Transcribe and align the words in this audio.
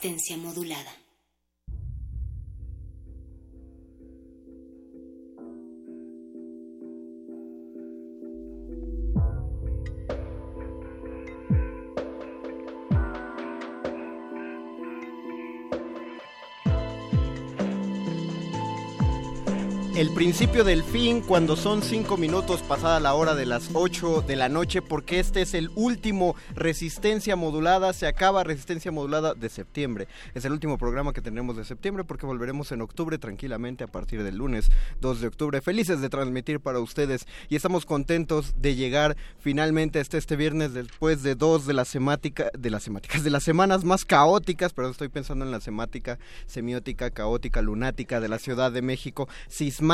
Resistencia 0.00 0.36
modulada. 0.36 1.07
El 19.98 20.10
principio 20.10 20.62
del 20.62 20.84
fin 20.84 21.20
cuando 21.20 21.56
son 21.56 21.82
cinco 21.82 22.16
minutos 22.16 22.62
pasada 22.62 23.00
la 23.00 23.14
hora 23.14 23.34
de 23.34 23.46
las 23.46 23.70
8 23.72 24.22
de 24.22 24.36
la 24.36 24.48
noche 24.48 24.80
porque 24.80 25.18
este 25.18 25.42
es 25.42 25.54
el 25.54 25.72
último 25.74 26.36
Resistencia 26.54 27.34
Modulada, 27.34 27.92
se 27.92 28.06
acaba 28.06 28.44
Resistencia 28.44 28.92
Modulada 28.92 29.34
de 29.34 29.48
septiembre. 29.48 30.06
Es 30.36 30.44
el 30.44 30.52
último 30.52 30.78
programa 30.78 31.12
que 31.12 31.20
tendremos 31.20 31.56
de 31.56 31.64
septiembre 31.64 32.04
porque 32.04 32.26
volveremos 32.26 32.70
en 32.70 32.80
octubre 32.80 33.18
tranquilamente 33.18 33.82
a 33.82 33.88
partir 33.88 34.22
del 34.22 34.36
lunes 34.36 34.70
2 35.00 35.20
de 35.20 35.26
octubre. 35.26 35.60
Felices 35.62 36.00
de 36.00 36.08
transmitir 36.08 36.60
para 36.60 36.78
ustedes 36.78 37.26
y 37.48 37.56
estamos 37.56 37.84
contentos 37.84 38.54
de 38.56 38.76
llegar 38.76 39.16
finalmente 39.40 39.98
hasta 39.98 40.16
este 40.16 40.36
viernes 40.36 40.74
después 40.74 41.24
de 41.24 41.34
dos 41.34 41.66
de 41.66 41.74
las 41.74 41.88
semáticas, 41.88 42.52
de 42.56 42.70
las 42.70 42.84
semáticas, 42.84 43.24
de 43.24 43.30
las 43.30 43.42
semanas 43.42 43.82
más 43.82 44.04
caóticas, 44.04 44.72
pero 44.74 44.90
estoy 44.90 45.08
pensando 45.08 45.44
en 45.44 45.50
la 45.50 45.60
semática 45.60 46.20
semiótica, 46.46 47.10
caótica, 47.10 47.62
lunática 47.62 48.20
de 48.20 48.28
la 48.28 48.38
Ciudad 48.38 48.70
de 48.70 48.82
México, 48.82 49.28
sismática 49.48 49.87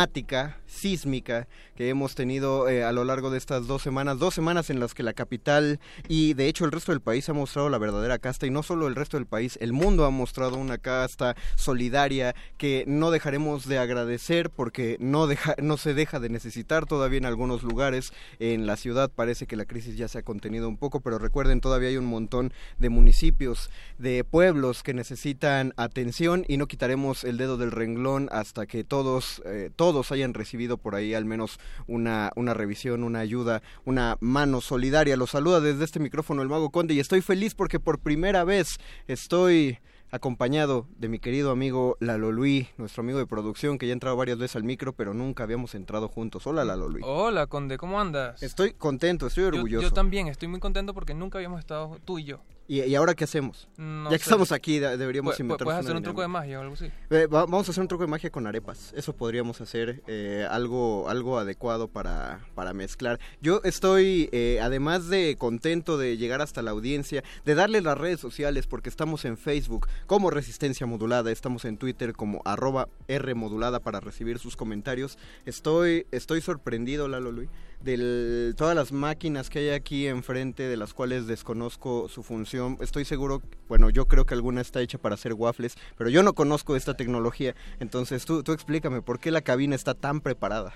sísmica 0.66 1.46
que 1.76 1.88
hemos 1.88 2.14
tenido 2.14 2.68
eh, 2.68 2.84
a 2.84 2.92
lo 2.92 3.04
largo 3.04 3.30
de 3.30 3.38
estas 3.38 3.66
dos 3.66 3.82
semanas, 3.82 4.18
dos 4.18 4.34
semanas 4.34 4.70
en 4.70 4.80
las 4.80 4.94
que 4.94 5.02
la 5.02 5.12
capital 5.12 5.80
y 6.08 6.34
de 6.34 6.48
hecho 6.48 6.64
el 6.64 6.72
resto 6.72 6.92
del 6.92 7.00
país 7.00 7.28
ha 7.28 7.32
mostrado 7.32 7.68
la 7.68 7.78
verdadera 7.78 8.18
casta 8.18 8.46
y 8.46 8.50
no 8.50 8.62
solo 8.62 8.86
el 8.86 8.94
resto 8.94 9.16
del 9.16 9.26
país, 9.26 9.58
el 9.60 9.72
mundo 9.72 10.04
ha 10.04 10.10
mostrado 10.10 10.56
una 10.56 10.78
casta 10.78 11.36
solidaria 11.56 12.34
que 12.58 12.84
no 12.86 13.10
dejaremos 13.10 13.66
de 13.66 13.78
agradecer 13.78 14.50
porque 14.50 14.96
no, 15.00 15.28
se 15.76 15.94
deja 15.94 16.20
de 16.20 16.28
necesitar 16.28 16.86
todavía 16.86 17.18
en 17.18 17.26
algunos 17.26 17.62
lugares. 17.62 18.12
En 18.38 18.66
la 18.66 18.76
ciudad 18.76 19.10
parece 19.14 19.46
que 19.46 19.56
la 19.56 19.64
crisis 19.64 19.96
ya 19.96 20.08
se 20.08 20.18
ha 20.18 20.22
contenido 20.22 20.68
un 20.68 20.76
poco, 20.76 21.00
pero 21.00 21.18
recuerden, 21.18 21.60
todavía 21.60 21.88
hay 21.88 21.96
un 21.96 22.06
montón 22.06 22.52
de 22.78 22.88
municipios, 22.88 23.70
de 23.98 24.24
pueblos 24.24 24.82
que 24.82 24.94
necesitan 24.94 25.72
atención 25.76 26.44
y 26.48 26.56
no 26.56 26.66
quitaremos 26.66 27.24
el 27.24 27.36
dedo 27.36 27.56
del 27.56 27.70
renglón 27.70 28.28
hasta 28.32 28.66
que 28.66 28.84
todos, 28.84 29.42
eh, 29.44 29.70
todos 29.74 29.83
hayan 30.10 30.34
recibido 30.34 30.78
por 30.78 30.94
ahí 30.94 31.14
al 31.14 31.24
menos 31.24 31.58
una, 31.86 32.32
una 32.36 32.54
revisión, 32.54 33.04
una 33.04 33.20
ayuda, 33.20 33.62
una 33.84 34.16
mano 34.20 34.60
solidaria. 34.60 35.16
Los 35.16 35.30
saluda 35.30 35.60
desde 35.60 35.84
este 35.84 36.00
micrófono 36.00 36.42
el 36.42 36.48
Mago 36.48 36.70
Conde 36.70 36.94
y 36.94 37.00
estoy 37.00 37.20
feliz 37.20 37.54
porque 37.54 37.80
por 37.80 37.98
primera 37.98 38.44
vez 38.44 38.78
estoy 39.08 39.78
acompañado 40.10 40.86
de 40.96 41.08
mi 41.08 41.18
querido 41.18 41.50
amigo 41.50 41.96
Lalo 42.00 42.32
Luis, 42.32 42.68
nuestro 42.78 43.02
amigo 43.02 43.18
de 43.18 43.26
producción 43.26 43.78
que 43.78 43.86
ya 43.86 43.92
ha 43.92 43.94
entrado 43.94 44.16
varias 44.16 44.38
veces 44.38 44.56
al 44.56 44.64
micro, 44.64 44.94
pero 44.94 45.12
nunca 45.12 45.42
habíamos 45.42 45.74
entrado 45.74 46.08
juntos. 46.08 46.46
Hola 46.46 46.64
Lalo 46.64 46.88
Luis. 46.88 47.04
Hola 47.06 47.46
Conde, 47.46 47.76
¿cómo 47.76 48.00
andas? 48.00 48.42
Estoy 48.42 48.72
contento, 48.72 49.26
estoy 49.26 49.44
orgulloso. 49.44 49.82
Yo, 49.82 49.88
yo 49.88 49.92
también, 49.92 50.28
estoy 50.28 50.48
muy 50.48 50.60
contento 50.60 50.94
porque 50.94 51.14
nunca 51.14 51.38
habíamos 51.38 51.60
estado 51.60 51.98
tú 52.04 52.18
y 52.18 52.24
yo. 52.24 52.40
¿Y, 52.66 52.94
ahora 52.94 53.14
qué 53.14 53.24
hacemos? 53.24 53.68
No 53.76 54.10
ya 54.10 54.16
que 54.16 54.24
sé. 54.24 54.30
estamos 54.30 54.50
aquí, 54.50 54.78
deberíamos 54.78 55.38
inventar 55.38 55.64
¿Puedes 55.66 55.80
hacer 55.80 55.94
un 55.94 56.02
truco 56.02 56.22
de 56.22 56.28
magia 56.28 56.58
o 56.58 56.62
algo 56.62 56.74
así? 56.74 56.90
Eh, 57.10 57.26
va- 57.26 57.44
vamos 57.44 57.68
a 57.68 57.72
hacer 57.72 57.82
un 57.82 57.88
truco 57.88 58.04
de 58.04 58.08
magia 58.10 58.30
con 58.30 58.46
arepas. 58.46 58.92
Eso 58.96 59.14
podríamos 59.14 59.60
hacer 59.60 60.02
eh, 60.06 60.46
algo, 60.50 61.08
algo 61.10 61.38
adecuado 61.38 61.88
para, 61.88 62.40
para 62.54 62.72
mezclar. 62.72 63.20
Yo 63.42 63.60
estoy, 63.64 64.30
eh, 64.32 64.60
además 64.62 65.08
de 65.08 65.36
contento 65.36 65.98
de 65.98 66.16
llegar 66.16 66.40
hasta 66.40 66.62
la 66.62 66.70
audiencia, 66.70 67.22
de 67.44 67.54
darle 67.54 67.82
las 67.82 67.98
redes 67.98 68.20
sociales, 68.20 68.66
porque 68.66 68.88
estamos 68.88 69.26
en 69.26 69.36
Facebook 69.36 69.86
como 70.06 70.30
Resistencia 70.30 70.86
Modulada, 70.86 71.30
estamos 71.30 71.66
en 71.66 71.76
Twitter 71.76 72.14
como 72.14 72.40
arroba 72.46 72.88
R 73.08 73.34
Modulada 73.34 73.80
para 73.80 74.00
recibir 74.00 74.38
sus 74.38 74.56
comentarios. 74.56 75.18
Estoy, 75.44 76.06
estoy 76.12 76.40
sorprendido, 76.40 77.08
Lalo 77.08 77.30
Luis, 77.30 77.50
de 77.84 78.54
todas 78.56 78.74
las 78.74 78.92
máquinas 78.92 79.50
que 79.50 79.58
hay 79.58 79.68
aquí 79.70 80.06
enfrente, 80.06 80.62
de 80.64 80.76
las 80.76 80.94
cuales 80.94 81.26
desconozco 81.26 82.08
su 82.08 82.22
función. 82.22 82.78
Estoy 82.80 83.04
seguro, 83.04 83.42
bueno, 83.68 83.90
yo 83.90 84.06
creo 84.08 84.24
que 84.24 84.34
alguna 84.34 84.62
está 84.62 84.80
hecha 84.80 84.98
para 84.98 85.14
hacer 85.14 85.34
waffles, 85.34 85.76
pero 85.96 86.08
yo 86.08 86.22
no 86.22 86.32
conozco 86.32 86.76
esta 86.76 86.94
tecnología. 86.94 87.54
Entonces, 87.80 88.24
tú, 88.24 88.42
tú 88.42 88.52
explícame, 88.52 89.02
¿por 89.02 89.20
qué 89.20 89.30
la 89.30 89.42
cabina 89.42 89.74
está 89.74 89.94
tan 89.94 90.20
preparada? 90.20 90.72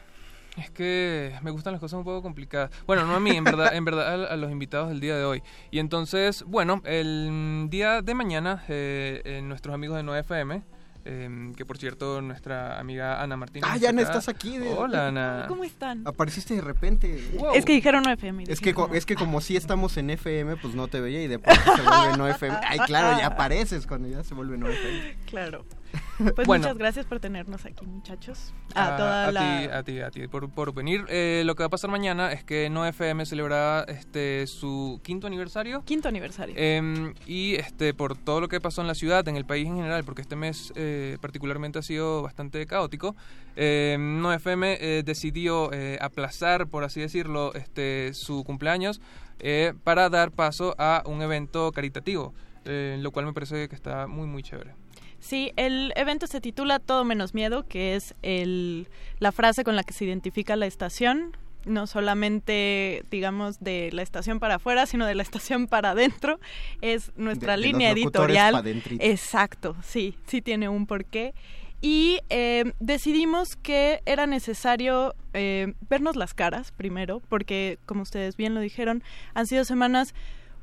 Es 0.59 0.71
que 0.71 1.35
me 1.43 1.51
gustan 1.51 1.73
las 1.73 1.81
cosas 1.81 1.99
un 1.99 2.05
poco 2.05 2.21
complicadas. 2.21 2.71
Bueno, 2.87 3.07
no 3.07 3.15
a 3.15 3.21
mí, 3.21 3.31
en 3.31 3.45
verdad, 3.45 3.75
en 3.75 3.85
verdad 3.85 4.31
a, 4.31 4.37
los 4.37 4.51
invitados 4.51 4.89
del 4.89 5.01
día 5.01 5.17
de 5.17 5.25
hoy. 5.25 5.43
Y 5.71 5.79
entonces, 5.79 6.43
bueno, 6.43 6.83
el 6.85 7.69
día 7.71 8.03
de 8.03 8.15
mañana, 8.15 8.65
eh, 8.69 9.23
eh, 9.25 9.41
nuestros 9.43 9.75
amigos 9.75 9.97
de 9.97 10.03
9FM, 10.03 10.63
eh, 11.05 11.53
que 11.57 11.65
por 11.65 11.79
cierto, 11.79 12.21
nuestra 12.23 12.79
amiga 12.79 13.23
Ana 13.23 13.37
Martínez. 13.37 13.69
Ah, 13.73 13.77
ya 13.77 13.91
Ana, 13.91 14.03
estás 14.03 14.29
aquí. 14.29 14.59
de- 14.59 14.69
Hola, 14.73 15.09
Ana. 15.09 15.45
¿Cómo 15.49 15.65
están? 15.65 16.07
Apareciste 16.07 16.55
de 16.55 16.61
repente. 16.61 17.23
Es 17.55 17.65
que 17.65 17.73
dijeron 17.73 18.03
no 18.03 18.11
FM. 18.13 18.45
Es 18.49 18.61
que, 18.61 18.75
co- 18.75 18.89
no. 18.89 18.95
es 18.95 19.07
que 19.07 19.15
como 19.15 19.41
si 19.41 19.57
estamos 19.57 19.97
en 19.97 20.11
FM, 20.11 20.57
pues 20.57 20.75
no 20.75 20.89
te 20.89 21.01
veía 21.01 21.23
y 21.23 21.29
de 21.29 21.39
pronto 21.39 21.61
se 21.77 21.83
vuelve 21.83 22.17
no 22.17 22.29
FM. 22.29 22.57
Ay, 22.67 22.79
claro, 22.81 23.19
ya 23.19 23.27
apareces 23.35 23.87
cuando 23.87 24.09
ya 24.09 24.23
se 24.25 24.35
vuelve 24.35 24.59
no 24.59 24.69
FM. 24.69 25.17
Claro. 25.27 25.65
Pues 26.35 26.49
Bueno. 26.49 26.65
muchas 26.65 26.79
gracias 26.79 27.07
por 27.07 27.21
tenernos 27.21 27.65
aquí, 27.65 27.87
muchachos. 27.87 28.53
A, 28.75 28.95
A 28.95 28.97
toda 28.97 29.27
a 29.29 29.33
la... 29.33 29.41
ti, 29.41 29.69
a 29.73 29.83
ti, 29.85 30.01
a 30.01 30.11
ti, 30.11 30.27
por, 30.27 30.51
por 30.51 30.75
venir. 30.75 31.05
Eh, 31.09 31.43
lo 31.47 31.55
que 31.55 31.63
va 31.63 31.67
a 31.69 31.71
pasar 31.71 31.91
mañana 31.91 32.33
es 32.33 32.43
que 32.43 32.69
No 32.71 32.85
FM 32.85 33.25
celebrará 33.25 33.85
este, 33.85 34.49
su 34.49 35.01
quinto 35.05 35.29
aniversario. 35.29 35.85
Quinto 35.85 36.09
aniversario. 36.09 36.57
Eh, 36.59 37.15
y 37.27 37.55
este, 37.55 37.95
por 37.95 38.17
todo 38.19 38.41
lo 38.41 38.49
que 38.49 38.61
pasó 38.61 38.81
en 38.81 38.89
la 38.89 38.97
ciudad, 38.97 39.29
en 39.29 39.37
el 39.37 39.45
país 39.47 39.69
en 39.69 39.77
general, 39.77 40.03
porque 40.03 40.23
este 40.23 40.35
mes 40.35 40.73
eh, 40.75 41.19
particularmente 41.21 41.79
ha 41.79 41.83
sido 41.83 42.23
bastante 42.23 42.67
caótico, 42.67 43.15
eh, 43.55 43.97
No 44.01 44.33
FM 44.33 44.79
eh, 44.81 45.03
decidió 45.05 45.73
eh, 45.73 45.99
aplazar, 46.01 46.67
por 46.67 46.83
así 46.83 47.01
decirlo, 47.01 47.55
este, 47.55 48.13
su 48.13 48.43
cumpleaños 48.43 49.01
eh, 49.39 49.73
para 49.85 50.09
dar 50.11 50.33
paso 50.33 50.75
a 50.79 51.05
un 51.07 51.23
evento 51.23 51.71
caritativo, 51.71 52.35
eh, 52.65 52.97
lo 53.01 53.13
cual 53.13 53.27
me 53.27 53.33
parece 53.33 53.69
que 53.69 53.77
está 53.77 54.09
muy, 54.09 54.27
muy 54.27 54.43
chévere. 54.43 54.75
Sí, 55.21 55.53
el 55.57 55.93
evento 55.97 56.27
se 56.27 56.41
titula 56.41 56.79
Todo 56.79 57.05
menos 57.05 57.35
miedo, 57.35 57.67
que 57.67 57.97
es 57.97 58.15
el, 58.23 58.89
la 59.19 59.33
frase 59.33 59.65
con 59.65 59.77
la 59.77 59.83
que 59.83 59.93
se 59.93 60.05
identifica 60.05 60.55
la 60.57 60.67
estación, 60.67 61.37
no 61.65 61.87
solamente, 61.87 63.05
digamos, 63.11 63.59
de 63.61 63.91
la 63.93 64.03
estación 64.03 64.39
para 64.39 64.55
afuera, 64.57 64.87
sino 64.87 65.07
de 65.07 65.15
la 65.15 65.23
estación 65.23 65.67
para 65.67 65.91
adentro. 65.91 66.39
Es 66.81 67.13
nuestra 67.17 67.57
De- 67.57 67.63
de 67.63 67.67
línea 67.69 67.91
editorial. 67.91 68.53
Exacto, 69.01 69.77
sí, 69.83 70.17
sí 70.27 70.41
tiene 70.41 70.69
un 70.69 70.87
porqué. 70.87 71.35
Y 71.81 72.19
eh, 72.29 72.73
decidimos 72.81 73.55
que 73.63 74.01
era 74.05 74.27
necesario 74.27 75.15
eh, 75.33 75.75
vernos 75.89 76.17
las 76.17 76.35
caras 76.35 76.73
primero, 76.73 77.21
porque 77.29 77.79
como 77.87 78.03
ustedes 78.03 78.37
bien 78.37 78.55
lo 78.55 78.61
dijeron, 78.61 79.03
han 79.35 79.47
sido 79.47 79.65
semanas 79.65 80.13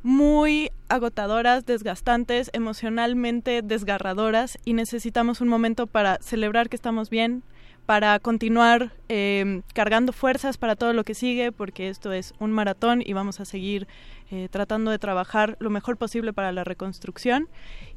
muy 0.05 0.69
agotadoras, 0.87 1.65
desgastantes, 1.65 2.51
emocionalmente 2.53 3.63
desgarradoras 3.63 4.59
y 4.63 4.73
necesitamos 4.73 5.41
un 5.41 5.47
momento 5.47 5.87
para 5.87 6.19
celebrar 6.21 6.69
que 6.69 6.75
estamos 6.75 7.09
bien, 7.09 7.41
para 7.87 8.19
continuar 8.19 8.91
eh, 9.09 9.63
cargando 9.73 10.13
fuerzas 10.13 10.59
para 10.59 10.75
todo 10.75 10.93
lo 10.93 11.03
que 11.03 11.15
sigue, 11.15 11.51
porque 11.51 11.89
esto 11.89 12.13
es 12.13 12.35
un 12.39 12.51
maratón 12.51 13.01
y 13.03 13.13
vamos 13.13 13.39
a 13.39 13.45
seguir 13.45 13.87
eh, 14.29 14.47
tratando 14.51 14.91
de 14.91 14.99
trabajar 14.99 15.57
lo 15.59 15.71
mejor 15.71 15.97
posible 15.97 16.33
para 16.33 16.51
la 16.51 16.63
reconstrucción. 16.63 17.49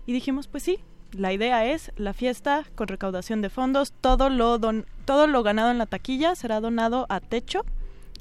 Y 0.07 0.15
dijimos, 0.15 0.49
pues 0.49 0.63
sí, 0.63 0.79
la 1.13 1.35
idea 1.35 1.67
es 1.67 1.93
la 1.97 2.15
fiesta 2.15 2.65
con 2.75 2.89
recaudación 2.89 3.43
de 3.43 3.51
fondos, 3.51 3.93
todo 4.01 4.31
lo, 4.31 4.57
don, 4.57 4.87
todo 5.05 5.27
lo 5.27 5.43
ganado 5.43 5.71
en 5.71 5.77
la 5.77 5.85
taquilla 5.85 6.35
será 6.37 6.63
donado 6.63 7.05
a 7.11 7.21
Techo, 7.21 7.67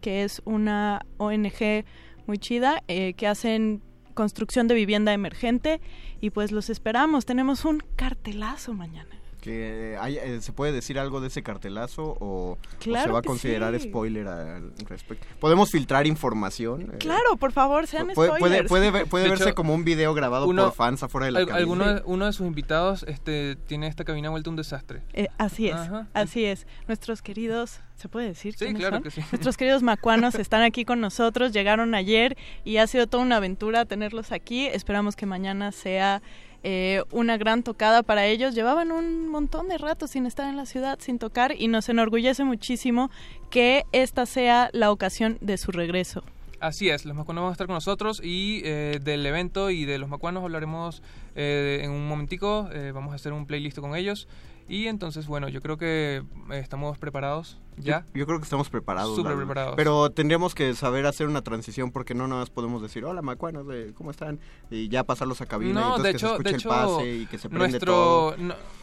que 0.01 0.25
es 0.25 0.41
una 0.43 1.05
ONG 1.19 1.85
muy 2.27 2.37
chida, 2.37 2.83
eh, 2.87 3.13
que 3.13 3.27
hacen 3.27 3.81
construcción 4.13 4.67
de 4.67 4.75
vivienda 4.75 5.13
emergente 5.13 5.79
y 6.19 6.31
pues 6.31 6.51
los 6.51 6.69
esperamos, 6.69 7.25
tenemos 7.25 7.65
un 7.65 7.83
cartelazo 7.95 8.73
mañana. 8.73 9.16
Que 9.47 9.97
hay- 9.99 10.17
eh, 10.17 10.39
¿Se 10.41 10.51
puede 10.53 10.71
decir 10.71 10.99
algo 10.99 11.21
de 11.21 11.27
ese 11.27 11.41
cartelazo 11.43 12.03
o, 12.19 12.51
o 12.51 12.57
Claro 12.79 13.05
se 13.05 13.11
va 13.11 13.19
a 13.19 13.21
considerar 13.21 13.79
sí. 13.79 13.87
spoiler 13.89 14.27
al 14.27 14.71
respecto? 14.87 15.25
¿Podemos 15.39 15.71
filtrar 15.71 16.05
información? 16.07 16.81
Eh, 16.93 16.97
Claro, 16.99 17.37
por 17.39 17.51
favor, 17.51 17.87
sean 17.87 18.07
puede, 18.13 18.29
puede, 18.29 18.39
spoilers. 18.39 18.67
puede, 18.69 18.91
ver- 18.91 19.05
puede 19.07 19.23
De 19.25 19.29
verse 19.31 19.45
hecho, 19.45 19.55
como 19.55 19.73
un 19.73 19.83
video 19.83 20.13
grabado 20.13 20.47
uno- 20.47 20.65
por 20.65 20.73
fans 20.73 21.03
afuera 21.03 21.25
de 21.25 21.31
la 21.31 21.39
Al- 21.39 21.45
cabina. 21.47 21.59
alguno, 21.61 21.93
de- 21.93 22.01
uno 22.05 22.25
de 22.25 22.33
sus 22.33 22.45
invitados 22.47 23.03
este, 23.07 23.55
tiene 23.67 23.87
esta 23.87 24.03
cabina 24.03 24.29
vuelta 24.29 24.49
un 24.49 24.55
desastre. 24.55 25.01
Eh, 25.13 25.27
así 25.37 25.67
es, 25.69 25.75
Ajá. 25.75 26.07
así 26.13 26.45
es. 26.45 26.67
Nuestros 26.87 27.21
queridos, 27.21 27.79
¿se 27.95 28.09
puede 28.09 28.27
decir? 28.27 28.55
Sí, 28.57 28.73
claro 28.73 28.97
son? 28.97 29.03
que 29.03 29.11
sí. 29.11 29.21
Nuestros 29.31 29.57
queridos 29.57 29.83
macuanos 29.83 30.35
están 30.35 30.61
aquí 30.61 30.85
con 30.85 30.99
nosotros, 31.01 31.51
llegaron 31.51 31.95
ayer 31.95 32.37
y 32.65 32.77
ha 32.77 32.87
sido 32.87 33.07
toda 33.07 33.23
una 33.23 33.37
aventura 33.37 33.85
tenerlos 33.85 34.31
aquí. 34.31 34.67
Esperamos 34.67 35.15
que 35.15 35.25
mañana 35.25 35.71
sea 35.71 36.21
eh, 36.69 37.01
una 37.11 37.37
gran 37.37 37.63
tocada 37.63 38.03
para 38.03 38.25
ellos. 38.25 38.53
Llevaban 38.53 38.91
un 38.91 39.29
montón 39.29 39.69
de 39.69 39.77
rato 39.77 40.05
sin 40.05 40.25
estar 40.25 40.49
en 40.49 40.57
la 40.57 40.65
ciudad, 40.65 40.99
sin 40.99 41.17
tocar 41.17 41.53
y 41.57 41.69
nos 41.69 41.87
enorgullece 41.87 42.43
muchísimo 42.43 43.09
que 43.49 43.85
esta 43.93 44.25
sea 44.25 44.69
la 44.73 44.91
ocasión 44.91 45.37
de 45.39 45.57
su 45.57 45.71
regreso. 45.71 46.25
Así 46.59 46.89
es, 46.89 47.05
los 47.05 47.15
macuanos 47.15 47.43
van 47.43 47.49
a 47.49 47.53
estar 47.53 47.67
con 47.67 47.75
nosotros 47.75 48.19
y 48.21 48.61
eh, 48.65 48.99
del 49.01 49.25
evento 49.25 49.69
y 49.69 49.85
de 49.85 49.97
los 49.97 50.09
macuanos 50.09 50.43
hablaremos 50.43 51.03
eh, 51.35 51.81
en 51.83 51.91
un 51.91 52.05
momentico. 52.05 52.67
eh, 52.73 52.91
vamos 52.93 53.13
a 53.13 53.15
hacer 53.15 53.31
un 53.31 53.45
playlist 53.45 53.79
con 53.79 53.95
ellos. 53.95 54.27
Y 54.69 54.87
entonces, 54.87 55.27
bueno, 55.27 55.47
yo 55.47 55.61
creo 55.61 55.77
que 55.77 56.23
eh, 56.51 56.59
estamos 56.59 56.97
preparados 56.97 57.57
ya. 57.77 58.03
Yo, 58.13 58.19
yo 58.21 58.25
creo 58.25 58.39
que 58.39 58.43
estamos 58.43 58.69
preparados. 58.69 59.15
Súper 59.15 59.35
preparados. 59.37 59.75
Pero 59.77 60.09
tendríamos 60.09 60.53
que 60.55 60.73
saber 60.73 61.05
hacer 61.05 61.27
una 61.27 61.41
transición 61.41 61.91
porque 61.91 62.13
no 62.15 62.27
nada 62.27 62.41
más 62.41 62.49
podemos 62.49 62.81
decir, 62.81 63.05
hola 63.05 63.21
macuanos, 63.21 63.65
eh, 63.71 63.93
¿cómo 63.95 64.11
están? 64.11 64.39
Y 64.69 64.89
ya 64.89 65.03
pasarlos 65.03 65.39
a 65.41 65.45
cabina 65.45 65.71
y 65.71 65.73
No, 65.73 65.95
entonces 65.95 66.03
de 66.03 66.11
que 66.11 66.17
hecho, 66.17 66.27
se 66.27 66.33
escuche 66.33 66.49
de 66.49 66.55
el 66.55 66.59
hecho, 66.59 66.69
pase 66.69 67.13
y 67.13 67.25
que 67.27 67.37
se 67.37 67.49
prende 67.49 67.79
todo. 67.79 68.35
nuestro... 68.37 68.43
no- 68.45 68.76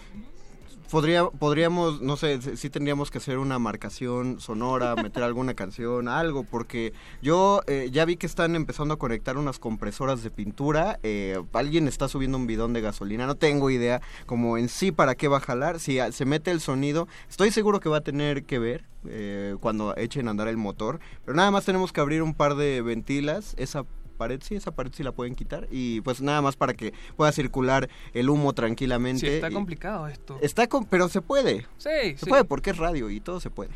Podría, 0.91 1.25
podríamos, 1.27 2.03
no 2.03 2.17
sé, 2.17 2.57
sí 2.57 2.71
tendríamos 2.71 3.11
que 3.11 3.19
hacer 3.19 3.39
una 3.39 3.59
marcación 3.59 4.39
sonora, 4.39 4.95
meter 5.03 5.23
alguna 5.23 5.55
canción, 5.55 6.09
algo, 6.09 6.45
porque 6.45 6.93
yo 7.23 7.63
eh, 7.67 7.89
ya 7.91 8.05
vi 8.05 8.17
que 8.17 8.27
están 8.27 8.55
empezando 8.55 8.95
a 8.95 8.99
conectar 8.99 9.37
unas 9.37 9.59
compresoras 9.59 10.23
de 10.23 10.31
pintura, 10.31 11.01
eh, 11.03 11.43
alguien 11.53 11.89
está 11.89 12.09
subiendo 12.09 12.39
un 12.39 12.47
bidón 12.47 12.75
de 12.75 12.81
gasolina, 12.81 13.27
no 13.27 13.35
tengo 13.35 13.71
idea 13.71 14.03
como 14.27 14.57
en 14.59 14.69
sí 14.69 14.93
para 14.93 15.15
qué 15.15 15.27
va 15.27 15.39
a 15.39 15.41
jalar, 15.41 15.81
si 15.81 15.99
se 16.13 16.25
mete 16.27 16.51
el 16.51 16.61
sonido, 16.61 17.09
estoy 17.29 17.51
seguro 17.51 17.81
que 17.81 17.89
va 17.89 17.99
a 17.99 18.03
tener 18.03 18.45
que 18.45 18.59
ver 18.59 18.85
eh, 19.09 19.57
cuando 19.61 19.97
echen 19.97 20.29
a 20.29 20.31
andar 20.31 20.49
el 20.49 20.57
motor, 20.57 21.01
pero 21.25 21.37
nada 21.37 21.51
más 21.51 21.65
tenemos 21.65 21.93
que 21.93 22.01
abrir 22.01 22.23
un 22.23 22.35
par 22.35 22.55
de 22.55 22.83
ventilas, 22.83 23.55
esa 23.59 23.85
pared 24.15 24.41
sí, 24.43 24.55
esa 24.55 24.71
pared 24.71 24.91
sí 24.95 25.03
la 25.03 25.13
pueden 25.13 25.35
quitar 25.35 25.69
y 25.71 26.01
pues 26.03 26.21
nada 26.21 26.41
más 26.43 26.57
para 26.57 26.75
que 26.75 26.93
pueda 27.17 27.33
circular 27.33 27.89
el 28.13 28.31
humo 28.31 28.53
tranquilamente. 28.53 29.21
Sí, 29.21 29.27
está 29.29 29.51
y- 29.51 29.53
complicado 29.55 30.07
esto. 30.09 30.39
Está 30.41 30.67
con, 30.69 30.85
pero 30.87 31.09
se 31.09 31.21
puede. 31.21 31.67
Sí, 31.79 31.89
Se 32.17 32.17
sí. 32.19 32.27
puede 32.27 32.45
porque 32.45 32.71
es 32.71 32.77
radio 32.79 33.11
y 33.11 33.21
todo 33.21 33.41
se 33.41 33.51
puede. 33.51 33.71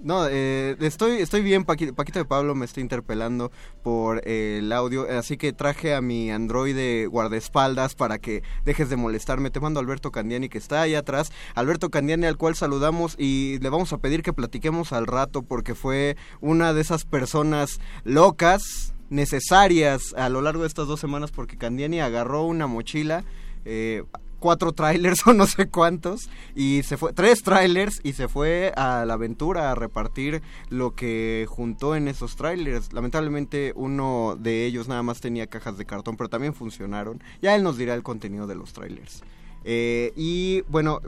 No, 0.00 0.28
eh, 0.30 0.76
estoy, 0.78 1.16
estoy 1.20 1.42
bien, 1.42 1.66
Paqui- 1.66 1.92
Paquito 1.92 2.20
de 2.20 2.24
Pablo 2.24 2.54
me 2.54 2.64
está 2.66 2.80
interpelando 2.80 3.50
por 3.82 4.22
eh, 4.24 4.58
el 4.60 4.70
audio, 4.72 5.08
así 5.18 5.36
que 5.36 5.52
traje 5.52 5.92
a 5.92 6.00
mi 6.00 6.30
androide 6.30 7.06
guardaespaldas 7.08 7.96
para 7.96 8.20
que 8.20 8.44
dejes 8.64 8.90
de 8.90 8.96
molestarme. 8.96 9.50
Te 9.50 9.58
mando 9.58 9.80
a 9.80 9.82
Alberto 9.82 10.12
Candiani 10.12 10.48
que 10.48 10.58
está 10.58 10.82
ahí 10.82 10.94
atrás. 10.94 11.32
Alberto 11.56 11.90
Candiani 11.90 12.26
al 12.26 12.36
cual 12.36 12.54
saludamos 12.54 13.16
y 13.18 13.58
le 13.58 13.68
vamos 13.70 13.92
a 13.92 13.98
pedir 13.98 14.22
que 14.22 14.32
platiquemos 14.32 14.92
al 14.92 15.08
rato 15.08 15.42
porque 15.42 15.74
fue 15.74 16.16
una 16.40 16.72
de 16.72 16.80
esas 16.80 17.04
personas 17.04 17.80
locas, 18.04 18.94
necesarias 19.10 20.14
a 20.16 20.28
lo 20.28 20.40
largo 20.42 20.62
de 20.62 20.68
estas 20.68 20.86
dos 20.86 21.00
semanas 21.00 21.30
porque 21.30 21.56
Candiani 21.56 22.00
agarró 22.00 22.44
una 22.44 22.66
mochila. 22.66 23.24
eh, 23.64 24.04
cuatro 24.40 24.70
trailers 24.70 25.20
o 25.26 25.32
no 25.34 25.46
sé 25.48 25.66
cuántos 25.68 26.30
y 26.54 26.82
se 26.84 26.96
fue 26.96 27.12
tres 27.12 27.42
trailers 27.42 27.98
y 28.04 28.12
se 28.12 28.28
fue 28.28 28.72
a 28.76 29.04
la 29.04 29.14
aventura 29.14 29.72
a 29.72 29.74
repartir 29.74 30.42
lo 30.70 30.94
que 30.94 31.44
juntó 31.48 31.96
en 31.96 32.06
esos 32.06 32.36
trailers 32.36 32.92
lamentablemente 32.92 33.72
uno 33.74 34.36
de 34.38 34.64
ellos 34.64 34.86
nada 34.86 35.02
más 35.02 35.20
tenía 35.20 35.48
cajas 35.48 35.76
de 35.76 35.86
cartón 35.86 36.16
pero 36.16 36.28
también 36.30 36.54
funcionaron 36.54 37.20
ya 37.42 37.56
él 37.56 37.64
nos 37.64 37.76
dirá 37.78 37.94
el 37.94 38.04
contenido 38.04 38.46
de 38.46 38.54
los 38.54 38.72
trailers 38.72 39.24
Eh, 39.64 40.12
y 40.14 40.62
bueno 40.68 41.00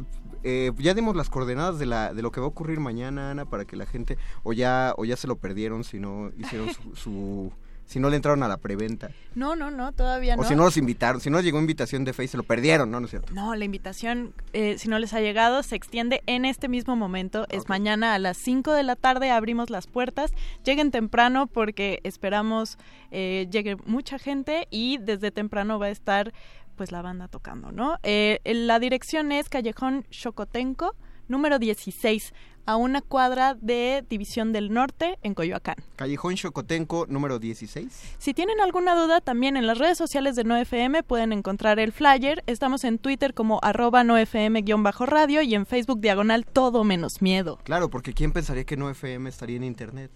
eh, 0.42 0.72
ya 0.78 0.92
dimos 0.94 1.14
las 1.14 1.30
coordenadas 1.30 1.78
de 1.78 1.86
la 1.86 2.12
de 2.12 2.22
lo 2.22 2.32
que 2.32 2.40
va 2.40 2.46
a 2.46 2.48
ocurrir 2.48 2.80
mañana 2.80 3.30
Ana 3.30 3.44
para 3.44 3.64
que 3.64 3.76
la 3.76 3.86
gente 3.86 4.18
o 4.42 4.52
ya 4.52 4.92
o 4.96 5.04
ya 5.04 5.16
se 5.16 5.28
lo 5.28 5.36
perdieron 5.36 5.84
si 5.84 6.00
no 6.00 6.32
hicieron 6.36 6.68
su, 6.74 6.96
su- 6.96 7.52
si 7.90 7.98
no 7.98 8.08
le 8.08 8.16
entraron 8.16 8.42
a 8.42 8.48
la 8.48 8.56
preventa 8.56 9.10
No, 9.34 9.56
no, 9.56 9.70
no, 9.70 9.90
todavía 9.92 10.36
no. 10.36 10.42
o 10.42 10.44
si 10.44 10.54
no 10.54 10.64
los 10.64 10.76
invitaron 10.76 11.20
si 11.20 11.28
no 11.28 11.40
llegó 11.40 11.58
invitación 11.58 12.04
de 12.04 12.12
Face 12.12 12.28
se 12.28 12.36
lo 12.36 12.44
perdieron 12.44 12.90
no 12.90 13.00
no 13.00 13.06
es 13.06 13.10
cierto 13.10 13.32
No, 13.34 13.54
la 13.54 13.64
invitación, 13.64 14.32
eh, 14.52 14.76
si 14.78 14.88
no 14.88 14.98
les 14.98 15.12
ha 15.12 15.20
llegado, 15.20 15.62
se 15.62 15.74
extiende 15.76 16.22
en 16.26 16.44
este 16.44 16.68
mismo 16.68 16.94
momento. 16.96 17.46
Es 17.50 17.62
Ok. 17.62 17.68
mañana 17.68 18.14
a 18.14 18.18
las 18.18 18.36
5 18.38 18.72
de 18.72 18.82
la 18.84 18.94
tarde, 18.96 19.30
abrimos 19.30 19.70
las 19.70 19.86
puertas. 19.86 20.30
Lleguen 20.64 20.90
temprano 20.90 21.46
porque 21.46 22.00
esperamos 22.04 22.78
eh, 23.10 23.48
llegue 23.50 23.76
mucha 23.86 24.18
gente 24.18 24.68
y 24.70 24.98
desde 24.98 25.30
temprano 25.32 25.78
va 25.78 25.86
a 25.86 25.90
estar 25.90 26.32
pues 26.76 26.92
la 26.92 27.02
banda 27.02 27.28
tocando, 27.28 27.72
¿no? 27.72 27.98
Eh, 28.04 28.40
la 28.44 28.78
dirección 28.78 29.32
es 29.32 29.48
Callejón 29.48 30.06
Xocotenco, 30.10 30.94
número 31.28 31.58
16, 31.58 32.32
a 32.66 32.76
una 32.76 33.00
cuadra 33.00 33.54
de 33.60 34.04
División 34.08 34.52
del 34.52 34.72
Norte 34.72 35.18
en 35.22 35.34
Coyoacán. 35.34 35.76
Callejón 35.96 36.36
Xocotenco 36.36 37.06
número 37.08 37.38
16. 37.38 38.14
Si 38.18 38.34
tienen 38.34 38.60
alguna 38.60 38.94
duda, 38.94 39.20
también 39.20 39.56
en 39.56 39.66
las 39.66 39.78
redes 39.78 39.98
sociales 39.98 40.36
de 40.36 40.44
NoFM 40.44 41.02
pueden 41.02 41.32
encontrar 41.32 41.78
el 41.78 41.92
flyer. 41.92 42.42
Estamos 42.46 42.84
en 42.84 42.98
Twitter 42.98 43.34
como 43.34 43.58
arroba 43.62 44.04
nofm-radio 44.04 45.42
y 45.42 45.54
en 45.54 45.66
Facebook 45.66 46.00
diagonal 46.00 46.46
todo 46.46 46.84
menos 46.84 47.22
miedo. 47.22 47.58
Claro, 47.64 47.90
porque 47.90 48.12
¿quién 48.14 48.32
pensaría 48.32 48.64
que 48.64 48.76
no 48.76 48.88
FM 48.90 49.28
estaría 49.28 49.56
en 49.56 49.64
internet? 49.64 50.10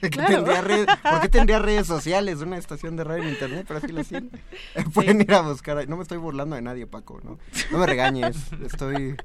¿Qué 0.00 0.10
Claro. 0.20 0.44
red- 0.62 0.86
¿Por 1.02 1.20
qué 1.20 1.28
tendría 1.28 1.58
redes 1.58 1.86
sociales? 1.86 2.40
Una 2.40 2.58
estación 2.58 2.96
de 2.96 3.04
radio 3.04 3.22
en 3.24 3.30
internet, 3.30 3.64
pero 3.66 3.78
así 3.78 3.88
lo 3.88 4.04
tiene. 4.04 4.28
Pueden 4.94 5.20
ir 5.20 5.32
a 5.34 5.42
buscar. 5.42 5.88
No 5.88 5.96
me 5.96 6.02
estoy 6.02 6.18
burlando 6.18 6.56
de 6.56 6.62
nadie, 6.62 6.86
Paco, 6.86 7.20
¿no? 7.24 7.38
No 7.70 7.78
me 7.78 7.86
regañes. 7.86 8.36
Estoy. 8.64 9.16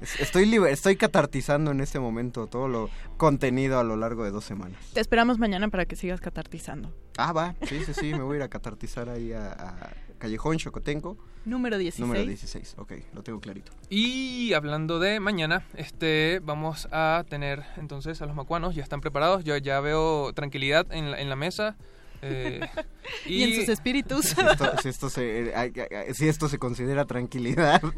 Es- 0.00 0.20
Estoy, 0.20 0.46
liber- 0.46 0.70
estoy 0.70 0.96
catartizando 0.96 1.70
en 1.70 1.80
este 1.80 1.98
momento 2.00 2.46
todo 2.46 2.68
lo 2.68 2.90
contenido 3.16 3.78
a 3.78 3.84
lo 3.84 3.96
largo 3.96 4.24
de 4.24 4.30
dos 4.30 4.44
semanas. 4.44 4.78
Te 4.92 5.00
esperamos 5.00 5.38
mañana 5.38 5.68
para 5.68 5.84
que 5.86 5.96
sigas 5.96 6.20
catartizando. 6.20 6.92
Ah, 7.16 7.32
va, 7.32 7.54
sí, 7.68 7.82
sí, 7.84 7.92
sí, 7.94 8.12
me 8.14 8.22
voy 8.22 8.34
a 8.34 8.36
ir 8.38 8.42
a 8.44 8.48
catartizar 8.48 9.08
ahí 9.08 9.32
a, 9.32 9.52
a 9.52 9.92
Callejón 10.18 10.58
Xocotenco, 10.58 11.16
Número 11.46 11.78
16. 11.78 12.06
número 12.06 12.26
16. 12.26 12.74
Ok, 12.78 12.92
lo 13.14 13.22
tengo 13.22 13.40
clarito. 13.40 13.72
Y 13.88 14.52
hablando 14.52 14.98
de 14.98 15.18
mañana, 15.20 15.64
este, 15.74 16.40
vamos 16.44 16.86
a 16.92 17.24
tener 17.28 17.62
entonces 17.78 18.20
a 18.20 18.26
los 18.26 18.34
macuanos, 18.36 18.74
ya 18.74 18.82
están 18.82 19.00
preparados, 19.00 19.44
yo 19.44 19.56
ya 19.56 19.80
veo 19.80 20.32
tranquilidad 20.34 20.86
en 20.92 21.10
la, 21.10 21.20
en 21.20 21.28
la 21.30 21.36
mesa. 21.36 21.76
eh, 22.22 22.60
Y, 23.26 23.42
en 23.42 23.54
sus 23.56 23.68
espíritus. 23.70 24.26
Si 24.26 24.40
esto, 24.40 24.72
si 24.82 24.88
esto 24.88 25.10
se, 25.10 25.52
ay, 25.56 25.72
si 26.14 26.28
esto 26.28 26.48
se 26.48 26.58
considera 26.58 27.04
tranquilidad. 27.06 27.80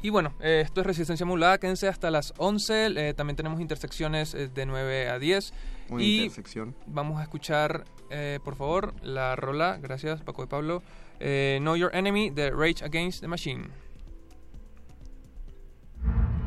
Y 0.00 0.10
bueno, 0.10 0.32
eh, 0.40 0.62
esto 0.64 0.80
es 0.80 0.86
Resistencia 0.86 1.26
Modulada, 1.26 1.58
quédense 1.58 1.88
hasta 1.88 2.10
las 2.10 2.32
11, 2.38 2.86
eh, 2.86 3.14
también 3.14 3.36
tenemos 3.36 3.60
intersecciones 3.60 4.32
eh, 4.34 4.48
de 4.48 4.64
9 4.64 5.08
a 5.08 5.18
10. 5.18 5.52
Una 5.90 6.02
y 6.02 6.16
intersección. 6.18 6.76
vamos 6.86 7.18
a 7.18 7.22
escuchar, 7.22 7.84
eh, 8.10 8.38
por 8.44 8.54
favor, 8.54 8.94
la 9.02 9.34
rola, 9.34 9.78
gracias 9.82 10.22
Paco 10.22 10.42
de 10.42 10.48
Pablo, 10.48 10.82
eh, 11.18 11.58
Know 11.60 11.74
Your 11.74 11.90
Enemy 11.94 12.30
de 12.30 12.50
Rage 12.50 12.84
Against 12.84 13.20
the 13.22 13.28
Machine. 13.28 13.68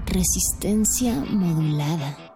Resistencia 0.05 1.15
modulada. 1.29 2.30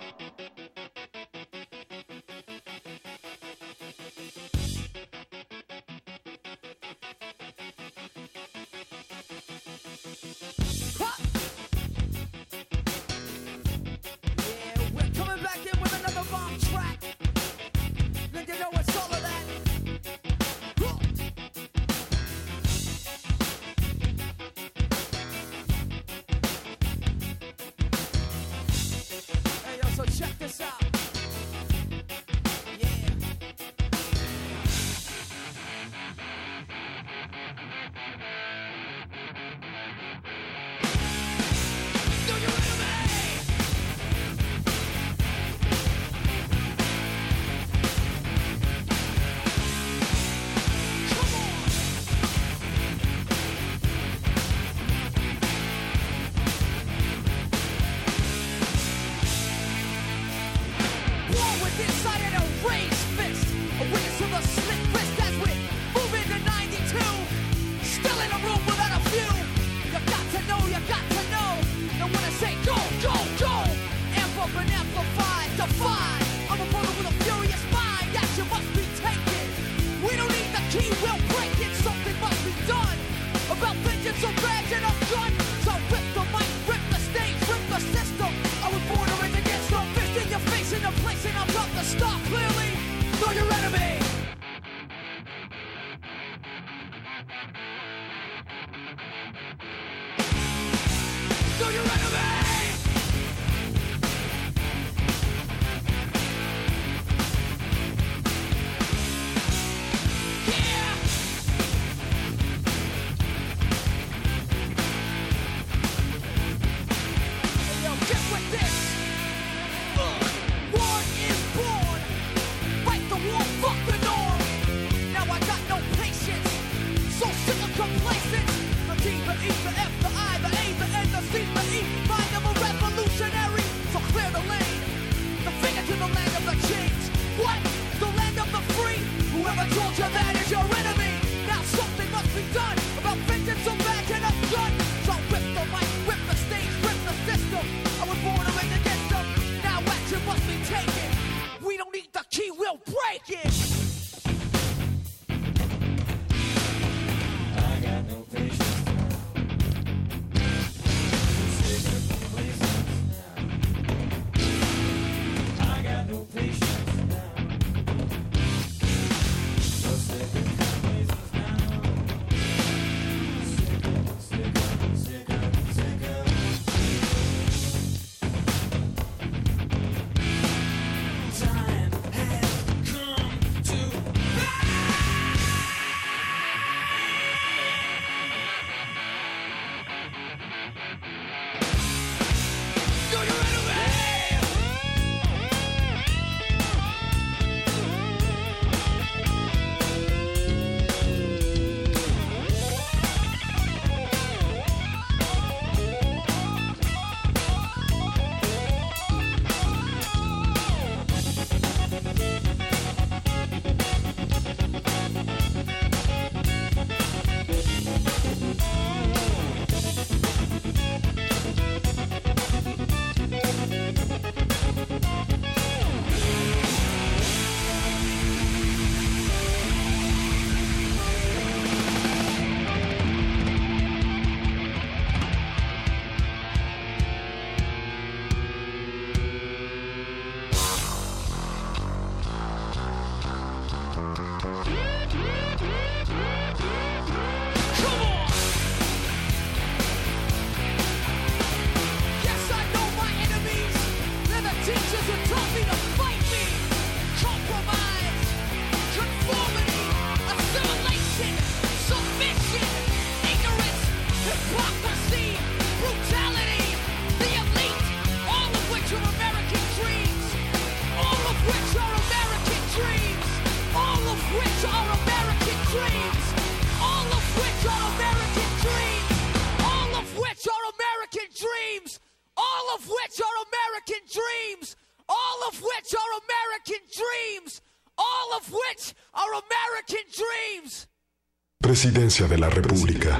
Presidencia 291.85 292.27
de 292.27 292.39
la 292.39 292.49
República. 292.49 293.19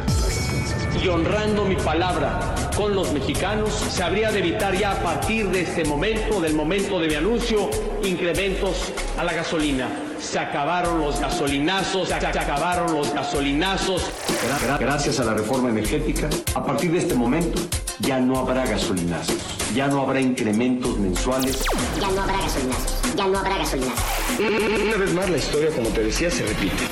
y 1.00 1.07
honrando 1.07 1.65
mi 1.65 1.75
palabra 1.75 2.55
con 2.75 2.95
los 2.95 3.13
mexicanos, 3.13 3.69
se 3.91 4.01
habría 4.01 4.31
de 4.31 4.39
evitar 4.39 4.75
ya 4.75 4.93
a 4.93 5.03
partir 5.03 5.50
de 5.51 5.62
este 5.62 5.86
momento, 5.86 6.41
del 6.41 6.55
momento 6.55 7.00
de 7.00 7.07
mi 7.10 7.13
anuncio, 7.13 7.69
incrementos 8.03 8.91
a 9.19 9.24
la 9.24 9.34
gasolina. 9.34 9.88
Se 10.19 10.39
acabaron 10.39 11.00
los 11.00 11.19
gasolinazos, 11.19 12.07
se 12.07 12.15
acabaron 12.15 12.91
los 12.95 13.13
gasolinazos. 13.13 14.01
Gra- 14.50 14.67
gra- 14.67 14.79
Gracias 14.79 15.19
a 15.19 15.25
la 15.25 15.36
reforma 15.36 15.69
energética, 15.69 16.27
a 16.55 16.65
partir 16.65 16.91
de 16.91 16.98
este 16.98 17.13
momento 17.13 17.62
ya 18.00 18.19
no 18.19 18.39
habrá 18.39 18.65
gasolinazos, 18.65 19.38
ya 19.75 19.88
no 19.88 20.01
habrá 20.01 20.19
incrementos 20.22 20.98
mensuales. 20.98 21.63
Ya 22.01 22.07
no 22.10 22.19
habrá 22.24 22.38
gasolinazos. 22.41 22.93
Ya 23.15 23.27
no 23.27 23.38
habrá 23.38 23.57
gasolinazos. 23.60 24.03
Una 24.39 24.98
vez 24.98 25.13
más 25.13 25.29
la 25.29 25.38
historia, 25.38 25.69
como 25.69 25.89
te 25.89 26.03
decía, 26.05 26.31
se 26.31 26.43
repite. 26.48 26.84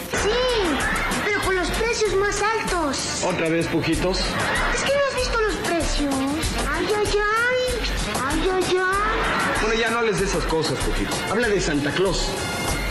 Más 2.34 2.42
altos. 2.42 3.24
Otra 3.24 3.50
vez, 3.50 3.68
pujitos. 3.68 4.20
Es 4.20 4.84
que 4.84 4.94
no 4.94 5.00
has 5.10 5.16
visto 5.16 5.42
los 5.42 5.56
precios. 5.56 6.14
Ay, 6.72 6.88
ay, 6.98 7.08
ay. 7.08 7.92
Ay, 8.24 8.50
ay, 8.52 8.78
ay. 8.78 9.62
Bueno, 9.62 9.76
ya 9.80 9.90
no 9.90 10.00
hables 10.00 10.20
de 10.20 10.26
esas 10.26 10.44
cosas, 10.46 10.78
pujitos. 10.80 11.16
Habla 11.30 11.48
de 11.50 11.62
Santa 11.62 11.92
Claus. 11.92 12.30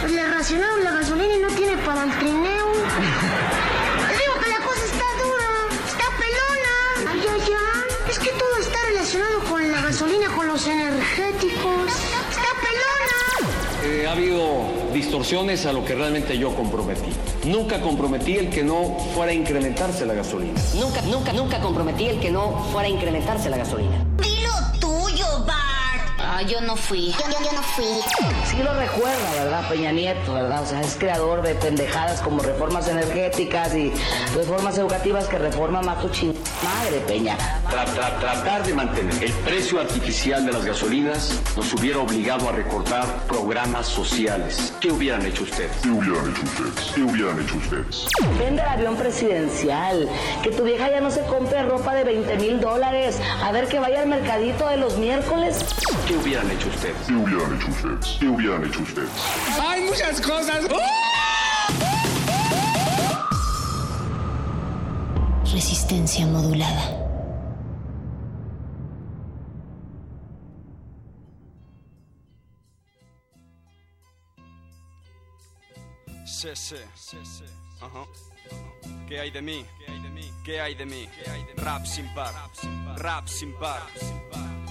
Pues 0.00 0.12
le 0.12 0.26
racionaron 0.26 0.84
la 0.84 0.92
gasolina 0.92 1.34
y 1.34 1.38
no 1.38 1.48
tiene 1.48 1.76
para 1.78 2.04
el 2.04 2.18
trineo. 2.18 2.72
Te 2.72 4.18
digo 4.18 4.34
que 4.42 4.50
la 4.50 4.58
cosa 4.58 4.84
está 4.84 5.04
dura. 5.22 5.48
Está 5.86 6.04
pelona. 6.18 7.10
Ay, 7.10 7.22
ay, 7.30 7.52
ay. 7.52 8.10
Es 8.10 8.18
que 8.18 8.30
todo 8.30 8.56
está 8.60 8.78
relacionado 8.88 9.40
con 9.48 9.70
la 9.70 9.80
gasolina, 9.80 10.28
con 10.34 10.46
los 10.46 10.66
energéticos. 10.66 11.92
Está 12.30 12.50
pelona. 12.60 13.54
Eh, 13.84 14.06
ha 14.06 14.12
habido 14.12 14.92
distorsiones 14.92 15.66
a 15.66 15.72
lo 15.72 15.84
que 15.84 15.94
realmente 15.94 16.36
yo 16.38 16.54
comprometí. 16.54 17.12
Nunca 17.44 17.80
comprometí 17.80 18.36
el 18.36 18.50
que 18.50 18.62
no 18.62 18.96
fuera 19.14 19.32
a 19.32 19.34
incrementarse 19.34 20.06
la 20.06 20.14
gasolina. 20.14 20.60
Nunca, 20.74 21.00
nunca, 21.02 21.32
nunca 21.32 21.60
comprometí 21.60 22.06
el 22.06 22.20
que 22.20 22.30
no 22.30 22.52
fuera 22.70 22.86
a 22.86 22.90
incrementarse 22.90 23.50
la 23.50 23.56
gasolina. 23.56 24.04
Dilo 24.18 24.50
tuyo, 24.78 25.26
Bart. 25.44 26.20
Ah, 26.20 26.42
yo 26.42 26.60
no 26.60 26.76
fui. 26.76 27.10
Yo, 27.10 27.18
yo, 27.18 27.44
yo 27.44 27.52
no 27.52 27.62
fui. 27.62 27.84
Sí 28.48 28.62
lo 28.62 28.72
recuerda, 28.74 29.32
¿verdad? 29.34 29.68
Peña 29.68 29.90
Nieto, 29.90 30.34
¿verdad? 30.34 30.62
O 30.62 30.66
sea, 30.66 30.80
es 30.82 30.94
creador 30.94 31.42
de 31.42 31.56
pendejadas 31.56 32.20
como 32.20 32.40
reformas 32.42 32.86
energéticas 32.86 33.74
y 33.74 33.92
reformas 34.36 34.78
educativas 34.78 35.26
que 35.26 35.38
reforma 35.38 35.82
más 35.82 36.00
tu 36.00 36.10
ching... 36.10 36.34
Madre, 36.62 37.00
Peña. 37.08 37.36
Tra- 37.72 37.86
tra- 37.86 38.18
tratar 38.20 38.62
de 38.66 38.74
mantener 38.74 39.24
el 39.24 39.32
precio 39.32 39.80
artificial 39.80 40.44
de 40.44 40.52
las 40.52 40.62
gasolinas 40.64 41.40
nos 41.56 41.72
hubiera 41.72 42.00
obligado 42.00 42.48
a 42.50 42.52
recortar 42.52 43.06
programas 43.26 43.86
sociales. 43.86 44.74
¿Qué 44.78 44.92
hubieran 44.92 45.24
hecho 45.24 45.44
ustedes? 45.44 45.70
¿Qué 45.82 45.88
hubieran 45.88 46.30
hecho 46.30 46.42
ustedes? 46.42 46.92
¿Qué 46.94 47.02
hubieran 47.02 47.40
hecho 47.40 47.56
ustedes? 47.56 48.06
Vende 48.38 48.60
el 48.60 48.68
avión 48.68 48.96
presidencial. 48.96 50.06
Que 50.42 50.50
tu 50.50 50.64
vieja 50.64 50.90
ya 50.90 51.00
no 51.00 51.10
se 51.10 51.22
compre 51.22 51.62
ropa 51.62 51.94
de 51.94 52.04
20 52.04 52.36
mil 52.36 52.60
dólares. 52.60 53.18
A 53.42 53.50
ver 53.52 53.66
que 53.68 53.78
vaya 53.78 54.02
al 54.02 54.08
mercadito 54.08 54.68
de 54.68 54.76
los 54.76 54.98
miércoles. 54.98 55.64
¿Qué 56.06 56.14
hubieran 56.16 56.50
hecho 56.50 56.68
ustedes? 56.68 56.94
¿Qué 57.06 57.14
hubieran 57.14 57.54
hecho 57.56 57.68
ustedes? 57.70 58.16
¿Qué 58.20 58.28
hubieran 58.28 58.64
hecho 58.66 58.80
ustedes? 58.82 59.08
Hay 59.66 59.80
muchas 59.84 60.20
cosas. 60.20 60.66
Resistencia 65.52 66.26
modulada. 66.26 67.01
Sí, 76.42 76.48
sí, 76.56 76.76
sí, 76.96 77.18
sí. 77.22 77.44
Ajá. 77.80 78.04
¿Qué 79.06 79.20
hay 79.20 79.30
de 79.30 79.40
mí? 79.40 79.64
¿Qué 80.44 80.60
hay 80.60 80.74
de 80.74 80.84
mí? 80.84 81.08
Rap 81.54 81.86
sin 81.86 82.12
par, 82.14 82.34
rap 82.96 83.28
sin 83.28 83.52
par. 83.60 83.82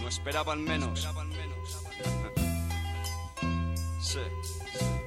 No 0.02 0.10
esperaban 0.10 0.66
menos. 0.66 1.08
Sí. 4.02 4.20
Ajá. 4.20 5.01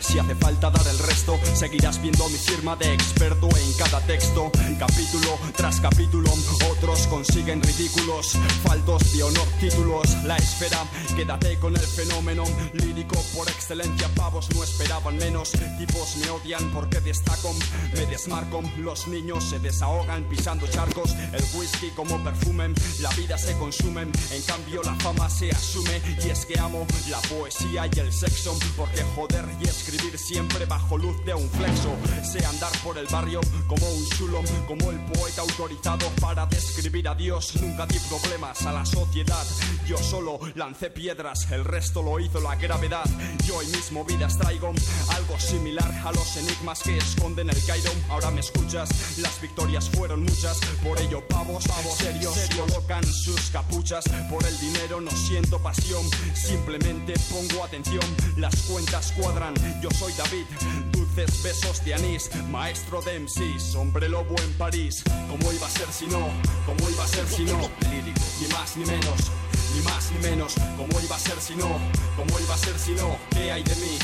Si 0.00 0.18
hace 0.18 0.34
falta 0.34 0.70
dar 0.70 0.86
el 0.86 0.98
resto, 0.98 1.38
seguirás 1.54 2.00
viendo 2.00 2.26
mi 2.30 2.38
firma 2.38 2.74
de 2.76 2.94
experto 2.94 3.48
en 3.48 3.72
cada 3.74 4.00
texto. 4.06 4.50
Capítulo 4.78 5.38
tras 5.56 5.80
capítulo, 5.80 6.30
otros 6.70 7.06
consiguen 7.08 7.62
ridículos, 7.62 8.32
faltos 8.62 9.12
de 9.12 9.22
honor, 9.22 9.46
títulos. 9.60 10.16
La 10.24 10.36
espera, 10.36 10.78
quédate 11.14 11.58
con 11.58 11.74
el 11.76 11.82
fenómeno 11.82 12.44
lírico 12.72 13.16
por 13.36 13.48
excelencia. 13.48 14.08
Pavos 14.14 14.48
no 14.54 14.64
esperaban 14.64 15.16
menos, 15.18 15.52
tipos 15.78 16.16
me 16.16 16.30
odian 16.30 16.70
porque 16.72 17.00
destaco, 17.00 17.54
me 17.94 18.06
desmarco. 18.06 18.62
Los 18.78 19.06
niños 19.08 19.44
se 19.44 19.58
desahogan 19.58 20.24
pisando 20.24 20.66
charcos, 20.68 21.14
el 21.32 21.44
whisky 21.54 21.90
como 21.90 22.22
perfume, 22.24 22.72
la 23.00 23.10
vida 23.10 23.36
se 23.36 23.56
consume. 23.58 24.02
En 24.02 24.42
cambio, 24.46 24.82
la 24.82 24.94
fama 24.96 25.28
se 25.28 25.50
asume 25.50 26.00
y 26.24 26.30
es 26.30 26.46
que 26.46 26.58
amo 26.58 26.86
la 27.10 27.20
poesía 27.22 27.88
y 27.94 27.98
el 27.98 28.12
sexo, 28.12 28.56
porque 28.76 29.02
joder 29.14 29.44
y 29.60 29.67
escribir 29.68 30.18
siempre 30.18 30.66
bajo 30.66 30.98
luz 30.98 31.24
de 31.24 31.34
un 31.34 31.48
flexo. 31.50 31.94
Sé 32.24 32.44
andar 32.44 32.72
por 32.82 32.98
el 32.98 33.06
barrio 33.06 33.40
como 33.66 33.86
un 33.88 34.08
chulo, 34.10 34.42
como 34.66 34.90
el 34.90 34.98
poeta 35.06 35.42
autorizado 35.42 36.08
para 36.20 36.46
describir 36.46 37.08
a 37.08 37.14
Dios. 37.14 37.54
Nunca 37.60 37.86
di 37.86 37.98
problemas 38.08 38.62
a 38.66 38.72
la 38.72 38.84
sociedad, 38.84 39.46
yo 39.86 39.96
solo 39.98 40.38
lancé 40.54 40.90
piedras, 40.90 41.50
el 41.50 41.64
resto 41.64 42.02
lo 42.02 42.20
hizo 42.20 42.40
la 42.40 42.56
gravedad. 42.56 43.04
Yo 43.46 43.56
hoy 43.56 43.66
mismo 43.66 44.04
vidas 44.04 44.38
traigo 44.38 44.72
algo 45.10 45.38
similar 45.38 45.90
a 46.04 46.12
los 46.12 46.36
enigmas 46.36 46.82
que 46.82 46.96
esconden 46.96 47.50
el 47.50 47.64
Cairo. 47.64 47.90
Ahora 48.08 48.30
me 48.30 48.40
escuchas, 48.40 49.18
las 49.18 49.40
victorias 49.40 49.88
fueron 49.90 50.22
muchas, 50.22 50.58
por 50.82 51.00
ello 51.00 51.26
pavos, 51.28 51.66
pavos 51.66 51.94
serios, 51.94 52.36
colocan 52.56 53.04
sus 53.04 53.50
capuchas. 53.50 54.04
Por 54.30 54.44
el 54.44 54.58
dinero 54.60 55.00
no 55.00 55.10
siento 55.10 55.58
pasión, 55.62 56.04
simplemente 56.34 57.14
pongo 57.30 57.64
atención, 57.64 58.04
las 58.36 58.54
cuentas 58.62 59.12
cuadran. 59.12 59.47
Yo 59.80 59.88
soy 59.92 60.12
David, 60.12 60.44
dulces 60.92 61.42
besos 61.42 61.82
de 61.82 61.94
anís, 61.94 62.28
maestro 62.50 63.00
de 63.00 63.18
MCs, 63.20 63.74
hombre 63.76 64.06
lobo 64.08 64.34
en 64.42 64.52
París. 64.54 65.02
¿Cómo 65.26 65.52
iba 65.52 65.66
a 65.66 65.70
ser 65.70 65.90
si 65.90 66.06
no? 66.06 66.28
¿Cómo 66.66 66.90
iba 66.90 67.02
a 67.02 67.06
ser 67.06 67.26
si 67.26 67.44
no? 67.44 67.58
Lírico, 67.90 68.20
ni 68.40 68.48
más 68.48 68.76
ni 68.76 68.84
menos, 68.84 69.32
ni 69.74 69.82
más 69.82 70.12
ni 70.12 70.28
menos. 70.28 70.54
¿Cómo 70.76 71.00
iba 71.00 71.16
a 71.16 71.18
ser 71.18 71.40
si 71.40 71.54
no? 71.54 71.78
¿Cómo 72.16 72.38
iba 72.38 72.54
a 72.54 72.58
ser 72.58 72.78
si 72.78 72.92
no? 72.92 73.16
¿Qué 73.30 73.50
hay 73.50 73.62
de 73.62 73.74
mí? 73.76 73.98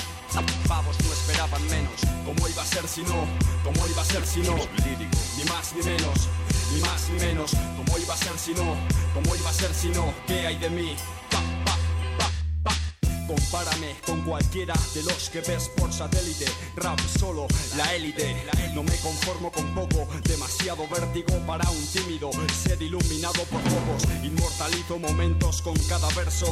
Pavos 0.67 0.97
no 1.05 1.13
esperaban 1.13 1.63
menos. 1.67 2.01
¿Cómo 2.25 2.49
iba 2.49 2.63
a 2.63 2.67
ser 2.67 2.89
si 2.89 3.03
no? 3.03 3.27
¿Cómo 3.63 3.87
iba 3.87 4.01
a 4.01 4.05
ser 4.05 4.27
si 4.27 4.41
no? 4.41 4.57
Lírico, 4.57 5.19
ni 5.37 5.45
más 5.45 5.75
ni 5.75 5.83
menos, 5.83 6.29
ni 6.73 6.81
más 6.81 7.11
ni 7.11 7.21
menos. 7.21 7.51
¿Cómo 7.77 7.99
iba 7.99 8.15
a 8.15 8.17
ser 8.17 8.39
si 8.39 8.55
no? 8.55 8.77
¿Cómo 9.13 9.37
iba 9.37 9.51
a 9.51 9.53
ser 9.53 9.75
si 9.75 9.89
no? 9.89 10.15
¿Qué 10.27 10.47
hay 10.47 10.57
de 10.57 10.71
mí? 10.71 10.97
Compárame 13.27 13.97
con 14.07 14.21
cualquiera 14.23 14.75
de 14.95 15.03
los 15.03 15.31
que 15.31 15.41
ves 15.41 15.71
por 15.77 15.93
satélite. 15.93 16.45
Rap 16.77 17.01
solo, 17.19 17.47
la 17.77 17.95
élite. 17.95 18.37
No 18.75 18.83
me 18.83 18.97
conformo 18.99 19.51
con 19.51 19.75
poco, 19.75 20.07
demasiado 20.25 20.87
vértigo 20.89 21.39
para 21.47 21.69
un 21.71 21.87
tímido. 21.87 22.31
Ser 22.53 22.83
iluminado 22.83 23.43
por 23.45 23.61
pocos, 23.63 24.05
inmortalizo 24.23 24.99
momentos 24.99 25.63
con 25.63 25.75
cada 25.89 26.09
verso. 26.11 26.47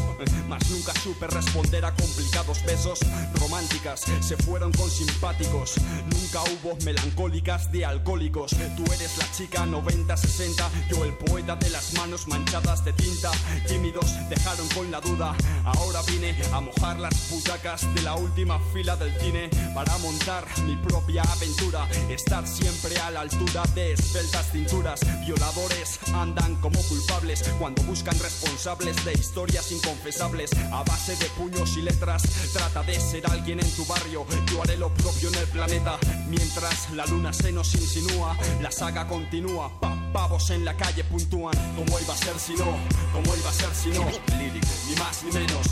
Mas 0.48 0.70
nunca 0.70 0.94
supe 0.94 1.26
responder 1.26 1.84
a 1.84 1.94
complicados 1.94 2.64
besos. 2.64 3.00
Románticas 3.34 4.04
se 4.20 4.36
fueron 4.38 4.72
con 4.72 4.90
simpáticos. 4.90 5.74
Nunca 6.06 6.40
hubo 6.42 6.76
melancólicas 6.84 7.70
de 7.70 7.84
alcohólicos. 7.84 8.52
Tú 8.76 8.84
eres 8.92 9.18
la 9.18 9.30
chica 9.32 9.66
90-60, 9.66 10.88
yo 10.88 11.04
el 11.04 11.12
poeta 11.14 11.56
de 11.56 11.68
las 11.70 11.92
manos 11.94 12.26
manchadas 12.28 12.84
de 12.84 12.92
tinta. 12.94 13.30
Tímidos 13.68 14.06
dejaron 14.30 14.68
con 14.68 14.90
la 14.90 15.00
duda. 15.00 15.34
Ahora 15.64 16.00
vine 16.02 16.34
a 16.52 16.61
mojar 16.62 16.98
las 16.98 17.30
butacas 17.30 17.92
de 17.94 18.02
la 18.02 18.14
última 18.14 18.58
fila 18.72 18.96
del 18.96 19.12
cine 19.20 19.50
para 19.74 19.96
montar 19.98 20.44
mi 20.66 20.76
propia 20.76 21.22
aventura. 21.22 21.88
Estar 22.08 22.46
siempre 22.46 22.96
a 23.00 23.10
la 23.10 23.20
altura 23.20 23.62
de 23.74 23.92
esbeltas 23.92 24.50
cinturas. 24.52 25.00
Violadores 25.26 25.98
andan 26.14 26.56
como 26.56 26.80
culpables 26.82 27.42
cuando 27.58 27.82
buscan 27.82 28.18
responsables 28.18 29.04
de 29.04 29.12
historias 29.12 29.70
inconfesables. 29.72 30.50
A 30.72 30.82
base 30.84 31.16
de 31.16 31.26
puños 31.36 31.76
y 31.76 31.82
letras, 31.82 32.22
trata 32.52 32.82
de 32.82 32.98
ser 32.98 33.26
alguien 33.30 33.60
en 33.60 33.70
tu 33.72 33.84
barrio. 33.86 34.26
Yo 34.50 34.62
haré 34.62 34.76
lo 34.76 34.92
propio 34.94 35.28
en 35.28 35.34
el 35.36 35.46
planeta. 35.48 35.98
Mientras 36.28 36.90
la 36.90 37.04
luna 37.06 37.32
se 37.32 37.52
nos 37.52 37.74
insinúa, 37.74 38.36
la 38.60 38.70
saga 38.70 39.06
continúa. 39.06 39.70
Pa- 39.80 39.98
pavos 40.12 40.50
en 40.50 40.64
la 40.64 40.76
calle 40.76 41.04
puntúan. 41.04 41.54
¿Cómo 41.76 41.98
iba 41.98 42.14
a 42.14 42.16
ser 42.16 42.38
si 42.38 42.52
no? 42.54 42.76
¿Cómo 43.12 43.34
iba 43.34 43.48
a 43.50 43.52
ser 43.52 43.74
si 43.74 43.88
no? 43.90 44.04
Lírico, 44.38 44.68
ni 44.88 44.94
más 44.96 45.22
ni 45.24 45.32
menos 45.32 45.66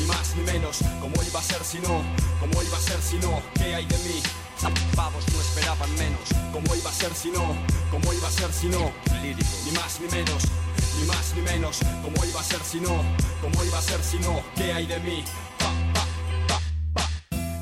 ni 0.00 0.06
más 0.06 0.34
ni 0.36 0.42
menos. 0.42 0.78
¿Cómo 1.00 1.14
iba 1.22 1.40
a 1.40 1.42
ser 1.42 1.62
si 1.64 1.78
no? 1.78 2.02
¿Cómo 2.40 2.62
iba 2.62 2.76
a 2.76 2.80
ser 2.80 3.00
si 3.02 3.16
no? 3.18 3.42
¿Qué 3.54 3.74
hay 3.74 3.86
de 3.86 3.98
mí? 3.98 4.22
Pavos 4.94 5.24
no 5.32 5.40
esperaban 5.40 5.92
menos. 5.94 6.28
¿Cómo 6.52 6.74
iba 6.74 6.90
a 6.90 6.92
ser 6.92 7.14
si 7.14 7.30
no? 7.30 7.56
¿Cómo 7.90 8.12
iba 8.12 8.28
a 8.28 8.30
ser 8.30 8.52
si 8.52 8.68
no? 8.68 8.92
Lírico, 9.22 9.50
ni 9.64 9.72
más 9.72 10.00
ni 10.00 10.08
menos. 10.08 10.42
Ni 10.98 11.06
más 11.06 11.34
ni 11.34 11.42
menos. 11.42 11.78
¿Cómo 12.02 12.24
iba 12.24 12.40
a 12.40 12.44
ser 12.44 12.60
si 12.62 12.80
no? 12.80 13.02
¿Cómo 13.40 13.64
iba 13.64 13.78
a 13.78 13.82
ser 13.82 14.02
si 14.02 14.18
no? 14.18 14.42
¿Qué 14.56 14.72
hay 14.72 14.86
de 14.86 15.00
mí? 15.00 15.24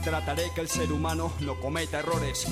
Trataré 0.08 0.50
que 0.54 0.62
el 0.62 0.70
ser 0.70 0.90
humano 0.90 1.34
no 1.40 1.60
cometa 1.60 1.98
errores, 1.98 2.46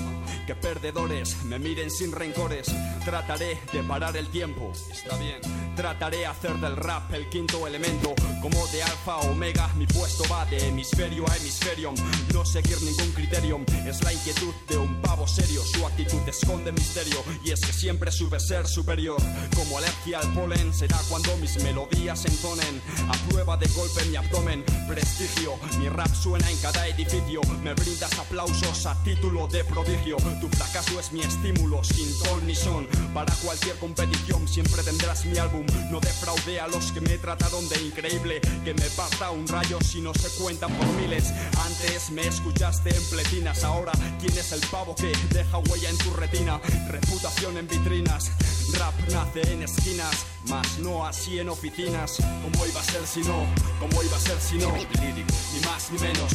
que 0.47 0.55
perdedores 0.55 1.43
me 1.45 1.59
miren 1.59 1.91
sin 1.91 2.13
rencores. 2.13 2.67
Trataré 3.03 3.59
de 3.73 3.83
parar 3.83 4.15
el 4.15 4.29
tiempo, 4.29 4.73
está 4.91 5.17
bien. 5.17 5.41
Trataré 5.75 6.27
hacer 6.27 6.55
del 6.57 6.77
rap 6.77 7.15
el 7.15 7.31
quinto 7.31 7.67
elemento, 7.67 8.15
como 8.43 8.67
de 8.67 8.83
alfa 8.83 9.15
a 9.15 9.21
omega. 9.21 9.69
Mi 9.79 9.87
puesto 9.87 10.25
va 10.31 10.45
de 10.45 10.69
hemisferio 10.69 11.25
a 11.31 11.37
hemisferio. 11.37 11.95
No 12.35 12.45
seguir 12.45 12.81
ningún 12.83 13.11
criterio, 13.13 13.59
es 13.87 14.03
la 14.05 14.13
inquietud 14.13 14.55
de 14.69 14.77
un 14.77 15.01
pavo 15.01 15.27
serio. 15.27 15.63
Su 15.63 15.87
actitud 15.87 16.29
esconde 16.29 16.73
misterio, 16.73 17.25
y 17.43 17.53
es 17.53 17.61
que 17.61 17.73
siempre 17.73 18.13
sube 18.13 18.39
ser 18.39 18.67
superior. 18.67 19.17
Como 19.55 19.79
alergia 19.79 20.21
al 20.21 20.33
polen 20.35 20.75
será 20.75 20.99
cuando 21.09 21.35
mis 21.39 21.63
melodías 21.63 22.23
entonen. 22.27 22.83
A 23.09 23.29
prueba 23.31 23.57
de 23.57 23.67
golpe 23.69 24.03
en 24.03 24.11
mi 24.11 24.17
abdomen, 24.17 24.65
prestigio. 24.87 25.55
Mi 25.79 25.89
rap 25.89 26.15
suena 26.15 26.51
en 26.51 26.59
cada 26.59 26.87
edificio. 26.87 27.41
Me 27.63 27.75
brindas 27.75 28.19
aplausos 28.19 28.87
a 28.87 28.95
título 29.03 29.49
de 29.49 29.65
prodigio. 29.65 30.17
Tu 30.41 30.49
fracaso 30.49 31.01
es 31.01 31.13
mi 31.13 31.21
estímulo, 31.21 31.83
sin 31.83 32.09
ton 32.21 32.47
ni 32.47 32.55
son. 32.55 32.87
Para 33.13 33.35
cualquier 33.37 33.77
competición 33.79 34.47
siempre 34.47 34.83
tendrás 34.83 35.25
mi 35.25 35.39
álbum. 35.39 35.67
No 35.91 36.01
defraude 36.01 36.61
a 36.61 36.69
los 36.69 36.93
que 36.93 37.01
me 37.01 37.19
trataron 37.19 37.69
de 37.69 37.83
increíble. 37.83 38.41
Que 38.65 38.75
me 38.75 38.89
parta 38.91 39.31
un 39.31 39.47
rayo 39.49 39.79
si 39.81 40.01
no 40.01 40.13
se 40.15 40.29
cuentan 40.41 40.73
por 40.75 40.87
miles. 40.95 41.33
Antes 41.65 42.11
me 42.11 42.27
escuchaste 42.27 42.95
en 42.95 43.03
pletinas. 43.11 43.65
Ahora, 43.65 43.93
¿quién 44.21 44.37
es 44.37 44.53
el 44.53 44.61
pavo 44.69 44.95
que 44.95 45.13
deja 45.31 45.59
huella 45.59 45.91
en 45.91 45.99
tu 45.99 46.11
retina? 46.15 46.61
Reputación 46.89 47.57
en 47.57 47.69
vitrinas. 47.69 48.31
Rap 48.79 48.95
nace 49.11 49.53
en 49.53 49.63
esquinas, 49.63 50.27
mas 50.49 50.79
no 50.79 51.07
así 51.07 51.39
en 51.39 51.49
oficinas. 51.49 52.17
¿Cómo 52.17 52.67
iba 52.67 52.81
a 52.81 52.85
ser 52.85 53.07
si 53.07 53.21
no? 53.21 53.47
¿Cómo 53.81 54.03
iba 54.03 54.17
a 54.17 54.21
ser 54.21 54.41
si 54.41 54.57
no? 54.59 54.73
Ni 54.77 55.61
más 55.67 55.91
ni 55.93 55.99
menos 55.99 56.33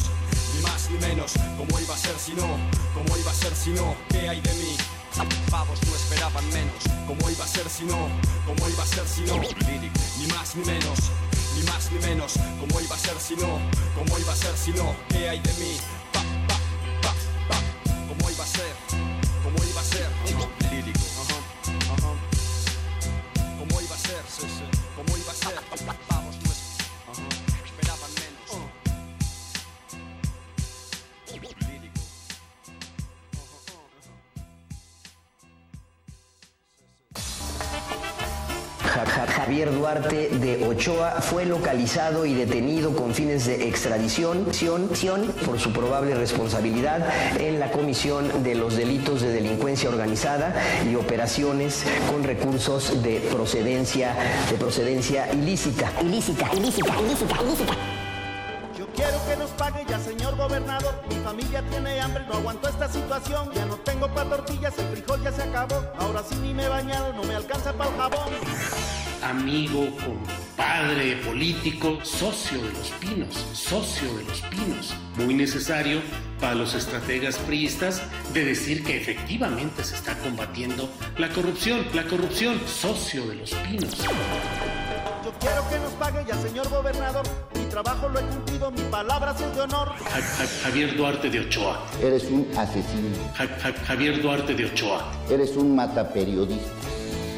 más 0.62 0.90
ni 0.90 0.98
menos. 0.98 1.32
¿Cómo 1.56 1.78
iba 1.80 1.94
a 1.94 1.98
ser 1.98 2.18
si 2.18 2.32
no? 2.32 2.56
¿Cómo 2.94 3.16
iba 3.16 3.30
a 3.30 3.34
ser 3.34 3.54
si 3.54 3.70
no? 3.70 3.94
¿Qué 4.08 4.28
hay 4.28 4.40
de 4.40 4.52
mí? 4.54 4.76
Pavos 5.50 5.78
no 5.86 5.94
esperaban 5.94 6.48
menos. 6.50 6.84
¿Cómo 7.06 7.30
iba 7.30 7.44
a 7.44 7.48
ser 7.48 7.68
si 7.68 7.84
no? 7.84 8.08
¿Cómo 8.46 8.68
iba 8.68 8.82
a 8.82 8.86
ser 8.86 9.06
si 9.06 9.20
no? 9.22 9.36
Lírico, 9.36 10.00
ni 10.18 10.26
más 10.28 10.56
ni 10.56 10.64
menos. 10.64 10.98
Ni 11.56 11.62
más 11.64 11.90
ni 11.92 11.98
menos. 11.98 12.34
¿Cómo 12.60 12.80
iba 12.80 12.96
a 12.96 12.98
ser 12.98 13.18
si 13.20 13.36
no? 13.36 13.60
¿Cómo 13.94 14.18
iba 14.18 14.32
a 14.32 14.36
ser 14.36 14.56
si 14.56 14.72
no? 14.72 14.94
¿Qué 15.08 15.28
hay 15.28 15.40
de 15.40 15.52
mí? 15.54 15.76
Pa, 16.12 16.20
pa, 16.48 16.56
pa, 17.02 17.14
pa. 17.48 17.58
¿Cómo 18.08 18.30
iba 18.30 18.44
a 18.44 18.46
ser? 18.46 18.74
¿Cómo 19.42 19.64
iba 19.64 19.80
a 19.80 19.84
ser? 19.84 20.08
Lírico, 20.70 21.00
ajá, 21.22 21.38
ajá. 21.92 22.12
¿Cómo 23.58 23.80
iba 23.80 23.94
a 23.94 23.98
ser? 23.98 24.22
Sí, 24.28 24.46
sí. 24.48 24.81
Javier 39.06 39.72
Duarte 39.72 40.28
de 40.28 40.64
Ochoa 40.66 41.20
fue 41.20 41.44
localizado 41.46 42.24
y 42.26 42.34
detenido 42.34 42.94
con 42.94 43.14
fines 43.14 43.46
de 43.46 43.68
extradición 43.68 44.46
ción- 44.52 44.94
ción 44.94 45.26
por 45.46 45.58
su 45.58 45.72
probable 45.72 46.14
responsabilidad 46.14 47.00
en 47.38 47.58
la 47.60 47.70
comisión 47.70 48.42
de 48.42 48.54
los 48.54 48.76
delitos 48.76 49.20
de 49.22 49.32
delincuencia 49.32 49.88
organizada 49.88 50.54
y 50.90 50.94
operaciones 50.94 51.84
con 52.10 52.24
recursos 52.24 53.02
de 53.02 53.20
procedencia 53.32 54.14
de 54.50 54.56
procedencia 54.56 55.32
ilícita. 55.32 55.90
Ilícita, 56.02 56.50
ilícita, 56.54 56.90
ilícita, 57.00 57.36
ilícita. 57.42 58.01
Quiero 58.94 59.26
que 59.26 59.36
nos 59.36 59.50
pague 59.50 59.84
ya, 59.88 59.98
señor 59.98 60.36
gobernador. 60.36 61.02
Mi 61.08 61.16
familia 61.16 61.62
tiene 61.70 62.00
hambre, 62.00 62.24
no 62.28 62.34
aguanto 62.34 62.68
esta 62.68 62.88
situación. 62.88 63.50
Ya 63.54 63.64
no 63.66 63.76
tengo 63.76 64.08
para 64.08 64.28
tortillas, 64.28 64.78
el 64.78 64.86
frijol 64.88 65.22
ya 65.22 65.32
se 65.32 65.42
acabó. 65.42 65.82
Ahora 65.98 66.22
sí 66.22 66.36
ni 66.42 66.52
me 66.52 66.64
he 66.64 67.12
no 67.14 67.22
me 67.24 67.34
alcanza 67.34 67.72
para 67.72 67.90
el 67.90 67.96
jabón. 67.96 68.28
amigo, 69.22 69.86
compadre. 69.96 70.52
padre 70.56 71.16
político, 71.24 71.98
socio 72.02 72.62
de 72.62 72.72
los 72.72 72.90
pinos, 73.00 73.46
socio 73.52 74.16
de 74.16 74.24
los 74.24 74.40
pinos. 74.42 74.94
Muy 75.16 75.34
necesario 75.34 76.00
para 76.40 76.54
los 76.54 76.74
estrategas 76.74 77.36
priistas 77.38 78.02
de 78.34 78.44
decir 78.44 78.84
que 78.84 78.96
efectivamente 78.96 79.84
se 79.84 79.94
está 79.94 80.18
combatiendo 80.18 80.90
la 81.18 81.28
corrupción, 81.30 81.86
la 81.94 82.04
corrupción, 82.04 82.60
socio 82.66 83.26
de 83.26 83.36
los 83.36 83.54
pinos. 83.54 83.96
Quiero 85.40 85.68
que 85.68 85.78
nos 85.78 85.92
pague 85.94 86.24
ya, 86.26 86.36
señor 86.36 86.68
gobernador. 86.68 87.24
Mi 87.54 87.64
trabajo 87.66 88.08
lo 88.08 88.18
he 88.20 88.22
cumplido, 88.22 88.70
mi 88.70 88.82
palabra 88.90 89.32
es 89.32 89.54
de 89.56 89.60
honor. 89.60 89.88
Ja- 89.98 90.20
Ja- 90.22 90.62
Javier 90.64 90.96
Duarte 90.96 91.30
de 91.30 91.40
Ochoa. 91.40 91.80
Eres 92.00 92.24
un 92.24 92.46
asesino. 92.56 93.16
Ja- 93.36 93.48
Ja- 93.62 93.84
Javier 93.86 94.22
Duarte 94.22 94.54
de 94.54 94.66
Ochoa. 94.66 95.04
Eres 95.28 95.56
un 95.56 95.74
mataperiodista. 95.74 96.70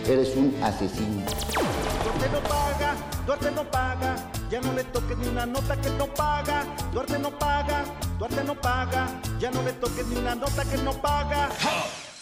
Eres 0.07 0.37
un 0.37 0.54
asesino. 0.62 1.24
Duarte 1.24 2.28
no 2.30 2.40
paga, 2.40 2.94
Duarte 3.26 3.50
no 3.52 3.64
paga. 3.70 4.16
Ya 4.50 4.61
no 4.61 4.72
le 4.74 4.85
toques 4.85 5.16
ni 5.16 5.28
una 5.28 5.46
nota 5.46 5.80
que 5.80 5.88
no 5.90 6.07
paga. 6.07 6.64
Duarte 6.92 7.18
no 7.18 7.30
paga, 7.30 7.85
Duarte 8.18 8.44
no 8.44 8.54
paga. 8.61 9.09
Ya 9.40 9.50
no 9.50 9.62
le 9.62 9.72
toques 9.72 10.07
ni 10.07 10.16
una 10.16 10.35
nota 10.35 10.62
que 10.64 10.76
no 10.78 10.92
paga. 11.00 11.48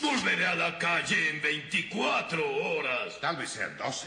Volveré 0.00 0.46
a 0.46 0.54
la 0.54 0.78
calle 0.78 1.30
en 1.30 1.42
24 1.42 2.40
horas. 2.40 3.18
Tal 3.20 3.36
vez 3.36 3.50
sean 3.50 3.76
12. 3.78 4.06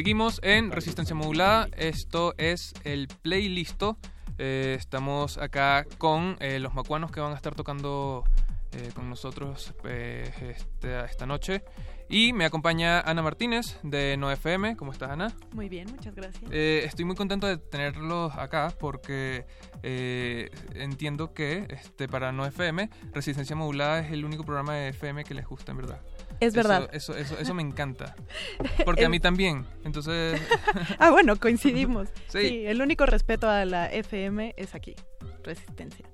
Seguimos 0.00 0.40
en 0.42 0.72
Resistencia 0.72 1.16
Modulada. 1.16 1.68
Esto 1.74 2.34
es 2.36 2.74
el 2.84 3.08
playlisto. 3.22 3.96
Eh, 4.36 4.76
estamos 4.78 5.38
acá 5.38 5.86
con 5.96 6.36
eh, 6.40 6.58
los 6.58 6.74
macuanos 6.74 7.10
que 7.10 7.20
van 7.20 7.32
a 7.32 7.34
estar 7.34 7.54
tocando 7.54 8.22
eh, 8.72 8.90
con 8.94 9.08
nosotros 9.08 9.72
este- 9.84 11.02
esta 11.06 11.24
noche. 11.24 11.64
Y 12.10 12.34
me 12.34 12.44
acompaña 12.44 13.00
Ana 13.00 13.22
Martínez 13.22 13.78
de 13.82 14.18
NoFM. 14.18 14.76
¿Cómo 14.76 14.92
estás, 14.92 15.10
Ana? 15.12 15.34
Muy 15.52 15.70
bien, 15.70 15.88
muchas 15.90 16.14
gracias. 16.14 16.44
Eh, 16.52 16.82
estoy 16.84 17.06
muy 17.06 17.16
contento 17.16 17.46
de 17.46 17.56
tenerlos 17.56 18.34
acá 18.36 18.74
porque 18.78 19.46
eh, 19.82 20.50
entiendo 20.74 21.32
que 21.32 21.66
este, 21.70 22.06
para 22.06 22.32
No 22.32 22.44
FM, 22.44 22.90
Resistencia 23.14 23.56
Modulada 23.56 24.00
es 24.00 24.12
el 24.12 24.26
único 24.26 24.44
programa 24.44 24.74
de 24.74 24.88
FM 24.90 25.24
que 25.24 25.32
les 25.32 25.46
gusta, 25.46 25.72
en 25.72 25.78
verdad. 25.78 26.02
Es 26.40 26.54
verdad. 26.54 26.88
Eso, 26.92 27.16
eso, 27.16 27.38
eso 27.38 27.54
me 27.54 27.62
encanta. 27.62 28.14
Porque 28.84 29.04
a 29.04 29.08
mí 29.08 29.20
también. 29.20 29.66
Entonces. 29.84 30.40
ah, 30.98 31.10
bueno, 31.10 31.36
coincidimos. 31.36 32.08
Sí. 32.28 32.48
sí, 32.48 32.66
el 32.66 32.82
único 32.82 33.06
respeto 33.06 33.48
a 33.48 33.64
la 33.64 33.86
FM 33.86 34.54
es 34.56 34.74
aquí. 34.74 34.94
Resistencia. 35.44 36.04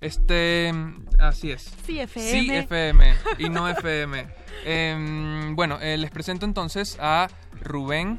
Este, 0.00 0.72
así 1.18 1.50
es. 1.50 1.70
Sí, 1.84 2.00
FM. 2.00 2.30
Sí, 2.30 2.50
FM 2.50 3.14
y 3.38 3.48
no 3.50 3.68
FM. 3.68 4.26
Em, 4.64 5.54
bueno, 5.54 5.78
eh, 5.80 5.98
les 5.98 6.10
presento 6.10 6.46
entonces 6.46 6.96
a 7.00 7.28
Rubén 7.60 8.18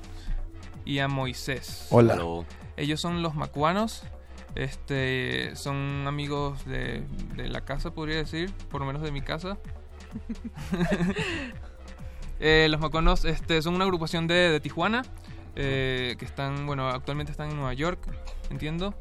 y 0.86 1.00
a 1.00 1.08
Moisés. 1.08 1.88
Hola. 1.90 2.20
Ellos 2.78 3.02
son 3.02 3.24
los 3.24 3.36
macuanos. 3.36 4.04
Este, 4.54 5.56
son 5.56 6.08
amigos 6.08 6.66
de, 6.66 7.04
de 7.36 7.50
la 7.50 7.62
casa, 7.62 7.92
podría 7.92 8.18
decir, 8.18 8.54
por 8.70 8.82
lo 8.82 8.88
menos 8.88 9.02
de 9.02 9.12
mi 9.12 9.22
casa. 9.22 9.58
Eh, 12.44 12.68
los 12.72 12.80
macuanos 12.82 13.24
este, 13.26 13.62
son 13.62 13.76
una 13.76 13.84
agrupación 13.86 14.26
de, 14.26 14.34
de 14.50 14.60
Tijuana 14.60 15.04
eh, 15.56 16.16
que 16.18 16.26
están, 16.26 16.66
bueno, 16.66 16.88
actualmente 16.90 17.32
están 17.32 17.52
en 17.52 17.56
Nueva 17.58 17.74
York, 17.76 18.00
entiendo. 18.50 18.96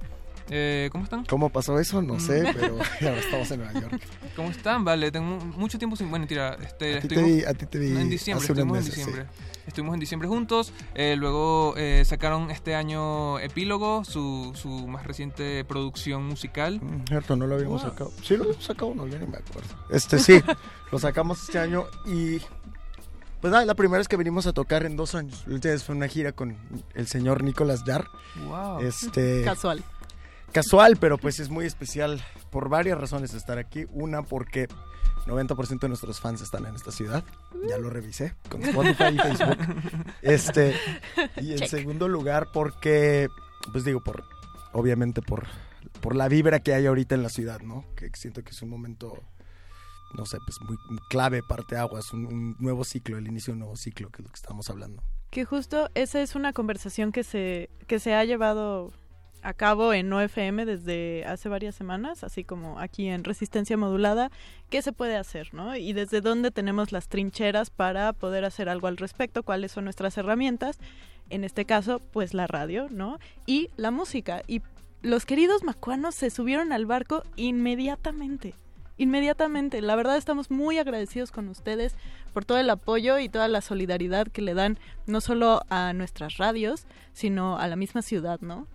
Eh, 0.50 0.90
¿Cómo 0.92 1.04
están? 1.04 1.24
¿Cómo 1.24 1.48
pasó 1.48 1.78
eso? 1.78 2.02
No 2.02 2.20
sé, 2.20 2.42
Mm. 2.42 2.46
pero 2.54 2.74
ahora 3.00 3.18
estamos 3.18 3.50
en 3.52 3.60
Nueva 3.60 3.80
York. 3.80 4.02
¿Cómo 4.36 4.50
están? 4.50 4.84
Vale, 4.84 5.10
tengo 5.10 5.38
mucho 5.56 5.78
tiempo 5.78 5.96
sin... 5.96 6.10
Bueno, 6.10 6.26
tira, 6.26 6.58
este, 6.62 6.98
A 6.98 7.00
ti 7.00 7.08
te 7.08 7.22
vi- 7.22 7.44
a 7.44 7.54
ti 7.54 7.64
te 7.64 7.78
vi 7.78 7.96
En 7.96 8.10
diciembre, 8.10 8.44
hace 8.44 8.52
unos 8.52 8.58
estuvimos 8.76 8.78
en 8.78 8.84
meses, 8.84 8.94
diciembre. 8.96 9.26
Estuvimos 9.70 9.94
en 9.94 10.00
diciembre 10.00 10.28
juntos, 10.28 10.72
eh, 10.94 11.14
luego 11.16 11.74
eh, 11.76 12.02
sacaron 12.04 12.50
este 12.50 12.74
año 12.74 13.38
Epílogo, 13.38 14.04
su, 14.04 14.50
su 14.56 14.68
más 14.88 15.06
reciente 15.06 15.64
producción 15.64 16.24
musical. 16.26 16.80
Mm, 16.82 17.04
Cierto, 17.06 17.36
no 17.36 17.46
lo 17.46 17.54
habíamos 17.54 17.82
Wow. 17.82 17.90
sacado. 17.92 18.12
Sí, 18.22 18.36
lo 18.36 18.42
habíamos 18.44 18.64
sacado, 18.64 18.94
no, 18.96 19.06
ya 19.06 19.18
ni 19.18 19.26
me 19.28 19.36
acuerdo. 19.38 19.68
Este, 19.90 20.18
sí, 20.18 20.42
lo 20.90 20.98
sacamos 20.98 21.40
este 21.44 21.58
año 21.60 21.84
y... 22.04 22.38
Pues 23.40 23.52
nada, 23.52 23.64
la 23.64 23.74
primera 23.74 23.98
vez 23.98 24.08
que 24.08 24.16
venimos 24.16 24.46
a 24.46 24.52
tocar 24.52 24.84
en 24.84 24.96
dos 24.96 25.14
años. 25.14 25.44
Vez 25.46 25.84
fue 25.84 25.94
una 25.94 26.08
gira 26.08 26.32
con 26.32 26.56
el 26.94 27.06
señor 27.06 27.42
Nicolás 27.42 27.84
Jar. 27.86 28.06
Wow. 28.48 28.80
Este, 28.80 29.42
Casual. 29.44 29.82
Casual, 30.52 30.96
pero 30.96 31.16
pues 31.16 31.38
es 31.40 31.48
muy 31.48 31.64
especial 31.64 32.20
por 32.50 32.68
varias 32.68 32.98
razones 33.00 33.32
estar 33.34 33.56
aquí. 33.56 33.86
Una, 33.92 34.22
porque 34.22 34.66
90% 35.30 35.80
de 35.80 35.88
nuestros 35.88 36.20
fans 36.20 36.40
están 36.40 36.66
en 36.66 36.74
esta 36.74 36.90
ciudad. 36.90 37.24
Ya 37.68 37.78
lo 37.78 37.90
revisé 37.90 38.34
con 38.48 38.62
Spotify 38.62 39.14
y 39.14 39.18
Facebook. 39.18 39.58
Este, 40.22 40.76
y 41.36 41.52
en 41.52 41.58
Check. 41.58 41.68
segundo 41.68 42.08
lugar, 42.08 42.48
porque, 42.52 43.28
pues 43.72 43.84
digo, 43.84 44.02
por 44.02 44.24
obviamente 44.72 45.22
por, 45.22 45.46
por 46.00 46.14
la 46.14 46.28
vibra 46.28 46.60
que 46.60 46.74
hay 46.74 46.86
ahorita 46.86 47.14
en 47.14 47.22
la 47.22 47.28
ciudad, 47.28 47.60
¿no? 47.60 47.84
Que 47.96 48.10
siento 48.14 48.42
que 48.42 48.50
es 48.50 48.62
un 48.62 48.68
momento, 48.70 49.22
no 50.14 50.26
sé, 50.26 50.38
pues 50.44 50.60
muy 50.60 50.76
clave, 51.08 51.42
parte 51.42 51.76
aguas, 51.76 52.12
un, 52.12 52.26
un 52.26 52.56
nuevo 52.58 52.84
ciclo, 52.84 53.18
el 53.18 53.26
inicio 53.26 53.52
de 53.52 53.54
un 53.54 53.60
nuevo 53.60 53.76
ciclo, 53.76 54.10
que 54.10 54.22
es 54.22 54.26
lo 54.26 54.30
que 54.32 54.36
estamos 54.36 54.70
hablando. 54.70 55.02
Que 55.30 55.44
justo 55.44 55.90
esa 55.94 56.20
es 56.20 56.34
una 56.34 56.52
conversación 56.52 57.12
que 57.12 57.24
se, 57.24 57.70
que 57.86 57.98
se 57.98 58.14
ha 58.14 58.24
llevado 58.24 58.92
a 59.42 59.54
cabo 59.54 59.92
en 59.92 60.12
OFM 60.12 60.64
desde 60.66 61.24
hace 61.24 61.48
varias 61.48 61.74
semanas, 61.74 62.24
así 62.24 62.44
como 62.44 62.78
aquí 62.78 63.08
en 63.08 63.24
Resistencia 63.24 63.76
Modulada, 63.76 64.30
qué 64.68 64.82
se 64.82 64.92
puede 64.92 65.16
hacer, 65.16 65.52
¿no? 65.54 65.76
Y 65.76 65.92
desde 65.92 66.20
dónde 66.20 66.50
tenemos 66.50 66.92
las 66.92 67.08
trincheras 67.08 67.70
para 67.70 68.12
poder 68.12 68.44
hacer 68.44 68.68
algo 68.68 68.86
al 68.86 68.96
respecto, 68.96 69.42
cuáles 69.42 69.72
son 69.72 69.84
nuestras 69.84 70.16
herramientas, 70.18 70.78
en 71.30 71.44
este 71.44 71.64
caso, 71.64 72.00
pues 72.12 72.34
la 72.34 72.46
radio, 72.46 72.88
¿no? 72.90 73.18
Y 73.46 73.70
la 73.76 73.90
música. 73.90 74.42
Y 74.46 74.62
los 75.02 75.24
queridos 75.24 75.64
macuanos 75.64 76.14
se 76.14 76.28
subieron 76.28 76.72
al 76.72 76.86
barco 76.86 77.22
inmediatamente. 77.36 78.54
Inmediatamente. 78.98 79.80
La 79.80 79.96
verdad 79.96 80.18
estamos 80.18 80.50
muy 80.50 80.78
agradecidos 80.78 81.30
con 81.30 81.48
ustedes 81.48 81.94
por 82.34 82.44
todo 82.44 82.58
el 82.58 82.68
apoyo 82.68 83.18
y 83.18 83.30
toda 83.30 83.48
la 83.48 83.62
solidaridad 83.62 84.26
que 84.26 84.42
le 84.42 84.54
dan 84.54 84.78
no 85.06 85.22
solo 85.22 85.62
a 85.70 85.92
nuestras 85.94 86.36
radios, 86.36 86.86
sino 87.14 87.56
a 87.56 87.66
la 87.68 87.76
misma 87.76 88.02
ciudad, 88.02 88.40
¿no? 88.40 88.66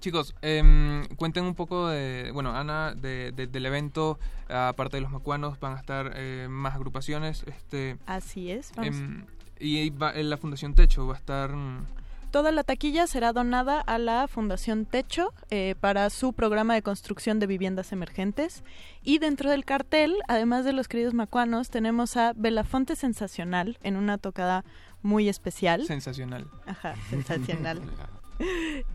Chicos, 0.00 0.34
em, 0.42 1.04
cuenten 1.16 1.44
un 1.44 1.54
poco 1.54 1.88
de, 1.88 2.30
bueno, 2.32 2.54
Ana, 2.54 2.94
de, 2.94 3.32
de- 3.32 3.46
del 3.46 3.66
evento, 3.66 4.18
aparte 4.48 4.98
de 4.98 5.00
los 5.00 5.10
macuanos, 5.10 5.58
van 5.58 5.74
a 5.76 5.80
estar 5.80 6.12
eh, 6.14 6.46
más 6.50 6.74
agrupaciones, 6.74 7.42
este... 7.46 7.96
Así 8.06 8.50
es. 8.50 8.72
vamos. 8.76 8.94
em, 8.96 9.24
y 9.58 9.90
va- 9.90 10.12
en 10.14 10.28
la 10.30 10.36
Fundación 10.36 10.74
Techo 10.74 11.06
va 11.06 11.14
a 11.14 11.18
estar... 11.18 11.50
mm, 11.54 11.86
Toda 12.30 12.52
la 12.52 12.64
taquilla 12.64 13.06
será 13.06 13.32
donada 13.32 13.80
a 13.80 13.96
la 13.98 14.28
Fundación 14.28 14.84
Techo 14.84 15.32
eh, 15.48 15.74
para 15.80 16.10
su 16.10 16.34
programa 16.34 16.74
de 16.74 16.82
construcción 16.82 17.38
de 17.38 17.46
viviendas 17.46 17.92
emergentes. 17.92 18.62
Y 19.02 19.18
dentro 19.18 19.48
del 19.50 19.64
cartel, 19.64 20.14
además 20.28 20.64
de 20.66 20.74
los 20.74 20.86
queridos 20.88 21.14
macuanos, 21.14 21.70
tenemos 21.70 22.16
a 22.18 22.34
Belafonte 22.36 22.94
Sensacional 22.94 23.78
en 23.82 23.96
una 23.96 24.18
tocada 24.18 24.64
muy 25.02 25.28
especial. 25.30 25.86
Sensacional. 25.86 26.46
Ajá, 26.66 26.94
sensacional. 27.08 27.80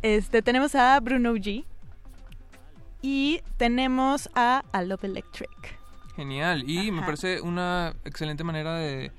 este, 0.01 0.41
tenemos 0.41 0.75
a 0.75 0.99
Bruno 0.99 1.33
G. 1.35 1.65
Y 3.03 3.41
tenemos 3.57 4.29
a 4.35 4.63
A 4.71 4.83
Love 4.83 5.05
Electric. 5.05 5.79
Genial, 6.15 6.69
y 6.69 6.91
me 6.91 7.01
parece 7.01 7.41
una 7.41 7.95
excelente 8.05 8.43
manera 8.43 8.75
de, 8.75 9.11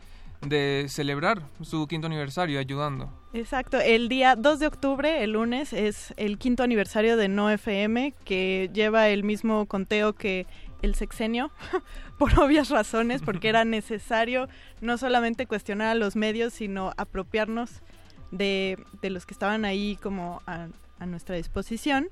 de 0.46 0.86
celebrar 0.88 1.42
su 1.62 1.86
quinto 1.86 2.06
aniversario 2.06 2.60
ayudando. 2.60 3.12
Exacto, 3.32 3.80
el 3.80 4.08
día 4.08 4.36
2 4.36 4.58
de 4.58 4.66
octubre, 4.66 5.24
el 5.24 5.32
lunes, 5.32 5.72
es 5.72 6.12
el 6.16 6.38
quinto 6.38 6.62
aniversario 6.62 7.16
de 7.16 7.28
No 7.28 7.50
FM, 7.50 8.12
que 8.24 8.70
lleva 8.72 9.08
el 9.08 9.24
mismo 9.24 9.66
conteo 9.66 10.12
que 10.12 10.46
el 10.82 10.94
sexenio, 10.94 11.50
por 12.18 12.38
obvias 12.38 12.68
razones, 12.68 13.22
porque 13.22 13.48
era 13.48 13.64
necesario 13.64 14.48
no 14.80 14.98
solamente 14.98 15.46
cuestionar 15.46 15.88
a 15.88 15.94
los 15.94 16.14
medios, 16.14 16.52
sino 16.52 16.92
apropiarnos 16.96 17.80
de, 18.32 18.84
de 19.00 19.10
los 19.10 19.24
que 19.26 19.34
estaban 19.34 19.64
ahí 19.64 19.96
como 20.02 20.42
a, 20.46 20.66
a 20.98 21.06
nuestra 21.06 21.36
disposición. 21.36 22.08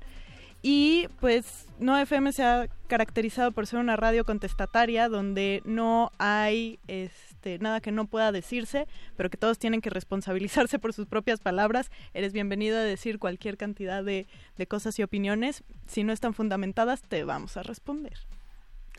Y 0.63 1.07
pues 1.19 1.65
No 1.79 1.97
FM 1.97 2.31
se 2.33 2.43
ha 2.43 2.67
caracterizado 2.87 3.51
por 3.51 3.65
ser 3.65 3.79
una 3.79 3.95
radio 3.95 4.23
contestataria 4.25 5.09
donde 5.09 5.63
no 5.65 6.11
hay 6.19 6.77
este, 6.87 7.57
nada 7.57 7.81
que 7.81 7.91
no 7.91 8.05
pueda 8.05 8.31
decirse, 8.31 8.87
pero 9.17 9.31
que 9.31 9.37
todos 9.37 9.57
tienen 9.57 9.81
que 9.81 9.89
responsabilizarse 9.89 10.77
por 10.77 10.93
sus 10.93 11.07
propias 11.07 11.39
palabras. 11.39 11.89
Eres 12.13 12.31
bienvenido 12.31 12.77
a 12.77 12.83
decir 12.83 13.17
cualquier 13.17 13.57
cantidad 13.57 14.03
de, 14.03 14.27
de 14.55 14.67
cosas 14.67 14.99
y 14.99 15.03
opiniones. 15.03 15.63
Si 15.87 16.03
no 16.03 16.13
están 16.13 16.35
fundamentadas, 16.35 17.01
te 17.01 17.23
vamos 17.23 17.57
a 17.57 17.63
responder. 17.63 18.19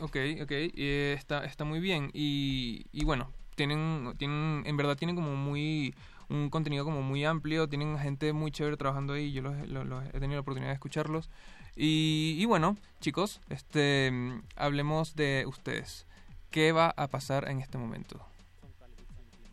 Ok, 0.01 0.17
ok, 0.43 0.51
está, 0.51 1.45
está 1.45 1.65
muy 1.65 1.79
bien. 1.79 2.11
Y, 2.13 2.87
y 2.91 3.05
bueno, 3.05 3.31
tienen, 3.55 4.15
tienen, 4.19 4.65
en 4.67 4.77
verdad 4.77 4.97
tienen 4.97 5.15
como 5.15 5.37
muy 5.37 5.95
un 6.33 6.51
contenido 6.51 6.85
como 6.85 7.03
muy 7.03 7.25
amplio, 7.25 7.69
tienen 7.69 7.99
gente 7.99 8.33
muy 8.33 8.51
chévere 8.51 8.77
trabajando 8.77 9.13
ahí, 9.13 9.33
yo 9.33 9.43
los, 9.43 9.69
los- 9.69 9.87
los 9.87 10.05
he 10.07 10.13
tenido 10.21 10.35
la 10.35 10.41
oportunidad 10.41 10.71
de 10.71 10.75
escucharlos. 10.75 11.29
Y, 11.77 12.37
y 12.39 12.45
bueno, 12.47 12.77
chicos, 13.01 13.41
este 13.49 14.13
hablemos 14.57 15.15
de 15.15 15.45
ustedes. 15.47 16.07
¿Qué 16.51 16.73
va 16.73 16.93
a 16.97 17.07
pasar 17.09 17.49
en 17.49 17.61
este 17.61 17.79
momento? 17.79 18.21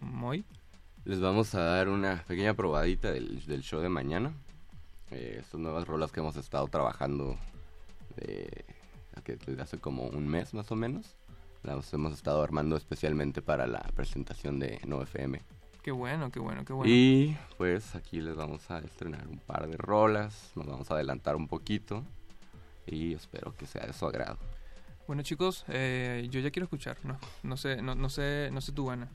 Moy. 0.02 0.44
Les 1.06 1.20
vamos 1.22 1.56
a 1.56 1.62
dar 1.62 1.89
una 1.89 2.24
pequeña 2.28 2.54
probadita 2.54 3.12
del, 3.12 3.46
del 3.46 3.62
show 3.62 3.80
de 3.82 3.89
mañana. 3.89 4.32
Eh, 5.12 5.38
estas 5.39 5.60
nuevas 5.60 5.88
rolas 5.88 6.12
que 6.12 6.20
hemos 6.20 6.36
estado 6.36 6.68
trabajando 6.68 7.38
de- 8.18 8.65
desde 9.46 9.62
hace 9.62 9.78
como 9.78 10.04
un 10.08 10.28
mes 10.28 10.54
más 10.54 10.72
o 10.72 10.76
menos. 10.76 11.15
Las 11.63 11.92
hemos 11.94 12.13
estado 12.13 12.42
armando 12.42 12.78
especialmente 12.78 13.42
para 13.42 13.68
la 13.68 13.80
presentación 13.96 14.60
de 14.60 14.80
No 14.86 15.02
FM. 15.02 15.42
Qué 15.82 15.92
bueno, 15.92 16.30
qué 16.32 16.39
bueno, 16.39 16.65
qué 16.65 16.74
bueno. 16.74 16.92
Y 16.94 17.38
pues 17.58 17.96
aquí 17.96 18.20
les 18.22 18.36
vamos 18.36 18.70
a 18.70 18.80
estrenar 18.80 19.28
un 19.28 19.39
par 19.39 19.68
de 19.68 19.78
rolas, 19.78 20.52
nos 20.56 20.68
vamos 20.68 20.92
a 20.92 20.96
adelantar 20.96 21.36
un 21.36 21.48
poquito 21.48 22.04
y 22.86 23.13
espero 23.13 23.56
que 23.58 23.65
sea 23.65 23.86
de 23.88 23.94
su 23.94 24.06
agrado. 24.06 24.38
Bueno, 25.08 25.24
chicos, 25.24 25.63
eh, 25.70 26.28
yo 26.30 26.39
ya 26.42 26.52
quiero 26.52 26.65
escuchar. 26.65 26.98
No, 27.04 27.18
no 27.44 27.58
sé, 27.58 27.82
no, 27.82 27.96
no 27.96 28.10
sé, 28.10 28.50
no 28.52 28.62
sé 28.62 28.72
tú, 28.74 28.92
Ana. 28.92 29.08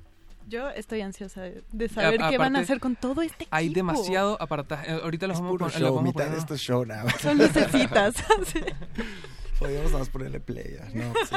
Yo 0.48 0.68
estoy 0.70 1.00
ansiosa 1.02 1.40
de, 1.42 1.62
de 1.72 1.88
saber 1.88 2.22
A- 2.22 2.28
qué 2.30 2.36
van 2.38 2.56
a 2.56 2.60
hacer 2.60 2.80
con 2.80 2.96
todo 2.96 3.22
este 3.22 3.46
Hay 3.50 3.66
equipo. 3.66 3.76
demasiado 3.78 4.36
aparataje. 4.42 4.90
Eh, 4.92 5.00
Ahorita 5.02 5.26
los 5.26 5.36
Es 5.36 5.40
vamos, 5.40 5.52
puro 5.54 5.66
a 5.66 5.70
show, 5.70 5.80
los 5.80 5.90
vamos 5.90 6.00
a 6.00 6.02
mitad 6.02 6.12
poner, 6.14 6.30
de 6.30 6.36
¿no? 6.36 6.40
esto 6.40 6.54
es 6.54 6.60
show 6.60 6.84
nada 6.84 7.04
más. 7.04 7.20
Son 7.20 7.38
lucecitas. 7.38 8.14
Sí. 8.46 8.60
Podríamos 9.58 9.86
nada 9.92 9.98
más 10.00 10.08
ponerle 10.10 10.40
play. 10.40 10.76
ya, 10.78 10.84
No, 11.00 11.14
sí. 11.28 11.36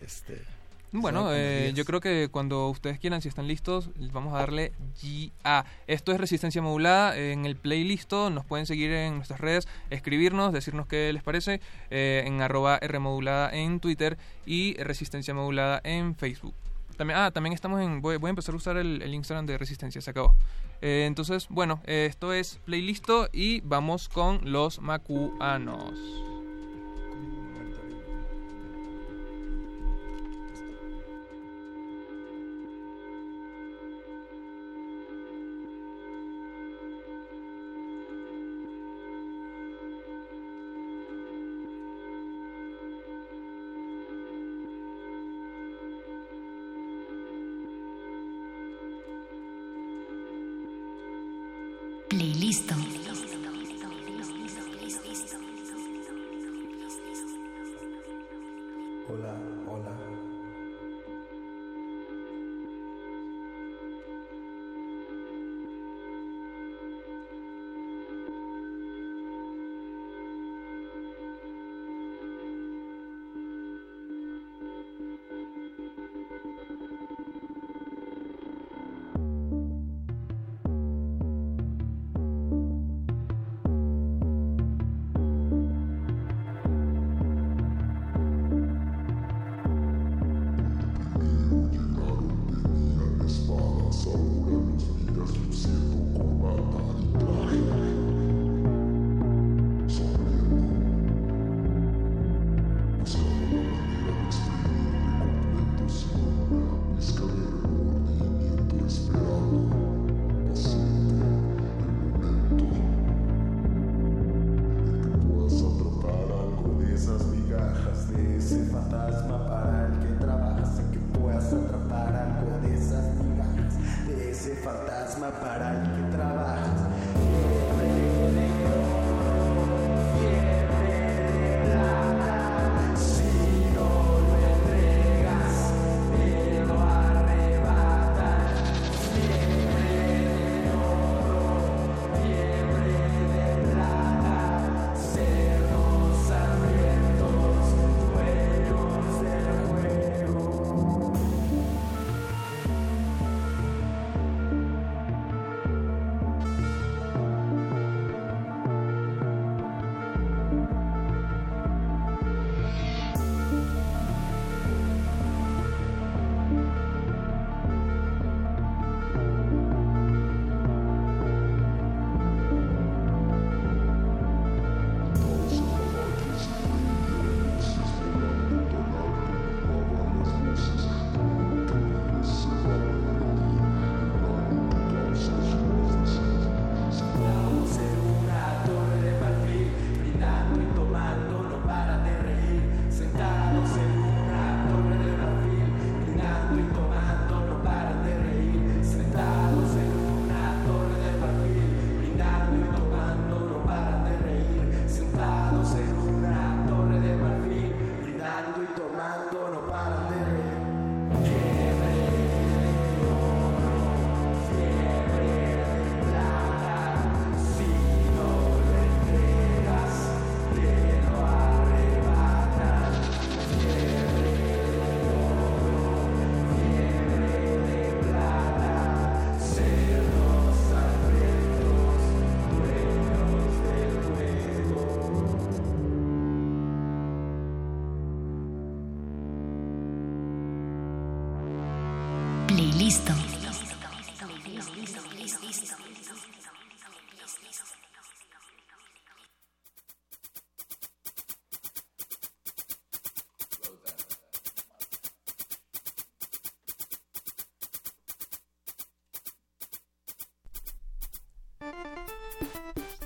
Este, 0.00 0.42
Bueno, 0.92 1.32
eh, 1.32 1.72
10. 1.72 1.74
yo 1.74 1.84
creo 1.86 2.00
que 2.00 2.28
cuando 2.30 2.68
ustedes 2.68 2.98
quieran, 2.98 3.22
si 3.22 3.28
están 3.28 3.48
listos, 3.48 3.90
vamos 4.12 4.34
a 4.34 4.38
darle 4.38 4.72
GA. 5.02 5.64
Esto 5.86 6.12
es 6.12 6.20
Resistencia 6.20 6.60
Modulada. 6.60 7.16
En 7.16 7.46
el 7.46 7.56
playlist 7.56 8.12
nos 8.12 8.44
pueden 8.44 8.66
seguir 8.66 8.92
en 8.92 9.16
nuestras 9.16 9.40
redes, 9.40 9.66
escribirnos, 9.88 10.52
decirnos 10.52 10.86
qué 10.86 11.10
les 11.12 11.22
parece, 11.22 11.60
eh, 11.90 12.24
en 12.26 12.42
arroba 12.42 12.78
Rmodulada 12.78 13.50
en 13.50 13.80
Twitter 13.80 14.18
y 14.44 14.74
Resistencia 14.74 15.32
Modulada 15.32 15.80
en 15.82 16.14
Facebook. 16.14 16.54
También, 16.98 17.18
ah, 17.18 17.30
también 17.30 17.54
estamos 17.54 17.80
en... 17.80 18.02
Voy, 18.02 18.18
voy 18.18 18.28
a 18.28 18.30
empezar 18.30 18.54
a 18.54 18.58
usar 18.58 18.76
el, 18.76 19.00
el 19.00 19.14
Instagram 19.14 19.46
de 19.46 19.56
Resistencia, 19.56 20.02
se 20.02 20.10
acabó. 20.10 20.36
Eh, 20.82 21.04
entonces, 21.06 21.46
bueno, 21.48 21.80
eh, 21.86 22.06
esto 22.10 22.32
es 22.32 22.60
playlist 22.64 23.08
y 23.32 23.60
vamos 23.60 24.08
con 24.08 24.40
los 24.44 24.80
macuanos. 24.80 26.31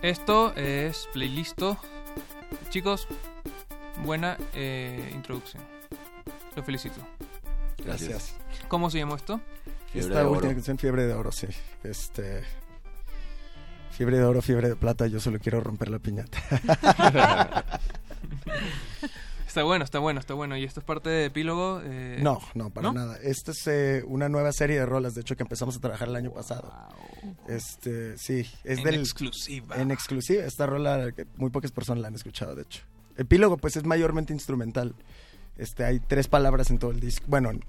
Esto 0.07 0.55
es 0.55 1.09
Playlisto. 1.13 1.77
Chicos, 2.71 3.09
buena 4.05 4.39
eh, 4.55 5.11
introducción. 5.13 5.65
Lo 6.55 6.63
felicito. 6.63 7.01
Gracias. 7.85 8.37
¿Cómo 8.69 8.89
se 8.89 8.99
llamó 8.99 9.17
esto? 9.17 9.41
Esta 9.93 10.29
última 10.29 10.53
canción, 10.53 10.79
Fiebre 10.79 11.09
de 11.09 11.13
Oro, 11.13 11.33
sí. 11.33 11.49
Este. 11.83 12.45
Fiebre 13.91 14.19
de 14.19 14.25
oro, 14.25 14.43
fiebre 14.43 14.69
de 14.69 14.77
plata, 14.77 15.09
yo 15.09 15.19
solo 15.19 15.41
quiero 15.41 15.61
romper 15.61 15.89
la 15.89 15.99
piñata. 15.99 16.39
Está 19.49 19.63
bueno, 19.65 19.85
está 19.87 19.99
bueno, 20.01 20.21
está 20.21 20.35
bueno. 20.35 20.55
¿Y 20.59 20.65
esto 20.65 20.81
es 20.81 20.87
parte 20.87 21.09
de 21.09 21.25
epílogo? 21.25 21.81
eh, 21.83 22.19
No, 22.21 22.39
no, 22.55 22.69
para 22.69 22.93
nada. 22.93 23.17
Esta 23.23 23.53
es 23.53 23.67
eh, 23.67 24.05
una 24.07 24.29
nueva 24.29 24.53
serie 24.53 24.79
de 24.79 24.85
rolas, 24.85 25.15
de 25.15 25.23
hecho, 25.23 25.35
que 25.35 25.45
empezamos 25.45 25.75
a 25.77 25.81
trabajar 25.81 26.09
el 26.09 26.17
año 26.17 26.31
pasado. 26.31 26.71
Este, 27.49 28.19
sí, 28.19 28.47
es 28.65 28.79
En 28.79 28.85
del... 28.85 28.95
exclusiva. 28.97 29.77
En 29.77 29.91
exclusiva. 29.91 30.45
Esta 30.45 30.67
rola, 30.67 31.13
que 31.13 31.27
muy 31.37 31.51
pocas 31.51 31.73
personas 31.73 32.03
la 32.03 32.09
han 32.09 32.15
escuchado, 32.15 32.55
de 32.55 32.63
hecho. 32.63 32.83
Epílogo, 33.17 33.57
pues, 33.57 33.77
es 33.77 33.85
mayormente 33.85 34.33
instrumental. 34.33 34.95
Este, 35.57 35.85
hay 35.85 36.01
tres 36.01 36.29
palabras 36.29 36.71
en 36.71 36.79
todo 36.79 36.91
el 36.91 37.01
disco. 37.01 37.25
Bueno, 37.29 37.51
en, 37.51 37.65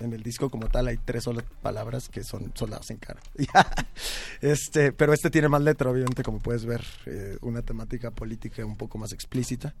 en 0.00 0.12
el 0.12 0.22
disco 0.22 0.50
como 0.50 0.68
tal 0.68 0.88
hay 0.88 0.96
tres 0.96 1.24
solas 1.24 1.44
palabras 1.62 2.08
que 2.08 2.24
son 2.24 2.52
soldados 2.54 2.90
en 2.90 2.98
cara. 2.98 3.20
este, 4.40 4.92
pero 4.92 5.12
este 5.12 5.30
tiene 5.30 5.48
más 5.48 5.62
letra, 5.62 5.90
obviamente, 5.90 6.22
como 6.22 6.38
puedes 6.38 6.64
ver. 6.64 6.84
eh, 7.06 7.36
una 7.42 7.62
temática 7.62 8.10
política 8.10 8.64
un 8.64 8.76
poco 8.76 8.98
más 8.98 9.12
explícita. 9.12 9.74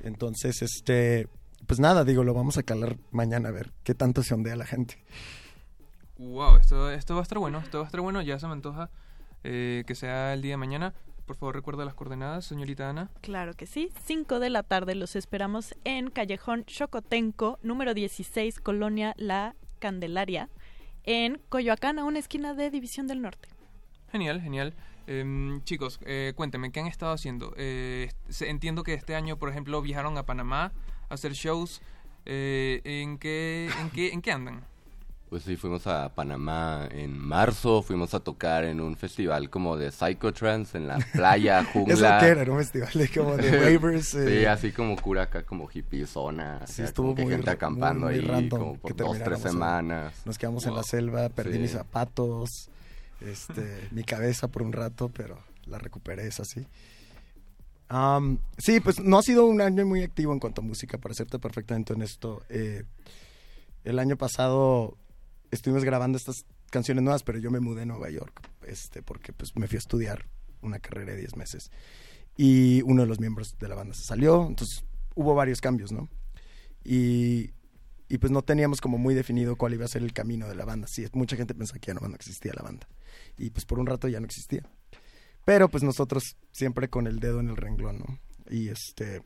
Entonces, 0.00 0.60
este, 0.62 1.28
pues 1.66 1.80
nada, 1.80 2.04
digo, 2.04 2.24
lo 2.24 2.34
vamos 2.34 2.58
a 2.58 2.62
calar 2.62 2.98
mañana 3.10 3.48
a 3.48 3.52
ver 3.52 3.72
qué 3.84 3.94
tanto 3.94 4.22
se 4.22 4.34
ondea 4.34 4.56
la 4.56 4.66
gente. 4.66 4.98
Wow, 6.18 6.56
esto, 6.56 6.90
esto 6.90 7.14
va 7.14 7.20
a 7.20 7.22
estar 7.22 7.38
bueno, 7.38 7.58
esto 7.58 7.78
va 7.78 7.84
a 7.84 7.86
estar 7.86 8.00
bueno. 8.00 8.22
Ya 8.22 8.38
se 8.38 8.46
me 8.46 8.52
antoja 8.52 8.90
eh, 9.42 9.84
que 9.86 9.94
sea 9.94 10.34
el 10.34 10.42
día 10.42 10.52
de 10.52 10.56
mañana. 10.58 10.94
Por 11.26 11.36
favor, 11.36 11.54
recuerda 11.54 11.84
las 11.84 11.94
coordenadas, 11.94 12.44
señorita 12.44 12.90
Ana. 12.90 13.10
Claro 13.22 13.54
que 13.54 13.66
sí. 13.66 13.90
5 14.04 14.40
de 14.40 14.50
la 14.50 14.62
tarde 14.62 14.94
los 14.94 15.16
esperamos 15.16 15.74
en 15.84 16.10
Callejón 16.10 16.64
Chocotenco, 16.66 17.58
número 17.62 17.94
16, 17.94 18.60
Colonia 18.60 19.14
La 19.16 19.54
Candelaria, 19.78 20.50
en 21.04 21.40
Coyoacán, 21.48 21.98
a 21.98 22.04
una 22.04 22.18
esquina 22.18 22.52
de 22.52 22.70
División 22.70 23.06
del 23.06 23.22
Norte. 23.22 23.48
Genial, 24.12 24.40
genial. 24.42 24.74
Em, 25.06 25.62
chicos, 25.64 25.98
eh, 26.04 26.32
cuéntenme, 26.36 26.72
¿qué 26.72 26.80
han 26.80 26.86
estado 26.86 27.12
haciendo? 27.12 27.54
Eh, 27.56 28.10
entiendo 28.40 28.82
que 28.82 28.94
este 28.94 29.14
año, 29.14 29.38
por 29.38 29.48
ejemplo, 29.48 29.80
viajaron 29.82 30.16
a 30.18 30.24
Panamá 30.24 30.72
a 31.08 31.14
hacer 31.14 31.32
shows. 31.32 31.80
Eh, 32.26 32.80
¿en, 32.84 33.18
qué, 33.18 33.70
en, 33.80 33.90
qué, 33.90 34.12
¿En 34.12 34.22
qué 34.22 34.32
andan? 34.32 34.64
Pues 35.34 35.42
sí, 35.42 35.56
fuimos 35.56 35.84
a 35.88 36.14
Panamá 36.14 36.86
en 36.92 37.18
marzo, 37.18 37.82
fuimos 37.82 38.14
a 38.14 38.20
tocar 38.20 38.62
en 38.62 38.80
un 38.80 38.96
festival 38.96 39.50
como 39.50 39.76
de 39.76 39.90
psychotrance 39.90 40.78
en 40.78 40.86
la 40.86 40.98
playa, 41.12 41.64
jungla. 41.72 41.94
¿Eso 41.94 42.02
qué 42.20 42.26
era? 42.30 42.42
¿Era 42.42 42.52
un 42.52 42.58
festival 42.58 42.90
de 42.94 43.08
como 43.08 43.36
de 43.36 43.50
waivers? 43.64 44.06
sí, 44.10 44.18
eh? 44.20 44.46
así 44.46 44.70
como 44.70 44.94
cura 44.94 45.22
acá, 45.24 45.42
como 45.44 45.68
hippie 45.68 46.06
zona. 46.06 46.60
Sí, 46.68 46.74
sea, 46.74 46.84
estuvo 46.84 47.16
que 47.16 47.22
muy, 47.24 47.32
gente 47.32 47.50
acampando 47.50 48.06
muy- 48.06 48.14
muy 48.14 48.24
ahí 48.24 48.28
random 48.30 48.60
como 48.60 48.74
por 48.76 48.94
que 48.94 49.02
dos, 49.02 49.18
tres 49.24 49.40
semanas. 49.40 50.14
Nos 50.24 50.38
quedamos 50.38 50.64
en 50.66 50.76
la 50.76 50.84
selva, 50.84 51.28
perdí 51.30 51.54
Sí. 51.54 51.58
mis 51.58 51.72
zapatos, 51.72 52.70
este, 53.20 53.88
mi 53.90 54.04
cabeza 54.04 54.46
por 54.46 54.62
un 54.62 54.72
rato, 54.72 55.08
pero 55.08 55.36
la 55.66 55.78
recuperé, 55.80 56.28
es 56.28 56.38
así. 56.38 56.64
Sí, 58.58 58.78
pues 58.78 59.00
no 59.00 59.18
ha 59.18 59.22
sido 59.22 59.46
un 59.46 59.60
año 59.60 59.84
muy 59.84 60.04
activo 60.04 60.32
en 60.32 60.38
cuanto 60.38 60.60
a 60.60 60.64
música, 60.64 60.96
para 60.98 61.12
serte 61.12 61.40
perfectamente 61.40 61.92
honesto. 61.92 62.44
Eh, 62.50 62.84
el 63.82 63.98
año 63.98 64.16
pasado 64.16 64.96
estuvimos 65.54 65.84
grabando 65.84 66.18
estas 66.18 66.44
canciones 66.70 67.02
nuevas, 67.02 67.22
pero 67.22 67.38
yo 67.38 67.50
me 67.50 67.60
mudé 67.60 67.82
a 67.82 67.86
Nueva 67.86 68.10
York, 68.10 68.48
este, 68.66 69.02
porque 69.02 69.32
pues 69.32 69.56
me 69.56 69.66
fui 69.66 69.76
a 69.76 69.78
estudiar 69.78 70.26
una 70.62 70.78
carrera 70.78 71.12
de 71.12 71.18
10 71.18 71.36
meses. 71.36 71.70
Y 72.36 72.82
uno 72.82 73.02
de 73.02 73.08
los 73.08 73.20
miembros 73.20 73.56
de 73.58 73.68
la 73.68 73.74
banda 73.74 73.94
se 73.94 74.04
salió, 74.04 74.46
entonces 74.46 74.84
hubo 75.14 75.34
varios 75.34 75.60
cambios, 75.60 75.92
¿no? 75.92 76.08
Y, 76.84 77.52
y 78.08 78.18
pues 78.18 78.30
no 78.32 78.42
teníamos 78.42 78.80
como 78.80 78.98
muy 78.98 79.14
definido 79.14 79.56
cuál 79.56 79.74
iba 79.74 79.84
a 79.84 79.88
ser 79.88 80.02
el 80.02 80.12
camino 80.12 80.48
de 80.48 80.54
la 80.54 80.64
banda. 80.64 80.86
Sí, 80.88 81.06
mucha 81.12 81.36
gente 81.36 81.54
pensaba 81.54 81.78
que 81.78 81.88
ya 81.88 81.94
no, 81.94 82.14
existía 82.14 82.52
la 82.54 82.62
banda. 82.62 82.86
Y 83.38 83.50
pues 83.50 83.64
por 83.64 83.78
un 83.78 83.86
rato 83.86 84.08
ya 84.08 84.20
no 84.20 84.26
existía. 84.26 84.62
Pero 85.44 85.68
pues 85.68 85.82
nosotros 85.82 86.36
siempre 86.52 86.88
con 86.88 87.06
el 87.06 87.20
dedo 87.20 87.40
en 87.40 87.50
el 87.50 87.56
renglón, 87.56 87.98
¿no? 87.98 88.18
Y 88.50 88.68
este 88.68 89.22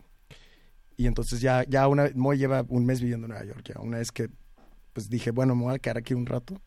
y 0.97 1.07
entonces 1.07 1.41
ya 1.41 1.65
ya 1.65 1.87
una 1.87 2.11
Moy 2.15 2.39
lleva 2.39 2.65
un 2.69 2.85
mes 2.85 3.01
viviendo 3.01 3.27
en 3.27 3.31
Nueva 3.31 3.45
York 3.45 3.63
ya. 3.65 3.81
Una 3.81 3.99
vez 3.99 4.11
que 4.11 4.29
pues 4.93 5.09
dije, 5.09 5.31
bueno, 5.31 5.55
me 5.55 5.65
voy 5.65 5.75
a 5.75 5.79
quedar 5.79 5.99
aquí 5.99 6.15
un 6.15 6.27
rato. 6.27 6.61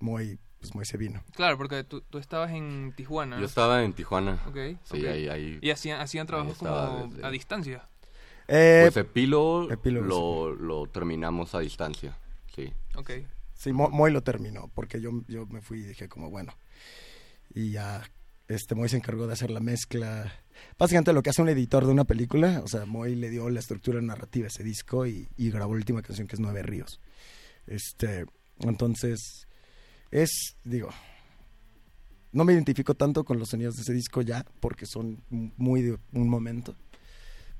Moy 0.00 0.38
pues 0.60 0.74
Moy 0.76 0.84
se 0.84 0.96
vino. 0.96 1.24
Claro, 1.34 1.58
porque 1.58 1.82
tú, 1.82 2.02
tú 2.02 2.18
estabas 2.18 2.52
en 2.52 2.92
Tijuana. 2.94 3.40
Yo 3.40 3.46
estaba 3.46 3.82
en 3.82 3.92
Tijuana. 3.94 4.40
Ok. 4.46 4.56
Sí, 4.84 5.04
ahí- 5.06 5.28
ahí- 5.28 5.58
Y 5.60 5.70
hacían, 5.70 6.00
hacían 6.00 6.26
trabajos 6.28 6.56
como 6.58 7.08
desde- 7.08 7.26
a 7.26 7.30
distancia. 7.30 7.88
Eh, 8.46 8.82
pues 8.84 8.96
epílogo, 8.96 9.70
epílogo, 9.72 10.50
lo, 10.50 10.54
lo 10.54 10.86
terminamos 10.86 11.54
a 11.56 11.60
distancia, 11.60 12.16
sí. 12.54 12.72
Ok. 12.94 13.10
Sí, 13.54 13.72
Mo- 13.72 13.90
Moy 13.90 14.12
lo 14.12 14.22
terminó, 14.22 14.70
porque 14.74 15.00
yo, 15.00 15.10
yo 15.26 15.46
me 15.46 15.62
fui 15.62 15.80
y 15.80 15.82
dije 15.84 16.08
como, 16.08 16.30
bueno, 16.30 16.52
y 17.54 17.70
ya, 17.72 18.02
este, 18.48 18.74
Moy 18.76 18.88
se 18.88 18.96
encargó 18.96 19.26
de 19.26 19.32
hacer 19.32 19.50
la 19.50 19.60
mezcla. 19.60 20.32
Básicamente 20.78 21.12
lo 21.12 21.22
que 21.22 21.30
hace 21.30 21.42
un 21.42 21.48
editor 21.48 21.86
de 21.86 21.92
una 21.92 22.04
película, 22.04 22.60
o 22.64 22.68
sea, 22.68 22.84
Moy 22.86 23.14
le 23.16 23.30
dio 23.30 23.48
la 23.50 23.58
estructura 23.60 24.00
narrativa 24.00 24.44
a 24.44 24.48
ese 24.48 24.62
disco 24.62 25.06
y, 25.06 25.28
y 25.36 25.50
grabó 25.50 25.72
la 25.74 25.78
última 25.78 26.02
canción 26.02 26.26
que 26.28 26.36
es 26.36 26.40
Nueve 26.40 26.62
Ríos. 26.62 27.00
Este, 27.66 28.24
entonces, 28.60 29.46
es, 30.10 30.56
digo, 30.64 30.88
no 32.32 32.44
me 32.44 32.52
identifico 32.52 32.94
tanto 32.94 33.24
con 33.24 33.38
los 33.38 33.50
sonidos 33.50 33.76
de 33.76 33.82
ese 33.82 33.92
disco 33.92 34.22
ya, 34.22 34.44
porque 34.60 34.86
son 34.86 35.22
muy 35.30 35.82
de 35.82 35.98
un 36.12 36.28
momento 36.28 36.76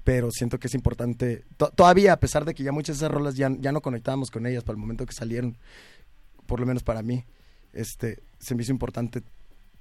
pero 0.04 0.32
siento 0.32 0.58
que 0.58 0.66
es 0.66 0.74
importante. 0.74 1.44
to- 1.56 1.70
todavía, 1.70 2.12
a 2.14 2.18
pesar 2.18 2.44
de 2.44 2.54
que 2.54 2.64
ya 2.64 2.72
muchas 2.72 2.96
de 2.98 3.04
esas 3.06 3.14
rolas 3.14 3.36
ya, 3.36 3.48
ya 3.60 3.70
no 3.70 3.80
conectábamos 3.82 4.32
con 4.32 4.46
ellas 4.46 4.64
para 4.64 4.74
el 4.74 4.80
momento 4.80 5.06
que 5.06 5.12
salieron, 5.12 5.56
por 6.46 6.58
lo 6.58 6.66
menos 6.66 6.82
para 6.82 7.02
mí, 7.02 7.24
este, 7.72 8.20
se 8.40 8.56
me 8.56 8.64
hizo 8.64 8.72
importante 8.72 9.22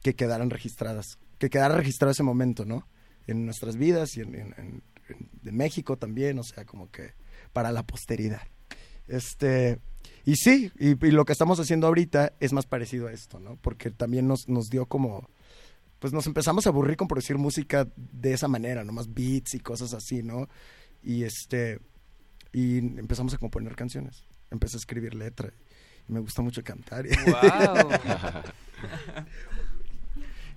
que 0.04 0.14
quedaran 0.14 0.52
registradas, 0.52 1.18
que 1.40 1.50
quedara 1.50 1.76
registrado 1.76 2.12
ese 2.12 2.22
momento, 2.22 2.66
¿no? 2.66 2.88
En 3.26 3.46
nuestras 3.48 3.78
vidas 3.78 4.16
y 4.16 4.22
en- 4.22 4.36
en- 4.36 4.84
de 5.42 5.52
México 5.52 5.98
también, 5.98 6.38
o 6.38 6.44
sea, 6.44 6.66
como 6.66 6.92
que 6.92 7.16
para 7.52 7.72
la 7.72 7.82
posteridad. 7.82 8.44
Este, 9.08 9.80
y 10.26 10.36
sí, 10.36 10.72
y, 10.80 11.06
y 11.06 11.12
lo 11.12 11.26
que 11.26 11.34
estamos 11.34 11.60
haciendo 11.60 11.88
ahorita 11.88 12.34
es 12.40 12.54
más 12.54 12.66
parecido 12.66 13.08
a 13.08 13.12
esto, 13.12 13.40
¿no? 13.40 13.58
Porque 13.62 13.92
también 13.92 14.28
nos, 14.28 14.48
nos 14.48 14.70
dio 14.70 14.86
como, 14.86 15.30
pues 16.00 16.14
nos 16.14 16.28
empezamos 16.28 16.66
a 16.66 16.70
aburrir 16.70 16.98
con 16.98 17.08
producir 17.08 17.38
música 17.38 17.88
de 17.96 18.34
esa 18.34 18.48
manera, 18.48 18.84
nomás 18.84 19.14
beats 19.14 19.54
y 19.56 19.60
cosas 19.60 19.94
así, 19.94 20.24
¿no? 20.24 20.48
Y 21.04 21.24
este 21.24 21.80
y 22.54 22.78
empezamos 22.78 23.34
a 23.34 23.38
componer 23.38 23.76
canciones. 23.76 24.26
Empecé 24.50 24.78
a 24.78 24.80
escribir 24.80 25.14
letra. 25.16 25.54
Y 26.08 26.12
me 26.12 26.20
gusta 26.20 26.42
mucho 26.42 26.64
cantar. 26.64 27.06
¡Wow! 27.26 27.90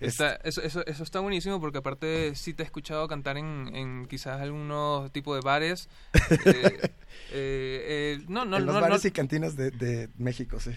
Está, 0.07 0.35
eso, 0.45 0.63
eso, 0.63 0.85
eso 0.87 1.03
está 1.03 1.21
buenísimo 1.21 1.61
porque 1.61 1.79
aparte 1.79 2.35
sí 2.35 2.55
te 2.55 2.63
he 2.63 2.67
escuchado 2.67 3.07
cantar 3.09 3.37
en, 3.37 3.71
en 3.75 4.07
quizás 4.07 4.41
algunos 4.41 5.13
tipos 5.13 5.37
de 5.37 5.41
bares. 5.45 5.89
Eh, 7.31 7.39
eh, 7.39 8.19
eh, 8.19 8.25
no, 8.29 8.45
no, 8.45 8.57
en 8.57 8.67
los 8.67 8.75
no, 8.75 8.81
bares 8.81 9.05
no. 9.05 9.09
y 9.09 9.13
cantinas 9.13 9.57
de, 9.57 9.71
de 9.71 10.09
México, 10.17 10.59
sí. 10.59 10.73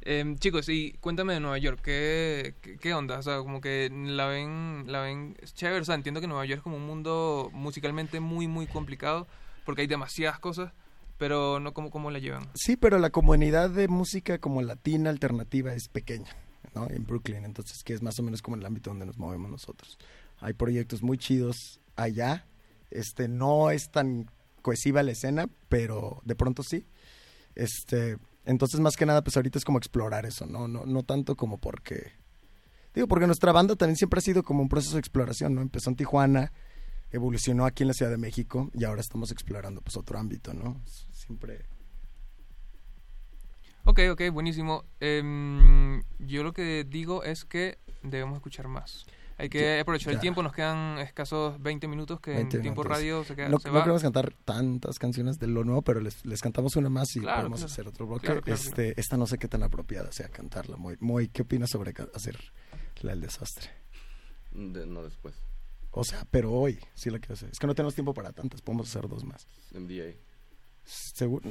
Em, 0.00 0.36
chicos, 0.36 0.68
y 0.68 0.92
cuéntame 1.00 1.34
de 1.34 1.40
Nueva 1.40 1.56
York, 1.58 1.80
¿qué, 1.82 2.54
qué, 2.60 2.76
qué 2.76 2.94
onda? 2.94 3.18
O 3.18 3.22
sea, 3.22 3.38
como 3.38 3.60
que 3.60 3.90
la 3.90 4.26
ven, 4.26 4.84
la 4.86 5.00
ven 5.00 5.36
chévere, 5.54 5.80
o 5.80 5.84
sea, 5.84 5.94
entiendo 5.94 6.20
que 6.20 6.26
Nueva 6.26 6.44
York 6.44 6.58
es 6.58 6.62
como 6.62 6.76
un 6.76 6.86
mundo 6.86 7.50
musicalmente 7.52 8.20
muy, 8.20 8.46
muy 8.46 8.66
complicado 8.66 9.26
porque 9.64 9.82
hay 9.82 9.86
demasiadas 9.86 10.38
cosas, 10.38 10.72
pero 11.16 11.58
no 11.58 11.72
como 11.72 11.90
cómo 11.90 12.10
la 12.10 12.18
llevan. 12.18 12.48
Sí, 12.54 12.76
pero 12.76 12.98
la 12.98 13.10
comunidad 13.10 13.70
de 13.70 13.88
música 13.88 14.38
como 14.38 14.60
latina 14.60 15.08
alternativa 15.08 15.72
es 15.72 15.88
pequeña, 15.88 16.36
¿no? 16.74 16.88
En 16.88 17.04
Brooklyn, 17.04 17.44
entonces 17.44 17.82
que 17.82 17.94
es 17.94 18.02
más 18.02 18.18
o 18.18 18.22
menos 18.22 18.42
como 18.42 18.56
el 18.56 18.64
ámbito 18.64 18.90
donde 18.90 19.06
nos 19.06 19.18
movemos 19.18 19.50
nosotros. 19.50 19.98
Hay 20.40 20.52
proyectos 20.52 21.02
muy 21.02 21.18
chidos 21.18 21.80
allá. 21.96 22.46
Este 22.90 23.28
no 23.28 23.70
es 23.70 23.90
tan 23.90 24.30
cohesiva 24.62 25.02
la 25.02 25.12
escena, 25.12 25.48
pero 25.68 26.20
de 26.24 26.34
pronto 26.34 26.62
sí. 26.62 26.86
Este, 27.54 28.18
entonces 28.44 28.80
más 28.80 28.96
que 28.96 29.06
nada 29.06 29.22
pues 29.22 29.36
ahorita 29.36 29.58
es 29.58 29.64
como 29.64 29.78
explorar 29.78 30.26
eso, 30.26 30.46
no 30.46 30.66
no 30.66 30.84
no 30.86 31.02
tanto 31.04 31.36
como 31.36 31.58
porque 31.58 32.12
digo, 32.94 33.06
porque 33.06 33.26
nuestra 33.26 33.52
banda 33.52 33.76
también 33.76 33.96
siempre 33.96 34.18
ha 34.18 34.22
sido 34.22 34.42
como 34.42 34.62
un 34.62 34.68
proceso 34.68 34.94
de 34.94 35.00
exploración, 35.00 35.54
¿no? 35.54 35.62
Empezó 35.62 35.90
en 35.90 35.96
Tijuana, 35.96 36.52
evolucionó 37.12 37.64
aquí 37.64 37.84
en 37.84 37.88
la 37.88 37.94
Ciudad 37.94 38.10
de 38.10 38.18
México 38.18 38.70
y 38.74 38.84
ahora 38.84 39.00
estamos 39.00 39.30
explorando 39.30 39.80
pues 39.80 39.96
otro 39.96 40.18
ámbito, 40.18 40.52
¿no? 40.52 40.80
Siempre 41.12 41.64
Ok, 43.84 44.00
ok, 44.12 44.22
buenísimo. 44.32 44.84
Em, 45.00 46.02
yo 46.18 46.42
lo 46.42 46.52
que 46.52 46.84
digo 46.84 47.22
es 47.22 47.44
que 47.44 47.78
debemos 48.02 48.36
escuchar 48.36 48.68
más. 48.68 49.04
Hay 49.36 49.48
que 49.48 49.60
Ya, 49.76 49.80
aprovechar 49.80 50.12
el 50.14 50.20
tiempo, 50.20 50.42
nos 50.44 50.52
quedan 50.52 50.98
escasos 51.00 51.60
20 51.60 51.88
minutos 51.88 52.20
que 52.20 52.30
20 52.30 52.56
en 52.56 52.62
tiempo 52.62 52.82
minutos. 52.82 52.98
radio 52.98 53.24
se, 53.24 53.34
queda, 53.34 53.48
No, 53.48 53.58
se 53.58 53.68
no 53.68 53.74
va. 53.74 53.80
queremos 53.82 54.00
cantar 54.02 54.32
tantas 54.44 54.98
canciones 55.00 55.38
de 55.40 55.48
lo 55.48 55.64
nuevo, 55.64 55.82
pero 55.82 56.00
les, 56.00 56.24
les 56.24 56.40
cantamos 56.40 56.76
una 56.76 56.88
más 56.88 57.14
y 57.16 57.20
Claro, 57.20 57.38
podemos 57.40 57.58
claro. 57.60 57.72
hacer 57.72 57.88
otro 57.88 58.06
bloque. 58.06 58.26
Claro, 58.26 58.42
claro, 58.42 58.60
este, 58.60 58.98
Esta 58.98 59.16
no 59.16 59.26
sé 59.26 59.36
qué 59.38 59.48
tan 59.48 59.64
apropiada 59.64 60.12
sea 60.12 60.28
cantarla. 60.28 60.76
Muy, 60.76 60.96
muy, 61.00 61.28
¿Qué 61.28 61.42
opinas 61.42 61.70
sobre 61.70 61.92
hacer 62.14 62.38
la 63.02 63.10
del 63.10 63.22
desastre? 63.22 63.70
De- 64.52 64.86
no 64.86 65.02
después. 65.02 65.34
O 65.90 66.04
sea, 66.04 66.24
pero 66.30 66.52
hoy 66.52 66.78
sí 66.94 67.10
la 67.10 67.18
quiero 67.18 67.34
hacer. 67.34 67.50
Es 67.50 67.58
que 67.58 67.66
no 67.66 67.74
tenemos 67.74 67.94
tiempo 67.94 68.14
para 68.14 68.32
tantas, 68.32 68.62
podemos 68.62 68.88
hacer 68.88 69.08
dos 69.08 69.24
más. 69.24 69.46
MDA. 69.72 70.14
Seguro. 70.84 71.50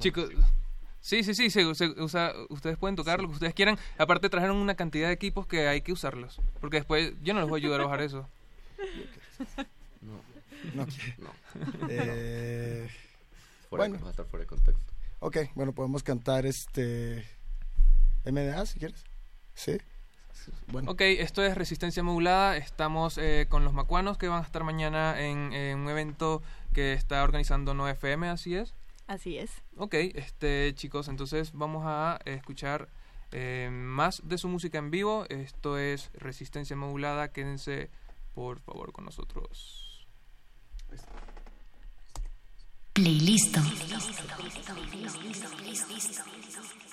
Chicos, 0.00 0.28
sí, 1.04 1.22
sí, 1.22 1.34
sí, 1.34 1.50
se- 1.50 1.74
se 1.74 1.86
usa- 2.00 2.32
ustedes 2.48 2.78
pueden 2.78 2.96
tocar 2.96 3.20
lo 3.20 3.28
que 3.28 3.34
ustedes 3.34 3.52
quieran. 3.54 3.78
Aparte 3.98 4.30
trajeron 4.30 4.56
una 4.56 4.74
cantidad 4.74 5.08
de 5.08 5.12
equipos 5.14 5.46
que 5.46 5.68
hay 5.68 5.82
que 5.82 5.92
usarlos. 5.92 6.40
Porque 6.60 6.78
después 6.78 7.12
yo 7.22 7.34
no 7.34 7.40
les 7.40 7.48
voy 7.48 7.60
a 7.60 7.62
ayudar 7.62 7.80
a 7.80 7.84
bajar 7.84 8.02
eso. 8.02 8.28
No. 10.00 10.20
No. 10.74 10.86
No. 11.18 11.30
Eh, 11.88 12.88
Fuera, 13.68 13.88
bueno. 13.88 13.98
Va 14.02 14.08
a 14.08 14.10
estar 14.10 14.26
fuera 14.26 14.42
de 14.44 14.46
contexto. 14.46 14.92
Ok, 15.20 15.36
bueno, 15.54 15.72
podemos 15.72 16.02
cantar 16.02 16.46
este. 16.46 17.24
MDA 18.24 18.64
si 18.66 18.78
quieres. 18.78 19.02
Sí. 19.54 19.78
Bueno. 20.68 20.90
Ok, 20.90 21.00
esto 21.02 21.42
es 21.42 21.54
Resistencia 21.54 22.02
Modulada. 22.02 22.56
Estamos 22.56 23.16
eh, 23.18 23.46
con 23.48 23.64
los 23.64 23.72
macuanos 23.72 24.18
que 24.18 24.28
van 24.28 24.42
a 24.42 24.46
estar 24.46 24.62
mañana 24.64 25.20
en, 25.20 25.52
en 25.52 25.78
un 25.78 25.88
evento 25.88 26.42
que 26.74 26.92
está 26.92 27.22
organizando 27.24 27.72
No 27.74 27.88
FM, 27.88 28.28
así 28.28 28.54
es. 28.56 28.74
Así 29.06 29.38
es. 29.38 29.62
Ok, 29.76 29.94
este 29.94 30.72
chicos, 30.74 31.08
entonces 31.08 31.52
vamos 31.52 31.82
a 31.84 32.18
escuchar 32.24 32.88
eh, 33.32 33.68
más 33.70 34.22
de 34.24 34.38
su 34.38 34.48
música 34.48 34.78
en 34.78 34.90
vivo. 34.90 35.26
Esto 35.28 35.78
es 35.78 36.10
Resistencia 36.14 36.76
Modulada. 36.76 37.32
Quédense 37.32 37.90
por 38.32 38.60
favor 38.60 38.92
con 38.92 39.04
nosotros. 39.04 40.06
Playlist. 42.94 43.56
Thank 46.36 46.83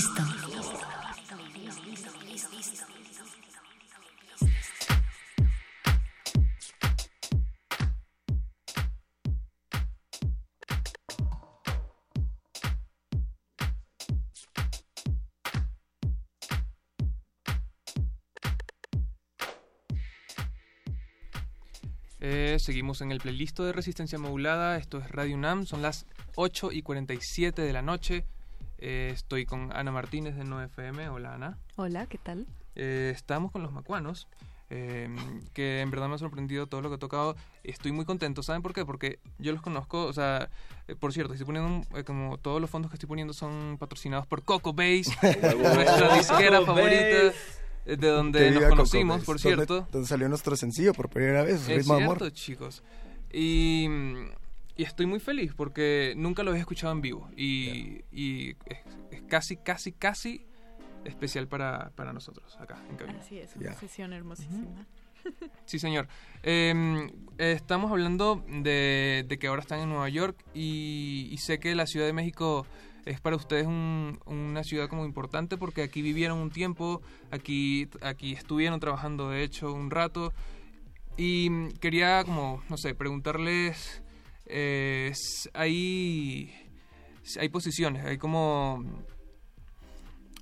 Playlisto. 0.00 0.22
Eh, 22.22 22.58
seguimos 22.58 23.00
en 23.00 23.12
el 23.12 23.18
playlist 23.20 23.58
de 23.60 23.72
Resistencia 23.72 24.18
Modulada. 24.18 24.76
Esto 24.78 24.98
es 24.98 25.10
Radio 25.10 25.36
UNAM. 25.36 25.66
Son 25.66 25.82
las 25.82 26.06
8 26.36 26.72
y 26.72 26.82
47 26.82 27.60
de 27.60 27.72
la 27.72 27.82
noche. 27.82 28.24
Eh, 28.80 29.10
estoy 29.12 29.44
con 29.46 29.70
Ana 29.76 29.92
Martínez 29.92 30.36
de 30.36 30.44
9FM. 30.44 31.08
Hola, 31.12 31.34
Ana. 31.34 31.58
Hola, 31.76 32.06
¿qué 32.06 32.18
tal? 32.18 32.46
Eh, 32.76 33.12
estamos 33.14 33.52
con 33.52 33.62
los 33.62 33.72
macuanos. 33.72 34.26
eh, 34.72 35.08
que 35.52 35.80
en 35.80 35.90
verdad 35.90 36.08
me 36.08 36.14
ha 36.14 36.18
sorprendido 36.18 36.68
todo 36.68 36.80
lo 36.80 36.88
que 36.90 36.94
he 36.94 36.98
tocado. 36.98 37.34
Estoy 37.64 37.90
muy 37.90 38.04
contento. 38.04 38.42
¿Saben 38.44 38.62
por 38.62 38.72
qué? 38.72 38.86
Porque 38.86 39.18
yo 39.40 39.50
los 39.52 39.60
conozco. 39.62 40.04
O 40.04 40.12
sea, 40.12 40.48
eh, 40.86 40.94
por 40.94 41.12
cierto, 41.12 41.32
estoy 41.32 41.44
poniendo 41.46 41.68
un- 41.68 41.98
eh, 41.98 42.04
como 42.04 42.38
todos 42.38 42.60
los 42.60 42.70
fondos 42.70 42.88
que 42.90 42.94
estoy 42.94 43.08
poniendo 43.08 43.34
son 43.34 43.76
patrocinados 43.80 44.28
por 44.28 44.44
Coco 44.44 44.72
Base, 44.72 45.10
nuestra 45.58 46.16
disquera 46.16 46.62
favorita. 46.62 47.24
Base. 47.26 47.96
De 47.96 47.96
donde 48.08 48.50
nos 48.52 48.64
conocimos, 48.66 49.16
Base, 49.16 49.26
por 49.26 49.40
cierto. 49.40 49.88
Donde 49.90 50.06
salió 50.06 50.28
nuestro 50.28 50.54
sencillo 50.54 50.94
por 50.94 51.08
primera 51.10 51.42
vez, 51.42 51.62
Es 51.62 51.66
Ritmo 51.78 51.94
de 51.94 52.00
cierto, 52.04 52.24
Amor. 52.24 52.32
chicos. 52.32 52.82
Y, 53.32 53.88
y 54.80 54.84
estoy 54.84 55.04
muy 55.04 55.20
feliz 55.20 55.52
porque 55.54 56.14
nunca 56.16 56.42
lo 56.42 56.50
había 56.52 56.60
escuchado 56.60 56.92
en 56.92 57.00
vivo. 57.02 57.28
Y, 57.36 58.00
y 58.10 58.50
es, 58.66 58.78
es 59.10 59.22
casi, 59.28 59.56
casi, 59.58 59.92
casi 59.92 60.46
especial 61.04 61.48
para, 61.48 61.90
para 61.96 62.12
nosotros 62.14 62.56
acá 62.58 62.78
en 62.88 62.96
cabina. 62.96 63.18
Así 63.20 63.38
es, 63.38 63.56
una 63.56 63.74
sesión 63.74 64.12
hermosísima. 64.14 64.86
Sí, 65.66 65.78
señor. 65.78 66.08
Eh, 66.42 67.12
estamos 67.36 67.90
hablando 67.90 68.42
de, 68.48 69.26
de 69.28 69.38
que 69.38 69.48
ahora 69.48 69.60
están 69.60 69.80
en 69.80 69.90
Nueva 69.90 70.08
York 70.08 70.42
y, 70.54 71.28
y 71.30 71.36
sé 71.38 71.58
que 71.60 71.74
la 71.74 71.86
Ciudad 71.86 72.06
de 72.06 72.14
México 72.14 72.66
es 73.04 73.20
para 73.20 73.36
ustedes 73.36 73.66
un- 73.66 74.18
una 74.24 74.64
ciudad 74.64 74.88
como 74.88 75.04
importante 75.04 75.58
porque 75.58 75.82
aquí 75.82 76.00
vivieron 76.00 76.38
un 76.38 76.50
tiempo, 76.50 77.02
aquí, 77.30 77.86
aquí 78.00 78.32
estuvieron 78.32 78.80
trabajando 78.80 79.28
de 79.28 79.42
hecho 79.42 79.72
un 79.74 79.90
rato 79.90 80.32
y 81.18 81.68
quería 81.80 82.24
como, 82.24 82.62
no 82.70 82.78
sé, 82.78 82.94
preguntarles, 82.94 84.02
eh, 84.50 85.12
hay, 85.54 86.52
hay 87.38 87.48
posiciones, 87.48 88.04
hay 88.04 88.18
como 88.18 88.84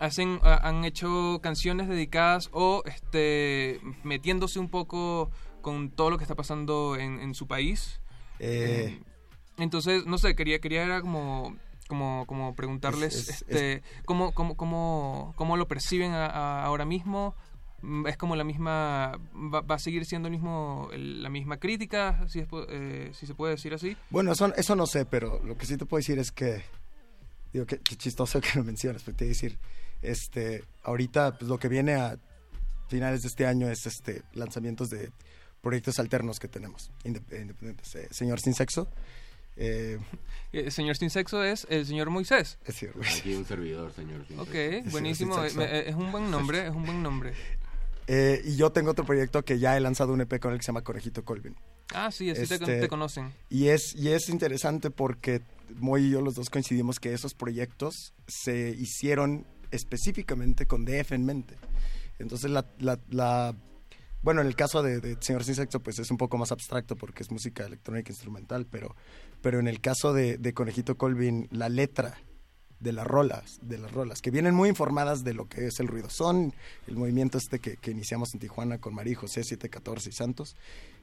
hacen 0.00 0.38
ha- 0.42 0.68
han 0.68 0.84
hecho 0.84 1.40
canciones 1.42 1.88
dedicadas 1.88 2.48
o 2.52 2.82
este 2.86 3.80
metiéndose 4.04 4.59
un 4.59 4.68
poco 4.68 5.30
con 5.61 5.90
todo 5.90 6.11
lo 6.11 6.18
que 6.18 6.24
está 6.24 6.34
pasando 6.36 6.96
en, 6.96 7.20
en 7.20 7.34
su 7.34 7.46
país. 7.46 8.00
Eh, 8.38 9.00
entonces 9.59 10.06
no 10.06 10.18
sé 10.18 10.36
quería 10.36 10.61
quería 10.61 10.84
era 10.84 11.00
como 11.00 11.56
como 11.88 12.26
como 12.26 12.54
preguntarles 12.54 13.14
Es- 13.16 13.28
es- 13.28 13.42
este 13.42 13.82
cómo 14.04 14.32
cómo 14.32 14.56
cómo 14.56 15.32
cómo 15.36 15.56
lo 15.56 15.66
perciben 15.66 16.12
a- 16.12 16.26
a- 16.26 16.64
ahora 16.64 16.84
mismo 16.84 17.34
es 18.07 18.16
como 18.16 18.35
la 18.37 18.45
misma 18.45 19.18
va, 19.35 19.61
va 19.61 19.74
a 19.76 19.79
seguir 19.79 20.05
siendo 20.05 20.29
el 20.29 20.33
mismo 20.33 20.89
el- 20.93 21.22
la 21.22 21.31
misma 21.31 21.59
crítica 21.59 22.26
si 22.29 22.41
es 22.41 22.49
eh, 22.68 23.11
si 23.14 23.26
se 23.26 23.35
puede 23.35 23.55
decir 23.55 23.72
así 23.74 23.97
Bueno, 24.11 24.33
eso, 24.33 24.53
eso 24.57 24.74
no 24.76 24.87
sé, 24.87 25.05
pero 25.07 25.41
lo 25.45 25.57
que 25.57 25.66
sí 25.66 25.76
te 25.76 25.87
puedo 25.87 25.99
decir 26.01 26.18
es 26.18 26.33
que, 26.33 26.62
digo, 27.53 27.66
qué, 27.66 27.79
qué 27.79 27.95
chistoso 27.97 28.41
que 28.43 28.49
lo 28.57 28.64
mencionas, 28.64 29.03
pero 29.05 29.16
te 29.16 29.24
voy 29.24 29.31
a 29.31 29.35
decir, 29.35 29.59
este, 30.03 30.64
ahorita 30.83 31.39
pues, 31.39 31.49
lo 31.49 31.59
que 31.59 31.68
viene 31.68 31.95
a 31.95 32.18
finales 32.89 33.22
de 33.22 33.29
este 33.29 33.47
año 33.47 33.68
es 33.68 33.87
este 33.87 34.22
lanzamientos 34.33 34.91
de 34.91 35.11
proyectos 35.61 35.99
alternos 35.99 36.39
que 36.41 36.49
tenemos, 36.49 36.91
inde- 37.05 37.22
independientes. 37.41 37.95
Eh, 37.97 38.09
Señor 38.11 38.41
Sin 38.41 38.55
Sexo. 38.55 38.89
eh, 39.57 39.99
el 40.53 40.70
señor 40.72 40.97
sin 40.97 41.11
sexo 41.11 41.43
es 41.43 41.66
el 41.68 41.85
señor 41.85 42.11
Moisés 42.11 42.59
es 42.64 42.76
cierto. 42.76 43.01
Aquí 43.03 43.35
un 43.35 43.45
servidor, 43.45 43.93
señor. 43.93 44.24
sin 44.26 44.39
Ok, 44.39 44.49
sexo. 44.53 44.91
buenísimo. 44.91 45.35
sin 45.35 45.43
eh, 45.45 45.49
sexo. 45.51 45.59
me- 45.59 45.79
eh, 45.81 45.89
Es 45.91 45.95
un 45.97 46.12
buen 46.12 46.31
nombre, 46.31 46.66
es 46.66 46.74
un 46.74 46.85
buen 46.87 47.03
nombre. 47.03 47.33
eh, 48.09 48.42
y 48.44 48.56
yo 48.56 48.72
tengo 48.72 48.90
otro 48.90 49.04
proyecto 49.04 49.44
que 49.44 49.59
ya 49.59 49.76
he 49.76 49.80
lanzado 49.80 50.12
un 50.12 50.20
EP 50.20 50.40
con 50.40 50.52
el 50.52 50.59
que 50.59 50.64
se 50.64 50.68
llama 50.68 50.82
Conejito 50.82 51.24
Colvin. 51.24 51.54
Ah, 51.94 52.11
sí, 52.11 52.30
así 52.30 52.46
te, 52.46 52.54
Este, 52.56 52.80
te 52.80 52.88
conocen. 52.88 53.32
Y 53.48 53.68
es, 53.68 53.94
y 53.94 54.09
es 54.09 54.28
interesante 54.28 54.90
porque 54.90 55.42
Moy 55.76 56.06
y 56.06 56.11
yo 56.11 56.20
los 56.22 56.34
dos 56.34 56.50
coincidimos 56.50 56.98
que 57.00 57.12
esos 57.14 57.34
proyectos 57.34 58.14
se 58.26 58.70
hicieron 58.70 59.46
específicamente 59.70 60.66
con 60.66 60.84
DF 60.84 61.12
en 61.12 61.24
mente. 61.24 61.54
Entonces, 62.18 62.50
la, 62.50 62.66
la- 62.78 62.98
la- 63.11 63.54
bueno, 64.22 64.40
en 64.40 64.48
el 64.48 64.56
caso 64.56 64.82
de, 64.82 65.00
de 65.00 65.16
Señor 65.20 65.44
Sin 65.44 65.54
Sexo, 65.54 65.80
pues 65.80 65.98
es 65.98 66.11
un 66.11 66.16
poco 66.16 66.36
más 66.38 66.50
abstracto 66.50 66.96
porque 66.96 67.22
es 67.22 67.30
música 67.30 67.64
electrónica 67.64 68.11
instrumental, 68.11 68.66
pero, 68.66 68.96
pero 69.40 69.61
en 69.61 69.68
el 69.68 69.80
caso 69.80 70.12
de, 70.12 70.36
de 70.38 70.52
Conejito 70.52 70.96
Colvin, 70.96 71.46
la 71.52 71.68
letra 71.68 72.18
de 72.81 72.93
las 72.93 73.07
rolas, 73.07 73.59
de 73.62 73.79
las 73.79 73.93
rolas, 73.93 74.20
que 74.20 74.31
vienen 74.31 74.55
muy 74.55 74.68
informadas 74.68 75.24
de 75.24 75.35
lo 75.35 75.49
que 75.49 75.66
es 75.66 75.81
el 75.81 75.89
ruido 75.89 76.09
son, 76.11 76.55
el 76.87 76.97
movimiento 76.97 77.39
este 77.39 77.59
que, 77.59 77.91
iniciamos 77.91 78.33
en 78.35 78.41
Tijuana 78.41 78.79
con 78.79 78.95
María 78.95 79.16
José 79.16 79.43
714 79.43 80.11
y 80.11 80.12
Santos, 80.12 80.57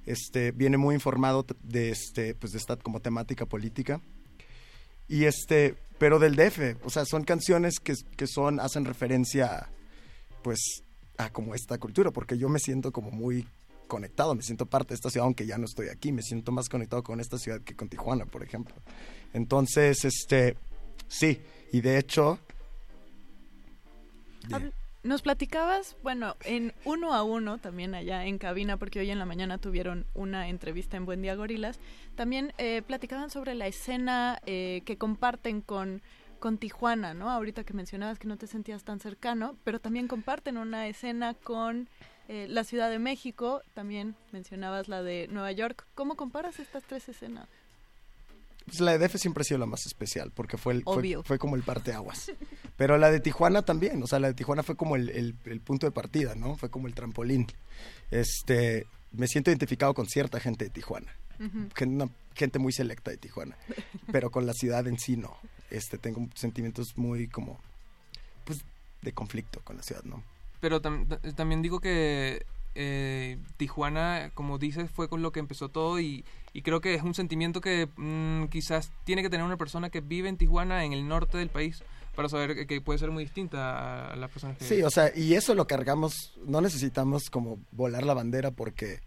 este, 0.05 0.51
viene 0.51 0.77
muy 0.77 0.95
informado 0.95 1.45
de 1.63 1.89
este, 1.89 2.35
pues 2.35 2.53
de 2.53 2.59
esta 2.59 2.77
como 2.77 2.99
temática 2.99 3.45
política. 3.45 4.01
Y 5.07 5.25
este, 5.25 5.75
pero 5.97 6.19
del 6.19 6.35
DF, 6.35 6.83
o 6.83 6.89
sea, 6.89 7.05
son 7.05 7.23
canciones 7.23 7.79
que, 7.79 7.93
que 8.15 8.27
son, 8.27 8.59
hacen 8.59 8.85
referencia, 8.85 9.69
pues, 10.43 10.83
a 11.17 11.29
como 11.29 11.55
esta 11.55 11.77
cultura, 11.77 12.11
porque 12.11 12.37
yo 12.37 12.49
me 12.49 12.59
siento 12.59 12.91
como 12.91 13.11
muy 13.11 13.47
conectado, 13.85 14.35
me 14.35 14.41
siento 14.41 14.65
parte 14.65 14.89
de 14.89 14.95
esta 14.95 15.09
ciudad, 15.09 15.25
aunque 15.25 15.45
ya 15.45 15.57
no 15.57 15.65
estoy 15.65 15.89
aquí, 15.89 16.11
me 16.11 16.21
siento 16.21 16.51
más 16.51 16.69
conectado 16.69 17.03
con 17.03 17.19
esta 17.19 17.37
ciudad 17.37 17.61
que 17.61 17.75
con 17.75 17.87
Tijuana, 17.87 18.25
por 18.25 18.43
ejemplo. 18.43 18.75
Entonces, 19.33 20.03
este, 20.05 20.57
sí, 21.07 21.39
y 21.75 21.81
de 21.81 21.97
hecho, 21.97 22.39
Nos 25.03 25.21
platicabas, 25.21 25.97
bueno, 26.03 26.37
en 26.45 26.73
uno 26.85 27.13
a 27.13 27.23
uno, 27.23 27.57
también 27.57 27.93
allá 27.93 28.25
en 28.25 28.37
cabina, 28.37 28.77
porque 28.77 29.01
hoy 29.01 29.11
en 29.11 29.19
la 29.19 29.25
mañana 29.25 29.57
tuvieron 29.57 30.05
una 30.13 30.47
entrevista 30.47 30.95
en 30.95 31.05
Buen 31.05 31.21
Día 31.21 31.35
Gorilas, 31.35 31.79
también 32.15 32.53
eh, 32.57 32.81
platicaban 32.81 33.29
sobre 33.29 33.55
la 33.55 33.67
escena 33.67 34.39
eh, 34.45 34.83
que 34.85 34.97
comparten 34.97 35.59
con, 35.59 36.01
con 36.39 36.57
Tijuana, 36.57 37.13
¿no? 37.13 37.29
Ahorita 37.29 37.65
que 37.65 37.73
mencionabas 37.73 38.19
que 38.19 38.29
no 38.29 38.37
te 38.37 38.47
sentías 38.47 38.85
tan 38.85 39.01
cercano, 39.01 39.57
pero 39.65 39.79
también 39.79 40.07
comparten 40.07 40.57
una 40.57 40.87
escena 40.87 41.33
con 41.33 41.89
eh, 42.29 42.47
la 42.49 42.63
Ciudad 42.63 42.89
de 42.89 42.99
México, 42.99 43.61
también 43.73 44.15
mencionabas 44.31 44.87
la 44.87 45.03
de 45.03 45.27
Nueva 45.29 45.51
York. 45.51 45.85
¿Cómo 45.93 46.15
comparas 46.15 46.59
estas 46.59 46.83
tres 46.83 47.09
escenas? 47.09 47.49
Pues 48.65 48.79
la 48.79 48.97
de 48.97 49.07
DF 49.07 49.15
siempre 49.17 49.41
ha 49.41 49.45
sido 49.45 49.59
la 49.59 49.65
más 49.65 49.85
especial, 49.85 50.31
porque 50.31 50.57
fue, 50.57 50.73
el, 50.73 50.83
fue, 51.23 51.37
como 51.37 51.55
el 51.55 51.63
parteaguas. 51.63 52.31
Pero 52.77 52.97
la 52.97 53.09
de 53.11 53.19
Tijuana 53.19 53.61
también, 53.61 54.01
o 54.03 54.07
sea, 54.07 54.19
la 54.19 54.27
de 54.27 54.33
Tijuana 54.33 54.63
fue 54.63 54.75
como 54.75 54.95
el, 54.95 55.09
el- 55.09 55.35
el 55.45 55.61
punto 55.61 55.85
de 55.85 55.91
partida, 55.91 56.35
¿no? 56.35 56.55
Fue 56.57 56.69
como 56.69 56.87
el 56.87 56.93
trampolín. 56.93 57.47
Este, 58.11 58.85
me 59.11 59.27
siento 59.27 59.49
identificado 59.51 59.93
con 59.93 60.07
cierta 60.07 60.39
gente 60.39 60.65
de 60.65 60.71
Tijuana. 60.71 61.13
Una 61.81 62.09
gente 62.33 62.59
muy 62.59 62.71
selecta 62.73 63.11
de 63.11 63.17
Tijuana, 63.17 63.57
pero 64.11 64.29
con 64.31 64.45
la 64.45 64.53
ciudad 64.53 64.87
en 64.87 64.97
sí 64.99 65.17
no. 65.17 65.37
Este, 65.69 65.97
tengo 65.97 66.27
sentimientos 66.35 66.97
muy 66.97 67.27
como, 67.27 67.59
pues, 68.45 68.63
de 69.01 69.11
conflicto 69.13 69.59
con 69.63 69.77
la 69.77 69.83
ciudad, 69.83 70.03
¿no? 70.03 70.23
Pero 70.61 70.81
tam- 70.81 71.07
ta- 71.07 71.19
también 71.33 71.61
digo 71.61 71.79
que 71.79 72.45
eh, 72.75 73.37
Tijuana, 73.57 74.31
como 74.33 74.57
dices, 74.57 74.89
fue 74.91 75.07
con 75.09 75.21
lo 75.21 75.31
que 75.31 75.39
empezó 75.39 75.69
todo 75.69 75.99
y, 75.99 76.23
y 76.53 76.61
creo 76.61 76.81
que 76.81 76.93
es 76.93 77.03
un 77.03 77.13
sentimiento 77.15 77.61
que 77.61 77.87
mm, 77.95 78.45
quizás 78.47 78.91
tiene 79.05 79.21
que 79.23 79.29
tener 79.29 79.45
una 79.45 79.57
persona 79.57 79.89
que 79.89 80.01
vive 80.01 80.29
en 80.29 80.37
Tijuana, 80.37 80.83
en 80.85 80.93
el 80.93 81.07
norte 81.07 81.37
del 81.37 81.49
país, 81.49 81.83
para 82.15 82.29
saber 82.29 82.67
que, 82.67 82.81
puede 82.81 82.99
ser 82.99 83.11
muy 83.11 83.23
distinta 83.23 83.77
a, 84.07 84.13
a 84.13 84.15
las 84.15 84.29
personas 84.31 84.57
que... 84.57 84.65
Sí, 84.65 84.81
o 84.83 84.89
sea, 84.89 85.11
y 85.15 85.33
eso 85.33 85.53
lo 85.55 85.67
cargamos, 85.67 86.33
no 86.45 86.61
necesitamos 86.61 87.29
como 87.29 87.59
volar 87.71 88.03
la 88.05 88.13
bandera 88.13 88.51
porque, 88.51 88.99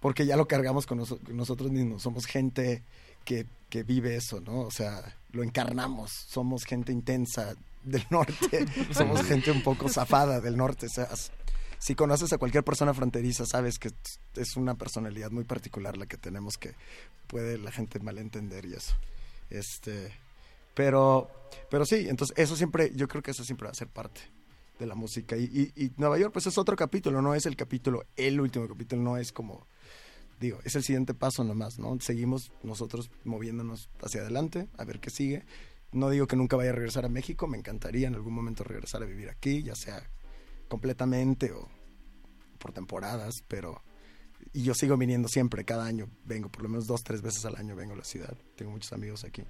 porque 0.00 0.24
ya 0.24 0.36
lo 0.36 0.46
cargamos 0.48 0.86
con 0.86 0.98
noso- 0.98 1.20
nosotros 1.28 1.70
mismos, 1.70 2.02
somos 2.02 2.26
gente 2.26 2.82
que, 3.24 3.46
que 3.68 3.82
vive 3.82 4.16
eso, 4.16 4.40
¿no? 4.40 4.60
O 4.60 4.70
sea, 4.70 5.16
lo 5.32 5.42
encarnamos, 5.42 6.12
somos 6.12 6.64
gente 6.64 6.92
intensa 6.92 7.56
del 7.82 8.04
norte, 8.10 8.66
somos 8.92 9.22
gente 9.24 9.50
un 9.50 9.62
poco 9.62 9.88
zafada 9.88 10.40
del 10.40 10.56
norte, 10.56 10.86
o 10.86 10.90
sea, 10.90 11.08
si 11.78 11.94
conoces 11.94 12.32
a 12.32 12.38
cualquier 12.38 12.64
persona 12.64 12.94
fronteriza, 12.94 13.46
sabes 13.46 13.78
que 13.78 13.90
es 14.36 14.56
una 14.56 14.74
personalidad 14.76 15.30
muy 15.30 15.44
particular 15.44 15.96
la 15.96 16.06
que 16.06 16.16
tenemos 16.16 16.56
que 16.58 16.74
puede 17.26 17.58
la 17.58 17.70
gente 17.72 17.98
malentender 18.00 18.64
y 18.66 18.74
eso. 18.74 18.94
Este, 19.50 20.12
Pero, 20.74 21.30
pero 21.70 21.86
sí, 21.86 22.06
entonces 22.08 22.36
eso 22.38 22.54
siempre, 22.56 22.92
yo 22.94 23.08
creo 23.08 23.22
que 23.22 23.30
eso 23.30 23.44
siempre 23.44 23.66
va 23.66 23.70
a 23.70 23.74
ser 23.74 23.88
parte 23.88 24.20
de 24.78 24.84
la 24.86 24.94
música. 24.94 25.36
Y, 25.36 25.44
y- 25.74 25.84
y 25.84 25.92
Nueva 25.96 26.18
York, 26.18 26.32
pues 26.34 26.46
es 26.46 26.58
otro 26.58 26.76
capítulo, 26.76 27.22
no 27.22 27.34
es 27.34 27.46
el 27.46 27.56
capítulo, 27.56 28.04
el 28.16 28.38
último 28.40 28.68
capítulo, 28.68 29.00
no 29.02 29.16
es 29.16 29.32
como, 29.32 29.66
digo, 30.38 30.58
es 30.64 30.76
el 30.76 30.82
siguiente 30.82 31.14
paso 31.14 31.44
nomás, 31.44 31.78
¿no? 31.78 31.98
Seguimos 32.00 32.52
nosotros 32.62 33.10
moviéndonos 33.24 33.88
hacia 34.02 34.20
adelante, 34.20 34.68
a 34.76 34.84
ver 34.84 35.00
qué 35.00 35.08
sigue. 35.08 35.46
No 35.92 36.10
digo 36.10 36.26
que 36.26 36.36
nunca 36.36 36.56
vaya 36.56 36.70
a 36.70 36.74
regresar 36.74 37.06
a 37.06 37.08
México, 37.08 37.46
me 37.46 37.56
encantaría 37.56 38.06
en 38.08 38.14
algún 38.14 38.34
momento 38.34 38.62
regresar 38.62 39.02
a 39.02 39.06
vivir 39.06 39.30
aquí, 39.30 39.62
ya 39.62 39.74
sea 39.74 40.02
completamente 40.68 41.52
o 41.52 41.68
por 42.58 42.72
temporadas, 42.72 43.34
pero 43.48 43.82
y 44.52 44.62
yo 44.62 44.74
sigo 44.74 44.96
viniendo 44.96 45.28
siempre, 45.28 45.64
cada 45.64 45.84
año 45.84 46.08
vengo, 46.24 46.48
por 46.48 46.62
lo 46.62 46.68
menos 46.68 46.86
dos, 46.86 47.02
tres 47.02 47.22
veces 47.22 47.44
al 47.44 47.56
año 47.56 47.76
vengo 47.76 47.94
a 47.94 47.96
la 47.96 48.04
ciudad, 48.04 48.36
tengo 48.56 48.70
muchos 48.70 48.92
amigos 48.92 49.24
aquí. 49.24 49.44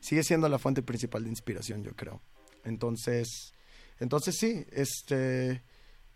Sigue 0.00 0.22
siendo 0.22 0.48
la 0.48 0.58
fuente 0.58 0.82
principal 0.82 1.24
de 1.24 1.30
inspiración, 1.30 1.82
yo 1.82 1.94
creo. 1.94 2.20
Entonces, 2.64 3.52
entonces 4.00 4.36
sí, 4.38 4.64
este, 4.72 5.62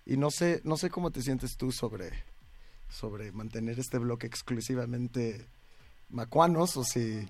y 0.04 0.16
no 0.16 0.30
sé, 0.30 0.60
no 0.64 0.76
sé 0.76 0.90
cómo 0.90 1.10
te 1.10 1.22
sientes 1.22 1.56
tú 1.56 1.72
sobre, 1.72 2.10
sobre 2.88 3.32
mantener 3.32 3.78
este 3.78 3.98
bloque 3.98 4.26
exclusivamente 4.26 5.46
macuanos 6.08 6.76
o 6.76 6.84
si 6.84 7.28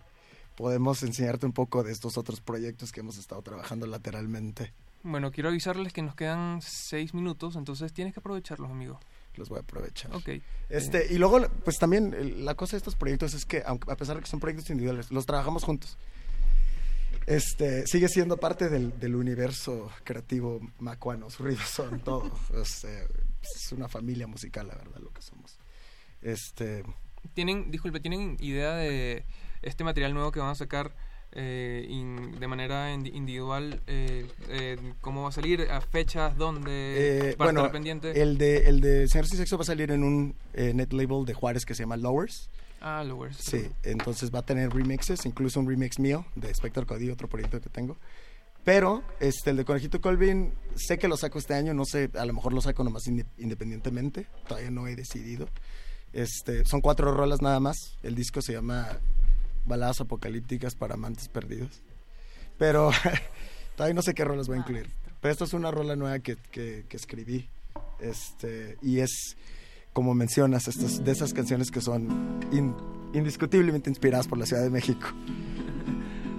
podemos 0.56 1.02
enseñarte 1.02 1.46
un 1.46 1.52
poco 1.52 1.82
de 1.82 1.92
estos 1.92 2.18
otros 2.18 2.40
proyectos 2.40 2.92
que 2.92 3.00
hemos 3.00 3.18
estado 3.18 3.42
trabajando 3.42 3.86
lateralmente. 3.86 4.72
Bueno, 5.02 5.32
quiero 5.32 5.48
avisarles 5.48 5.92
que 5.92 6.02
nos 6.02 6.14
quedan 6.14 6.60
seis 6.62 7.12
minutos, 7.14 7.56
entonces 7.56 7.92
tienes 7.92 8.14
que 8.14 8.20
aprovecharlos, 8.20 8.70
amigo. 8.70 9.00
Los 9.36 9.48
voy 9.48 9.58
a 9.58 9.62
aprovechar. 9.62 10.14
Ok. 10.14 10.28
Este, 10.68 11.12
y 11.12 11.18
luego, 11.18 11.40
pues 11.64 11.78
también 11.78 12.44
la 12.44 12.54
cosa 12.54 12.72
de 12.72 12.78
estos 12.78 12.94
proyectos 12.94 13.34
es 13.34 13.44
que, 13.44 13.62
aunque, 13.64 13.90
a 13.90 13.96
pesar 13.96 14.16
de 14.16 14.22
que 14.22 14.28
son 14.28 14.40
proyectos 14.40 14.70
individuales, 14.70 15.10
los 15.10 15.26
trabajamos 15.26 15.64
juntos. 15.64 15.96
Este, 17.26 17.86
sigue 17.86 18.08
siendo 18.08 18.36
parte 18.36 18.68
del, 18.68 18.98
del 18.98 19.14
universo 19.14 19.90
creativo 20.04 20.60
macuano, 20.78 21.30
sus 21.30 21.40
ruidos 21.40 21.68
son 21.68 22.00
todo. 22.00 22.30
Este, 22.62 23.06
es 23.42 23.72
una 23.72 23.88
familia 23.88 24.26
musical, 24.26 24.68
la 24.68 24.74
verdad, 24.74 25.00
lo 25.00 25.12
que 25.12 25.22
somos. 25.22 25.58
Este, 26.20 26.84
Tienen, 27.34 27.70
disculpe, 27.70 28.00
¿tienen 28.00 28.36
idea 28.40 28.74
de 28.74 29.24
este 29.62 29.82
material 29.82 30.14
nuevo 30.14 30.30
que 30.30 30.40
van 30.40 30.50
a 30.50 30.54
sacar 30.54 30.94
eh, 31.32 31.86
in- 31.88 32.38
de 32.38 32.46
manera 32.48 32.94
indi- 32.94 33.12
individual? 33.14 33.80
eh, 33.86 34.26
eh, 34.48 34.76
¿Cómo 35.00 35.22
va 35.22 35.28
a 35.30 35.32
salir? 35.32 35.62
¿A 35.70 35.80
fechas? 35.80 36.36
¿Dónde? 36.36 37.30
eh, 37.30 37.34
para 37.36 37.48
bueno, 37.48 37.60
estar 37.60 37.72
pendiente. 37.72 38.20
el 38.20 38.38
de, 38.38 38.68
el 38.68 38.80
de 38.80 39.04
y 39.04 39.08
Sexo 39.08 39.56
va 39.58 39.62
a 39.62 39.66
salir 39.66 39.90
en 39.90 40.04
un 40.04 40.34
eh, 40.54 40.72
net 40.74 40.92
label 40.92 41.24
de 41.24 41.34
Juárez 41.34 41.64
que 41.64 41.74
se 41.74 41.82
llama 41.82 41.96
Lowers. 41.96 42.50
Ah, 42.80 43.04
Lowers. 43.04 43.36
Sí, 43.38 43.68
entonces 43.84 44.30
va 44.34 44.40
a 44.40 44.42
tener 44.44 44.70
remixes, 44.70 45.24
incluso 45.24 45.60
un 45.60 45.68
remix 45.68 45.98
mío 46.00 46.26
de 46.34 46.52
Spectre 46.52 46.84
Cody, 46.84 47.10
otro 47.10 47.28
proyecto 47.28 47.60
que 47.60 47.68
tengo. 47.70 47.96
Pero 48.64 49.02
este, 49.20 49.50
el 49.50 49.56
de 49.56 49.64
Conejito 49.64 50.00
Colvin, 50.00 50.52
sé 50.76 50.98
que 50.98 51.08
lo 51.08 51.16
saco 51.16 51.38
este 51.38 51.54
año, 51.54 51.74
no 51.74 51.84
sé, 51.84 52.10
a 52.14 52.24
lo 52.24 52.32
mejor 52.32 52.52
lo 52.52 52.60
saco 52.60 52.82
nomás 52.84 53.06
inde- 53.06 53.26
independientemente, 53.38 54.26
todavía 54.46 54.70
no 54.70 54.86
he 54.86 54.94
decidido. 54.96 55.48
Este, 56.12 56.64
son 56.64 56.80
cuatro 56.80 57.12
rolas 57.14 57.40
nada 57.40 57.58
más, 57.58 57.76
el 58.02 58.14
disco 58.14 58.42
se 58.42 58.52
llama 58.52 58.98
Baladas 59.64 60.00
Apocalípticas 60.00 60.74
para 60.74 60.94
Amantes 60.94 61.28
Perdidos. 61.28 61.82
Pero 62.58 62.90
todavía 63.76 63.94
no 63.94 64.02
sé 64.02 64.14
qué 64.14 64.24
rolas 64.24 64.46
voy 64.48 64.56
a 64.56 64.60
incluir. 64.60 64.88
Pero 65.20 65.32
esta 65.32 65.44
es 65.44 65.52
una 65.52 65.70
rola 65.70 65.96
nueva 65.96 66.18
que, 66.18 66.36
que, 66.50 66.84
que 66.88 66.96
escribí. 66.96 67.48
Este, 68.00 68.76
y 68.82 68.98
es, 68.98 69.36
como 69.92 70.14
mencionas, 70.14 70.66
estas, 70.68 71.04
de 71.04 71.12
esas 71.12 71.32
canciones 71.32 71.70
que 71.70 71.80
son 71.80 72.40
in- 72.52 72.74
indiscutiblemente 73.14 73.88
inspiradas 73.88 74.26
por 74.28 74.38
la 74.38 74.46
Ciudad 74.46 74.62
de 74.62 74.70
México. 74.70 75.06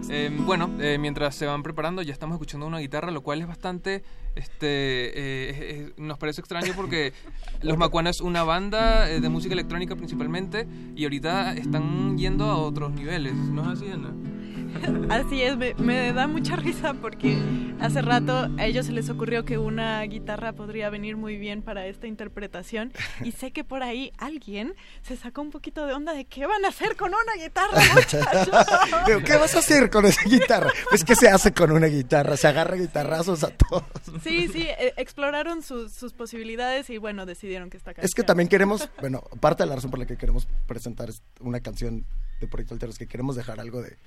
Eh, 0.09 0.29
bueno, 0.45 0.69
eh, 0.81 0.97
mientras 0.99 1.33
se 1.33 1.45
van 1.45 1.63
preparando, 1.63 2.01
ya 2.01 2.11
estamos 2.11 2.35
escuchando 2.35 2.67
una 2.67 2.79
guitarra, 2.79 3.09
lo 3.09 3.21
cual 3.21 3.39
es 3.41 3.47
bastante. 3.47 4.03
Este, 4.35 4.65
eh, 4.65 5.93
nos 5.97 6.17
parece 6.17 6.41
extraño 6.41 6.73
porque 6.75 7.13
Los 7.61 7.77
Macuanas 7.77 8.17
es 8.17 8.21
una 8.21 8.43
banda 8.43 9.09
eh, 9.09 9.19
de 9.21 9.29
música 9.29 9.53
electrónica 9.53 9.95
principalmente 9.95 10.67
y 10.95 11.03
ahorita 11.03 11.53
están 11.53 12.17
yendo 12.17 12.45
a 12.45 12.57
otros 12.57 12.91
niveles, 12.93 13.35
¿no 13.35 13.61
es 13.61 13.79
así, 13.79 13.91
Ana? 13.91 14.11
Así 15.09 15.41
es, 15.41 15.57
me, 15.57 15.73
me 15.75 16.11
da 16.13 16.27
mucha 16.27 16.55
risa 16.55 16.93
porque 16.95 17.37
hace 17.79 18.01
rato 18.01 18.49
a 18.57 18.65
ellos 18.65 18.85
se 18.85 18.91
les 18.91 19.09
ocurrió 19.09 19.45
que 19.45 19.57
una 19.57 20.01
guitarra 20.03 20.53
podría 20.53 20.89
venir 20.89 21.17
muy 21.17 21.37
bien 21.37 21.61
para 21.61 21.85
esta 21.85 22.07
interpretación 22.07 22.91
y 23.23 23.31
sé 23.31 23.51
que 23.51 23.63
por 23.63 23.83
ahí 23.83 24.11
alguien 24.17 24.73
se 25.01 25.15
sacó 25.17 25.41
un 25.41 25.51
poquito 25.51 25.85
de 25.85 25.93
onda 25.93 26.13
de 26.13 26.25
qué 26.25 26.45
van 26.45 26.65
a 26.65 26.69
hacer 26.69 26.95
con 26.95 27.09
una 27.09 27.43
guitarra, 27.43 27.79
muchachos. 27.93 29.23
¿Qué 29.25 29.35
vas 29.35 29.55
a 29.55 29.59
hacer 29.59 29.89
con 29.89 30.05
esa 30.05 30.23
guitarra? 30.23 30.71
Pues, 30.89 31.03
¿qué 31.03 31.15
se 31.15 31.27
hace 31.29 31.53
con 31.53 31.71
una 31.71 31.87
guitarra? 31.87 32.37
Se 32.37 32.47
agarra 32.47 32.75
guitarrazos 32.75 33.43
a 33.43 33.49
todos. 33.49 33.83
Sí, 34.23 34.47
sí, 34.47 34.63
eh, 34.63 34.93
exploraron 34.97 35.61
sus- 35.63 35.91
sus 35.93 36.13
posibilidades 36.13 36.89
y 36.89 36.97
bueno, 36.97 37.25
decidieron 37.25 37.69
que 37.69 37.77
esta 37.77 37.91
canción. 37.93 38.05
Es 38.05 38.13
que 38.15 38.23
también 38.23 38.47
queremos, 38.49 38.89
bueno, 38.99 39.21
parte 39.39 39.63
de 39.63 39.69
la 39.69 39.75
razón 39.75 39.91
por 39.91 39.99
la 39.99 40.05
que 40.05 40.17
queremos 40.17 40.47
presentar 40.67 41.09
es 41.09 41.21
una 41.39 41.59
canción 41.59 42.05
de 42.39 42.47
Proyecto 42.47 42.73
Altero 42.73 42.91
es 42.91 42.97
que 42.97 43.07
queremos 43.07 43.35
dejar 43.35 43.59
algo 43.59 43.81
de 43.81 43.97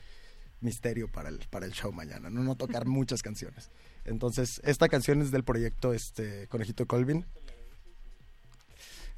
misterio 0.61 1.09
para 1.09 1.29
el, 1.29 1.39
para 1.51 1.67
el 1.67 1.73
show 1.73 1.93
mañana, 1.93 2.31
¿no? 2.31 2.43
No 2.43 2.57
tocar 2.57 2.87
muchas 2.87 3.23
canciones. 3.23 3.71
Entonces, 4.05 4.61
esta 4.65 4.89
canción 4.89 5.21
es 5.23 5.31
del 5.31 5.45
proyecto 5.45 5.93
este, 5.93 6.47
Conejito 6.49 6.87
Colvin. 6.87 7.25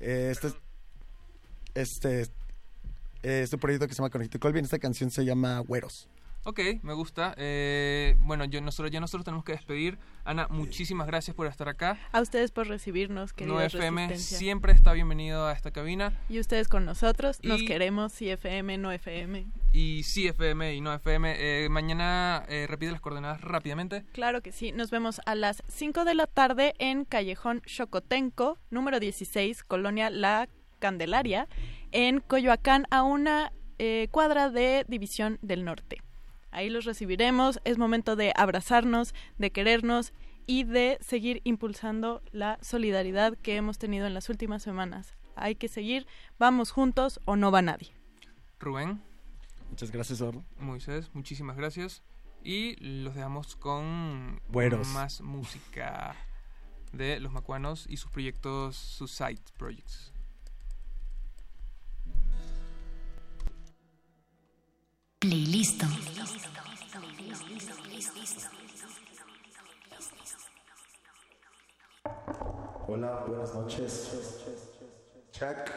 Eh, 0.01 0.33
este, 0.33 0.49
este, 1.75 2.27
este 3.23 3.59
proyecto 3.59 3.87
que 3.87 3.95
se 3.95 3.99
llama 3.99 4.11
Conejito 4.11 4.39
Colvin, 4.39 4.65
esta 4.65 4.79
canción 4.79 5.11
se 5.11 5.25
llama 5.25 5.59
Güeros. 5.61 6.09
Ok, 6.45 6.61
me 6.83 6.95
gusta. 6.95 7.35
Eh, 7.37 8.17
bueno, 8.21 8.45
yo, 8.47 8.61
nosotros, 8.61 8.91
ya 8.91 9.01
nosotros 9.01 9.25
tenemos 9.25 9.45
que 9.45 9.53
despedir. 9.53 9.99
Ana, 10.25 10.47
muchísimas 10.49 11.07
gracias 11.07 11.35
por 11.37 11.47
estar 11.47 11.69
acá. 11.69 11.99
A 12.13 12.21
ustedes 12.21 12.53
por 12.53 12.69
recibirnos, 12.69 13.33
No 13.33 13.37
queridos 13.37 13.75
FM 13.75 14.09
Resistencia. 14.09 14.39
siempre 14.39 14.73
está 14.73 14.93
bienvenido 14.93 15.47
a 15.47 15.53
esta 15.53 15.71
cabina. 15.73 16.19
Y 16.29 16.39
ustedes 16.41 16.69
con 16.69 16.85
nosotros, 16.87 17.39
nos 17.43 17.63
queremos, 17.63 18.13
sí 18.13 18.31
FM, 18.31 18.79
no 18.79 18.93
FM. 18.93 19.47
Y 19.73 20.03
sí, 20.05 20.27
FM 20.29 20.75
y 20.75 20.81
no 20.81 20.95
FM. 20.95 21.35
Eh, 21.39 21.69
mañana 21.69 22.45
eh, 22.49 22.67
repite 22.69 22.93
las 22.93 23.01
coordenadas 23.03 23.41
rápidamente. 23.43 24.05
Claro 24.13 24.41
que 24.41 24.53
sí, 24.53 24.73
nos 24.73 24.91
vemos 24.91 25.21
a 25.27 25.35
las 25.35 25.63
5 25.69 26.05
de 26.05 26.15
la 26.15 26.27
tarde 26.27 26.75
en 26.79 27.05
Callejón 27.05 27.63
Xocotenco, 27.67 28.59
número 28.71 29.01
16, 29.01 29.65
Colonia 29.65 30.09
La 30.09 30.49
Candelaria, 30.79 31.47
en 31.93 32.21
Coyoacán, 32.21 32.87
a 32.91 33.03
una 33.03 33.53
eh, 33.79 34.09
cuadra 34.11 34.49
de 34.51 34.85
División 34.89 35.39
del 35.43 35.65
Norte. 35.65 35.99
Ahí 36.51 36.71
los 36.71 36.85
recibiremos, 36.85 37.61
es 37.65 37.79
momento 37.79 38.17
de 38.17 38.33
abrazarnos, 38.37 39.15
de 39.39 39.51
querernos 39.51 40.13
y 40.47 40.65
de 40.65 40.99
seguir 41.01 41.41
impulsando 41.45 42.23
la 42.33 42.59
solidaridad 42.63 43.37
que 43.37 43.57
hemos 43.57 43.79
tenido 43.79 44.07
en 44.07 44.15
las 44.15 44.29
últimas 44.29 44.63
semanas. 44.63 45.17
Hay 45.37 45.55
que 45.55 45.69
seguir, 45.69 46.07
vamos 46.39 46.71
juntos 46.71 47.21
o 47.27 47.37
no 47.37 47.53
va 47.53 47.63
nadie. 47.63 47.93
Rubén, 48.59 49.01
Muchas 49.71 49.91
gracias, 49.91 50.21
Orlo. 50.21 50.45
Moisés, 50.59 51.11
muchísimas 51.15 51.57
gracias. 51.57 52.03
Y 52.43 52.77
los 52.77 53.15
dejamos 53.15 53.57
con 53.57 54.41
más 54.93 55.21
música 55.21 56.17
de 56.93 57.21
los 57.21 57.33
macuanos 57.33 57.87
y 57.89 57.97
sus 57.97 58.11
proyectos, 58.11 58.77
sus 58.77 59.11
side 59.11 59.41
projects. 59.57 60.13
Playlist. 65.29 65.83
Hola, 72.87 73.25
buenas 73.27 73.55
noches. 73.55 74.09
Check. 75.33 75.71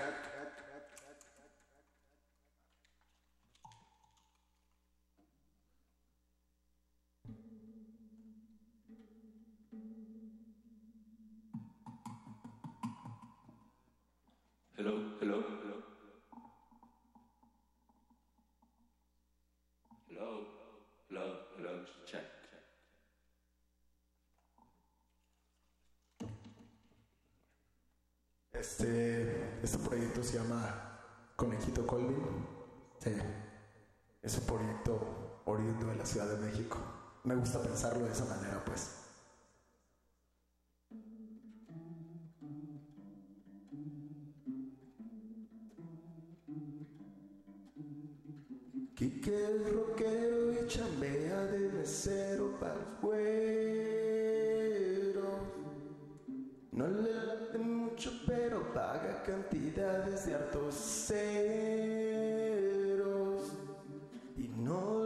Hello, 14.78 14.93
hello, 15.20 15.43
hello. 15.62 15.91
Hello, 20.08 20.45
hello, 21.10 21.26
hello, 21.58 21.86
check. 22.06 22.41
Este, 28.62 29.57
este 29.64 29.80
proyecto 29.80 30.22
se 30.22 30.38
llama 30.38 30.99
Conejito 31.36 31.84
Colvin. 31.88 32.45
Sí. 32.99 33.09
Es 34.22 34.38
un 34.38 34.45
proyecto 34.45 35.41
oriundo 35.45 35.88
de 35.88 35.95
la 35.95 36.05
Ciudad 36.05 36.28
de 36.28 36.45
México. 36.45 36.78
Me 37.24 37.34
gusta 37.34 37.59
pensarlo 37.64 38.05
de 38.05 38.12
esa 38.12 38.26
manera, 38.26 38.64
pues. 38.64 38.97
Quique 48.95 49.43
es 49.43 49.74
rockero 49.74 50.53
y 50.53 50.68
chambea 50.68 51.45
de 51.45 51.70
mesero 51.72 52.59
para 52.59 52.76
los 52.76 52.99
paga 58.74 59.22
cantidades 59.24 60.26
de 60.26 60.36
hartos 60.36 60.76
ceros. 60.76 61.92
Y 64.38 64.48
no 64.48 65.01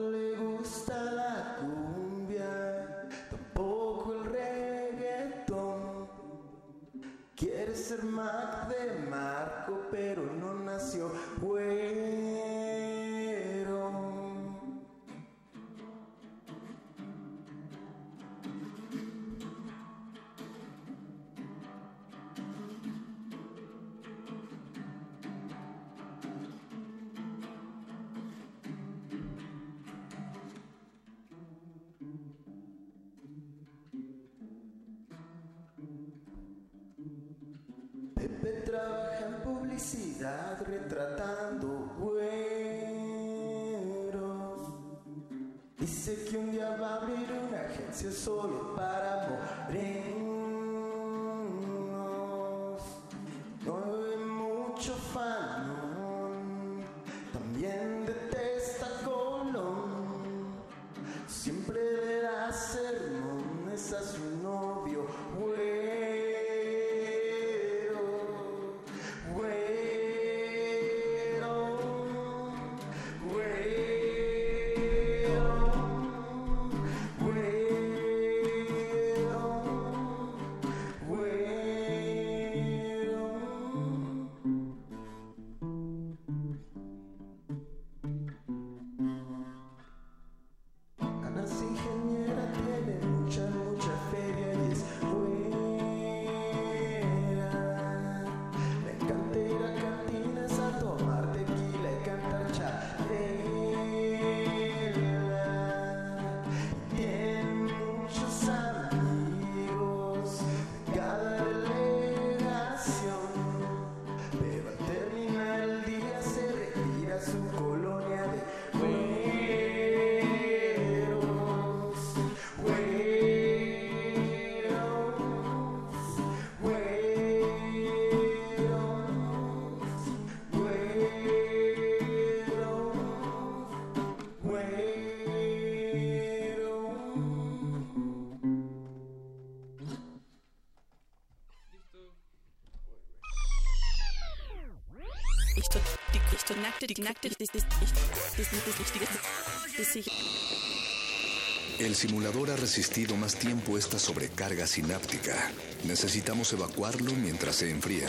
El 151.78 151.94
simulador 151.94 152.52
ha 152.52 152.56
resistido 152.56 153.18
más 153.18 153.36
tiempo 153.36 153.78
esta 153.78 154.00
sobrecarga 154.00 154.66
sináptica. 154.66 155.52
Necesitamos 155.84 156.54
evacuarlo 156.54 157.12
mientras 157.12 157.58
se 157.58 157.70
enfría. 157.70 158.08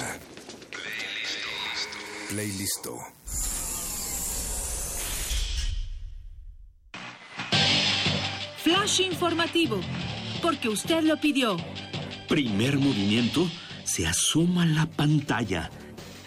Play 2.30 2.53
listo. 2.53 2.97
Flash 8.62 9.01
informativo, 9.01 9.80
porque 10.41 10.68
usted 10.68 11.03
lo 11.03 11.20
pidió. 11.20 11.57
Primer 12.28 12.78
movimiento, 12.78 13.51
se 13.84 14.07
asoma 14.07 14.64
la 14.64 14.87
pantalla. 14.87 15.70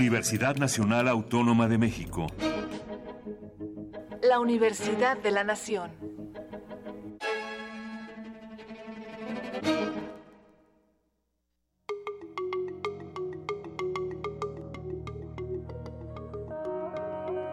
Universidad 0.00 0.56
Nacional 0.56 1.08
Autónoma 1.08 1.68
de 1.68 1.76
México. 1.76 2.26
La 4.22 4.40
Universidad 4.40 5.18
de 5.18 5.30
la 5.30 5.44
Nación. 5.44 5.90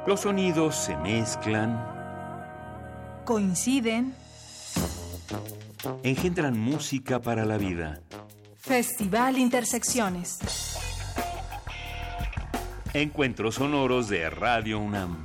Los 0.06 0.22
sonidos 0.22 0.74
se 0.78 0.96
mezclan, 0.96 1.86
Coinciden. 3.26 4.16
engendran 6.02 6.58
música 6.58 7.20
para 7.22 7.44
la 7.44 7.58
vida. 7.58 8.00
Festival 8.56 9.38
Intersecciones. 9.38 10.67
Encuentros 13.02 13.54
sonoros 13.54 14.10
de 14.10 14.28
Radio 14.28 14.80
UNAM. 14.80 15.24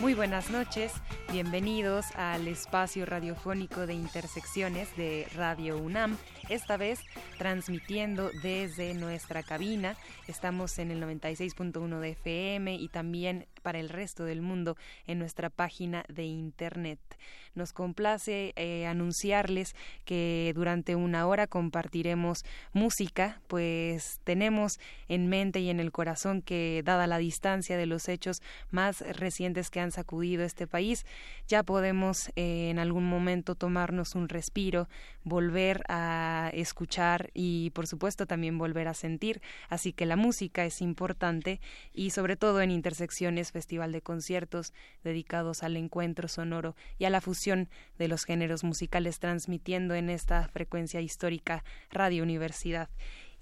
Muy 0.00 0.14
buenas 0.14 0.48
noches, 0.48 0.92
bienvenidos 1.30 2.06
al 2.16 2.48
espacio 2.48 3.04
radiofónico 3.04 3.86
de 3.86 3.92
intersecciones 3.92 4.96
de 4.96 5.28
Radio 5.36 5.76
UNAM, 5.76 6.16
esta 6.50 6.76
vez 6.76 7.00
transmitiendo 7.38 8.30
desde 8.42 8.92
nuestra 8.94 9.42
cabina. 9.42 9.96
Estamos 10.26 10.78
en 10.78 10.90
el 10.90 11.02
96.1 11.02 12.00
de 12.00 12.10
FM 12.10 12.74
y 12.74 12.88
también 12.88 13.46
para 13.62 13.78
el 13.78 13.88
resto 13.88 14.24
del 14.24 14.42
mundo 14.42 14.76
en 15.06 15.18
nuestra 15.18 15.48
página 15.48 16.04
de 16.08 16.24
internet. 16.24 16.98
Nos 17.54 17.72
complace 17.72 18.52
eh, 18.56 18.86
anunciarles 18.86 19.74
que 20.04 20.52
durante 20.54 20.96
una 20.96 21.26
hora 21.26 21.46
compartiremos 21.46 22.44
música, 22.72 23.40
pues 23.48 24.20
tenemos 24.24 24.78
en 25.08 25.28
mente 25.28 25.60
y 25.60 25.68
en 25.68 25.80
el 25.80 25.92
corazón 25.92 26.42
que, 26.42 26.82
dada 26.84 27.06
la 27.06 27.18
distancia 27.18 27.76
de 27.76 27.86
los 27.86 28.08
hechos 28.08 28.40
más 28.70 29.00
recientes 29.00 29.70
que 29.70 29.80
han 29.80 29.90
sacudido 29.90 30.44
este 30.44 30.66
país, 30.66 31.04
ya 31.48 31.62
podemos 31.62 32.30
eh, 32.36 32.70
en 32.70 32.78
algún 32.78 33.08
momento 33.08 33.54
tomarnos 33.54 34.14
un 34.14 34.28
respiro, 34.28 34.88
volver 35.24 35.82
a 35.88 36.39
escuchar 36.48 37.30
y, 37.34 37.70
por 37.70 37.86
supuesto, 37.86 38.26
también 38.26 38.58
volver 38.58 38.88
a 38.88 38.94
sentir. 38.94 39.42
Así 39.68 39.92
que 39.92 40.06
la 40.06 40.16
música 40.16 40.64
es 40.64 40.80
importante 40.80 41.60
y, 41.92 42.10
sobre 42.10 42.36
todo, 42.36 42.60
en 42.60 42.70
intersecciones, 42.70 43.52
festival 43.52 43.92
de 43.92 44.02
conciertos 44.02 44.72
dedicados 45.04 45.62
al 45.62 45.76
encuentro 45.76 46.28
sonoro 46.28 46.74
y 46.98 47.04
a 47.04 47.10
la 47.10 47.20
fusión 47.20 47.68
de 47.98 48.08
los 48.08 48.24
géneros 48.24 48.64
musicales 48.64 49.18
transmitiendo 49.18 49.94
en 49.94 50.10
esta 50.10 50.48
frecuencia 50.48 51.00
histórica 51.00 51.64
Radio 51.90 52.22
Universidad. 52.22 52.88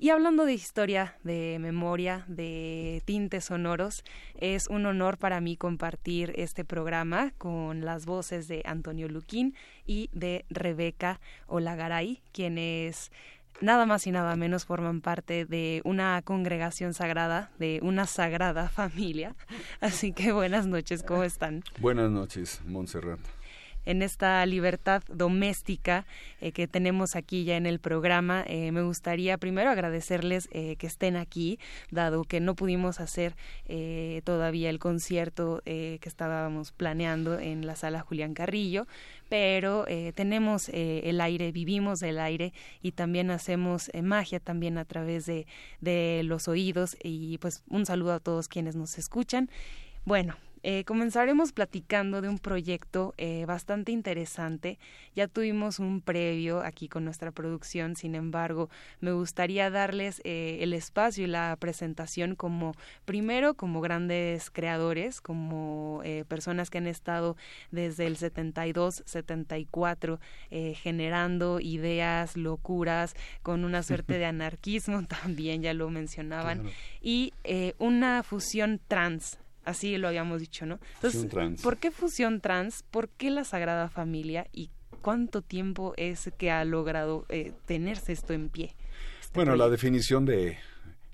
Y 0.01 0.11
hablando 0.11 0.45
de 0.45 0.55
historia, 0.55 1.17
de 1.25 1.59
memoria, 1.61 2.25
de 2.29 3.03
tintes 3.05 3.47
sonoros, 3.47 4.05
es 4.37 4.69
un 4.69 4.87
honor 4.87 5.19
para 5.19 5.41
mí 5.41 5.57
compartir 5.57 6.33
este 6.37 6.65
programa 6.65 7.33
con 7.37 7.85
las 7.85 8.07
voces 8.07 8.47
de 8.47 8.63
Antonio 8.65 9.09
Luquín 9.09 9.57
y 9.87 10.09
de 10.13 10.45
Rebeca 10.51 11.21
Olagaray, 11.49 12.23
quienes 12.31 13.11
nada 13.61 13.87
más 13.87 14.07
y 14.07 14.13
nada 14.13 14.37
menos 14.37 14.67
forman 14.67 15.01
parte 15.01 15.45
de 15.47 15.83
una 15.85 16.23
congregación 16.23 16.95
sagrada, 16.95 17.51
de 17.59 17.81
una 17.83 18.07
sagrada 18.07 18.69
familia. 18.69 19.35
Así 19.81 20.13
que 20.13 20.31
buenas 20.31 20.69
noches, 20.69 21.03
¿cómo 21.03 21.25
están? 21.25 21.65
Buenas 21.81 22.09
noches, 22.09 22.61
Montserrat 22.65 23.19
en 23.89 24.03
esta 24.03 24.45
libertad 24.45 25.03
doméstica 25.09 26.05
eh, 26.43 26.53
que 26.53 26.69
tenemos 26.69 27.17
aquí 27.17 27.45
ya 27.45 27.57
en 27.57 27.65
el 27.65 27.79
programa. 27.79 28.45
Eh, 28.47 28.71
me 28.71 28.83
gustaría 28.83 29.39
primero 29.39 29.71
agradecerles 29.71 30.51
eh, 30.53 30.77
que 30.77 30.87
estén 30.87 31.17
aquí, 31.17 31.59
dado 31.91 32.25
que 32.25 32.39
no 32.39 32.55
pudimos 32.55 33.01
hacer 33.01 33.35
todavía 34.25 34.71
el 34.71 34.79
concierto 34.79 35.63
que 35.65 36.01
estábamos 36.03 36.73
planeando 36.73 37.39
en 37.39 37.67
la 37.67 37.77
sala 37.77 38.01
Julián 38.01 38.35
Carrillo 38.35 38.87
pero 39.29 39.85
tenemos 40.15 40.69
el 40.71 41.21
aire, 41.21 41.53
vivimos 41.53 42.01
del 42.01 42.19
aire 42.19 42.53
y 42.83 42.93
también 42.93 43.31
hacemos 43.31 43.91
magia 44.03 44.41
también 44.41 44.79
a 44.79 44.85
través 44.85 45.27
de, 45.27 45.47
de 45.81 46.23
los 46.25 46.49
oídos 46.49 46.97
y 47.03 47.39
pues 47.39 47.63
un 47.69 47.87
saludo 47.87 48.15
a 48.15 48.21
todos 48.21 48.49
quienes 48.49 48.75
nos 48.75 48.99
escuchan. 48.99 49.51
Bueno, 50.05 50.37
eh, 50.71 50.85
comenzaremos 50.85 51.53
platicando 51.53 52.21
de 52.21 52.29
un 52.29 52.39
proyecto 52.39 53.15
eh, 53.17 53.47
bastante 53.47 53.91
interesante. 53.91 54.79
Ya 55.17 55.27
tuvimos 55.27 55.79
un 55.79 56.03
previo 56.03 56.61
aquí 56.61 56.89
con 56.89 57.07
nuestra 57.07 57.31
producción, 57.31 57.97
sin 57.97 58.15
embargo, 58.15 58.69
me 59.01 59.13
gustaría 59.13 59.71
darles 59.71 60.21
eh, 60.25 60.59
el 60.61 60.75
espacio 60.75 61.25
y 61.25 61.27
la 61.27 61.57
presentación 61.59 62.35
como, 62.35 62.75
primero, 63.07 63.55
como 63.55 63.81
grandes 63.81 64.51
creadores, 64.51 65.23
como 65.23 66.03
personas 66.29 66.69
que 66.69 66.77
han 66.77 66.87
estado 66.87 67.39
desde 67.71 68.07
el 68.07 68.19
72, 68.19 69.05
74, 69.07 70.21
eh, 70.51 70.75
generando 70.75 71.61
ideas, 71.61 72.37
locuras, 72.37 73.15
con 73.41 73.65
una 73.65 73.83
suerte 73.83 74.19
de 74.19 74.27
anarquismo 74.27 75.03
también, 75.09 75.63
ya 75.63 75.73
lo 75.73 75.89
mencionaban, 75.89 76.59
Claro. 76.59 76.77
y 77.01 77.33
una 77.79 78.23
fusión 78.23 78.83
trans 78.87 79.39
así 79.69 79.97
lo 79.99 80.09
habíamos 80.09 80.41
dicho, 80.41 80.67
¿no? 80.67 80.81
Entonces, 80.95 81.23
Fusión 81.23 81.29
trans. 81.29 81.63
¿por 81.63 81.77
qué 81.77 81.91
fusión 81.91 82.41
trans? 82.41 82.83
¿Por 82.91 83.09
qué 83.09 83.31
la 83.31 83.45
Sagrada 83.45 83.89
Familia? 83.89 84.47
¿Y 84.53 84.71
cuánto 85.03 85.43
tiempo 85.43 85.95
es 85.97 86.31
que 86.39 86.51
ha 86.51 86.65
logrado 86.65 87.27
eh, 87.29 87.53
tenerse 87.67 88.13
esto 88.13 88.33
en 88.33 88.49
pie? 88.49 88.75
Bueno, 89.35 89.57
la 89.57 89.69
definición 89.69 90.25
de 90.25 90.59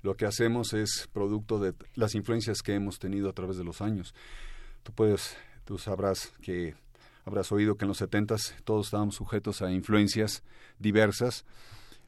lo 0.01 0.15
que 0.15 0.25
hacemos 0.25 0.73
es 0.73 1.09
producto 1.11 1.59
de 1.59 1.73
las 1.95 2.15
influencias 2.15 2.61
que 2.61 2.73
hemos 2.73 2.99
tenido 2.99 3.29
a 3.29 3.33
través 3.33 3.57
de 3.57 3.63
los 3.63 3.81
años. 3.81 4.13
Tú 4.83 4.93
puedes, 4.93 5.35
tú 5.65 5.77
sabrás 5.77 6.31
que 6.41 6.75
habrás 7.25 7.51
oído 7.51 7.75
que 7.75 7.85
en 7.85 7.89
los 7.89 7.97
setentas 7.97 8.55
todos 8.63 8.87
estábamos 8.87 9.15
sujetos 9.15 9.61
a 9.61 9.71
influencias 9.71 10.43
diversas, 10.79 11.45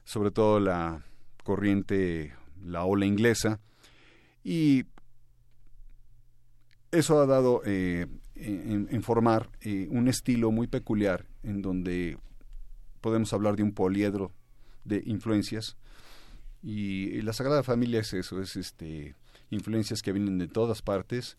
sobre 0.06 0.32
todo 0.32 0.60
la 0.60 1.04
corriente, 1.44 2.34
la 2.64 2.86
ola 2.86 3.06
inglesa, 3.06 3.60
y 4.44 4.86
eso 6.92 7.20
ha 7.20 7.26
dado 7.26 7.62
eh, 7.66 8.08
en, 8.36 9.04
formar 9.04 9.50
eh, 9.62 9.88
un 9.90 10.08
estilo 10.08 10.52
muy 10.52 10.68
peculiar 10.68 11.26
en 11.44 11.62
donde 11.62 12.18
podemos 13.02 13.34
hablar 13.34 13.56
de 13.56 13.64
un 13.64 13.74
poliedro 13.74 14.32
de 14.86 15.02
influencias 15.06 15.78
y 16.64 17.22
la 17.22 17.34
Sagrada 17.34 17.64
Familia 17.64 18.00
es 18.00 18.14
eso, 18.14 18.42
es 18.42 18.56
este 18.56 19.16
influencias 19.50 20.02
que 20.02 20.12
vienen 20.12 20.38
de 20.38 20.48
todas 20.48 20.82
partes 20.82 21.38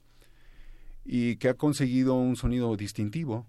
y 1.05 1.37
que 1.37 1.49
ha 1.49 1.55
conseguido 1.55 2.15
un 2.15 2.37
sonido 2.37 2.77
distintivo, 2.77 3.47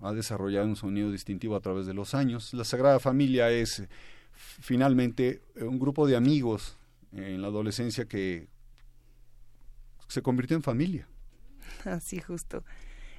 ha 0.00 0.12
desarrollado 0.12 0.66
un 0.66 0.76
sonido 0.76 1.10
distintivo 1.10 1.56
a 1.56 1.60
través 1.60 1.86
de 1.86 1.94
los 1.94 2.14
años. 2.14 2.52
La 2.54 2.64
Sagrada 2.64 3.00
Familia 3.00 3.50
es 3.50 3.80
eh, 3.80 3.88
finalmente 4.32 5.42
eh, 5.56 5.64
un 5.64 5.78
grupo 5.78 6.06
de 6.06 6.16
amigos 6.16 6.76
en 7.12 7.42
la 7.42 7.48
adolescencia 7.48 8.06
que 8.06 8.48
se 10.08 10.22
convirtió 10.22 10.56
en 10.56 10.62
familia. 10.62 11.08
Así 11.84 12.20
justo. 12.20 12.64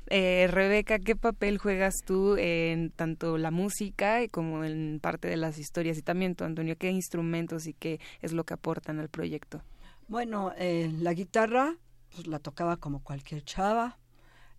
Eh, 0.08 0.48
Rebeca, 0.52 1.00
¿qué 1.00 1.16
papel 1.16 1.58
juegas 1.58 1.96
tú 2.06 2.36
en 2.38 2.92
tanto 2.92 3.38
la 3.40 3.50
música 3.50 4.28
como 4.30 4.64
en 4.64 5.00
parte 5.02 5.28
de 5.28 5.38
las 5.38 5.58
historias? 5.58 5.98
Y 5.98 6.04
también 6.04 6.36
tú, 6.36 6.44
Antonio, 6.44 6.78
¿qué 6.78 6.92
instrumentos 6.92 7.66
y 7.66 7.74
qué 7.74 8.00
es 8.22 8.32
lo 8.32 8.44
que 8.44 8.54
aportan 8.54 9.00
al 9.00 9.10
proyecto? 9.10 9.62
Bueno, 10.08 10.52
eh, 10.58 10.92
la 11.00 11.14
guitarra 11.14 11.76
pues, 12.16 12.28
la 12.28 12.40
tocaba 12.40 12.78
como 12.78 13.04
cualquier 13.04 13.44
chava 13.44 13.98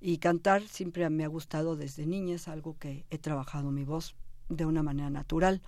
y 0.00 0.18
cantar 0.18 0.62
siempre 0.62 1.08
me 1.08 1.24
ha 1.24 1.28
gustado 1.28 1.76
desde 1.76 2.06
niña, 2.06 2.34
es 2.34 2.48
algo 2.48 2.76
que 2.78 3.06
he 3.10 3.18
trabajado 3.18 3.70
mi 3.70 3.84
voz 3.84 4.14
de 4.48 4.66
una 4.66 4.82
manera 4.82 5.10
natural. 5.10 5.62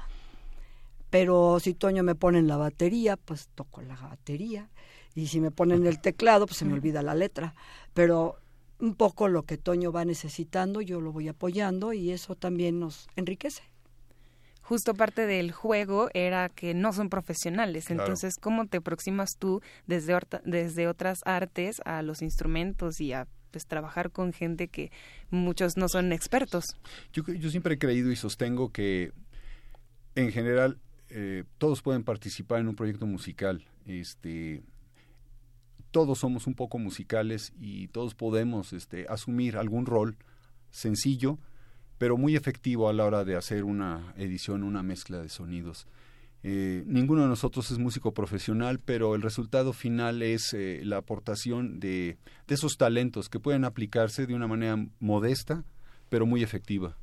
Pero 1.10 1.58
si 1.60 1.72
Toño 1.72 2.02
me 2.02 2.14
pone 2.14 2.38
en 2.38 2.46
la 2.46 2.58
batería, 2.58 3.16
pues 3.16 3.48
toco 3.54 3.80
la 3.80 3.96
batería. 3.96 4.68
Y 5.18 5.26
si 5.26 5.40
me 5.40 5.50
ponen 5.50 5.84
el 5.84 5.98
teclado, 6.00 6.46
pues 6.46 6.58
se 6.58 6.64
me 6.64 6.74
olvida 6.74 7.02
la 7.02 7.14
letra. 7.16 7.54
Pero 7.92 8.36
un 8.78 8.94
poco 8.94 9.26
lo 9.26 9.42
que 9.42 9.56
Toño 9.58 9.90
va 9.90 10.04
necesitando, 10.04 10.80
yo 10.80 11.00
lo 11.00 11.10
voy 11.10 11.26
apoyando 11.26 11.92
y 11.92 12.12
eso 12.12 12.36
también 12.36 12.78
nos 12.78 13.08
enriquece. 13.16 13.62
Justo 14.62 14.94
parte 14.94 15.26
del 15.26 15.50
juego 15.50 16.08
era 16.14 16.48
que 16.50 16.72
no 16.74 16.92
son 16.92 17.08
profesionales, 17.08 17.86
Claro. 17.86 18.02
entonces 18.02 18.34
¿cómo 18.40 18.66
te 18.68 18.76
aproximas 18.76 19.30
tú 19.38 19.60
desde, 19.88 20.14
orta- 20.14 20.40
desde 20.44 20.86
otras 20.86 21.18
artes 21.24 21.80
a 21.84 22.02
los 22.02 22.22
instrumentos 22.22 23.00
y 23.00 23.12
a 23.12 23.26
pues 23.50 23.66
trabajar 23.66 24.10
con 24.12 24.32
gente 24.32 24.68
que 24.68 24.92
muchos 25.30 25.76
no 25.76 25.88
son 25.88 26.12
expertos? 26.12 26.76
Yo, 27.12 27.24
yo 27.24 27.50
siempre 27.50 27.74
he 27.74 27.78
creído 27.78 28.12
y 28.12 28.16
sostengo 28.16 28.70
que 28.70 29.10
en 30.14 30.30
general 30.30 30.78
eh, 31.10 31.42
todos 31.56 31.80
pueden 31.82 32.04
participar 32.04 32.60
en 32.60 32.68
un 32.68 32.76
proyecto 32.76 33.06
musical. 33.06 33.64
Este, 33.86 34.62
todos 35.91 36.18
somos 36.18 36.47
un 36.47 36.55
poco 36.55 36.78
musicales 36.78 37.53
y 37.59 37.89
todos 37.89 38.14
podemos 38.14 38.72
este, 38.72 39.07
asumir 39.09 39.57
algún 39.57 39.86
rol 39.86 40.16
sencillo, 40.70 41.39
pero 41.99 42.16
muy 42.16 42.36
efectivo 42.36 42.89
a 42.89 42.93
la 42.93 43.05
hora 43.05 43.24
de 43.24 43.36
hacer 43.36 43.64
una 43.64 44.12
edición, 44.16 44.62
una 44.62 44.82
mezcla 44.82 45.20
de 45.20 45.28
sonidos. 45.28 45.86
Eh, 46.45 46.84
ninguno 46.86 47.22
de 47.22 47.28
nosotros 47.28 47.70
es 47.70 47.78
músico 47.78 48.14
profesional, 48.14 48.78
pero 48.78 49.14
el 49.14 49.22
resultado 49.22 49.72
final 49.72 50.22
es 50.22 50.55
eh, 50.55 50.80
la 50.84 50.99
aportación 50.99 51.80
de, 51.80 52.16
de 52.47 52.55
esos 52.55 52.76
talentos 52.76 53.28
que 53.28 53.41
pueden 53.41 53.64
aplicarse 53.64 54.26
de 54.26 54.34
una 54.34 54.47
manera 54.47 54.76
modesta, 55.01 55.64
pero 56.09 56.26
muy 56.26 56.43
efectiva. 56.43 56.97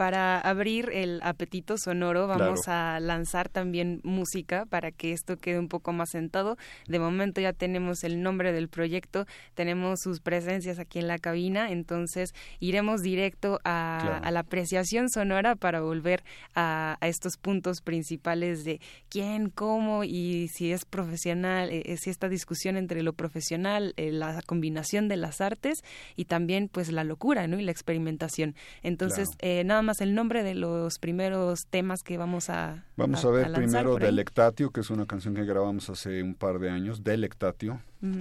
Para 0.00 0.40
abrir 0.40 0.88
el 0.94 1.20
apetito 1.22 1.76
sonoro 1.76 2.26
vamos 2.26 2.68
a 2.68 2.98
lanzar 3.00 3.50
también 3.50 4.00
música 4.02 4.64
para 4.64 4.92
que 4.92 5.12
esto 5.12 5.36
quede 5.36 5.58
un 5.58 5.68
poco 5.68 5.92
más 5.92 6.08
sentado. 6.08 6.56
De 6.88 6.98
momento 6.98 7.42
ya 7.42 7.52
tenemos 7.52 8.02
el 8.02 8.22
nombre 8.22 8.54
del 8.54 8.70
proyecto, 8.70 9.26
tenemos 9.52 10.00
sus 10.00 10.20
presencias 10.20 10.78
aquí 10.78 11.00
en 11.00 11.06
la 11.06 11.18
cabina, 11.18 11.70
entonces 11.70 12.30
iremos 12.60 13.02
directo 13.02 13.58
a, 13.62 13.98
Claro. 14.00 14.24
a 14.24 14.30
la 14.30 14.40
apreciación 14.40 15.10
sonora 15.10 15.54
para 15.54 15.82
volver 15.82 16.22
a, 16.54 16.96
a 16.98 17.06
estos 17.08 17.36
puntos 17.36 17.82
principales 17.82 18.64
de 18.64 18.80
quién, 19.10 19.50
cómo 19.50 20.02
y 20.04 20.48
si 20.48 20.72
es 20.72 20.86
profesional, 20.86 21.68
eh, 21.68 21.82
eh, 21.84 21.98
si 21.98 22.08
esta 22.08 22.30
discusión 22.30 22.78
entre 22.78 23.02
lo 23.02 23.12
profesional, 23.12 23.92
eh, 23.98 24.12
la 24.12 24.40
combinación 24.46 25.08
de 25.08 25.18
las 25.18 25.42
artes 25.42 25.80
y 26.16 26.24
también 26.24 26.70
pues 26.72 26.90
la 26.90 27.04
locura, 27.04 27.46
¿no? 27.48 27.60
Y 27.60 27.64
la 27.64 27.72
experimentación. 27.72 28.54
Entonces, 28.82 29.28
eh, 29.40 29.62
nada 29.64 29.82
más 29.82 29.89
el 30.00 30.14
nombre 30.14 30.42
de 30.42 30.54
los 30.54 30.98
primeros 30.98 31.66
temas 31.66 32.02
que 32.02 32.16
vamos 32.18 32.50
a 32.50 32.84
Vamos 32.96 33.24
a, 33.24 33.30
ver 33.30 33.50
lanzar 33.50 33.84
primero. 33.84 33.96
Delectatio, 33.96 34.70
que 34.70 34.80
es 34.80 34.90
una 34.90 35.06
canción 35.06 35.34
que 35.34 35.44
grabamos 35.44 35.90
hace 35.90 36.22
un 36.22 36.34
par 36.34 36.58
de 36.60 36.70
años, 36.70 37.02
Delectatio, 37.02 37.80
Ujú. 38.02 38.20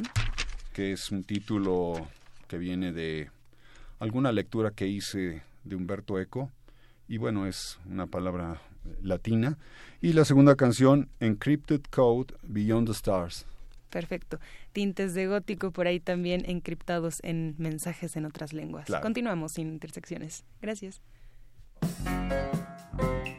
que 0.74 0.92
es 0.94 1.12
un 1.12 1.24
título 1.24 2.08
que 2.48 2.58
viene 2.58 2.92
de 2.92 3.30
alguna 4.00 4.32
lectura 4.32 4.72
que 4.72 4.88
hice 4.88 5.44
de 5.64 5.76
Humberto 5.76 6.20
Eco, 6.20 6.50
y 7.08 7.18
bueno, 7.18 7.46
es 7.46 7.80
una 7.86 8.08
palabra 8.08 8.62
latina. 9.02 9.58
Y 10.02 10.14
la 10.14 10.26
segunda 10.26 10.56
canción, 10.56 11.10
Encrypted 11.20 11.82
Code 11.92 12.34
Beyond 12.44 12.88
the 12.88 12.94
Stars. 12.94 13.46
Perfecto. 13.90 14.40
Tintes 14.72 15.14
de 15.16 15.28
gótico 15.28 15.72
por 15.72 15.88
ahí 15.88 16.00
también 16.00 16.44
encriptados 16.48 17.20
en 17.24 17.56
mensajes 17.58 18.16
en 18.16 18.26
otras 18.26 18.54
lenguas. 18.54 18.86
Claro. 18.86 19.02
Continuamos 19.02 19.54
sin 19.54 19.70
intersecciones. 19.70 20.46
Gracias. 20.62 21.02
Thank 21.82 23.28
you. 23.28 23.39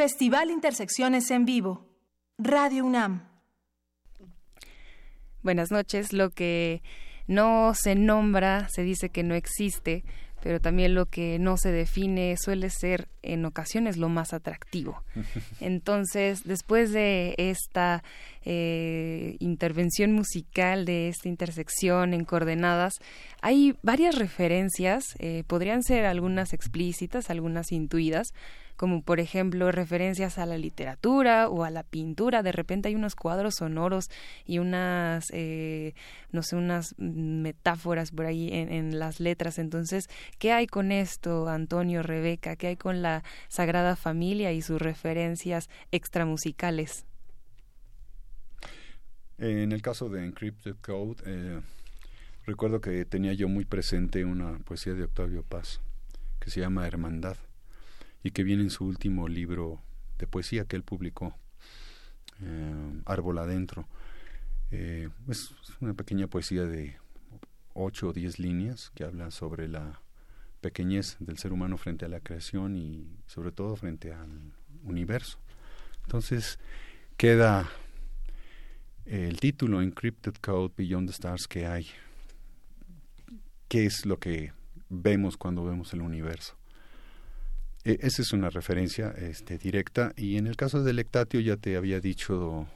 Festival 0.00 0.50
Intersecciones 0.50 1.30
en 1.30 1.44
Vivo. 1.44 1.86
Radio 2.38 2.86
UNAM. 2.86 3.28
Buenas 5.42 5.70
noches. 5.70 6.14
Lo 6.14 6.30
que 6.30 6.82
no 7.26 7.74
se 7.74 7.96
nombra 7.96 8.66
se 8.70 8.82
dice 8.82 9.10
que 9.10 9.22
no 9.22 9.34
existe, 9.34 10.02
pero 10.42 10.58
también 10.58 10.94
lo 10.94 11.04
que 11.04 11.38
no 11.38 11.58
se 11.58 11.70
define 11.70 12.34
suele 12.38 12.70
ser 12.70 13.08
en 13.20 13.44
ocasiones 13.44 13.98
lo 13.98 14.08
más 14.08 14.32
atractivo. 14.32 15.04
Entonces, 15.60 16.44
después 16.44 16.92
de 16.92 17.34
esta 17.36 18.02
eh, 18.42 19.36
intervención 19.38 20.14
musical, 20.14 20.86
de 20.86 21.08
esta 21.08 21.28
intersección 21.28 22.14
en 22.14 22.24
coordenadas, 22.24 22.94
hay 23.42 23.76
varias 23.82 24.14
referencias, 24.14 25.04
eh, 25.18 25.44
podrían 25.46 25.82
ser 25.82 26.06
algunas 26.06 26.54
explícitas, 26.54 27.28
algunas 27.28 27.70
intuidas, 27.70 28.28
como 28.80 29.02
por 29.02 29.20
ejemplo 29.20 29.70
referencias 29.70 30.38
a 30.38 30.46
la 30.46 30.56
literatura 30.56 31.50
o 31.50 31.64
a 31.64 31.70
la 31.70 31.82
pintura. 31.82 32.42
De 32.42 32.50
repente 32.50 32.88
hay 32.88 32.94
unos 32.94 33.14
cuadros 33.14 33.56
sonoros 33.56 34.08
y 34.46 34.58
unas, 34.58 35.28
eh, 35.34 35.92
no 36.32 36.42
sé, 36.42 36.56
unas 36.56 36.94
metáforas 36.96 38.10
por 38.10 38.24
ahí 38.24 38.48
en, 38.50 38.72
en, 38.72 38.98
las 38.98 39.20
letras. 39.20 39.58
Entonces, 39.58 40.08
¿qué 40.38 40.52
hay 40.52 40.66
con 40.66 40.92
esto, 40.92 41.50
Antonio, 41.50 42.02
Rebeca? 42.02 42.56
¿Qué 42.56 42.68
hay 42.68 42.76
con 42.76 43.02
la 43.02 43.22
Sagrada 43.48 43.96
Familia 43.96 44.50
y 44.50 44.62
sus 44.62 44.80
referencias 44.80 45.68
extramusicales? 45.92 47.04
En 49.36 49.72
el 49.72 49.82
caso 49.82 50.08
de 50.08 50.24
Encrypted 50.24 50.76
Code, 50.80 51.16
eh, 51.26 51.60
recuerdo 52.46 52.80
que 52.80 53.04
tenía 53.04 53.34
yo 53.34 53.46
muy 53.46 53.66
presente 53.66 54.24
una 54.24 54.58
poesía 54.60 54.94
de 54.94 55.04
Octavio 55.04 55.42
Paz 55.42 55.82
que 56.38 56.50
se 56.50 56.60
llama 56.60 56.86
Hermandad 56.86 57.36
y 58.22 58.30
que 58.30 58.42
viene 58.42 58.62
en 58.62 58.70
su 58.70 58.84
último 58.84 59.28
libro 59.28 59.80
de 60.18 60.26
poesía 60.26 60.64
que 60.64 60.76
él 60.76 60.82
publicó, 60.82 61.34
eh, 62.42 63.02
Árbol 63.06 63.38
Adentro. 63.38 63.86
Eh, 64.70 65.08
es 65.28 65.54
una 65.80 65.94
pequeña 65.94 66.26
poesía 66.26 66.64
de 66.64 66.96
ocho 67.74 68.08
o 68.08 68.12
diez 68.12 68.38
líneas 68.38 68.90
que 68.94 69.04
habla 69.04 69.30
sobre 69.30 69.68
la 69.68 70.00
pequeñez 70.60 71.16
del 71.20 71.38
ser 71.38 71.52
humano 71.52 71.78
frente 71.78 72.04
a 72.04 72.08
la 72.08 72.20
creación 72.20 72.76
y 72.76 73.08
sobre 73.26 73.52
todo 73.52 73.76
frente 73.76 74.12
al 74.12 74.52
universo. 74.84 75.38
Entonces 76.02 76.58
queda 77.16 77.68
el 79.06 79.40
título 79.40 79.80
Encrypted 79.80 80.34
Code 80.40 80.74
Beyond 80.76 81.08
the 81.08 81.12
Stars 81.12 81.48
que 81.48 81.66
hay. 81.66 81.86
¿Qué 83.68 83.86
es 83.86 84.04
lo 84.04 84.18
que 84.18 84.52
vemos 84.88 85.36
cuando 85.36 85.64
vemos 85.64 85.92
el 85.94 86.02
universo? 86.02 86.59
E, 87.84 87.98
esa 88.02 88.22
es 88.22 88.32
una 88.32 88.50
referencia 88.50 89.10
este, 89.10 89.58
directa. 89.58 90.12
Y 90.16 90.36
en 90.36 90.46
el 90.46 90.56
caso 90.56 90.82
del 90.82 90.96
Lectatio 90.96 91.40
ya 91.40 91.56
te 91.56 91.76
había 91.76 92.00
dicho 92.00 92.66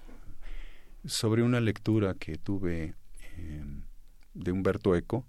sobre 1.05 1.43
una 1.43 1.61
lectura 1.61 2.15
que 2.15 2.39
tuve 2.39 2.95
eh, 3.37 3.65
de 4.35 4.53
Humberto 4.53 4.97
Eco 4.97 5.27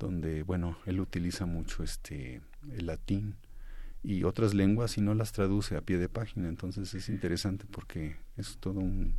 donde 0.00 0.42
bueno 0.42 0.78
él 0.86 0.98
utiliza 0.98 1.46
mucho 1.46 1.84
este 1.84 2.40
el 2.72 2.86
latín 2.86 3.36
y 4.02 4.24
otras 4.24 4.54
lenguas 4.54 4.96
y 4.96 5.02
no 5.02 5.14
las 5.14 5.32
traduce 5.32 5.76
a 5.76 5.82
pie 5.82 5.98
de 5.98 6.08
página. 6.08 6.48
Entonces 6.48 6.92
es 6.94 7.08
interesante 7.10 7.66
porque 7.70 8.16
es 8.38 8.56
todo 8.58 8.80
un, 8.80 9.14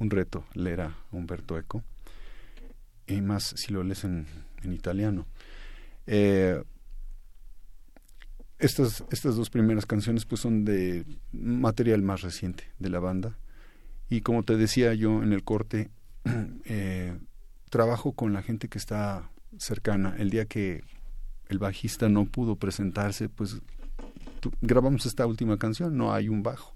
un 0.00 0.10
reto 0.10 0.44
leer 0.54 0.80
a 0.80 0.98
Humberto 1.12 1.56
Eco. 1.56 1.84
Y 3.06 3.20
más 3.20 3.54
si 3.56 3.72
lo 3.72 3.84
lees 3.84 4.02
en, 4.02 4.26
en 4.64 4.72
italiano. 4.72 5.26
Eh, 6.08 6.60
estas, 8.64 9.04
estas 9.10 9.36
dos 9.36 9.50
primeras 9.50 9.84
canciones 9.84 10.24
pues 10.24 10.40
son 10.40 10.64
de 10.64 11.04
material 11.32 12.02
más 12.02 12.22
reciente 12.22 12.64
de 12.78 12.88
la 12.88 12.98
banda. 12.98 13.36
Y 14.08 14.22
como 14.22 14.42
te 14.42 14.56
decía 14.56 14.94
yo 14.94 15.22
en 15.22 15.32
el 15.32 15.44
corte 15.44 15.90
eh, 16.64 17.16
trabajo 17.70 18.12
con 18.12 18.32
la 18.32 18.42
gente 18.42 18.68
que 18.68 18.78
está 18.78 19.30
cercana. 19.58 20.14
El 20.18 20.30
día 20.30 20.46
que 20.46 20.82
el 21.48 21.58
bajista 21.58 22.08
no 22.08 22.24
pudo 22.24 22.56
presentarse 22.56 23.28
pues 23.28 23.60
grabamos 24.60 25.06
esta 25.06 25.26
última 25.26 25.58
canción 25.58 25.96
no 25.96 26.12
hay 26.14 26.28
un 26.28 26.42
bajo. 26.42 26.74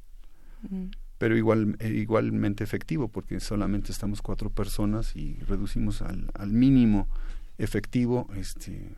Pero 1.19 1.37
igual 1.37 1.77
eh, 1.81 1.89
igualmente 1.89 2.65
efectivo 2.65 3.09
porque 3.09 3.41
solamente 3.41 3.93
estamos 3.93 4.21
cuatro 4.21 4.51
personas 4.51 5.17
y 5.17 5.39
reducimos 5.47 6.03
al, 6.03 6.31
al 6.35 6.53
mínimo 6.53 7.09
efectivo 7.57 8.29
este 8.37 8.95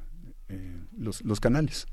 eh, 0.49 0.83
los, 0.99 1.23
los 1.23 1.39
canales 1.39 1.87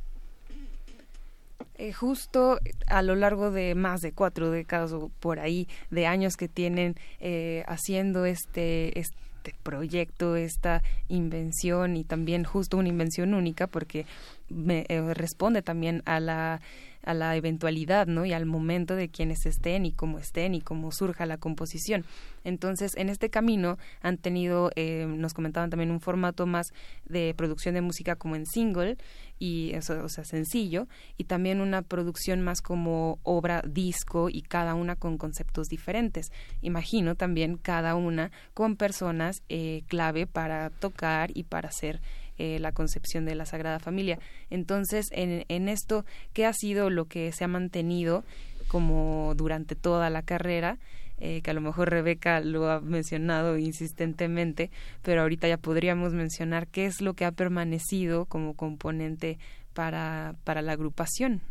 eh, 1.77 1.93
justo 1.93 2.59
a 2.87 3.01
lo 3.01 3.15
largo 3.15 3.51
de 3.51 3.75
más 3.75 4.01
de 4.01 4.11
cuatro 4.11 4.49
décadas 4.51 4.91
o 4.91 5.11
por 5.19 5.39
ahí 5.39 5.67
de 5.91 6.07
años 6.07 6.35
que 6.35 6.47
tienen 6.47 6.95
eh, 7.19 7.63
haciendo 7.67 8.25
este, 8.25 8.99
este 8.99 9.53
proyecto, 9.63 10.35
esta 10.35 10.81
invención 11.07 11.95
y 11.95 12.03
también 12.03 12.43
justo 12.43 12.77
una 12.77 12.89
invención 12.89 13.33
única 13.33 13.67
porque 13.67 14.05
me, 14.49 14.85
eh, 14.89 15.13
responde 15.13 15.61
también 15.61 16.03
a 16.05 16.19
la 16.19 16.61
a 17.07 17.13
la 17.13 17.35
eventualidad, 17.37 18.05
¿no? 18.05 18.25
Y 18.25 18.33
al 18.33 18.45
momento 18.45 18.95
de 18.95 19.07
quienes 19.07 19.45
estén 19.45 19.85
y 19.85 19.93
cómo 19.93 20.19
estén 20.19 20.53
y 20.53 20.61
cómo 20.61 20.91
surja 20.91 21.25
la 21.25 21.37
composición. 21.37 22.05
Entonces, 22.43 22.95
en 22.97 23.07
este 23.07 23.29
camino 23.29 23.77
han 24.01 24.17
tenido, 24.17 24.71
eh, 24.75 25.05
nos 25.07 25.33
comentaban 25.33 25.69
también 25.69 25.89
un 25.89 26.01
formato 26.01 26.45
más 26.45 26.67
de 27.05 27.33
producción 27.35 27.75
de 27.75 27.81
música 27.81 28.17
como 28.17 28.35
en 28.35 28.45
single 28.45 28.97
y 29.39 29.71
eso, 29.73 30.03
o 30.03 30.09
sea, 30.09 30.25
sencillo, 30.25 30.87
y 31.17 31.23
también 31.25 31.61
una 31.61 31.81
producción 31.81 32.41
más 32.41 32.61
como 32.61 33.19
obra 33.23 33.61
disco 33.65 34.29
y 34.29 34.41
cada 34.41 34.75
una 34.75 34.97
con 34.97 35.17
conceptos 35.17 35.67
diferentes. 35.67 36.31
Imagino 36.61 37.15
también 37.15 37.57
cada 37.57 37.95
una 37.95 38.31
con 38.53 38.75
personas 38.75 39.43
eh, 39.47 39.83
clave 39.87 40.27
para 40.27 40.71
tocar 40.71 41.31
y 41.33 41.43
para 41.43 41.69
hacer 41.69 42.01
eh, 42.37 42.59
la 42.59 42.71
concepción 42.71 43.25
de 43.25 43.35
la 43.35 43.45
Sagrada 43.45 43.79
Familia. 43.79 44.19
Entonces, 44.49 45.07
en, 45.11 45.45
en 45.47 45.69
esto, 45.69 46.05
¿qué 46.33 46.45
ha 46.45 46.53
sido 46.53 46.89
lo 46.89 47.05
que 47.05 47.31
se 47.31 47.43
ha 47.43 47.47
mantenido 47.47 48.23
como 48.67 49.33
durante 49.35 49.75
toda 49.75 50.09
la 50.09 50.21
carrera? 50.21 50.77
Eh, 51.19 51.41
que 51.41 51.49
a 51.49 51.53
lo 51.55 51.61
mejor 51.61 51.89
Rebeca 51.89 52.41
lo 52.41 52.69
ha 52.69 52.79
mencionado 52.79 53.57
insistentemente, 53.57 54.69
pero 55.01 55.21
ahorita 55.23 55.47
ya 55.47 55.57
podríamos 55.57 56.13
mencionar 56.13 56.67
qué 56.67 56.85
es 56.85 57.01
lo 57.01 57.15
que 57.15 57.25
ha 57.25 57.31
permanecido 57.31 58.25
como 58.25 58.53
componente 58.53 59.39
para, 59.73 60.35
para 60.43 60.61
la 60.61 60.73
agrupación. 60.73 61.41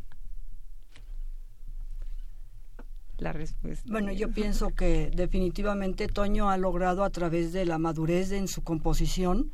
La 3.19 3.33
respuesta. 3.33 3.91
Bueno, 3.91 4.13
yo 4.13 4.31
pienso 4.31 4.69
que 4.69 5.11
definitivamente 5.13 6.07
Toño 6.07 6.49
ha 6.49 6.59
logrado 6.59 7.03
a 7.03 7.11
través 7.11 7.53
de 7.53 7.65
la 7.65 7.79
madurez 7.79 8.31
en 8.31 8.47
su 8.47 8.63
composición, 8.63 9.51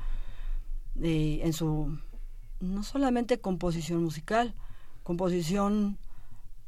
eh, 1.00 1.40
en 1.42 1.52
su 1.52 1.98
no 2.60 2.82
solamente 2.82 3.38
composición 3.38 4.04
musical, 4.04 4.54
composición 5.02 5.98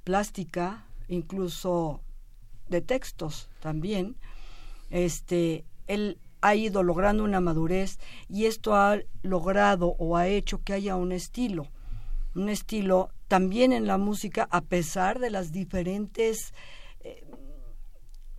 plástica, 0.02 0.84
incluso 1.08 2.00
de 2.68 2.80
textos 2.80 3.48
también, 3.60 4.16
este, 4.90 5.64
él 5.86 6.18
ha 6.40 6.54
ido 6.54 6.82
logrando 6.82 7.24
una 7.24 7.40
madurez 7.40 7.98
y 8.28 8.46
esto 8.46 8.74
ha 8.74 8.98
logrado 9.22 9.94
o 9.98 10.16
ha 10.16 10.28
hecho 10.28 10.62
que 10.62 10.74
haya 10.74 10.96
un 10.96 11.12
estilo, 11.12 11.68
un 12.34 12.48
estilo 12.48 13.10
también 13.28 13.72
en 13.72 13.86
la 13.86 13.98
música 13.98 14.46
a 14.50 14.60
pesar 14.60 15.20
de 15.20 15.30
las 15.30 15.52
diferentes 15.52 16.52
eh, 17.00 17.24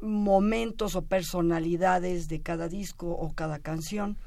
momentos 0.02 0.95
o 0.95 1.02
personalidades 1.02 2.28
de 2.28 2.41
cada 2.41 2.68
disco 2.68 3.10
o 3.10 3.34
cada 3.34 3.60
canción. 3.60 4.18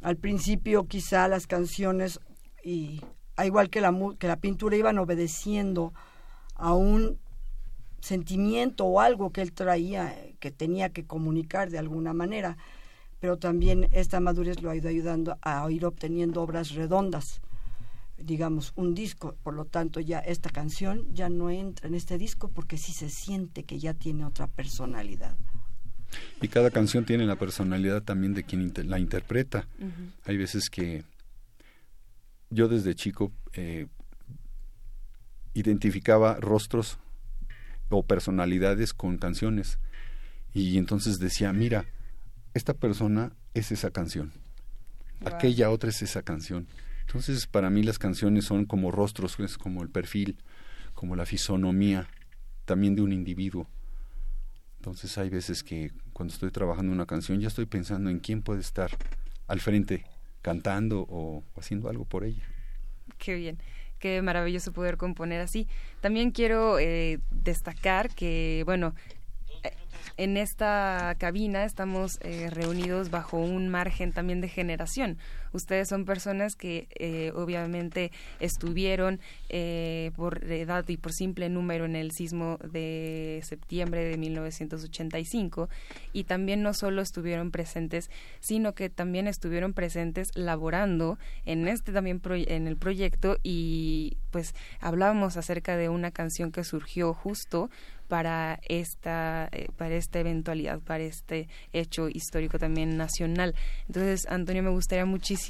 Al 0.00 0.16
principio 0.16 0.86
quizá 0.86 1.28
las 1.28 1.46
canciones 1.46 2.20
y 2.62 3.00
igual 3.44 3.70
que 3.70 3.80
la, 3.80 3.94
que 4.18 4.28
la 4.28 4.36
pintura 4.36 4.76
iban 4.76 4.98
obedeciendo 4.98 5.92
a 6.54 6.74
un 6.74 7.18
sentimiento 8.00 8.84
o 8.84 9.00
algo 9.00 9.30
que 9.30 9.42
él 9.42 9.52
traía, 9.52 10.14
que 10.40 10.50
tenía 10.50 10.90
que 10.90 11.04
comunicar 11.04 11.70
de 11.70 11.78
alguna 11.78 12.12
manera, 12.12 12.56
pero 13.20 13.38
también 13.38 13.88
esta 13.92 14.20
madurez 14.20 14.62
lo 14.62 14.70
ha 14.70 14.76
ido 14.76 14.88
ayudando 14.88 15.36
a 15.42 15.68
ir 15.70 15.84
obteniendo 15.84 16.42
obras 16.42 16.74
redondas, 16.74 17.40
digamos, 18.16 18.72
un 18.76 18.94
disco, 18.94 19.34
por 19.42 19.54
lo 19.54 19.64
tanto 19.64 20.00
ya 20.00 20.18
esta 20.20 20.50
canción 20.50 21.12
ya 21.12 21.28
no 21.28 21.50
entra 21.50 21.88
en 21.88 21.94
este 21.94 22.18
disco 22.18 22.48
porque 22.48 22.78
sí 22.78 22.92
se 22.92 23.10
siente 23.10 23.64
que 23.64 23.78
ya 23.78 23.94
tiene 23.94 24.24
otra 24.24 24.46
personalidad. 24.46 25.36
Y 26.40 26.48
cada 26.48 26.70
canción 26.70 27.04
tiene 27.04 27.26
la 27.26 27.36
personalidad 27.36 28.02
también 28.02 28.34
de 28.34 28.44
quien 28.44 28.72
la 28.84 28.98
interpreta. 28.98 29.66
Hay 30.24 30.36
veces 30.36 30.70
que 30.70 31.04
yo 32.50 32.68
desde 32.68 32.94
chico 32.94 33.32
eh, 33.52 33.86
identificaba 35.54 36.36
rostros 36.36 36.98
o 37.90 38.02
personalidades 38.04 38.94
con 38.94 39.18
canciones. 39.18 39.78
Y 40.54 40.78
entonces 40.78 41.18
decía, 41.18 41.52
mira, 41.52 41.84
esta 42.54 42.74
persona 42.74 43.32
es 43.54 43.70
esa 43.72 43.90
canción, 43.90 44.32
aquella 45.24 45.70
otra 45.70 45.90
es 45.90 46.02
esa 46.02 46.22
canción. 46.22 46.66
Entonces 47.02 47.46
para 47.46 47.70
mí 47.70 47.82
las 47.82 47.98
canciones 47.98 48.44
son 48.44 48.64
como 48.64 48.90
rostros, 48.90 49.38
es 49.40 49.58
como 49.58 49.82
el 49.82 49.88
perfil, 49.88 50.38
como 50.94 51.16
la 51.16 51.26
fisonomía 51.26 52.08
también 52.64 52.94
de 52.94 53.02
un 53.02 53.12
individuo. 53.12 53.68
Entonces 54.78 55.16
hay 55.18 55.28
veces 55.28 55.62
que 55.62 55.92
cuando 56.12 56.32
estoy 56.32 56.50
trabajando 56.50 56.92
una 56.92 57.06
canción 57.06 57.40
ya 57.40 57.48
estoy 57.48 57.66
pensando 57.66 58.10
en 58.10 58.18
quién 58.20 58.42
puede 58.42 58.60
estar 58.60 58.90
al 59.46 59.60
frente 59.60 60.04
cantando 60.42 61.06
o 61.08 61.44
haciendo 61.56 61.88
algo 61.88 62.04
por 62.04 62.24
ella. 62.24 62.42
Qué 63.18 63.34
bien 63.34 63.58
qué 63.98 64.22
maravilloso 64.22 64.72
poder 64.72 64.96
componer 64.96 65.40
así. 65.40 65.66
También 66.00 66.30
quiero 66.30 66.78
eh, 66.78 67.20
destacar 67.30 68.14
que, 68.14 68.62
bueno, 68.64 68.94
eh, 69.62 69.72
en 70.16 70.36
esta 70.36 71.14
cabina 71.18 71.64
estamos 71.64 72.18
eh, 72.22 72.50
reunidos 72.50 73.10
bajo 73.10 73.38
un 73.38 73.68
margen 73.68 74.12
también 74.12 74.40
de 74.40 74.48
generación. 74.48 75.18
Ustedes 75.58 75.88
son 75.88 76.04
personas 76.04 76.54
que 76.54 76.86
eh, 77.00 77.32
obviamente 77.34 78.12
estuvieron 78.38 79.18
eh, 79.48 80.12
por 80.14 80.44
edad 80.44 80.88
y 80.88 80.98
por 80.98 81.12
simple 81.12 81.48
número 81.48 81.84
en 81.84 81.96
el 81.96 82.12
sismo 82.12 82.58
de 82.62 83.40
septiembre 83.42 84.04
de 84.04 84.16
1985 84.16 85.68
y 86.12 86.24
también 86.24 86.62
no 86.62 86.74
solo 86.74 87.02
estuvieron 87.02 87.50
presentes, 87.50 88.08
sino 88.38 88.76
que 88.76 88.88
también 88.88 89.26
estuvieron 89.26 89.72
presentes 89.72 90.28
laborando 90.36 91.18
en 91.44 91.66
este 91.66 91.90
también 91.90 92.22
en 92.24 92.68
el 92.68 92.76
proyecto 92.76 93.38
y 93.42 94.16
pues 94.30 94.54
hablábamos 94.78 95.36
acerca 95.36 95.76
de 95.76 95.88
una 95.88 96.12
canción 96.12 96.52
que 96.52 96.62
surgió 96.62 97.14
justo 97.14 97.68
para 98.08 98.58
esta 98.68 99.48
eh, 99.52 99.68
para 99.76 99.94
esta 99.94 100.18
eventualidad 100.18 100.80
para 100.80 101.04
este 101.04 101.48
hecho 101.72 102.08
histórico 102.08 102.58
también 102.58 102.96
nacional. 102.96 103.54
Entonces 103.86 104.26
Antonio 104.28 104.62
me 104.62 104.70
gustaría 104.70 105.04
muchísimo 105.04 105.47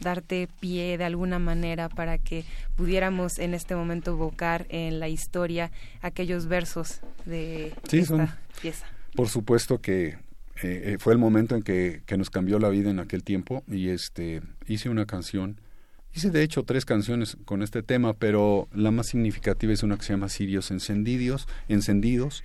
darte 0.00 0.48
pie 0.60 0.98
de 0.98 1.04
alguna 1.04 1.38
manera 1.38 1.88
para 1.88 2.18
que 2.18 2.44
pudiéramos 2.76 3.38
en 3.38 3.54
este 3.54 3.74
momento 3.74 4.12
evocar 4.12 4.66
en 4.68 5.00
la 5.00 5.08
historia 5.08 5.70
aquellos 6.02 6.46
versos 6.46 7.00
de 7.24 7.72
esta 7.90 8.38
pieza. 8.60 8.86
Por 9.14 9.28
supuesto 9.28 9.80
que 9.80 10.06
eh, 10.06 10.16
eh, 10.62 10.96
fue 10.98 11.12
el 11.12 11.18
momento 11.18 11.54
en 11.54 11.62
que, 11.62 12.02
que 12.06 12.16
nos 12.16 12.30
cambió 12.30 12.58
la 12.58 12.68
vida 12.68 12.90
en 12.90 13.00
aquel 13.00 13.22
tiempo 13.22 13.62
y 13.68 13.88
este 13.88 14.42
hice 14.66 14.88
una 14.88 15.06
canción 15.06 15.58
Hice 16.16 16.30
de 16.30 16.44
hecho 16.44 16.62
tres 16.62 16.84
canciones 16.84 17.36
con 17.44 17.60
este 17.64 17.82
tema, 17.82 18.12
pero 18.12 18.68
la 18.72 18.92
más 18.92 19.08
significativa 19.08 19.72
es 19.72 19.82
una 19.82 19.96
que 19.96 20.04
se 20.04 20.12
llama 20.12 20.28
Sirios 20.28 20.70
Encendidos, 20.70 21.48
encendidos 21.66 22.44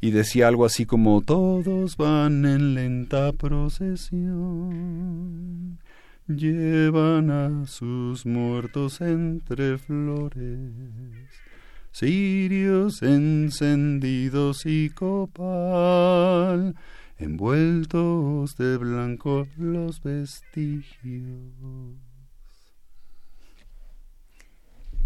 y 0.00 0.12
decía 0.12 0.48
algo 0.48 0.64
así 0.64 0.86
como 0.86 1.20
todos 1.20 1.98
van 1.98 2.46
en 2.46 2.72
lenta 2.74 3.34
procesión, 3.34 4.38
llevan 6.28 7.30
a 7.30 7.66
sus 7.66 8.26
muertos 8.26 9.00
entre 9.00 9.78
flores, 9.78 10.72
cirios 11.92 13.02
encendidos 13.02 14.66
y 14.66 14.90
copal, 14.90 16.74
envueltos 17.18 18.56
de 18.56 18.76
blanco 18.76 19.46
los 19.56 20.02
vestigios. 20.02 20.84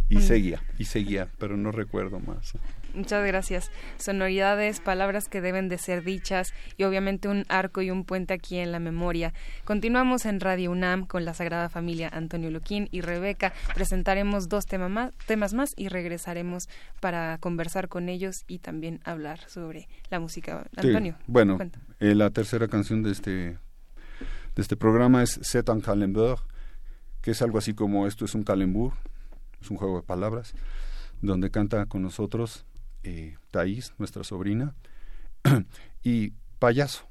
Y 0.09 0.21
seguía, 0.23 0.61
y 0.79 0.87
seguía, 0.87 1.29
pero 1.39 1.57
no 1.57 1.71
recuerdo 1.71 2.19
más. 2.19 2.55
Muchas 2.95 3.27
gracias. 3.27 3.71
Sonoridades, 3.99 4.81
palabras 4.81 5.29
que 5.29 5.41
deben 5.41 5.69
de 5.69 5.79
ser 5.79 6.05
dichas 6.05 6.53
y 6.77 6.85
obviamente 6.85 7.29
un 7.29 7.45
arco 7.49 7.83
y 7.83 7.91
un 7.91 8.05
puente 8.05 8.35
aquí 8.35 8.59
en 8.59 8.73
la 8.73 8.79
memoria. 8.79 9.33
Continuamos 9.65 10.25
en 10.27 10.41
Radio 10.41 10.71
UNAM 10.71 11.07
con 11.07 11.25
la 11.25 11.35
Sagrada 11.35 11.69
Familia 11.69 12.11
Antonio 12.13 12.51
Luquín 12.51 12.89
y 12.91 13.01
Rebeca. 13.01 13.53
Presentaremos 13.75 14.49
dos 14.49 14.65
más, 14.89 15.13
temas 15.27 15.55
más 15.55 15.71
y 15.77 15.89
regresaremos 15.89 16.69
para 17.01 17.39
conversar 17.39 17.89
con 17.89 18.09
ellos 18.09 18.45
y 18.47 18.59
también 18.59 19.01
hablar 19.05 19.41
sobre 19.49 19.89
la 20.11 20.21
música. 20.21 20.67
Antonio. 20.77 21.17
bueno, 21.27 21.59
eh, 22.01 22.15
la 22.15 22.31
tercera 22.31 22.69
canción 22.69 23.03
de 23.03 23.13
este, 23.13 23.31
de 23.31 23.59
este 24.57 24.77
programa 24.77 25.23
es 25.23 25.39
C'est 25.43 25.69
un 25.69 25.81
calembour, 25.81 26.39
que 27.21 27.33
es 27.33 27.43
algo 27.43 27.59
así 27.59 27.75
como 27.75 28.07
esto 28.07 28.25
es 28.25 28.35
un 28.35 28.43
calembour 28.43 28.93
es 29.61 29.71
un 29.71 29.77
juego 29.77 29.97
de 29.97 30.03
palabras, 30.03 30.55
donde 31.23 31.51
canta 31.51 31.87
con 31.87 32.03
nosotros 32.03 32.65
eh, 33.05 33.37
Thaís, 33.51 33.95
nuestra 33.99 34.25
sobrina, 34.25 34.75
y 36.03 36.33
Payaso. 36.59 37.11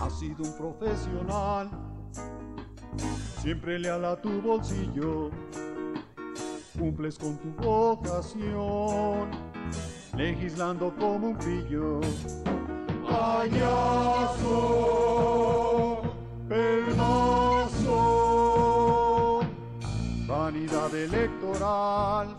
Has 0.00 0.18
sido 0.18 0.42
un 0.44 0.52
profesional, 0.56 1.70
siempre 3.42 3.78
leal 3.78 4.04
a 4.06 4.16
tu 4.16 4.40
bolsillo, 4.40 5.30
cumples 6.78 7.18
con 7.18 7.36
tu 7.36 7.50
vocación, 7.62 9.30
legislando 10.16 10.94
como 10.98 11.28
un 11.28 11.36
pillo. 11.36 12.00
Payaso, 13.06 14.48
permazo, 16.48 17.90
vanidad 20.26 20.94
electoral 20.94 22.38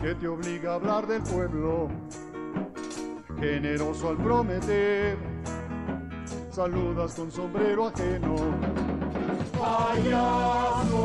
que 0.00 0.14
te 0.14 0.28
obliga 0.28 0.72
a 0.72 0.74
hablar 0.76 1.06
del 1.06 1.22
pueblo, 1.24 1.88
generoso 3.38 4.08
al 4.08 4.16
prometer 4.16 5.31
saludas 6.52 7.14
con 7.14 7.30
sombrero 7.32 7.86
ajeno. 7.88 8.34
Payaso, 9.58 10.98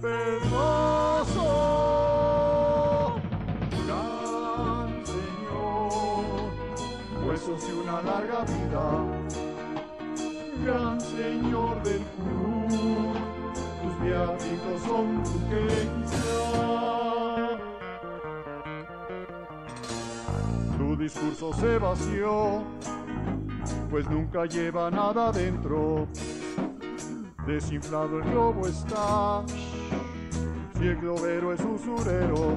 penoso, 0.00 1.50
gran 3.86 5.04
señor, 5.04 6.24
huesos 7.26 7.68
y 7.68 7.72
una 7.72 8.00
larga 8.02 8.44
vida, 8.44 9.04
gran 10.64 11.00
señor 11.00 11.82
del 11.82 12.02
club, 12.16 12.68
tus 13.82 14.00
viáticos 14.00 14.82
son 14.86 15.22
tu 15.24 15.38
Tu 20.78 20.96
discurso 20.96 21.52
se 21.52 21.78
vació 21.78 22.64
pues 23.90 24.08
nunca 24.08 24.44
lleva 24.46 24.90
nada 24.90 25.32
dentro. 25.32 26.06
Desinflado 27.46 28.18
el 28.18 28.30
globo 28.30 28.66
está, 28.66 29.42
si 30.78 30.86
el 30.86 30.96
globero 30.96 31.52
es 31.52 31.60
usurero. 31.60 32.56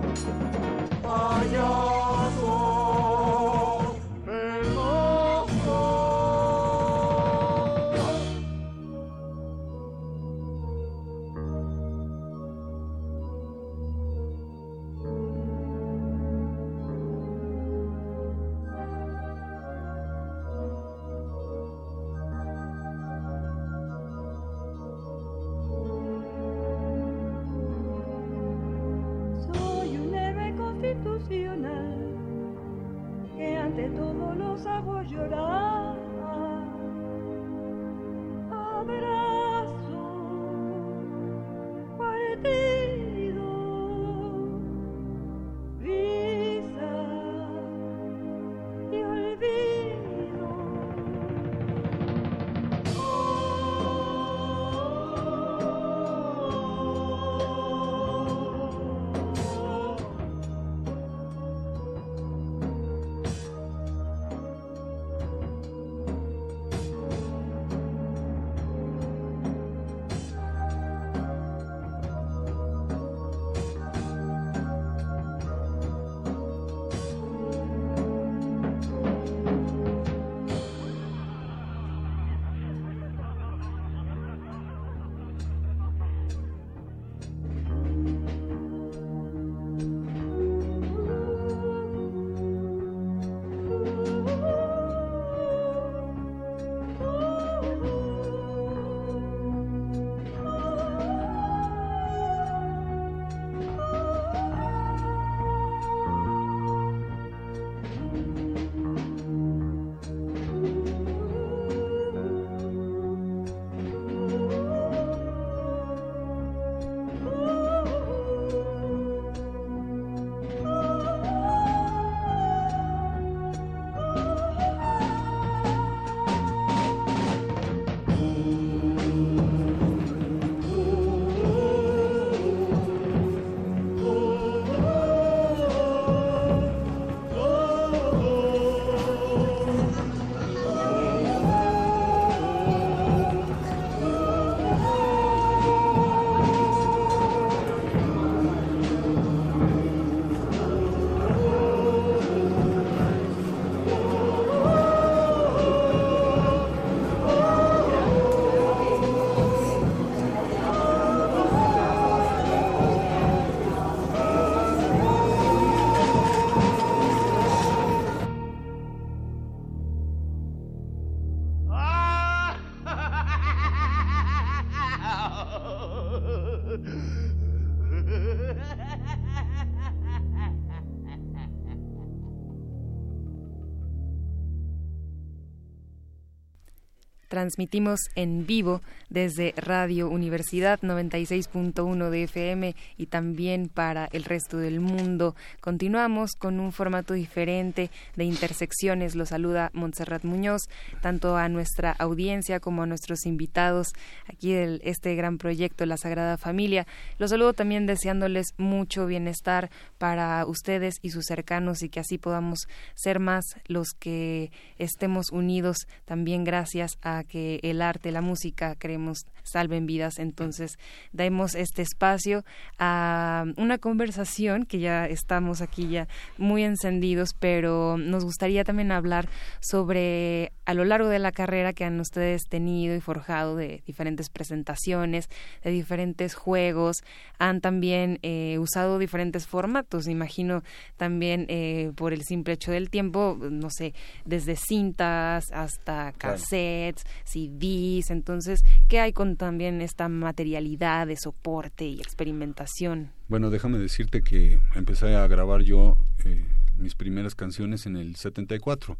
Transmitimos 187.32 188.02
en 188.16 188.46
vivo 188.46 188.82
desde 189.12 189.54
Radio 189.58 190.10
Universidad 190.10 190.80
96.1 190.80 192.10
de 192.10 192.24
FM 192.24 192.76
y 192.98 193.06
también 193.06 193.68
para 193.68 194.08
el 194.12 194.24
resto 194.24 194.58
del 194.58 194.80
mundo. 194.80 195.36
Continuamos 195.60 196.32
con 196.36 196.60
un 196.60 196.72
formato 196.72 197.14
diferente 197.14 197.92
de 198.16 198.24
intersecciones. 198.24 199.16
Lo 199.16 199.26
saluda 199.26 199.70
Montserrat 199.74 200.24
Muñoz, 200.24 200.64
tanto 201.02 201.38
a 201.38 201.50
nuestra 201.50 201.92
audiencia 201.92 202.60
como 202.60 202.84
a 202.84 202.86
nuestros 202.88 203.26
invitados 203.26 203.90
aquí 204.28 204.54
de 204.54 204.80
este 204.84 205.14
gran 205.16 205.38
proyecto 205.38 205.86
La 205.86 205.98
Sagrada 205.98 206.38
Familia. 206.38 206.88
Los 207.20 207.32
saludo 207.32 207.54
también 207.54 207.86
deseándoles 207.86 208.54
mucho 208.58 209.06
bienestar 209.06 209.70
para 209.98 210.46
ustedes 210.46 210.96
y 211.02 211.10
sus 211.12 211.26
cercanos 211.26 211.84
y 211.84 211.90
que 211.90 212.00
así 212.00 212.18
podamos 212.18 212.68
ser 212.96 213.20
más 213.20 213.44
los 213.68 213.90
que 213.92 214.52
estemos 214.78 215.32
unidos 215.32 215.88
también 216.06 216.44
gracias 216.44 216.98
a 217.02 217.24
que 217.26 217.60
el 217.64 217.82
arte, 217.82 218.12
la 218.12 218.22
música, 218.22 218.76
creemos, 218.78 219.01
salven 219.44 219.86
vidas. 219.86 220.20
Entonces, 220.20 220.78
demos 221.12 221.56
este 221.56 221.82
espacio 221.82 222.44
a 222.80 223.46
una 223.58 223.78
conversación 223.78 224.66
que 224.66 224.80
ya 224.80 225.06
estamos 225.06 225.62
aquí 225.62 225.88
ya 225.90 226.08
muy 226.38 226.64
encendidos, 226.64 227.34
pero 227.40 227.98
nos 227.98 228.24
gustaría 228.24 228.64
también 228.64 228.92
hablar 228.92 229.30
sobre 229.60 230.52
a 230.66 230.74
lo 230.74 230.86
largo 230.86 231.10
de 231.10 231.20
la 231.20 231.32
carrera 231.32 231.74
que 231.74 231.84
han 231.86 232.00
ustedes 232.00 232.44
tenido 232.50 232.96
y 232.96 233.02
forjado 233.02 233.56
de 233.56 233.84
diferentes 233.86 234.30
presentaciones, 234.30 235.30
de 235.64 235.72
diferentes 235.72 236.36
juegos, 236.36 236.98
han 237.40 237.62
también 237.62 238.20
eh, 238.22 238.58
usado 238.60 239.00
diferentes 239.00 239.48
formatos, 239.48 240.08
imagino 240.08 240.64
también 240.98 241.46
eh, 241.50 241.92
por 241.96 242.14
el 242.14 242.24
simple 242.24 242.54
hecho 242.54 242.72
del 242.72 242.90
tiempo, 242.90 243.38
no 243.40 243.70
sé, 243.70 243.94
desde 244.26 244.56
cintas 244.56 245.52
hasta 245.52 246.14
cassettes, 246.18 247.04
CDs, 247.24 248.12
entonces, 248.12 248.64
¿qué 248.92 249.00
hay 249.00 249.14
con 249.14 249.38
también 249.38 249.82
esta 249.82 250.10
materialidad 250.10 251.08
de 251.08 251.16
soporte 251.16 251.86
y 251.86 252.02
experimentación? 252.02 253.14
Bueno, 253.30 253.50
déjame 253.50 253.78
decirte 253.78 254.22
que 254.22 254.60
empecé 254.76 255.16
a 255.16 255.26
grabar 255.28 255.62
yo 255.62 255.96
eh, 256.26 256.44
mis 256.78 256.96
primeras 256.96 257.34
canciones 257.34 257.86
en 257.86 257.96
el 257.96 258.18
74 258.18 258.98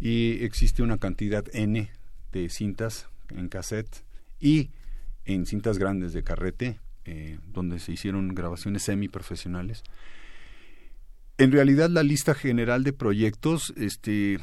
y 0.00 0.44
existe 0.44 0.82
una 0.82 0.98
cantidad 0.98 1.44
N 1.52 1.88
de 2.32 2.48
cintas 2.48 3.06
en 3.28 3.48
cassette 3.48 4.02
y 4.40 4.70
en 5.24 5.46
cintas 5.46 5.78
grandes 5.78 6.12
de 6.12 6.24
carrete, 6.24 6.80
eh, 7.04 7.38
donde 7.46 7.78
se 7.78 7.92
hicieron 7.92 8.34
grabaciones 8.34 8.82
semiprofesionales. 8.82 9.84
En 11.38 11.52
realidad 11.52 11.90
la 11.90 12.02
lista 12.02 12.34
general 12.34 12.82
de 12.82 12.92
proyectos 12.92 13.72
este, 13.76 14.40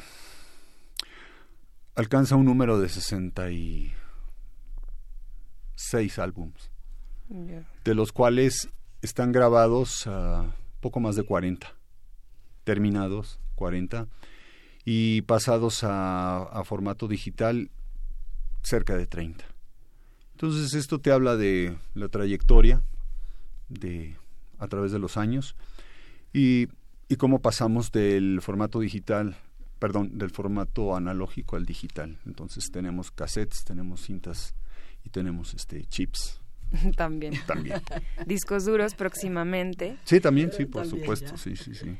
alcanza 1.96 2.36
un 2.36 2.46
número 2.46 2.80
de 2.80 2.88
66 5.80 6.18
álbums, 6.18 6.70
de 7.84 7.94
los 7.94 8.12
cuales 8.12 8.68
están 9.00 9.32
grabados 9.32 10.06
a 10.06 10.54
poco 10.80 11.00
más 11.00 11.16
de 11.16 11.22
40, 11.22 11.72
terminados 12.64 13.40
40 13.54 14.06
y 14.84 15.22
pasados 15.22 15.82
a, 15.82 16.42
a 16.42 16.64
formato 16.64 17.08
digital 17.08 17.70
cerca 18.62 18.96
de 18.96 19.06
30. 19.06 19.44
Entonces 20.32 20.74
esto 20.74 20.98
te 20.98 21.12
habla 21.12 21.36
de 21.36 21.76
la 21.94 22.08
trayectoria 22.08 22.82
de 23.68 24.16
a 24.58 24.68
través 24.68 24.92
de 24.92 24.98
los 24.98 25.16
años 25.16 25.56
y, 26.32 26.68
y 27.08 27.16
cómo 27.16 27.40
pasamos 27.40 27.90
del 27.90 28.40
formato 28.42 28.80
digital, 28.80 29.36
perdón, 29.78 30.18
del 30.18 30.30
formato 30.30 30.94
analógico 30.94 31.56
al 31.56 31.64
digital. 31.64 32.18
Entonces 32.26 32.70
tenemos 32.70 33.10
cassettes, 33.10 33.64
tenemos 33.64 34.02
cintas 34.02 34.54
y 35.04 35.10
tenemos 35.10 35.54
este 35.54 35.84
chips. 35.84 36.40
También. 36.96 37.34
También. 37.46 37.80
Discos 38.26 38.64
duros 38.64 38.94
próximamente. 38.94 39.96
Sí, 40.04 40.20
también, 40.20 40.52
sí, 40.52 40.66
por 40.66 40.86
supuesto, 40.86 41.36
sí, 41.36 41.56
sí, 41.56 41.74
sí. 41.74 41.96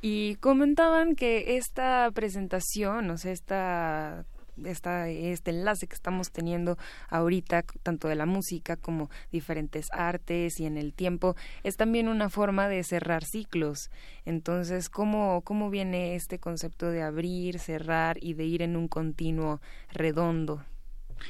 Y 0.00 0.36
comentaban 0.36 1.14
que 1.14 1.56
esta 1.56 2.10
presentación, 2.12 3.10
o 3.10 3.18
sea, 3.18 3.32
esta 3.32 4.24
esta, 4.64 5.08
este 5.08 5.50
enlace 5.50 5.88
que 5.88 5.94
estamos 5.94 6.30
teniendo 6.30 6.78
ahorita, 7.08 7.64
tanto 7.82 8.06
de 8.06 8.14
la 8.14 8.24
música 8.26 8.76
como 8.76 9.10
diferentes 9.32 9.86
artes 9.92 10.60
y 10.60 10.66
en 10.66 10.76
el 10.76 10.92
tiempo, 10.94 11.34
es 11.64 11.76
también 11.76 12.08
una 12.08 12.30
forma 12.30 12.68
de 12.68 12.84
cerrar 12.84 13.24
ciclos. 13.24 13.90
Entonces, 14.24 14.88
¿cómo, 14.88 15.42
cómo 15.42 15.70
viene 15.70 16.14
este 16.14 16.38
concepto 16.38 16.90
de 16.90 17.02
abrir, 17.02 17.58
cerrar 17.58 18.16
y 18.20 18.34
de 18.34 18.44
ir 18.44 18.62
en 18.62 18.76
un 18.76 18.88
continuo 18.88 19.60
redondo 19.92 20.64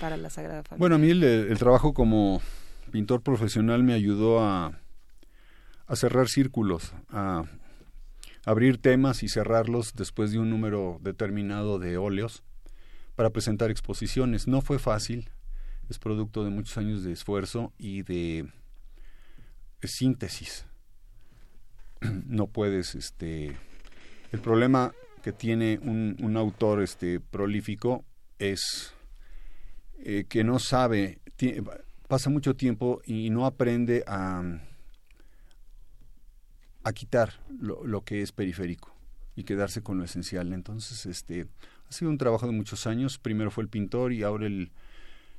para 0.00 0.16
la 0.16 0.30
Sagrada 0.30 0.62
Familia? 0.62 0.78
Bueno, 0.78 0.96
a 0.96 0.98
mí 0.98 1.10
el, 1.10 1.58
trabajo 1.58 1.94
como 1.94 2.40
pintor 2.90 3.22
profesional 3.22 3.82
me 3.82 3.94
ayudó 3.94 4.40
a, 4.40 4.80
cerrar 5.94 6.28
círculos, 6.28 6.92
a 7.10 7.44
abrir 8.44 8.78
temas 8.78 9.22
y 9.22 9.28
cerrarlos 9.28 9.94
después 9.94 10.32
de 10.32 10.38
un 10.38 10.50
número 10.50 10.98
determinado 11.02 11.78
de 11.78 11.96
óleos 11.96 12.42
para 13.14 13.30
presentar 13.30 13.70
exposiciones. 13.70 14.46
No 14.48 14.60
fue 14.60 14.78
fácil, 14.78 15.30
es 15.88 15.98
producto 15.98 16.44
de 16.44 16.50
muchos 16.50 16.76
años 16.78 17.04
de 17.04 17.12
esfuerzo 17.12 17.72
y 17.78 18.02
de, 18.02 18.48
de 19.80 19.88
síntesis. 19.88 20.66
No 22.26 22.48
puedes, 22.48 22.94
este, 22.94 23.56
el 24.30 24.40
problema 24.40 24.92
que 25.22 25.32
tiene 25.32 25.78
un, 25.80 26.16
un 26.20 26.36
autor 26.36 26.82
este, 26.82 27.18
prolífico 27.18 28.04
es 28.38 28.92
eh, 30.04 30.26
que 30.28 30.44
no 30.44 30.58
sabe, 30.58 31.18
pasa 32.08 32.30
mucho 32.30 32.54
tiempo 32.54 33.00
y 33.04 33.30
no 33.30 33.46
aprende 33.46 34.04
a, 34.06 34.42
a 36.82 36.92
quitar 36.92 37.40
lo, 37.58 37.84
lo, 37.86 38.04
que 38.04 38.22
es 38.22 38.30
periférico 38.30 38.94
y 39.34 39.44
quedarse 39.44 39.82
con 39.82 39.98
lo 39.98 40.04
esencial. 40.04 40.52
Entonces, 40.52 41.06
este, 41.06 41.46
ha 41.88 41.92
sido 41.92 42.10
un 42.10 42.18
trabajo 42.18 42.46
de 42.46 42.52
muchos 42.52 42.86
años. 42.86 43.18
Primero 43.18 43.50
fue 43.50 43.64
el 43.64 43.70
pintor 43.70 44.12
y 44.12 44.22
ahora 44.22 44.46
el, 44.46 44.72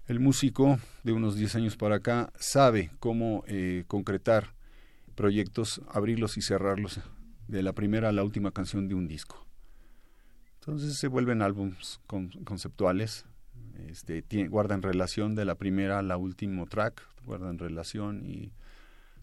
el 0.07 0.19
músico 0.19 0.79
de 1.03 1.13
unos 1.13 1.35
10 1.35 1.55
años 1.55 1.77
para 1.77 1.95
acá 1.95 2.31
sabe 2.39 2.91
cómo 2.99 3.43
eh, 3.47 3.83
concretar 3.87 4.53
proyectos, 5.15 5.81
abrirlos 5.89 6.37
y 6.37 6.41
cerrarlos 6.41 6.99
de 7.47 7.63
la 7.63 7.73
primera 7.73 8.09
a 8.09 8.11
la 8.11 8.23
última 8.23 8.51
canción 8.51 8.87
de 8.87 8.95
un 8.95 9.07
disco. 9.07 9.45
Entonces 10.55 10.97
se 10.97 11.07
vuelven 11.07 11.41
álbums 11.41 12.01
con, 12.07 12.29
conceptuales, 12.43 13.25
este, 13.89 14.21
tiene, 14.21 14.49
guardan 14.49 14.81
relación 14.81 15.35
de 15.35 15.45
la 15.45 15.55
primera 15.55 15.99
a 15.99 16.01
la 16.01 16.17
último 16.17 16.65
track, 16.65 17.01
guardan 17.25 17.57
relación 17.57 18.25
y 18.25 18.51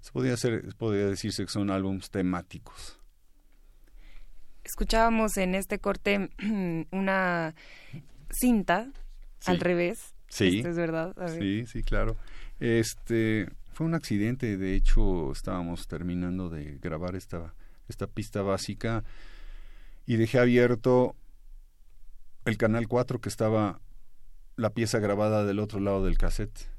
se 0.01 0.12
podría, 0.12 0.35
hacer, 0.35 0.74
podría 0.77 1.07
decirse 1.07 1.45
que 1.45 1.51
son 1.51 1.70
álbums 1.70 2.11
temáticos. 2.11 2.99
Escuchábamos 4.65 5.37
en 5.37 5.55
este 5.55 5.79
corte 5.79 6.31
una 6.93 7.55
cinta 8.31 8.91
sí. 9.41 9.51
al 9.51 9.61
revés. 9.61 10.15
Sí. 10.29 10.59
¿Esto 10.59 10.70
es 10.70 10.77
verdad? 10.77 11.15
Sí, 11.39 11.66
sí, 11.66 11.83
claro. 11.83 12.16
Este 12.59 13.49
fue 13.73 13.87
un 13.87 13.95
accidente, 13.95 14.57
de 14.57 14.74
hecho 14.74 15.33
estábamos 15.33 15.87
terminando 15.89 16.49
de 16.49 16.79
grabar 16.81 17.16
esta 17.16 17.55
esta 17.89 18.07
pista 18.07 18.43
básica 18.43 19.05
y 20.07 20.16
dejé 20.16 20.39
abierto 20.39 21.15
el 22.45 22.57
canal 22.57 22.89
4 22.89 23.20
que 23.20 23.29
estaba 23.29 23.81
la 24.62 24.72
pieza 24.72 25.01
grabada 25.01 25.44
del 25.44 25.59
otro 25.59 25.80
lado 25.80 26.05
del 26.05 26.16
cassette. 26.16 26.70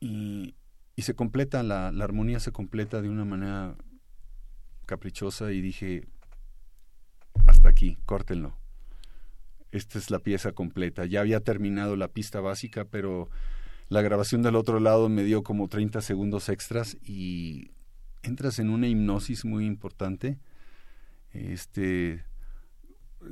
Y, 0.00 0.56
y 0.96 1.02
se 1.02 1.14
completa, 1.14 1.62
la, 1.62 1.92
la, 1.92 2.04
armonía 2.04 2.40
se 2.40 2.50
completa 2.50 3.00
de 3.00 3.08
una 3.08 3.24
manera 3.24 3.76
caprichosa 4.86 5.52
y 5.52 5.60
dije, 5.60 6.08
hasta 7.46 7.68
aquí, 7.68 7.96
córtenlo. 8.06 8.58
Esta 9.70 9.98
es 9.98 10.10
la 10.10 10.18
pieza 10.18 10.50
completa. 10.50 11.06
Ya 11.06 11.20
había 11.20 11.40
terminado 11.40 11.94
la 11.94 12.08
pista 12.08 12.40
básica, 12.40 12.84
pero 12.84 13.30
la 13.88 14.02
grabación 14.02 14.42
del 14.42 14.56
otro 14.56 14.80
lado 14.80 15.08
me 15.08 15.22
dio 15.22 15.44
como 15.44 15.68
30 15.68 16.00
segundos 16.00 16.48
extras 16.48 16.96
y 17.04 17.70
entras 18.22 18.58
en 18.58 18.68
una 18.68 18.88
hipnosis 18.88 19.44
muy 19.44 19.64
importante. 19.64 20.40
Este, 21.30 22.24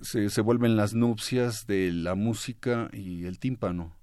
se, 0.03 0.31
se, 0.31 0.41
vuelven 0.41 0.77
las 0.77 0.95
nupcias 0.95 1.67
de 1.67 1.93
la 1.93 2.15
música 2.15 2.89
y 2.93 3.27
el 3.27 3.39
tímpano. 3.39 3.97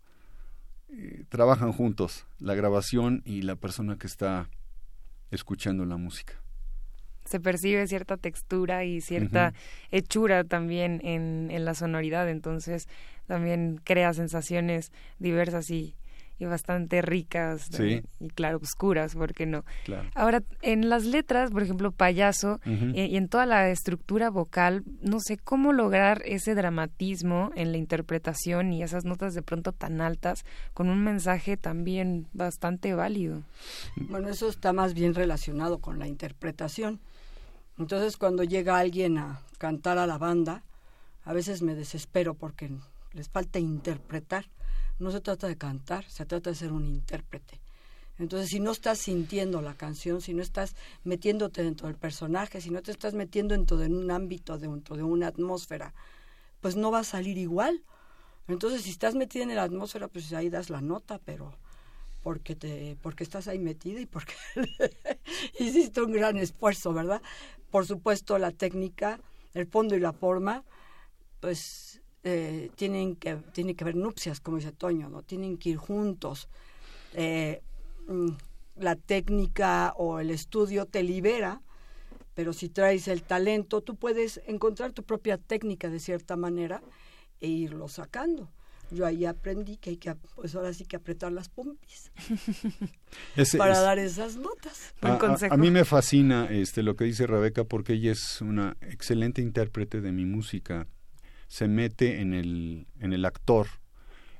Eh, 0.90 1.26
trabajan 1.30 1.72
juntos, 1.74 2.26
la 2.40 2.56
grabación 2.56 3.22
y 3.26 3.42
la 3.42 3.56
persona 3.56 3.98
que 3.98 4.08
está 4.08 4.50
escuchando 5.32 5.86
la 5.86 5.98
música. 5.98 6.34
Se 7.26 7.40
percibe 7.40 7.88
cierta 7.88 8.18
textura 8.18 8.86
y 8.86 9.02
cierta 9.02 9.52
uh 9.54 9.58
-huh. 9.58 9.98
hechura 9.98 10.44
también 10.44 11.02
en, 11.04 11.50
en, 11.50 11.66
la 11.66 11.74
sonoridad, 11.74 12.30
entonces 12.30 12.88
también 13.26 13.82
crea 13.84 14.14
sensaciones 14.14 14.92
diversas 15.18 15.72
y, 15.72 15.96
y 16.38 16.46
bastante 16.46 17.02
ricas 17.02 17.72
¿no? 17.72 17.78
Sí. 17.78 18.02
y 18.20 18.28
claro 18.30 18.60
oscuras, 18.62 19.16
¿por 19.16 19.34
qué 19.34 19.46
no? 19.46 19.64
Claro. 19.86 20.10
Ahora, 20.16 20.44
en 20.62 20.90
las 20.90 21.06
letras, 21.06 21.52
por 21.52 21.64
ejemplo, 21.64 21.92
payaso 21.92 22.60
eh, 22.66 23.08
y 23.10 23.16
en 23.18 23.30
toda 23.30 23.46
la 23.46 23.70
estructura 23.70 24.30
vocal, 24.30 24.84
no 25.02 25.20
sé 25.20 25.38
cómo 25.38 25.74
lograr 25.74 26.22
ese 26.26 26.56
dramatismo 26.56 27.52
en 27.56 27.72
la 27.72 27.78
interpretación 27.78 28.74
y 28.74 28.84
esas 28.84 29.06
notas 29.06 29.34
de 29.34 29.42
pronto 29.42 29.72
tan 29.72 30.02
altas 30.02 30.44
con 30.74 30.90
un 30.90 31.04
mensaje 31.04 31.58
también 31.58 32.28
bastante 32.34 32.94
válido. 32.94 33.44
Bueno, 33.96 34.30
eso 34.30 34.50
está 34.50 34.74
más 34.74 34.94
bien 34.94 35.14
relacionado 35.14 35.80
con 35.80 36.00
la 36.00 36.08
interpretación. 36.08 37.00
Entonces, 37.78 38.18
cuando 38.18 38.44
llega 38.44 38.78
alguien 38.78 39.18
a 39.18 39.42
cantar 39.58 39.98
a 39.98 40.08
la 40.08 40.18
banda, 40.18 40.64
a 41.24 41.34
veces 41.34 41.62
me 41.62 41.76
desespero 41.76 42.34
porque 42.34 42.72
les 43.14 43.30
falta 43.30 43.60
interpretar. 43.60 44.46
No 45.00 45.12
se 45.12 45.22
trata 45.22 45.48
de 45.48 45.58
cantar, 45.58 46.06
se 46.06 46.26
trata 46.26 46.50
de 46.50 46.56
ser 46.56 46.72
un 46.72 46.86
intérprete. 46.86 47.60
Entonces, 48.18 48.50
si 48.50 48.60
no 48.60 48.72
estás 48.72 49.00
sintiendo 49.00 49.62
la 49.62 49.76
canción, 49.76 50.22
si 50.22 50.34
no 50.34 50.42
estás 50.42 50.76
metiéndote 51.04 51.64
dentro 51.64 51.88
del 51.88 51.98
personaje, 51.98 52.62
si 52.62 52.70
no 52.70 52.82
te 52.82 52.92
estás 52.92 53.14
metiendo 53.14 53.54
dentro 53.56 53.78
de 53.78 53.88
un 53.88 54.10
ámbito, 54.10 54.58
dentro 54.58 54.96
de 54.96 55.04
una 55.04 55.28
atmósfera, 55.28 55.94
pues 56.62 56.78
no 56.78 56.92
va 56.92 57.00
a 57.00 57.04
salir 57.04 57.38
igual. 57.38 57.84
Entonces, 58.48 58.84
si 58.84 58.92
estás 58.92 59.16
metida 59.16 59.44
en 59.44 59.56
la 59.56 59.64
atmósfera, 59.64 60.08
pues 60.08 60.32
ahí 60.32 60.50
das 60.50 60.70
la 60.70 60.80
nota, 60.80 61.20
pero 61.26 61.58
porque 62.24 62.56
te 62.56 62.98
porque 63.04 63.24
estás 63.24 63.48
ahí 63.48 63.60
metida 63.60 64.00
y 64.00 64.08
porque 64.08 64.34
hiciste 65.60 66.02
un 66.02 66.12
gran 66.12 66.38
esfuerzo, 66.38 66.94
¿verdad? 66.94 67.22
Por 67.70 67.86
supuesto, 67.86 68.40
la 68.40 68.52
técnica, 68.52 69.20
el 69.54 69.68
fondo 69.68 69.96
y 69.96 70.00
la 70.00 70.14
forma, 70.14 70.64
pues 71.40 71.85
eh, 72.26 72.70
tienen 72.76 73.16
que 73.16 73.36
tiene 73.54 73.76
que 73.76 73.84
haber 73.86 73.96
nupcias, 73.96 74.42
como 74.42 74.58
dice 74.58 74.72
Toño, 74.74 75.08
no 75.10 75.22
tienen 75.22 75.58
que 75.58 75.70
ir 75.70 75.78
juntos. 75.78 76.50
Eh, 77.14 77.62
mm, 78.08 78.32
la 78.78 78.96
técnica 78.98 79.94
o 79.96 80.20
el 80.20 80.32
estudio 80.32 80.86
te 80.86 81.02
libera, 81.04 81.62
pero 82.34 82.52
si 82.52 82.68
traes 82.68 83.08
el 83.08 83.24
talento, 83.24 83.82
tú 83.82 83.96
puedes 83.96 84.42
encontrar 84.48 84.92
tu 84.92 85.04
propia 85.04 85.38
técnica 85.38 85.90
de 85.90 86.00
cierta 86.00 86.36
manera 86.36 86.82
e 87.40 87.48
irlo 87.48 87.88
sacando. 87.88 88.50
Yo 88.92 89.06
ahí 89.06 89.26
aprendí 89.26 89.78
que 89.78 89.92
hay 89.92 89.98
que, 89.98 90.14
pues 90.36 90.54
ahora 90.56 90.74
sí 90.74 90.86
que 90.86 90.96
apretar 90.98 91.32
las 91.32 91.50
pompis 91.50 92.12
Ese 93.36 93.58
para 93.58 93.74
es- 93.74 93.82
dar 93.82 94.00
esas 94.00 94.36
notas. 94.38 94.94
A, 95.02 95.14
a- 95.14 95.38
a 95.54 95.58
mí 95.58 95.72
me 95.72 95.86
fascina 95.86 96.48
este 96.52 96.84
lo 96.84 96.96
que 96.96 97.06
dice 97.06 97.28
Rebeca 97.28 97.64
porque 97.64 97.94
ella 97.94 98.12
es 98.12 98.42
una 98.42 98.78
excelente 98.82 99.42
intérprete 99.42 100.02
de 100.02 100.12
mi 100.12 100.26
música. 100.26 100.88
Se 101.56 101.70
mete 101.70 102.20
en 102.20 102.34
el, 102.34 102.86
en 103.00 103.14
el 103.14 103.24
actor. 103.24 103.68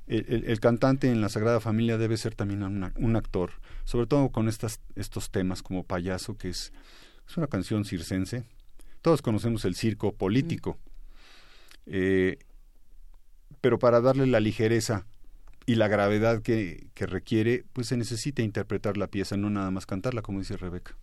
El, 0.06 0.26
el- 0.28 0.44
el 0.44 0.60
cantante 0.60 1.10
en 1.10 1.22
la 1.22 1.30
Sagrada 1.30 1.60
Familia 1.60 1.96
debe 1.96 2.18
ser 2.18 2.34
también 2.34 2.62
una- 2.62 2.92
un 2.96 3.16
actor, 3.16 3.52
sobre 3.84 4.06
todo 4.06 4.28
con 4.28 4.48
estas, 4.48 4.80
estos 4.96 5.30
temas 5.30 5.62
como 5.62 5.82
Payaso, 5.82 6.36
que 6.36 6.50
es, 6.50 6.74
es 7.26 7.36
una 7.38 7.46
canción 7.46 7.86
circense. 7.86 8.44
Todos 9.00 9.22
conocemos 9.22 9.64
el 9.64 9.76
circo 9.76 10.12
político. 10.12 10.76
Eh, 11.86 12.36
pero 13.62 13.78
para 13.78 14.02
darle 14.02 14.26
la 14.26 14.40
ligereza 14.40 15.06
y 15.64 15.76
la 15.76 15.88
gravedad 15.88 16.42
que, 16.42 16.88
que 16.92 17.06
requiere, 17.06 17.64
pues 17.72 17.86
se 17.86 17.96
necesita 17.96 18.42
interpretar 18.42 18.98
la 18.98 19.06
pieza, 19.06 19.38
no 19.38 19.48
nada 19.48 19.70
más 19.70 19.86
cantarla, 19.86 20.20
como 20.20 20.40
dice 20.40 20.58
Rebeca. 20.58 20.98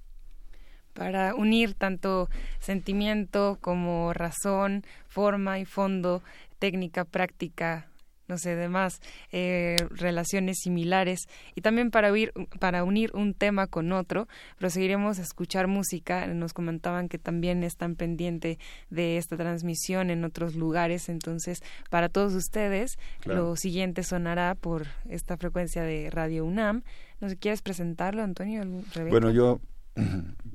Para 0.93 1.35
unir 1.35 1.73
tanto 1.73 2.29
sentimiento 2.59 3.57
como 3.61 4.13
razón, 4.13 4.83
forma 5.07 5.59
y 5.59 5.65
fondo, 5.65 6.23
técnica, 6.59 7.03
práctica, 7.05 7.87
no 8.29 8.37
sé, 8.37 8.55
demás 8.55 9.01
eh, 9.33 9.75
relaciones 9.91 10.59
similares 10.61 11.27
y 11.55 11.61
también 11.61 11.91
para, 11.91 12.09
oír, 12.09 12.31
para 12.57 12.85
unir 12.85 13.11
un 13.13 13.33
tema 13.33 13.67
con 13.67 13.91
otro, 13.91 14.29
proseguiremos 14.57 15.19
a 15.19 15.23
escuchar 15.23 15.67
música. 15.67 16.25
Nos 16.27 16.53
comentaban 16.53 17.09
que 17.09 17.19
también 17.19 17.63
están 17.63 17.95
pendiente 17.95 18.59
de 18.89 19.17
esta 19.17 19.35
transmisión 19.35 20.09
en 20.09 20.23
otros 20.23 20.55
lugares, 20.55 21.09
entonces 21.09 21.59
para 21.89 22.07
todos 22.07 22.33
ustedes 22.33 22.97
Claro. 23.19 23.49
lo 23.49 23.55
siguiente 23.57 24.03
sonará 24.03 24.55
por 24.55 24.87
esta 25.09 25.35
frecuencia 25.37 25.83
de 25.83 26.09
Radio 26.09 26.45
UNAM. 26.45 26.83
No 27.19 27.27
sé, 27.27 27.35
¿quieres 27.37 27.61
presentarlo, 27.61 28.23
Antonio? 28.23 28.61
¿Algún- 28.61 28.85
Rebeca? 28.93 29.11
Bueno, 29.11 29.31
yo, 29.31 29.59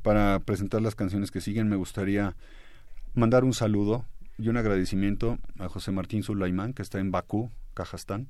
para 0.02 0.40
presentar 0.40 0.82
las 0.82 0.94
canciones 0.94 1.30
que 1.30 1.40
siguen, 1.40 1.68
me 1.68 1.76
gustaría 1.76 2.36
mandar 3.14 3.44
un 3.44 3.54
saludo 3.54 4.04
y 4.38 4.48
un 4.48 4.56
agradecimiento 4.56 5.38
a 5.58 5.68
José 5.68 5.90
Martín 5.90 6.22
Sulaimán, 6.22 6.72
que 6.72 6.82
está 6.82 6.98
en 7.00 7.10
Bakú, 7.10 7.50
Kazajstán, 7.74 8.28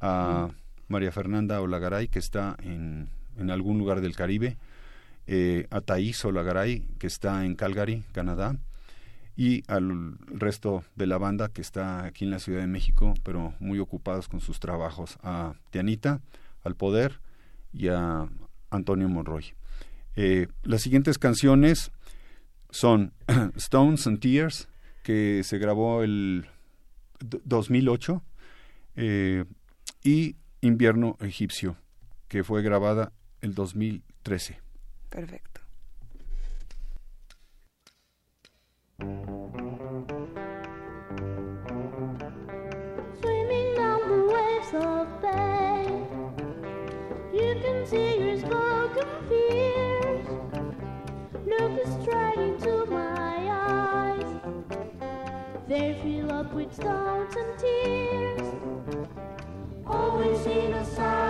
a 0.00 0.50
María 0.88 1.12
Fernanda 1.12 1.60
Olagaray, 1.60 2.08
que 2.08 2.18
está 2.18 2.56
en, 2.62 3.08
en 3.36 3.50
algún 3.50 3.78
lugar 3.78 4.00
del 4.00 4.14
Caribe, 4.14 4.56
eh, 5.26 5.66
a 5.70 5.80
Thais 5.80 6.24
Olagaray, 6.24 6.86
que 6.98 7.08
está 7.08 7.44
en 7.44 7.56
Calgary, 7.56 8.04
Canadá, 8.12 8.56
y 9.36 9.64
al 9.66 10.16
resto 10.26 10.84
de 10.94 11.06
la 11.06 11.18
banda 11.18 11.48
que 11.48 11.60
está 11.60 12.04
aquí 12.04 12.24
en 12.24 12.30
la 12.30 12.38
Ciudad 12.38 12.60
de 12.60 12.68
México, 12.68 13.14
pero 13.22 13.54
muy 13.58 13.80
ocupados 13.80 14.28
con 14.28 14.40
sus 14.40 14.60
trabajos, 14.60 15.18
a 15.22 15.54
Tianita, 15.70 16.20
al 16.64 16.76
Poder 16.76 17.20
y 17.72 17.88
a 17.88 18.28
Antonio 18.70 19.08
Monroy. 19.08 19.54
Eh, 20.16 20.48
las 20.62 20.82
siguientes 20.82 21.18
canciones 21.18 21.92
son 22.70 23.12
Stones 23.56 24.06
and 24.06 24.18
Tears, 24.20 24.68
que 25.02 25.42
se 25.44 25.58
grabó 25.58 26.02
el 26.02 26.46
d- 27.20 27.40
2008, 27.44 28.22
eh, 28.96 29.44
y 30.02 30.36
Invierno 30.62 31.16
Egipcio, 31.20 31.76
que 32.28 32.42
fue 32.42 32.62
grabada 32.62 33.12
el 33.42 33.54
2013. 33.54 34.58
Perfecto. 35.10 35.60
Fill 56.70 56.88
up 56.88 57.28
with 57.28 57.30
stones 57.30 57.36
and 57.36 57.58
tears. 57.58 59.06
Always 59.86 60.46
in 60.46 60.72
a 60.72 60.84
silent 60.84 61.25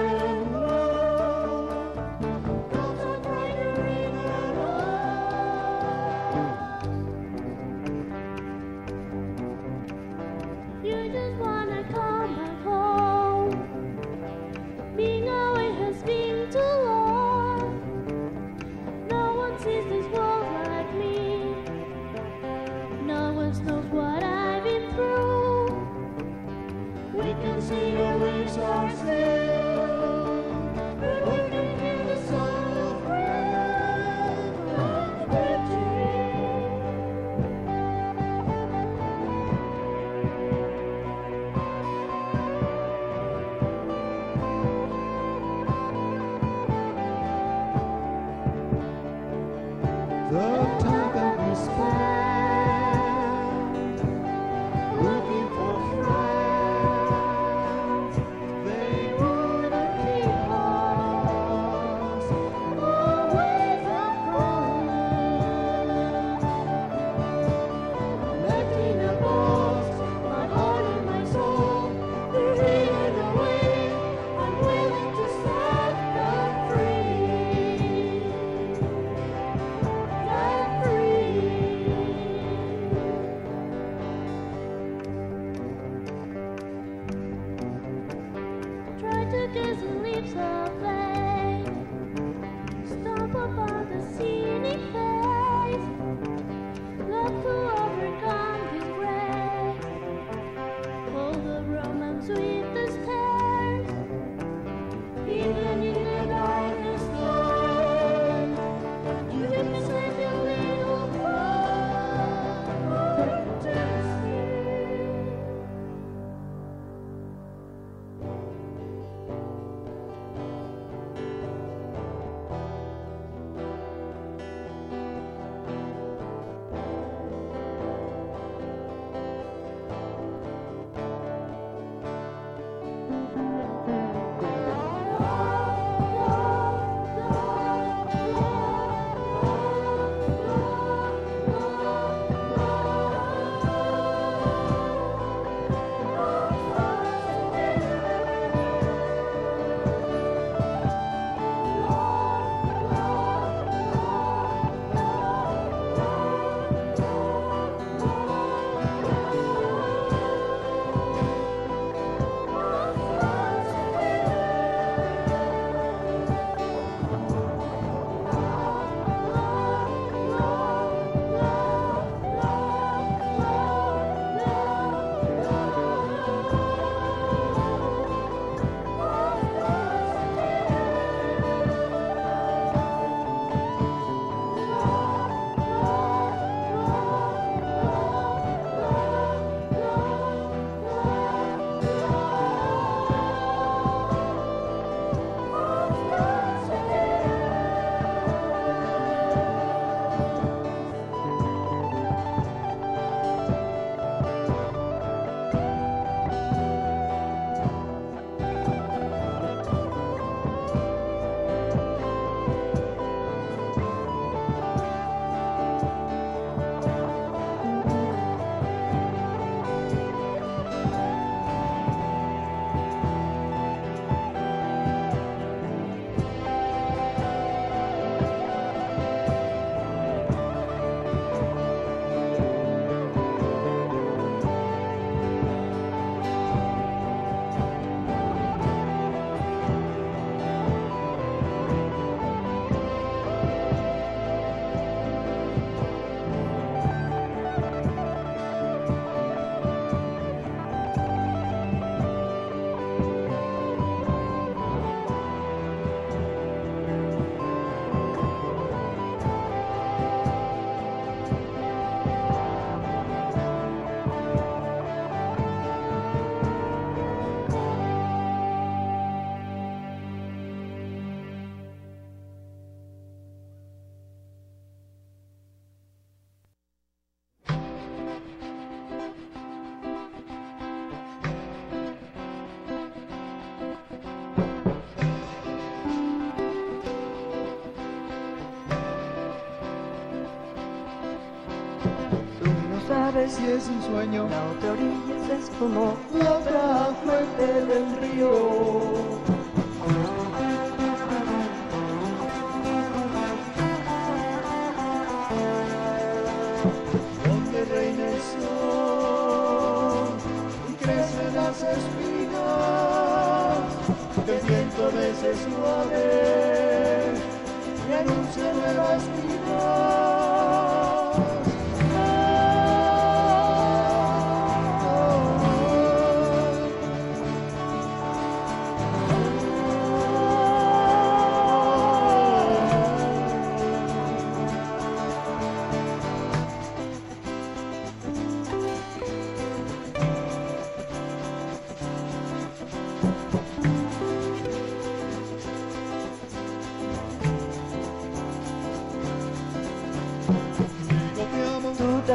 si 293.28 293.44
es 293.46 293.68
un 293.68 293.82
sueño. 293.82 294.28
La 294.28 294.44
otra 294.50 294.72
orilla 294.72 295.26
se 295.26 295.36
esfumó, 295.36 295.96
la 296.14 296.32
otra 296.38 296.94
fuente 297.04 297.46
del 297.66 297.96
río. 298.00 298.55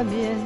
también. 0.02 0.41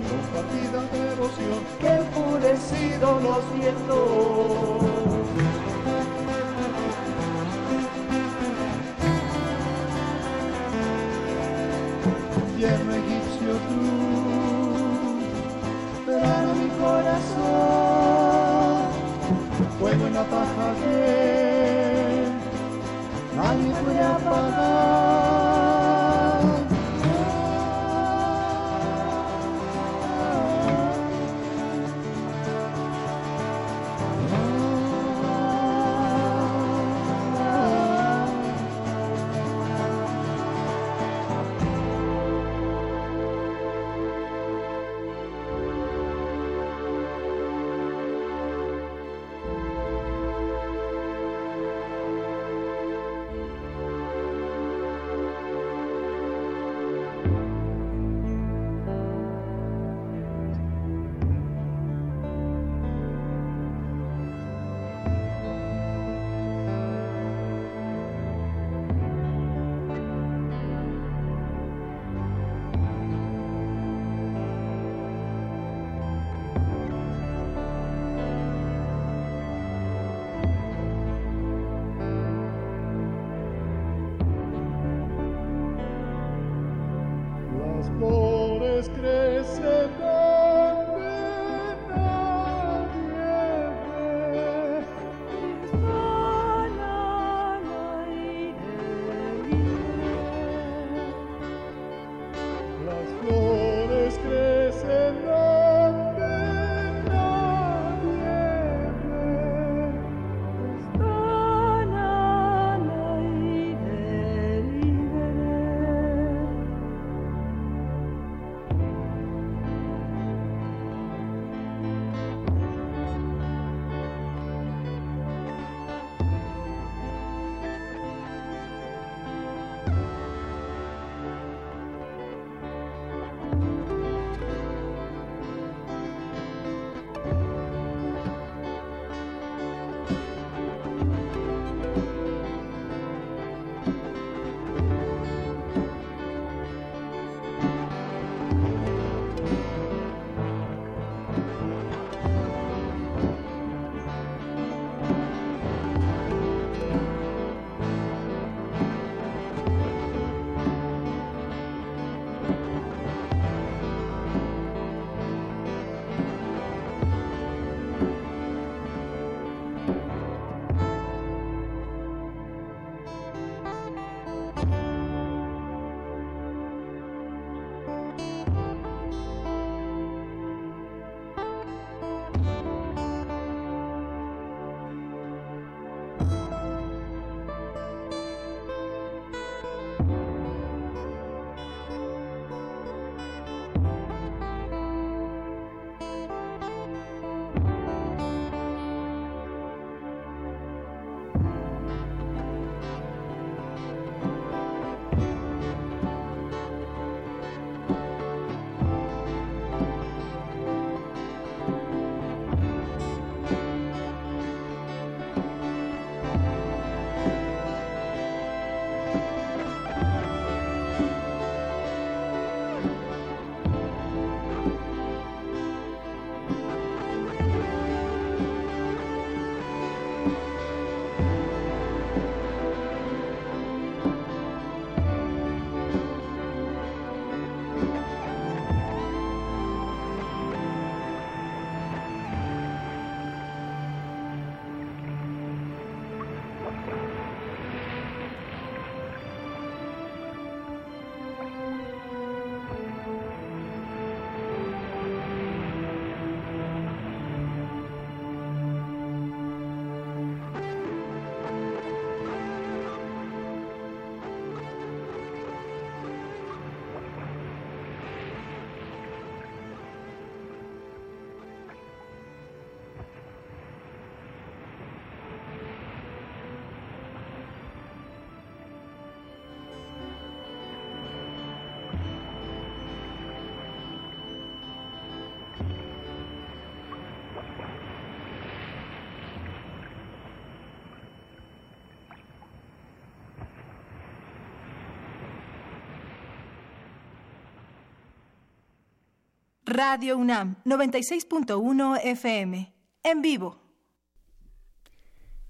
Radio 299.68 300.16
UNAM 300.16 300.54
96.1 300.64 301.98
FM. 302.04 302.72
En 303.02 303.20
vivo. 303.20 303.60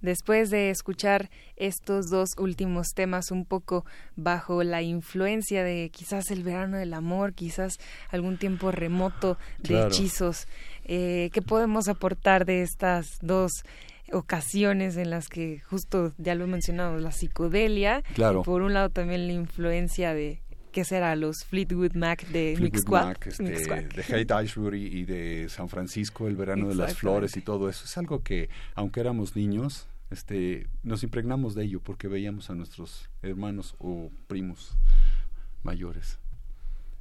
Después 0.01 0.49
de 0.49 0.71
escuchar 0.71 1.29
estos 1.57 2.09
dos 2.09 2.31
últimos 2.39 2.89
temas 2.95 3.31
un 3.31 3.45
poco 3.45 3.85
bajo 4.15 4.63
la 4.63 4.81
influencia 4.81 5.63
de 5.65 5.91
quizás 5.93 6.31
el 6.31 6.45
verano 6.45 6.79
del 6.79 6.95
amor, 6.95 7.35
quizás 7.35 7.77
algún 8.11 8.39
tiempo 8.39 8.71
remoto 8.71 9.37
de 9.59 9.69
Claro. 9.69 9.89
hechizos, 9.89 10.49
eh, 10.85 11.29
¿qué 11.35 11.43
podemos 11.43 11.89
aportar 11.89 12.47
de 12.47 12.63
estas 12.63 13.19
dos 13.21 13.53
ocasiones 14.13 14.97
en 14.97 15.11
las 15.11 15.29
que 15.29 15.61
justo 15.61 16.13
ya 16.17 16.35
lo 16.35 16.47
mencionamos, 16.47 17.03
la 17.03 17.11
psicodelia, 17.13 18.03
Claro. 18.15 18.41
y 18.41 18.45
por 18.45 18.63
un 18.63 18.73
lado 18.73 18.89
también 18.89 19.27
la 19.27 19.33
influencia 19.35 20.15
de 20.15 20.41
¿qué 20.77 20.85
será? 20.85 21.17
Los 21.17 21.43
Fleetwood 21.47 21.95
Mac 21.95 22.27
de 22.29 22.53
Fleetwood. 22.55 22.91
Mac, 23.03 23.27
este, 23.29 23.45
de 23.45 24.05
Haight 24.11 24.31
Ashbury 24.31 24.85
y 24.85 25.05
de 25.07 25.47
San 25.49 25.71
Francisco, 25.71 26.29
el 26.29 26.37
verano 26.37 26.69
de 26.69 26.75
las 26.75 26.95
flores 26.99 27.35
y 27.39 27.41
todo 27.41 27.71
eso. 27.71 27.87
Es 27.87 27.97
algo 27.97 28.23
que, 28.23 28.51
aunque 28.75 29.01
éramos 29.01 29.37
niños, 29.37 29.89
este, 30.11 30.67
nos 30.83 31.03
impregnamos 31.03 31.55
de 31.55 31.65
ello 31.65 31.81
porque 31.81 32.09
veíamos 32.09 32.51
a 32.51 32.55
nuestros 32.55 33.09
hermanos 33.23 33.75
o 33.79 34.11
primos 34.27 34.77
mayores. 35.63 36.19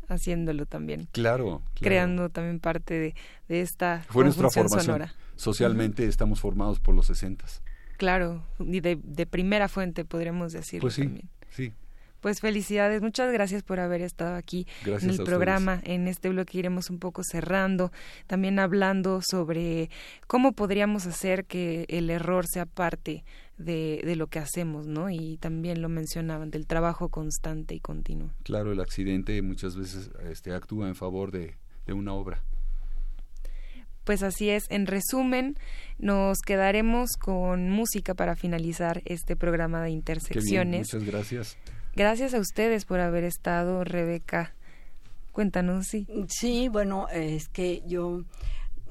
haciéndolo 0.08 0.66
también. 0.66 1.10
Claro, 1.12 1.46
claro. 1.46 1.62
Creando 1.82 2.30
también 2.30 2.62
parte 2.62 2.94
de, 2.94 3.16
de 3.50 3.60
esta 3.60 4.06
Fue 4.08 4.24
nuestra 4.24 4.50
formación. 4.52 4.86
sonora. 4.86 5.14
Socialmente 5.36 6.06
estamos 6.08 6.40
formados 6.40 6.80
por 6.80 6.96
los 6.96 7.08
sesentas. 7.08 7.62
Claro, 7.98 8.42
y 8.58 8.80
de, 8.80 8.98
de 9.04 9.26
primera 9.26 9.68
fuente 9.68 10.06
podríamos 10.06 10.54
decirlo 10.54 10.84
Pues 10.84 10.94
sí, 10.94 11.02
también. 11.04 11.30
sí. 11.50 11.74
Pues 12.26 12.42
felicidades, 12.42 13.04
muchas 13.04 13.32
gracias 13.32 13.62
por 13.62 13.80
haber 13.80 14.02
estado 14.02 14.34
aquí 14.34 14.66
Gracias 14.84 15.04
en 15.04 15.10
el 15.10 15.12
ustedes. 15.12 15.30
programa. 15.30 15.80
En 15.84 16.08
este 16.08 16.30
bloque 16.30 16.58
iremos 16.58 16.90
un 16.90 16.98
poco 16.98 17.22
cerrando, 17.24 17.92
también 18.26 18.58
hablando 18.58 19.22
sobre 19.22 19.92
cómo 20.26 20.54
podríamos 20.54 21.06
hacer 21.06 21.46
que 21.46 21.86
el 21.88 22.10
error 22.10 22.48
sea 22.48 22.66
parte 22.66 23.24
de, 23.60 24.02
de 24.04 24.16
lo 24.16 24.26
que 24.26 24.40
hacemos, 24.40 24.88
¿no? 24.88 25.12
Y 25.12 25.38
también 25.38 25.84
lo 25.84 25.88
mencionaban, 25.88 26.50
del 26.50 26.66
trabajo 26.66 27.10
constante 27.10 27.76
y 27.76 27.80
continuo. 27.80 28.32
Claro, 28.42 28.72
el 28.72 28.80
accidente 28.80 29.40
muchas 29.44 29.76
veces 29.76 30.10
este, 30.28 30.52
actúa 30.52 30.88
en 30.88 30.96
favor 30.96 31.30
de, 31.30 31.54
de 31.86 31.94
una 31.94 32.14
obra. 32.14 32.42
Pues 34.04 34.24
así 34.24 34.50
es. 34.50 34.64
En 34.70 34.88
resumen, 34.88 35.58
nos 36.00 36.40
quedaremos 36.40 37.12
con 37.20 37.70
música 37.70 38.16
para 38.16 38.36
finalizar 38.36 39.04
este 39.06 39.36
programa 39.36 39.80
de 39.82 39.86
Qué 39.86 39.90
bien, 39.90 39.98
intersecciones. 40.00 40.80
muchas 40.92 41.04
gracias. 41.04 41.58
Gracias 41.96 42.34
a 42.34 42.40
ustedes 42.40 42.84
por 42.84 43.00
haber 43.00 43.24
estado, 43.24 43.86
Rebeca. 43.86 44.54
Cuéntanos, 45.32 45.88
sí. 45.88 46.06
Sí, 46.28 46.68
bueno, 46.68 47.08
es 47.08 47.48
que 47.48 47.84
yo 47.88 48.26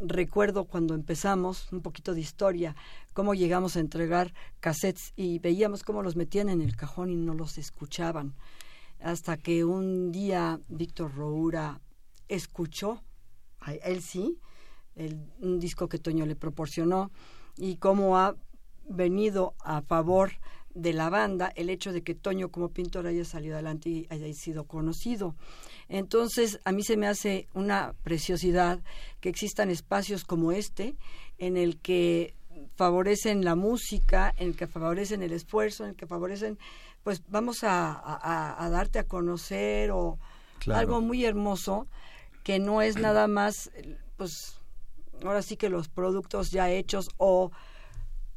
recuerdo 0.00 0.64
cuando 0.64 0.94
empezamos, 0.94 1.70
un 1.70 1.82
poquito 1.82 2.14
de 2.14 2.22
historia, 2.22 2.74
cómo 3.12 3.34
llegamos 3.34 3.76
a 3.76 3.80
entregar 3.80 4.32
cassettes 4.58 5.12
y 5.16 5.38
veíamos 5.38 5.82
cómo 5.82 6.02
los 6.02 6.16
metían 6.16 6.48
en 6.48 6.62
el 6.62 6.76
cajón 6.76 7.10
y 7.10 7.16
no 7.16 7.34
los 7.34 7.58
escuchaban. 7.58 8.34
Hasta 9.00 9.36
que 9.36 9.66
un 9.66 10.10
día 10.10 10.58
Víctor 10.68 11.14
Roura 11.14 11.82
escuchó, 12.28 13.02
a 13.60 13.74
él 13.74 14.00
sí, 14.00 14.38
el, 14.96 15.30
un 15.40 15.60
disco 15.60 15.90
que 15.90 15.98
Toño 15.98 16.24
le 16.24 16.36
proporcionó 16.36 17.10
y 17.58 17.76
cómo 17.76 18.16
ha 18.16 18.34
venido 18.88 19.54
a 19.62 19.82
favor 19.82 20.32
de 20.74 20.92
la 20.92 21.08
banda 21.08 21.52
el 21.54 21.70
hecho 21.70 21.92
de 21.92 22.02
que 22.02 22.14
Toño 22.14 22.50
como 22.50 22.68
pintor 22.68 23.06
haya 23.06 23.24
salido 23.24 23.54
adelante 23.54 23.88
y 23.88 24.06
haya 24.10 24.32
sido 24.34 24.64
conocido. 24.64 25.34
Entonces, 25.88 26.60
a 26.64 26.72
mí 26.72 26.82
se 26.82 26.96
me 26.96 27.06
hace 27.06 27.46
una 27.54 27.94
preciosidad 28.02 28.80
que 29.20 29.28
existan 29.28 29.70
espacios 29.70 30.24
como 30.24 30.50
este 30.52 30.94
en 31.38 31.56
el 31.56 31.78
que 31.78 32.34
favorecen 32.76 33.44
la 33.44 33.54
música, 33.54 34.34
en 34.36 34.48
el 34.48 34.56
que 34.56 34.66
favorecen 34.66 35.22
el 35.22 35.32
esfuerzo, 35.32 35.84
en 35.84 35.90
el 35.90 35.96
que 35.96 36.06
favorecen, 36.06 36.58
pues 37.02 37.22
vamos 37.28 37.62
a, 37.64 37.92
a- 37.92 38.64
a 38.64 38.70
darte 38.70 38.98
a 38.98 39.04
conocer 39.04 39.90
o 39.92 40.18
Claro. 40.58 40.80
algo 40.80 41.00
muy 41.02 41.24
hermoso 41.24 41.86
que 42.42 42.58
no 42.58 42.80
es 42.80 42.96
nada 42.96 43.26
más, 43.28 43.70
pues 44.16 44.56
ahora 45.22 45.42
sí 45.42 45.56
que 45.56 45.68
los 45.68 45.88
productos 45.88 46.50
ya 46.50 46.70
hechos 46.70 47.10
o 47.18 47.50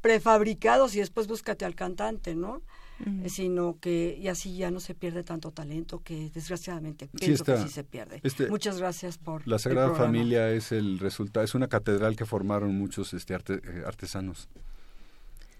prefabricados 0.08 0.96
y 0.96 1.00
después 1.00 1.28
búscate 1.28 1.66
al 1.66 1.76
cantante, 1.76 2.34
¿no? 2.36 2.62
Eh, 3.06 3.30
sino 3.30 3.78
que 3.80 4.18
y 4.20 4.28
así 4.28 4.58
ya 4.58 4.72
no 4.72 4.80
se 4.80 4.96
pierde 4.96 5.24
tanto 5.24 5.52
talento 5.52 6.02
que 6.04 6.32
desgraciadamente 6.34 7.06
Sí 7.06 7.12
pienso 7.20 7.44
que 7.44 7.58
sí 7.58 7.70
se 7.70 7.84
pierde. 7.84 8.22
Este- 8.24 8.48
Muchas 8.50 8.80
gracias 8.80 9.20
por 9.20 9.48
La 9.48 9.60
Sagrada. 9.60 9.94
Familia 9.94 10.50
es 10.50 10.72
el 10.72 10.98
resultado, 10.98 11.44
es 11.44 11.54
una 11.54 11.68
catedral 11.68 12.16
que 12.16 12.26
formaron 12.26 12.74
muchos 12.76 13.14
este, 13.14 13.36
arte- 13.36 13.62
eh, 13.64 13.84
artesanos. 13.86 14.48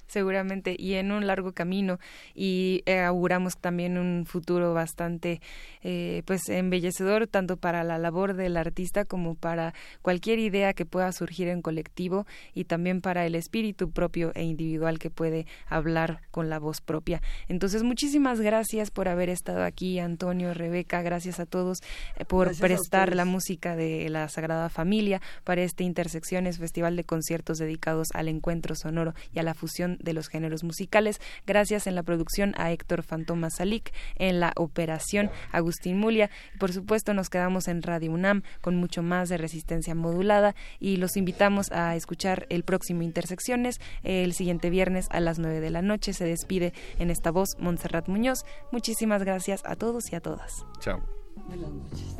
Seguramente 0.08 0.76
y 0.78 0.94
en 0.94 1.12
un 1.12 1.28
largo 1.28 1.52
camino 1.52 2.00
y 2.34 2.84
eh, 2.86 3.02
auguramos 3.02 3.58
también 3.58 3.98
un 3.98 4.26
futuro 4.26 4.74
bastante 4.74 5.42
eh, 5.84 6.24
pues 6.26 6.50
embellecedor 6.50 7.28
tanto 7.28 7.58
para 7.58 7.84
la 7.84 7.98
labor 7.98 8.34
del 8.34 8.58
artista 8.58 9.06
como 9.06 9.36
para 9.36 9.74
cualquier 10.02 10.40
idea 10.40 10.74
que 10.74 10.86
pueda 10.86 11.12
surgir 11.12 11.48
en 11.48 11.62
colectivo 11.62 12.26
y 12.54 12.66
también 12.66 13.02
para 13.02 13.26
el 13.26 13.36
espíritu 13.36 13.92
propio 13.92 14.32
e 14.36 14.44
individual 14.44 15.00
que 15.00 15.10
puede 15.10 15.46
hablar 15.68 16.22
con 16.32 16.50
la 16.50 16.60
voz 16.60 16.82
propia. 16.82 17.22
Entonces 17.48 17.84
muchísimas 17.84 18.42
gracias 18.42 18.92
por 18.92 19.08
haber 19.08 19.30
estado 19.30 19.64
aquí 19.64 20.00
Antonio 20.00 20.54
Rebeca 20.54 21.02
gracias 21.02 21.40
a 21.40 21.46
todos 21.46 21.80
eh, 22.18 22.26
por 22.26 22.48
Gracias 22.48 22.62
prestar 22.62 23.16
la 23.16 23.26
música 23.26 23.76
de 23.76 24.10
la 24.10 24.30
Sagrada 24.30 24.70
Familia 24.70 25.22
para 25.44 25.62
este 25.62 25.84
Intersecciones 25.84 26.58
Festival 26.58 26.96
de 26.96 27.04
Conciertos 27.04 27.58
dedicados 27.58 28.10
al 28.14 28.28
encuentro 28.28 28.76
sonoro 28.76 29.14
y 29.34 29.40
a 29.40 29.44
la 29.44 29.54
fusión 29.54 29.97
de 30.00 30.14
los 30.14 30.28
géneros 30.28 30.64
musicales. 30.64 31.20
Gracias 31.46 31.88
en 31.88 31.96
la 31.96 32.04
producción 32.04 32.54
a 32.58 32.72
Héctor 32.72 33.04
Fantoma 33.04 33.50
Salik, 33.50 33.94
en 34.16 34.40
la 34.40 34.54
operación 34.56 35.30
Agustín 35.52 35.98
Mulia. 35.98 36.30
Y 36.56 36.58
por 36.58 36.72
supuesto 36.72 37.14
nos 37.14 37.30
quedamos 37.30 37.68
en 37.68 37.82
Radio 37.82 38.12
UNAM 38.12 38.44
con 38.62 38.76
mucho 38.76 39.04
más 39.04 39.30
de 39.30 39.38
resistencia 39.38 39.96
modulada 39.96 40.56
y 40.80 40.98
los 40.98 41.18
invitamos 41.18 41.72
a 41.72 41.96
escuchar 41.96 42.46
el 42.50 42.64
próximo 42.64 43.02
Intersecciones 43.02 43.80
el 44.04 44.34
siguiente 44.34 44.70
viernes 44.70 45.08
a 45.12 45.20
las 45.20 45.40
9 45.40 45.60
de 45.60 45.70
la 45.70 45.82
noche. 45.82 46.14
Se 46.14 46.26
despide 46.26 46.74
en 47.00 47.10
esta 47.10 47.32
voz 47.32 47.58
Montserrat 47.60 48.08
Muñoz. 48.08 48.46
Muchísimas 48.72 49.24
gracias 49.24 49.62
a 49.66 49.76
todos 49.76 50.12
y 50.12 50.16
a 50.16 50.22
todas. 50.22 50.66
Chao. 50.80 51.02
Buenas 51.48 51.72
noches. 51.72 52.16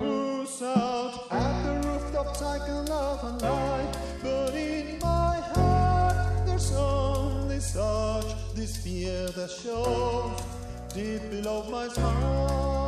Who's 0.00 0.62
out 0.62 1.32
at 1.32 1.64
the 1.64 1.88
rooftops 1.88 2.42
I 2.42 2.58
can 2.58 2.86
love 2.86 3.24
and 3.24 3.97
such 7.72 8.54
despair 8.54 9.28
that 9.28 9.50
shows 9.50 10.40
Deep 10.94 11.20
below 11.30 11.68
my 11.70 11.86
Secret 11.88 12.87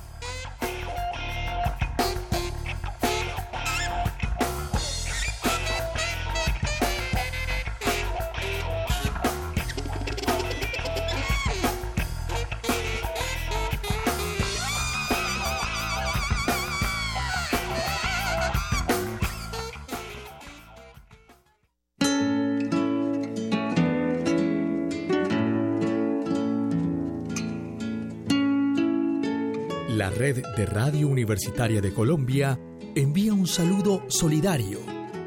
De 30.33 30.65
Radio 30.65 31.07
Universitaria 31.07 31.81
de 31.81 31.93
Colombia 31.93 32.57
envía 32.95 33.33
un 33.33 33.47
saludo 33.47 34.03
solidario 34.07 34.79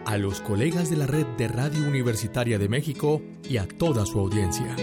a 0.06 0.16
los 0.16 0.40
colegas 0.40 0.90
de 0.90 0.96
la 0.96 1.06
red 1.06 1.26
de 1.38 1.48
Radio 1.48 1.86
Universitaria 1.86 2.58
de 2.58 2.68
México 2.68 3.20
y 3.48 3.58
a 3.58 3.66
toda 3.66 4.06
su 4.06 4.18
audiencia. 4.18 4.74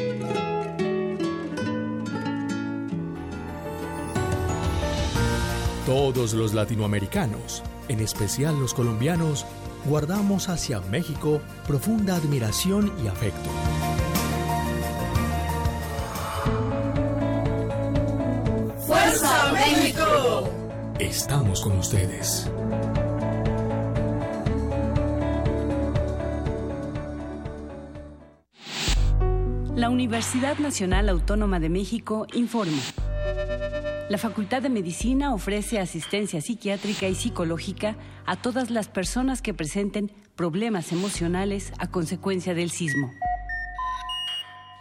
Todos 5.85 6.33
los 6.33 6.53
latinoamericanos, 6.53 7.63
en 7.87 7.99
especial 7.99 8.59
los 8.59 8.73
colombianos, 8.73 9.45
guardamos 9.85 10.49
hacia 10.49 10.81
México 10.81 11.41
profunda 11.67 12.15
admiración 12.15 12.91
y 13.03 13.07
afecto. 13.07 13.49
¡Fuerza 19.11 19.51
México! 19.51 20.49
Estamos 20.97 21.59
con 21.59 21.77
ustedes. 21.77 22.49
La 29.75 29.89
Universidad 29.89 30.59
Nacional 30.59 31.09
Autónoma 31.09 31.59
de 31.59 31.67
México 31.67 32.25
informa. 32.31 32.81
La 34.09 34.17
Facultad 34.17 34.61
de 34.61 34.69
Medicina 34.69 35.33
ofrece 35.33 35.79
asistencia 35.79 36.39
psiquiátrica 36.39 37.09
y 37.09 37.15
psicológica 37.15 37.97
a 38.25 38.37
todas 38.37 38.69
las 38.69 38.87
personas 38.87 39.41
que 39.41 39.53
presenten 39.53 40.09
problemas 40.37 40.93
emocionales 40.93 41.73
a 41.79 41.87
consecuencia 41.87 42.53
del 42.53 42.71
sismo. 42.71 43.11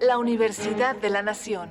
La 0.00 0.18
Universidad 0.18 0.94
de 0.96 1.10
la 1.10 1.22
Nación. 1.22 1.70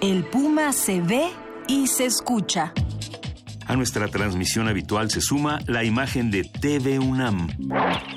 el 0.00 0.24
puma 0.24 0.72
se 0.72 1.00
ve 1.00 1.30
y 1.68 1.86
se 1.86 2.06
escucha. 2.06 2.72
A 3.66 3.76
nuestra 3.76 4.08
transmisión 4.08 4.66
habitual 4.66 5.10
se 5.10 5.20
suma 5.20 5.60
la 5.66 5.84
imagen 5.84 6.30
de 6.30 6.42
TV 6.42 6.98
UNAM, 6.98 7.48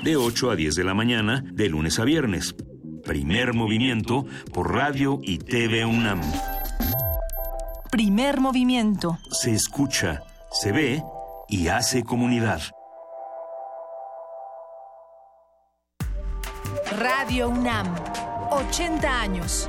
de 0.02 0.16
8 0.16 0.50
a 0.50 0.56
10 0.56 0.74
de 0.74 0.84
la 0.84 0.94
mañana, 0.94 1.44
de 1.46 1.68
lunes 1.68 1.98
a 1.98 2.04
viernes. 2.04 2.56
Primer 3.04 3.54
movimiento 3.54 4.24
por 4.52 4.74
radio 4.74 5.20
y 5.22 5.38
TV 5.38 5.84
UNAM. 5.84 6.20
Primer 7.90 8.40
movimiento. 8.40 9.18
Se 9.30 9.52
escucha, 9.52 10.22
se 10.50 10.72
ve 10.72 11.02
y 11.48 11.68
hace 11.68 12.02
comunidad. 12.02 12.62
Radio 16.98 17.48
UNAM. 17.48 17.94
80 18.50 19.20
años. 19.20 19.68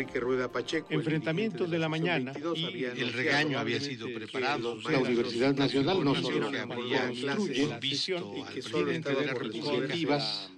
Enrique 0.00 0.20
Rueda 0.20 0.50
Pacheco. 0.50 0.86
Enfrentamientos 0.90 1.70
de 1.70 1.78
la 1.78 1.88
mañana 1.88 2.32
y 2.54 2.84
el 2.84 3.12
regaño 3.12 3.58
había 3.58 3.80
sido 3.80 4.06
preparado. 4.14 4.78
La 4.88 4.98
Universidad 4.98 5.54
Nacional 5.54 6.02
no 6.02 6.14
solo 6.14 6.50
construye 6.50 7.78
visión 7.80 8.24
y 8.36 8.42
que 8.44 8.62
solo 8.62 8.86
solo 8.86 9.00
tener 9.00 9.34
representativas. 9.34 10.50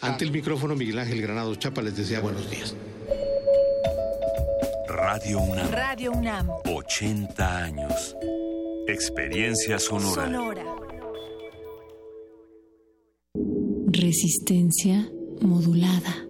Ante 0.00 0.24
el 0.24 0.30
micrófono, 0.30 0.74
Miguel 0.74 0.98
Ángel 0.98 1.20
Granados 1.20 1.58
Chapa 1.58 1.82
les 1.82 1.96
desea 1.96 2.20
buenos 2.20 2.50
días. 2.50 2.74
Radio 4.88 5.40
UNAM. 5.40 5.70
Radio 5.70 6.12
UNAM. 6.12 6.48
80 6.64 7.64
años. 7.64 8.16
Experiencia 8.88 9.78
sonora. 9.78 10.24
Sonora. 10.24 10.64
Resistencia 13.92 15.10
modulada. 15.40 16.29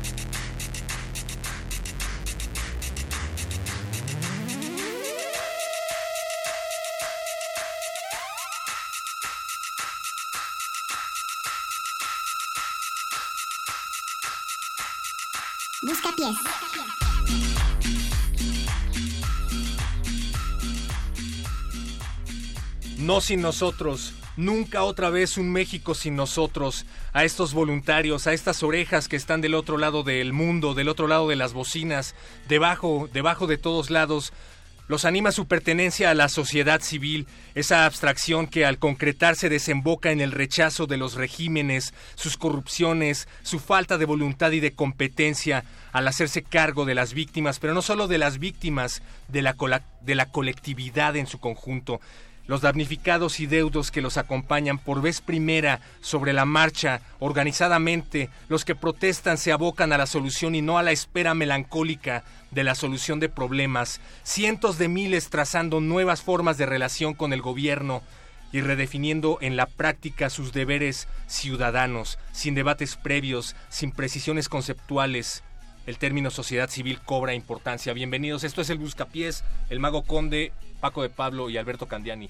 No 22.97 23.19
sin 23.19 23.41
nosotros. 23.41 24.13
Nunca 24.37 24.83
otra 24.83 25.09
vez 25.09 25.37
un 25.37 25.51
México 25.51 25.95
sin 25.95 26.15
nosotros. 26.15 26.85
A 27.13 27.25
estos 27.25 27.53
voluntarios, 27.53 28.27
a 28.27 28.33
estas 28.33 28.63
orejas 28.63 29.07
que 29.07 29.15
están 29.15 29.41
del 29.41 29.55
otro 29.55 29.77
lado 29.77 30.03
del 30.03 30.33
mundo, 30.33 30.73
del 30.73 30.87
otro 30.87 31.07
lado 31.07 31.27
de 31.27 31.35
las 31.35 31.53
bocinas, 31.53 32.15
debajo, 32.47 33.09
debajo 33.11 33.47
de 33.47 33.57
todos 33.57 33.89
lados. 33.89 34.31
Los 34.91 35.05
anima 35.05 35.31
su 35.31 35.47
pertenencia 35.47 36.11
a 36.11 36.13
la 36.13 36.27
sociedad 36.27 36.81
civil, 36.81 37.25
esa 37.55 37.85
abstracción 37.85 38.45
que 38.45 38.65
al 38.65 38.77
concretarse 38.77 39.47
desemboca 39.47 40.11
en 40.11 40.19
el 40.19 40.33
rechazo 40.33 40.85
de 40.85 40.97
los 40.97 41.13
regímenes, 41.13 41.93
sus 42.15 42.35
corrupciones, 42.35 43.29
su 43.41 43.59
falta 43.59 43.97
de 43.97 44.03
voluntad 44.03 44.51
y 44.51 44.59
de 44.59 44.73
competencia 44.73 45.63
al 45.93 46.09
hacerse 46.09 46.43
cargo 46.43 46.83
de 46.83 46.95
las 46.95 47.13
víctimas, 47.13 47.57
pero 47.59 47.73
no 47.73 47.81
solo 47.81 48.09
de 48.09 48.17
las 48.17 48.37
víctimas, 48.37 49.01
de 49.29 49.41
la, 49.41 49.55
de 50.01 50.15
la 50.15 50.25
colectividad 50.25 51.15
en 51.15 51.25
su 51.25 51.39
conjunto 51.39 52.01
los 52.47 52.61
damnificados 52.61 53.39
y 53.39 53.45
deudos 53.45 53.91
que 53.91 54.01
los 54.01 54.17
acompañan 54.17 54.77
por 54.77 55.01
vez 55.01 55.21
primera 55.21 55.79
sobre 56.01 56.33
la 56.33 56.45
marcha, 56.45 57.01
organizadamente, 57.19 58.29
los 58.49 58.65
que 58.65 58.75
protestan 58.75 59.37
se 59.37 59.51
abocan 59.51 59.93
a 59.93 59.97
la 59.97 60.05
solución 60.05 60.55
y 60.55 60.61
no 60.61 60.77
a 60.77 60.83
la 60.83 60.91
espera 60.91 61.33
melancólica 61.33 62.23
de 62.51 62.63
la 62.63 62.75
solución 62.75 63.19
de 63.19 63.29
problemas, 63.29 64.01
cientos 64.23 64.77
de 64.77 64.87
miles 64.87 65.29
trazando 65.29 65.79
nuevas 65.79 66.21
formas 66.21 66.57
de 66.57 66.65
relación 66.65 67.13
con 67.13 67.33
el 67.33 67.41
gobierno 67.41 68.01
y 68.51 68.61
redefiniendo 68.61 69.37
en 69.41 69.55
la 69.55 69.65
práctica 69.65 70.29
sus 70.29 70.51
deberes 70.51 71.07
ciudadanos, 71.27 72.19
sin 72.31 72.55
debates 72.55 72.95
previos, 72.97 73.55
sin 73.69 73.91
precisiones 73.91 74.49
conceptuales. 74.49 75.43
El 75.87 75.97
término 75.97 76.29
sociedad 76.29 76.69
civil 76.69 76.99
cobra 76.99 77.33
importancia. 77.33 77.93
Bienvenidos, 77.93 78.43
esto 78.43 78.61
es 78.61 78.69
el 78.69 78.77
Buscapiés, 78.77 79.43
el 79.69 79.79
Mago 79.79 80.03
Conde, 80.03 80.51
Paco 80.81 81.01
de 81.03 81.09
Pablo 81.09 81.49
y 81.49 81.57
Alberto 81.57 81.85
Candiani. 81.87 82.29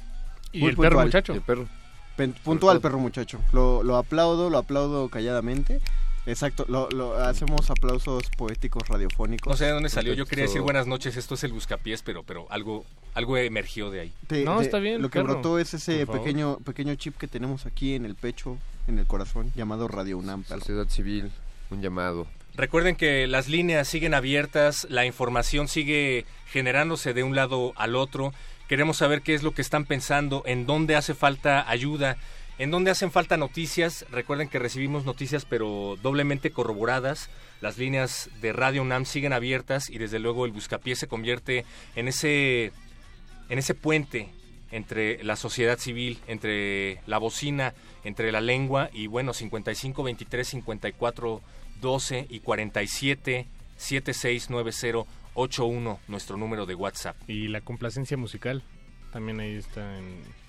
Y 0.52 0.60
Muy 0.60 0.69
el 0.72 0.76
perro 0.78 1.02
muchacho. 1.02 1.34
Y 1.34 1.38
el 1.38 1.41
perro. 1.41 1.68
Pen- 2.15 2.36
puntual 2.44 2.82
perro 2.82 2.99
muchacho. 2.99 3.40
Lo, 3.53 3.82
lo 3.84 3.98
aplaudo, 3.98 4.49
lo 4.49 4.57
aplaudo 4.60 5.10
calladamente. 5.10 5.82
Exacto, 6.28 6.65
lo, 6.68 6.88
lo- 6.91 7.15
hacemos 7.15 7.72
aplausos 7.72 8.23
poéticos 8.38 8.88
radiofónicos. 8.88 9.49
No 9.52 9.57
sé 9.57 9.65
de 9.65 9.72
dónde 9.72 9.90
salió. 9.90 10.14
Yo 10.14 10.26
quería 10.28 10.44
decir 10.45 10.61
buenas 10.61 10.86
noches. 10.86 11.18
Esto 11.18 11.34
es 11.34 11.44
el 11.44 11.52
buscapiés, 11.52 12.03
pero, 12.03 12.22
pero 12.22 12.45
algo, 12.52 12.86
algo 13.15 13.38
emergió 13.38 13.90
de 13.90 14.02
ahí. 14.02 14.14
Te- 14.28 14.44
te- 14.45 14.99
Lo 14.99 15.10
que 15.10 15.22
brotó 15.22 15.57
es 15.57 15.73
ese 15.73 16.06
pequeño 16.06 16.57
pequeño 16.57 16.94
chip 16.95 17.18
que 17.18 17.28
tenemos 17.28 17.65
aquí 17.65 17.95
en 17.95 18.06
el 18.06 18.14
pecho, 18.15 18.57
en 18.88 18.99
el 18.99 19.07
corazón, 19.07 19.52
llamado 19.56 19.88
Radio 19.88 20.18
UNAM. 20.19 20.44
Sociedad 20.44 20.88
civil, 20.90 21.32
un 21.72 21.82
llamado. 21.82 22.28
Recuerden 22.56 22.95
que 22.95 23.28
las 23.28 23.48
líneas 23.48 23.88
siguen 23.88 24.14
abiertas, 24.14 24.86
la 24.90 25.06
información 25.06 25.68
sigue 25.68 26.26
generándose 26.48 27.14
de 27.14 27.23
un 27.23 27.36
lado 27.36 27.73
al 27.78 27.95
otro. 27.95 28.34
Queremos 28.68 28.98
saber 28.98 29.22
qué 29.22 29.34
es 29.34 29.44
lo 29.44 29.53
que 29.53 29.61
están 29.61 29.86
pensando, 29.86 30.44
en 30.45 30.65
dónde 30.65 30.95
hace 30.95 31.14
falta 31.14 31.69
ayuda, 31.69 32.18
en 32.57 32.69
dónde 32.69 32.91
hacen 32.91 33.11
falta 33.11 33.38
noticias. 33.38 34.06
Recuerden 34.11 34.49
que 34.49 34.60
recibimos 34.60 35.06
noticias 35.06 35.45
pero 35.45 35.98
doblemente 36.02 36.52
corroboradas. 36.52 37.30
Las 37.61 37.78
líneas 37.78 38.30
de 38.41 38.53
Radio 38.53 38.82
UNAM 38.82 39.06
siguen 39.06 39.34
abiertas 39.34 39.90
y 39.90 39.98
desde 39.98 40.19
luego 40.19 40.45
el 40.45 40.52
Buscapié 40.52 40.95
se 40.95 41.07
convierte 41.07 41.65
en 41.95 42.07
ese 42.07 42.73
en 43.49 43.60
ese 43.60 43.76
puente 43.76 44.30
entre 44.72 45.23
la 45.23 45.36
sociedad 45.36 45.78
civil, 45.78 46.19
entre 46.28 47.02
la 47.06 47.18
bocina, 47.18 47.73
entre 48.03 48.32
la 48.32 48.41
lengua 48.41 48.90
y 48.94 49.07
bueno, 49.07 49.34
55 49.34 50.03
23 50.03 50.48
54 50.48 51.41
12 51.82 52.28
y 52.30 52.40
47 52.40 53.48
7690 53.76 55.12
81 55.34 55.99
nuestro 56.08 56.38
número 56.38 56.66
de 56.66 56.76
WhatsApp. 56.76 57.18
Y 57.28 57.48
la 57.48 57.62
complacencia 57.62 58.18
musical 58.18 58.64
también 59.12 59.40
ahí 59.40 59.56
está 59.56 59.98
en... 59.98 60.41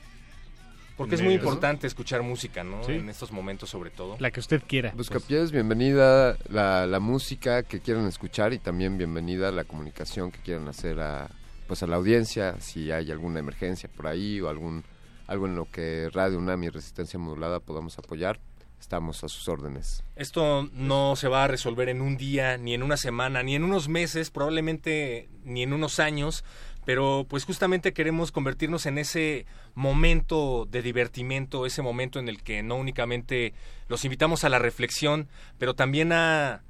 Porque 0.97 1.15
es 1.15 1.23
muy 1.23 1.35
importante 1.35 1.87
escuchar 1.87 2.23
música, 2.23 2.63
¿no? 2.63 2.85
Sí. 2.85 2.93
En 2.93 3.09
estos 3.09 3.33
momentos 3.33 3.71
sobre 3.71 3.91
todo. 3.91 4.17
La 4.21 4.31
que 4.31 4.41
usted 4.41 4.63
quiera. 4.65 4.93
Buscapiés, 4.95 5.51
bienvenida 5.51 6.37
la, 6.49 6.87
la 6.87 7.01
música 7.01 7.63
que 7.63 7.81
quieran 7.81 8.07
escuchar 8.07 8.53
y 8.53 8.59
también 8.59 8.99
bienvenida 8.99 9.51
la 9.51 9.65
comunicación 9.65 10.31
que 10.31 10.39
quieran 10.41 10.69
hacer 10.69 11.01
a, 11.01 11.31
pues 11.67 11.83
a 11.83 11.87
la 11.87 11.97
audiencia, 11.97 12.61
si 12.61 12.93
hay 12.93 13.11
alguna 13.11 13.41
emergencia 13.41 13.89
por 13.89 14.07
ahí 14.07 14.41
o 14.41 14.49
algún 14.49 14.85
algo 15.27 15.47
en 15.47 15.57
lo 15.57 15.71
que 15.71 16.11
Radio 16.13 16.39
UNAM 16.39 16.65
y 16.65 16.69
Resistencia 16.69 17.19
Modulada 17.19 17.59
podamos 17.61 17.99
apoyar, 17.99 18.39
estamos 18.83 19.23
a 19.23 19.29
sus 19.29 19.49
órdenes. 19.49 20.05
Esto 20.17 20.69
no 20.73 21.15
se 21.15 21.29
va 21.29 21.45
a 21.45 21.49
resolver 21.49 21.89
en 21.89 22.03
un 22.03 22.17
día, 22.17 22.59
ni 22.59 22.75
en 22.75 22.83
una 22.83 22.97
semana, 22.97 23.43
ni 23.43 23.55
en 23.55 23.63
unos 23.63 23.89
meses, 23.89 24.31
probablemente 24.31 25.29
ni 25.45 25.63
en 25.63 25.73
unos 25.73 26.01
años, 26.01 26.45
pero 26.85 27.25
pues 27.29 27.45
justamente 27.45 27.93
queremos 27.93 28.33
convertirnos 28.33 28.87
en 28.87 28.99
ese 28.99 29.47
momento 29.75 30.67
de 30.69 30.83
divertimento, 30.83 31.65
ese 31.65 31.81
momento 31.81 32.19
en 32.19 32.29
el 32.29 32.43
que 32.43 32.65
no 32.65 32.75
únicamente 32.75 33.55
los 33.89 34.05
invitamos 34.05 34.43
a 34.43 34.49
la 34.49 34.59
reflexión, 34.59 35.29
pero 35.59 35.75
también 35.75 36.13
a 36.13 36.63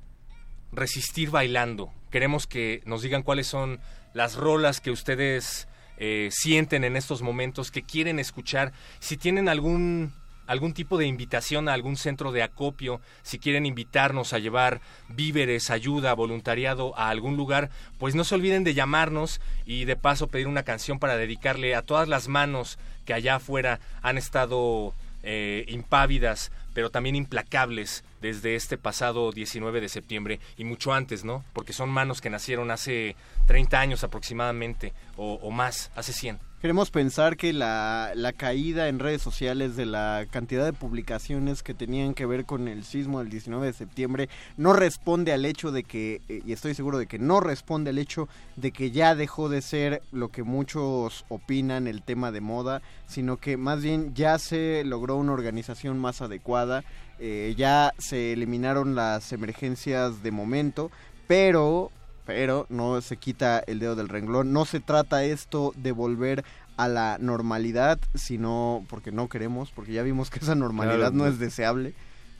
resistir 0.71 1.31
bailando. 1.31 1.93
Queremos 2.11 2.47
que 2.47 2.83
nos 2.85 3.01
digan 3.01 3.23
cuáles 3.23 3.47
son 3.47 3.81
las 4.13 4.37
rolas 4.37 4.81
que 4.83 4.91
ustedes 4.91 5.67
eh, 5.97 6.29
sienten 6.31 6.85
en 6.85 6.97
estos 6.97 7.23
momentos, 7.23 7.71
que 7.71 7.83
quieren 7.83 8.19
escuchar, 8.19 8.73
si 9.01 9.17
tienen 9.17 9.49
algún 9.49 10.13
algún 10.53 10.75
tipo 10.75 10.99
de 10.99 11.07
invitación 11.07 11.69
a 11.69 11.73
algún 11.73 11.97
centro 11.97 12.31
de 12.31 12.43
acopio, 12.43 13.01
si 13.23 13.39
quieren 13.39 13.67
invitarnos 13.67 14.33
a 14.33 14.39
llevar 14.39 14.81
víveres, 15.09 15.71
ayuda, 15.71 16.15
voluntariado 16.15 16.97
a 16.99 17.09
algún 17.09 17.37
lugar, 17.37 17.71
pues 17.99 18.15
no 18.15 18.23
se 18.23 18.35
olviden 18.35 18.63
de 18.63 18.75
llamarnos 18.75 19.41
y 19.65 19.87
de 19.87 19.97
paso 19.97 20.29
pedir 20.29 20.47
una 20.47 20.63
canción 20.63 20.99
para 20.99 21.17
dedicarle 21.17 21.75
a 21.75 21.83
todas 21.83 22.07
las 22.07 22.29
manos 22.29 22.79
que 23.07 23.15
allá 23.15 23.37
afuera 23.37 23.81
han 24.03 24.19
estado 24.19 24.95
eh, 25.23 25.65
impávidas, 25.69 26.53
pero 26.75 26.91
también 26.91 27.17
implacables 27.17 28.05
desde 28.21 28.55
este 28.55 28.77
pasado 28.77 29.33
19 29.33 29.81
de 29.81 29.89
septiembre 29.89 30.39
y 30.59 30.65
mucho 30.65 30.93
antes, 30.93 31.25
¿no? 31.25 31.45
Porque 31.55 31.73
son 31.73 31.89
manos 31.89 32.21
que 32.21 32.29
nacieron 32.29 32.71
hace 32.71 33.17
30 33.47 33.81
años 33.81 34.05
aproximadamente 34.05 34.93
o, 35.17 35.35
o 35.43 35.51
más, 35.51 35.91
hace 35.97 36.13
100. 36.13 36.52
Queremos 36.63 36.93
pensar 36.93 37.37
que 37.37 37.53
la, 37.53 38.13
caída 38.37 38.87
en 38.87 39.01
redes 39.01 39.21
sociales 39.21 39.75
de 39.75 39.85
la 39.85 40.27
cantidad 40.31 40.65
de 40.65 40.73
publicaciones 40.73 41.65
que 41.65 41.75
tenían 41.75 42.15
que 42.15 42.25
ver 42.25 42.45
con 42.45 42.69
el 42.69 42.85
sismo 42.85 43.19
del 43.19 43.31
19 43.31 43.67
de 43.67 43.73
septiembre 43.73 44.29
no 44.57 44.73
responde 44.73 45.33
al 45.33 45.45
hecho 45.45 45.73
de 45.73 45.83
que, 45.83 46.23
eh, 46.29 46.41
y 46.47 46.53
estoy 46.53 46.77
seguro 46.77 46.99
de 46.99 47.09
que 47.09 47.19
no 47.19 47.41
responde 47.41 47.91
al 47.91 47.99
hecho 47.99 48.29
de 48.55 48.71
que 48.71 48.93
ya 48.93 49.17
dejó 49.17 49.49
de 49.49 49.61
ser 49.61 50.03
lo 50.13 50.29
que 50.29 50.45
muchos 50.45 51.25
opinan 51.29 51.89
el 51.89 52.05
tema 52.05 52.31
de 52.31 52.41
moda, 52.41 52.81
sino 53.09 53.39
que 53.39 53.57
más 53.57 53.83
bien 53.83 54.15
ya 54.15 54.39
se 54.39 54.85
logró 54.85 55.17
una 55.17 55.33
organización 55.33 55.99
más 55.99 56.23
adecuada, 56.23 56.85
eh, 57.19 57.55
ya 57.57 57.93
se 57.99 58.35
eliminaron 58.35 58.95
las 58.95 59.33
emergencias 59.33 60.23
de 60.23 60.31
momento, 60.31 60.93
pero 61.27 61.91
pero 62.25 62.67
no 62.69 63.01
se 63.01 63.17
quita 63.17 63.63
el 63.67 63.79
dedo 63.79 63.97
del 63.97 64.09
renglón. 64.09 64.53
No 64.53 64.65
se 64.65 64.81
trata 64.81 65.25
esto 65.25 65.73
de 65.77 65.93
volver 65.93 66.45
a 66.77 66.89
la 66.89 67.19
normalidad, 67.21 67.99
sino 68.15 68.85
porque 68.89 69.13
no 69.13 69.29
queremos, 69.29 69.71
porque 69.71 69.93
ya 69.93 70.03
vimos 70.03 70.31
que 70.31 70.39
esa 70.39 70.55
normalidad 70.55 70.99
Claro, 70.99 71.15
no 71.15 71.27
es 71.27 71.39
deseable. 71.39 71.95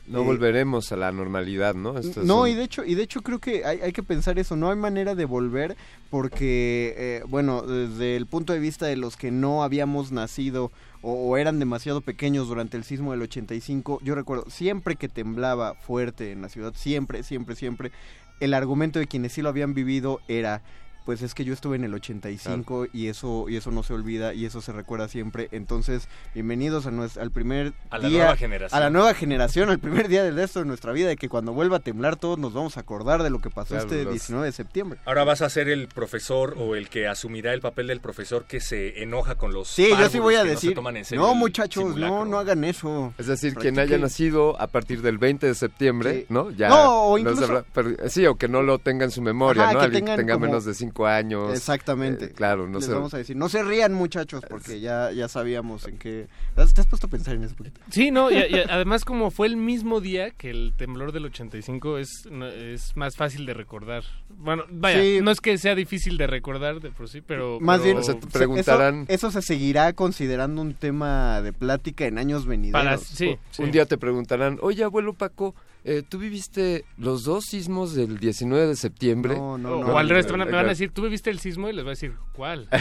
No 0.05 0.21
Eh, 0.21 0.25
volveremos 0.25 0.91
a 0.91 0.97
la 0.97 1.11
normalidad, 1.13 1.75
¿no? 1.75 1.93
No, 2.23 2.45
y 2.45 2.55
de 2.55 2.63
hecho, 2.63 2.83
y 2.83 2.93
de 2.95 3.03
hecho 3.03 3.21
creo 3.21 3.39
que 3.39 3.63
hay, 3.65 3.79
hay 3.79 3.93
que 3.93 4.03
pensar 4.03 4.37
eso, 4.37 4.57
no 4.57 4.69
hay 4.69 4.75
manera 4.75 5.15
de 5.15 5.23
volver 5.23 5.77
porque, 6.09 6.93
eh, 6.97 7.23
bueno, 7.27 7.61
desde 7.61 8.17
el 8.17 8.25
punto 8.27 8.51
de 8.51 8.59
vista 8.59 8.85
de 8.85 8.97
los 8.97 9.15
que 9.15 9.31
no 9.31 9.63
habíamos 9.63 10.11
nacido 10.11 10.73
o, 11.01 11.13
o 11.13 11.37
eran 11.37 11.57
demasiado 11.57 12.01
pequeños 12.01 12.49
durante 12.49 12.75
el 12.75 12.83
sismo 12.83 13.11
del 13.11 13.21
85, 13.21 13.99
yo 14.03 14.13
recuerdo, 14.13 14.49
siempre 14.49 14.97
que 14.97 15.07
temblaba 15.07 15.75
fuerte 15.75 16.31
en 16.33 16.41
la 16.41 16.49
ciudad, 16.49 16.73
siempre, 16.75 17.23
siempre, 17.23 17.55
siempre, 17.55 17.91
el 18.39 18.53
argumento 18.53 18.99
de 18.99 19.07
quienes 19.07 19.33
sí 19.33 19.41
lo 19.41 19.49
habían 19.49 19.73
vivido 19.73 20.21
era... 20.27 20.61
Pues 21.05 21.21
es 21.21 21.33
que 21.33 21.43
yo 21.43 21.53
estuve 21.53 21.75
en 21.75 21.83
el 21.83 21.93
85 21.93 22.87
y 22.93 23.07
eso 23.07 23.45
y 23.49 23.57
eso 23.57 23.71
no 23.71 23.83
se 23.83 23.93
olvida 23.93 24.33
y 24.33 24.45
eso 24.45 24.61
se 24.61 24.71
recuerda 24.71 25.09
siempre. 25.09 25.49
Entonces, 25.51 26.07
bienvenidos 26.33 26.85
a 26.85 26.91
nues- 26.91 27.17
al 27.19 27.29
primer 27.29 27.73
A 27.89 27.97
la 27.97 28.07
día, 28.07 28.19
nueva 28.19 28.37
generación. 28.37 28.77
a 28.77 28.83
la 28.85 28.89
nueva 28.89 29.13
generación, 29.13 29.69
al 29.69 29.79
primer 29.79 30.07
día 30.07 30.23
del 30.23 30.35
resto 30.35 30.59
de 30.59 30.65
nuestra 30.65 30.93
vida, 30.93 31.09
de 31.09 31.17
que 31.17 31.27
cuando 31.27 31.51
vuelva 31.51 31.77
a 31.77 31.79
temblar 31.81 32.15
todos 32.15 32.39
nos 32.39 32.53
vamos 32.53 32.77
a 32.77 32.79
acordar 32.79 33.21
de 33.21 33.29
lo 33.29 33.39
que 33.39 33.49
pasó 33.49 33.69
Claro, 33.75 33.83
este 33.83 34.03
los- 34.05 34.13
19 34.13 34.45
de 34.45 34.51
septiembre. 34.53 34.99
Ahora 35.03 35.25
vas 35.25 35.41
a 35.41 35.49
ser 35.49 35.67
el 35.67 35.89
profesor 35.89 36.55
o 36.57 36.75
el 36.75 36.87
que 36.87 37.07
asumirá 37.09 37.53
el 37.53 37.59
papel 37.59 37.87
del 37.87 37.99
profesor 37.99 38.45
que 38.45 38.61
se 38.61 39.03
enoja 39.03 39.35
con 39.35 39.51
los 39.51 39.67
Sí, 39.67 39.89
yo 39.89 40.07
sí 40.09 40.19
voy 40.19 40.35
a 40.35 40.43
que 40.43 40.45
no 40.47 40.51
decir, 40.51 40.73
toman 40.73 40.95
en 40.95 41.03
serio 41.03 41.21
no 41.27 41.35
muchachos, 41.35 41.83
simulacro". 41.83 42.19
no, 42.19 42.25
no 42.25 42.39
hagan 42.39 42.63
eso. 42.63 43.13
Es 43.17 43.27
decir, 43.27 43.55
quien 43.55 43.77
haya 43.77 43.97
nacido 43.97 44.59
a 44.61 44.67
partir 44.67 45.01
del 45.01 45.17
20 45.17 45.47
de 45.47 45.55
septiembre, 45.55 46.27
¿no? 46.29 46.49
Ya 46.51 46.69
No, 46.69 47.03
o 47.07 47.11
no 47.11 47.17
incluso- 47.17 47.45
sabrá- 47.47 47.65
pero- 47.73 48.09
sí, 48.09 48.25
o 48.25 48.35
que 48.35 48.47
no 48.47 48.61
lo 48.61 48.79
tenga 48.79 49.03
en 49.03 49.11
su 49.11 49.21
memoria, 49.21 49.63
Ajá, 49.63 49.73
¿no? 49.73 49.79
que 49.79 49.85
Alguien 49.85 50.05
que 50.05 50.11
tengan 50.11 50.17
tenga 50.17 50.33
como- 50.35 50.45
menos 50.45 50.63
de 50.63 50.73
5 50.73 50.92
años. 51.07 51.51
Exactamente. 51.53 52.25
Eh, 52.25 52.29
claro, 52.31 52.67
no 52.67 52.77
Les 52.79 52.85
sé. 52.87 52.93
vamos 52.93 53.13
a 53.13 53.17
decir, 53.17 53.35
no 53.35 53.49
se 53.49 53.63
rían 53.63 53.93
muchachos, 53.93 54.43
porque 54.49 54.79
ya, 54.79 55.11
ya 55.11 55.27
sabíamos 55.27 55.87
en 55.87 55.97
qué... 55.97 56.27
¿Te 56.55 56.61
has, 56.61 56.73
te 56.73 56.83
puesto 56.83 57.07
a 57.07 57.09
pensar 57.09 57.35
en 57.35 57.43
eso 57.43 57.55
poquito? 57.55 57.81
Sí, 57.89 58.11
no, 58.11 58.29
y, 58.29 58.35
y 58.35 58.39
además 58.69 59.03
como 59.05 59.31
fue 59.31 59.47
el 59.47 59.57
mismo 59.57 59.99
día 59.99 60.29
que 60.31 60.49
el 60.51 60.73
temblor 60.77 61.11
del 61.11 61.25
85 61.25 61.97
es, 61.97 62.09
no- 62.31 62.47
es 62.47 62.95
más 62.95 63.15
fácil 63.15 63.45
de 63.45 63.53
recordar. 63.53 64.03
Bueno, 64.29 64.63
vaya, 64.69 65.01
Sí. 65.01 65.19
no 65.23 65.31
es 65.31 65.41
que 65.41 65.57
sea 65.57 65.75
difícil 65.75 66.17
de 66.17 66.27
recordar 66.27 66.79
de 66.79 66.91
por 66.91 67.09
sí, 67.09 67.21
pero... 67.21 67.59
Más 67.59 67.81
pero- 67.81 67.93
bien, 68.01 68.03
se- 68.03 68.59
Eso, 68.59 69.05
eso 69.07 69.31
se 69.31 69.41
seguirá 69.41 69.93
considerando 69.93 70.61
un 70.61 70.73
tema 70.75 71.41
de 71.41 71.53
plática 71.53 72.05
en 72.05 72.17
años 72.17 72.45
venideros. 72.45 73.13
Un 73.57 73.71
día 73.71 73.85
te 73.85 73.97
preguntarán, 73.97 74.59
oye, 74.61 74.83
abuelo 74.83 75.13
Paco, 75.13 75.55
eh, 75.85 76.03
¿tú 76.07 76.17
viviste 76.19 76.85
los 76.97 77.23
dos 77.23 77.43
sismos 77.45 77.93
del 77.93 78.19
19 78.19 78.67
de 78.67 78.75
septiembre? 78.75 79.35
No, 79.35 79.53
o 79.55 79.97
al 79.97 80.07
revés, 80.09 80.25
te 80.25 80.31
van 80.31 80.41
a- 80.41 80.45
me 80.45 80.51
van 80.51 80.65
a 80.65 80.69
decir, 80.69 80.91
¿tú 80.91 81.01
viviste 81.03 81.29
el 81.29 81.39
sismo? 81.39 81.69
Y 81.69 81.73
les 81.73 81.83
voy 81.83 81.89
a 81.91 81.95
decir, 81.95 82.13
¿cuál? 82.33 82.67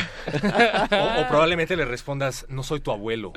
O, 0.92 1.20
o 1.22 1.28
probablemente 1.28 1.76
le 1.76 1.84
respondas, 1.84 2.46
no 2.48 2.62
soy 2.62 2.80
tu 2.80 2.90
abuelo. 2.92 3.32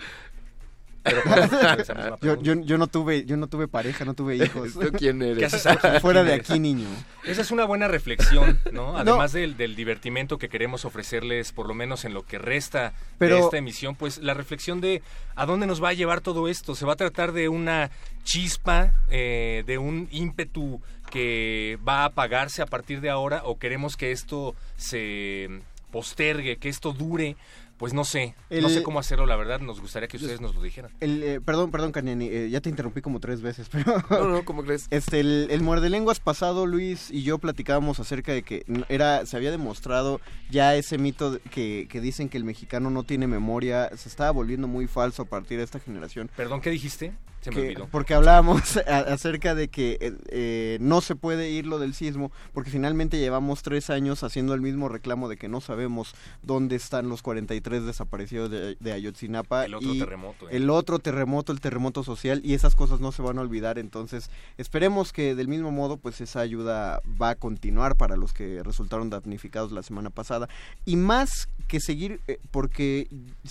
Pero 1.06 1.23
contestas 1.23 1.80
esa 1.80 1.94
misma 1.94 2.18
Yo, 2.22 2.41
yo, 2.41 2.56
yo 2.56 2.77
no 2.77 2.88
tuve 2.88 3.23
yo 3.26 3.38
no 3.38 3.48
tuve 3.48 3.68
pareja, 3.68 4.03
no 4.03 4.14
tuve 4.15 4.36
hijos. 4.36 4.73
¿Tú 4.73 4.91
quién 4.98 5.22
eres? 5.22 5.38
¿Qué 5.38 5.45
haces 5.45 5.65
aquí? 5.68 5.88
Fuera 6.02 6.22
¿Quién 6.23 6.36
de 6.36 6.41
aquí, 6.41 6.60
niño. 6.60 6.88
Esa 7.23 7.41
es 7.41 7.52
una 7.52 7.64
buena 7.65 7.88
reflexión, 7.88 8.60
¿no? 8.72 8.91
No. 8.91 8.98
Además 8.98 9.32
del, 9.32 9.56
del 9.56 9.76
divertimento 9.76 10.38
que 10.38 10.49
queremos 10.49 10.84
ofrecerles, 10.84 11.52
por 11.52 11.68
lo 11.68 11.73
menos 11.73 12.03
en 12.06 12.14
lo 12.14 12.26
que 12.26 12.38
resta 12.40 12.94
Pero- 13.18 13.36
de 13.36 13.41
esta 13.44 13.57
emisión, 13.57 13.95
pues 13.95 14.18
la 14.18 14.34
reflexión 14.34 14.82
de 14.82 15.02
a 15.36 15.45
dónde 15.45 15.68
nos 15.68 15.82
va 15.84 15.90
a 15.90 15.94
llevar 15.94 16.22
todo 16.22 16.48
esto. 16.48 16.76
¿Se 16.76 16.86
va 16.86 16.94
a 16.94 16.98
tratar 16.98 17.32
de 17.32 17.48
una 17.49 17.91
chispa, 18.23 18.94
eh, 19.10 19.64
de 19.68 19.77
un 19.77 20.07
ímpetu 20.11 20.82
que 21.11 21.77
va 21.88 21.99
a 22.02 22.06
apagarse 22.06 22.61
a 22.61 22.65
partir 22.65 22.99
de 22.99 23.10
ahora 23.11 23.41
o 23.45 23.60
queremos 23.60 23.95
que 23.95 24.11
esto 24.11 24.56
se 24.76 25.49
postergue, 25.91 26.57
que 26.57 26.68
esto 26.68 26.91
dure 26.91 27.38
pues 27.77 27.93
no 27.93 28.06
sé, 28.06 28.35
El- 28.49 28.64
no 28.64 28.69
sé 28.69 28.84
cómo 28.84 28.99
hacerlo, 28.99 29.26
la 29.26 29.35
verdad, 29.35 29.60
nos 29.60 29.81
gustaría 29.81 30.07
que 30.07 30.18
ustedes 30.18 30.39
nos 30.41 30.56
lo 30.56 30.61
dijeran. 30.61 30.91
El, 31.02 31.22
eh, 31.23 31.41
perdón, 31.41 31.72
perdón, 31.72 31.91
Caniani, 31.91 32.27
eh, 32.27 32.49
ya 32.49 32.61
te 32.61 32.69
interrumpí 32.69 33.02
como 33.02 33.19
tres 33.19 33.41
veces, 33.41 33.68
pero... 33.72 33.95
No, 34.10 34.27
no, 34.30 34.45
¿cómo 34.45 34.64
crees? 34.64 34.88
Este, 34.91 35.19
el, 35.19 35.47
el 35.52 35.61
muerde 35.61 35.89
lenguas 35.89 36.19
pasado, 36.19 36.65
Luis 36.65 37.11
y 37.11 37.23
yo 37.23 37.38
platicábamos 37.38 37.99
acerca 37.99 38.31
de 38.31 38.43
que 38.43 38.65
era, 38.89 39.26
se 39.26 39.35
había 39.38 39.52
demostrado 39.52 40.22
ya 40.49 40.76
ese 40.76 40.97
mito 40.97 41.31
de- 41.31 41.39
que, 41.39 41.88
que 41.89 41.99
dicen 42.02 42.30
que 42.30 42.38
el 42.38 42.43
mexicano 42.45 42.89
no 42.89 43.03
tiene 43.03 43.27
memoria, 43.27 43.89
se 43.97 44.07
estaba 44.10 44.31
volviendo 44.31 44.68
muy 44.68 44.88
falso 44.88 45.23
a 45.23 45.26
partir 45.26 45.57
de 45.57 45.64
esta 45.65 45.80
generación. 45.80 46.30
Perdón, 46.35 46.61
¿qué 46.61 46.69
dijiste? 46.69 47.14
Se 47.45 47.51
me 47.51 47.55
Que- 47.57 47.61
olvidó. 47.69 47.88
porque 47.91 48.13
hablábamos 48.13 48.77
a- 48.88 48.99
acerca 49.13 49.55
de 49.55 49.67
que 49.69 49.97
eh, 50.01 50.13
eh, 50.30 50.77
no 50.81 51.01
se 51.01 51.15
puede 51.15 51.49
ir 51.51 51.65
lo 51.67 51.80
del 51.80 51.93
sismo, 51.93 52.31
porque 52.53 52.72
finalmente 52.72 53.17
llevamos 53.19 53.61
tres 53.61 53.89
años 53.89 54.23
haciendo 54.23 54.53
el 54.53 54.61
mismo 54.61 54.89
reclamo 54.89 55.30
de 55.30 55.38
que 55.38 55.47
no 55.47 55.61
sabemos 55.61 56.13
dónde 56.41 56.76
están 56.76 57.07
los 57.07 57.22
43 57.22 57.85
desaparecidos 57.85 58.49
de, 58.49 58.76
de 58.80 58.91
Ayotzinapa. 58.91 59.65
El 59.65 59.76
otro 59.76 59.93
y 59.93 59.99
terremoto, 59.99 60.49
¿eh? 60.49 60.57
El 60.57 60.69
otro 60.69 60.99
terremoto, 60.99 61.51
el 61.51 61.61
terremoto 61.61 62.03
social, 62.03 62.41
y 62.43 62.53
esas 62.55 62.76
cosas 62.76 62.99
no 62.99 63.11
se 63.11 63.22
van 63.22 63.38
a 63.38 63.41
olvidar. 63.41 63.77
Entonces, 63.77 64.30
esperemos 64.57 65.13
que 65.13 65.35
del 65.35 65.47
mismo 65.47 65.72
modo, 65.72 65.97
pues 65.97 66.19
esa 66.22 66.39
ayuda 66.39 67.01
va 67.22 67.30
a 67.30 67.35
continuar 67.35 67.95
para 67.95 68.17
los 68.17 68.34
que 68.34 68.63
resultaron 68.63 69.09
damnificados 69.09 69.72
la 69.72 69.84
semana 69.84 70.09
pasada. 70.09 70.49
Y 70.85 70.95
más 70.95 71.47
que 71.67 71.80
seguir, 71.80 72.22
eh, 72.27 72.39
porque 72.51 73.07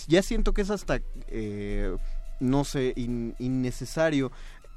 ya 0.07 0.21
siento 0.21 0.53
que 0.53 0.61
es 0.63 0.69
hasta, 0.69 0.99
eh, 1.27 1.95
no 2.39 2.63
sé, 2.63 2.93
in- 2.95 3.35
innecesario 3.39 4.31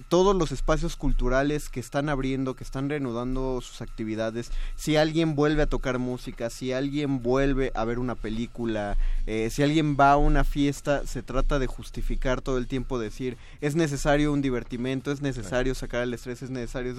todos 0.09 0.37
los 0.37 0.53
espacios 0.53 0.97
culturales 0.97 1.69
que 1.69 1.81
están 1.81 2.09
abriendo, 2.09 2.55
que 2.55 2.65
están 2.65 2.89
reanudando 2.89 3.61
sus 3.61 3.81
actividades, 3.81 4.51
si 4.77 4.97
alguien 4.97 5.35
vuelve 5.35 5.62
a 5.62 5.66
tocar 5.66 5.99
música, 5.99 6.51
si 6.51 6.73
alguien 6.73 7.23
vuelve 7.23 7.73
a 7.75 7.85
ver 7.85 7.99
una 7.99 8.15
película, 8.15 8.97
eh, 9.27 9.51
si 9.51 9.62
alguien 9.62 9.97
va 9.99 10.12
a 10.12 10.16
una 10.16 10.45
fiesta, 10.45 11.07
se 11.07 11.23
trata 11.23 11.59
de 11.59 11.66
justificar 11.66 12.41
todo 12.41 12.59
el 12.59 12.66
tiempo, 12.66 12.99
decir, 12.99 13.37
es 13.61 13.75
necesario 13.75 14.33
un 14.33 14.43
divertimento, 14.43 15.11
es 15.11 15.20
necesario 15.20 15.75
sacar 15.75 16.03
el 16.03 16.15
estrés, 16.15 16.43
es 16.43 16.51
necesario... 16.51 16.95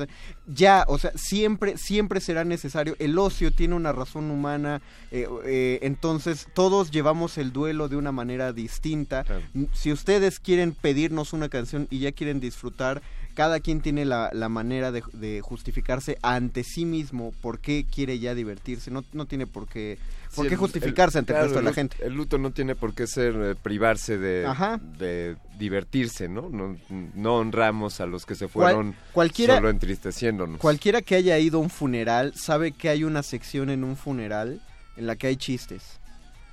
Ya, 0.48 0.84
o 0.88 0.98
sea, 0.98 1.12
siempre, 1.16 1.78
siempre 1.78 2.20
será 2.20 2.44
necesario. 2.44 2.96
El 3.00 3.18
ocio 3.18 3.52
tiene 3.52 3.76
una 3.76 3.92
razón 3.92 4.30
humana, 4.30 4.82
eh, 5.12 5.28
eh, 5.46 5.80
entonces 5.82 6.48
todos 6.54 6.92
llevamos 6.92 7.38
el 7.38 7.52
duelo 7.54 7.88
de 7.88 7.96
una 7.96 8.12
manera 8.12 8.54
distinta. 8.54 9.26
Si 9.74 9.92
ustedes 9.92 10.40
quieren 10.40 10.74
pedirnos 10.74 11.34
una 11.34 11.50
canción 11.50 11.88
y 11.90 12.00
ya 12.00 12.12
quieren 12.12 12.40
disfrutar, 12.40 12.89
cada 13.36 13.60
quien 13.62 13.80
tiene 13.82 14.04
la, 14.04 14.30
la 14.34 14.50
manera 14.50 14.92
de, 14.92 15.02
de 15.14 15.40
justificarse 15.42 16.18
ante 16.22 16.64
sí 16.64 16.84
mismo 16.84 17.32
por 17.42 17.60
qué 17.60 17.86
quiere 17.90 18.20
ya 18.20 18.36
divertirse. 18.36 18.92
No, 18.92 19.06
no 19.14 19.26
tiene 19.28 19.48
por 19.48 19.68
qué, 19.68 19.98
por 20.36 20.44
Sí, 20.46 20.50
qué 20.50 20.56
el- 20.56 20.60
justificarse 20.60 21.18
el- 21.18 21.22
ante 21.22 21.34
claro, 21.34 21.46
el 21.46 21.50
resto 21.52 21.60
de 21.60 21.66
la 21.66 21.74
gente. 21.74 21.98
El 22.06 22.14
luto 22.16 22.38
no 22.38 22.52
tiene 22.52 22.76
por 22.76 22.94
qué 22.94 23.08
ser 23.08 23.34
eh, 23.38 23.56
privarse 23.56 24.18
de, 24.18 24.46
de 24.98 25.38
divertirse, 25.58 26.28
¿no? 26.28 26.50
¿no? 26.50 26.76
No 27.16 27.36
honramos 27.36 28.02
a 28.02 28.08
los 28.08 28.26
que 28.26 28.36
se 28.36 28.48
Cual- 28.48 28.74
fueron 28.74 28.96
cualquiera- 29.14 29.56
solo 29.56 29.70
entristeciéndonos. 29.70 30.60
Cualquiera 30.60 31.02
que 31.02 31.16
haya 31.16 31.38
ido 31.38 31.60
a 31.60 31.62
un 31.62 31.70
funeral 31.70 32.34
sabe 32.36 32.72
que 32.74 32.90
hay 32.90 33.04
una 33.06 33.24
sección 33.24 33.70
en 33.70 33.84
un 33.86 33.96
funeral 33.96 34.60
en 34.98 35.08
la 35.08 35.16
que 35.16 35.28
hay 35.28 35.38
chistes. 35.38 36.00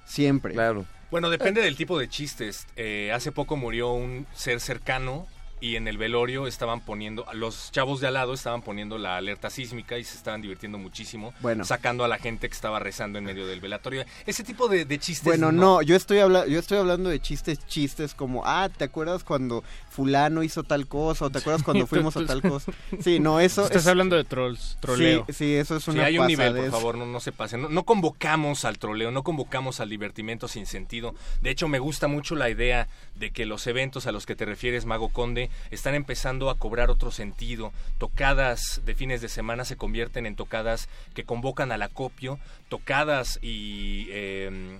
Siempre. 0.04 0.52
Claro. 0.54 0.84
Bueno, 1.10 1.30
depende 1.30 1.62
del 1.62 1.76
tipo 1.76 1.98
de 1.98 2.08
chistes. 2.08 2.66
Eh, 2.76 3.10
hace 3.12 3.32
poco 3.32 3.56
murió 3.56 3.92
un 3.92 4.26
ser 4.34 4.60
cercano 4.60 5.26
y 5.60 5.76
en 5.76 5.88
el 5.88 5.96
velorio 5.98 6.46
estaban 6.46 6.80
poniendo, 6.80 7.24
los 7.32 7.72
chavos 7.72 8.00
de 8.00 8.06
al 8.08 8.14
lado 8.14 8.34
estaban 8.34 8.62
poniendo 8.62 8.98
la 8.98 9.16
alerta 9.16 9.48
sísmica 9.50 9.98
y 9.98 10.04
se 10.04 10.16
estaban 10.16 10.42
divirtiendo 10.42 10.76
muchísimo, 10.78 11.32
Bueno. 11.40 11.64
sacando 11.64 12.04
a 12.04 12.08
la 12.08 12.18
gente 12.18 12.48
que 12.48 12.54
estaba 12.54 12.78
rezando 12.78 13.18
en 13.18 13.24
medio 13.24 13.46
del 13.46 13.60
velatorio. 13.60 14.04
Ese 14.26 14.44
tipo 14.44 14.68
de, 14.68 14.84
de 14.84 14.98
chistes. 14.98 15.24
Bueno, 15.24 15.52
no, 15.52 15.80
yo 15.82 15.96
estoy 15.96 16.18
habla 16.18 16.46
yo 16.46 16.58
estoy 16.58 16.78
hablando 16.78 17.08
de 17.10 17.20
chistes, 17.20 17.58
chistes 17.66 18.14
como, 18.14 18.42
ah, 18.44 18.68
¿te 18.76 18.84
acuerdas 18.84 19.24
cuando 19.24 19.64
fulano 19.88 20.42
hizo 20.42 20.62
tal 20.62 20.86
cosa? 20.86 21.24
¿O 21.26 21.30
te 21.30 21.38
acuerdas 21.38 21.62
cuando 21.62 21.86
fuimos 21.86 22.16
a 22.16 22.26
tal 22.26 22.42
cosa? 22.42 22.72
Sí, 23.00 23.18
no, 23.20 23.40
eso 23.40 23.62
Estás 23.64 23.82
es- 23.82 23.88
hablando 23.88 24.16
de 24.16 24.24
trolls, 24.24 24.76
troleo. 24.80 25.24
Sí, 25.28 25.32
sí, 25.32 25.54
eso 25.54 25.76
es 25.76 25.84
Sí, 25.84 25.90
una 25.90 26.04
hay 26.04 26.18
un 26.18 26.26
nivel, 26.26 26.54
por 26.54 26.70
favor, 26.70 26.98
no, 26.98 27.06
no 27.06 27.20
se 27.20 27.32
pasen. 27.32 27.62
No, 27.62 27.68
no 27.68 27.84
convocamos 27.84 28.64
al 28.64 28.78
troleo, 28.78 29.10
no 29.10 29.22
convocamos 29.22 29.80
al 29.80 29.88
divertimento 29.88 30.48
sin 30.48 30.66
sentido. 30.66 31.14
De 31.40 31.50
hecho, 31.50 31.68
me 31.68 31.78
gusta 31.78 32.08
mucho 32.08 32.34
la 32.34 32.50
idea 32.50 32.88
de 33.14 33.30
que 33.30 33.46
los 33.46 33.66
eventos 33.66 34.06
a 34.06 34.12
los 34.12 34.26
que 34.26 34.36
te 34.36 34.44
refieres, 34.44 34.84
Mago 34.84 35.08
Conde, 35.08 35.45
están 35.70 35.94
empezando 35.94 36.50
a 36.50 36.58
cobrar 36.58 36.90
otro 36.90 37.10
sentido. 37.10 37.72
Tocadas 37.98 38.82
de 38.84 38.94
fines 38.94 39.20
de 39.20 39.28
semana 39.28 39.64
se 39.64 39.76
convierten 39.76 40.26
en 40.26 40.36
tocadas 40.36 40.88
que 41.14 41.24
convocan 41.24 41.72
al 41.72 41.82
acopio. 41.82 42.38
Tocadas 42.68 43.38
y... 43.42 44.08
em, 44.10 44.78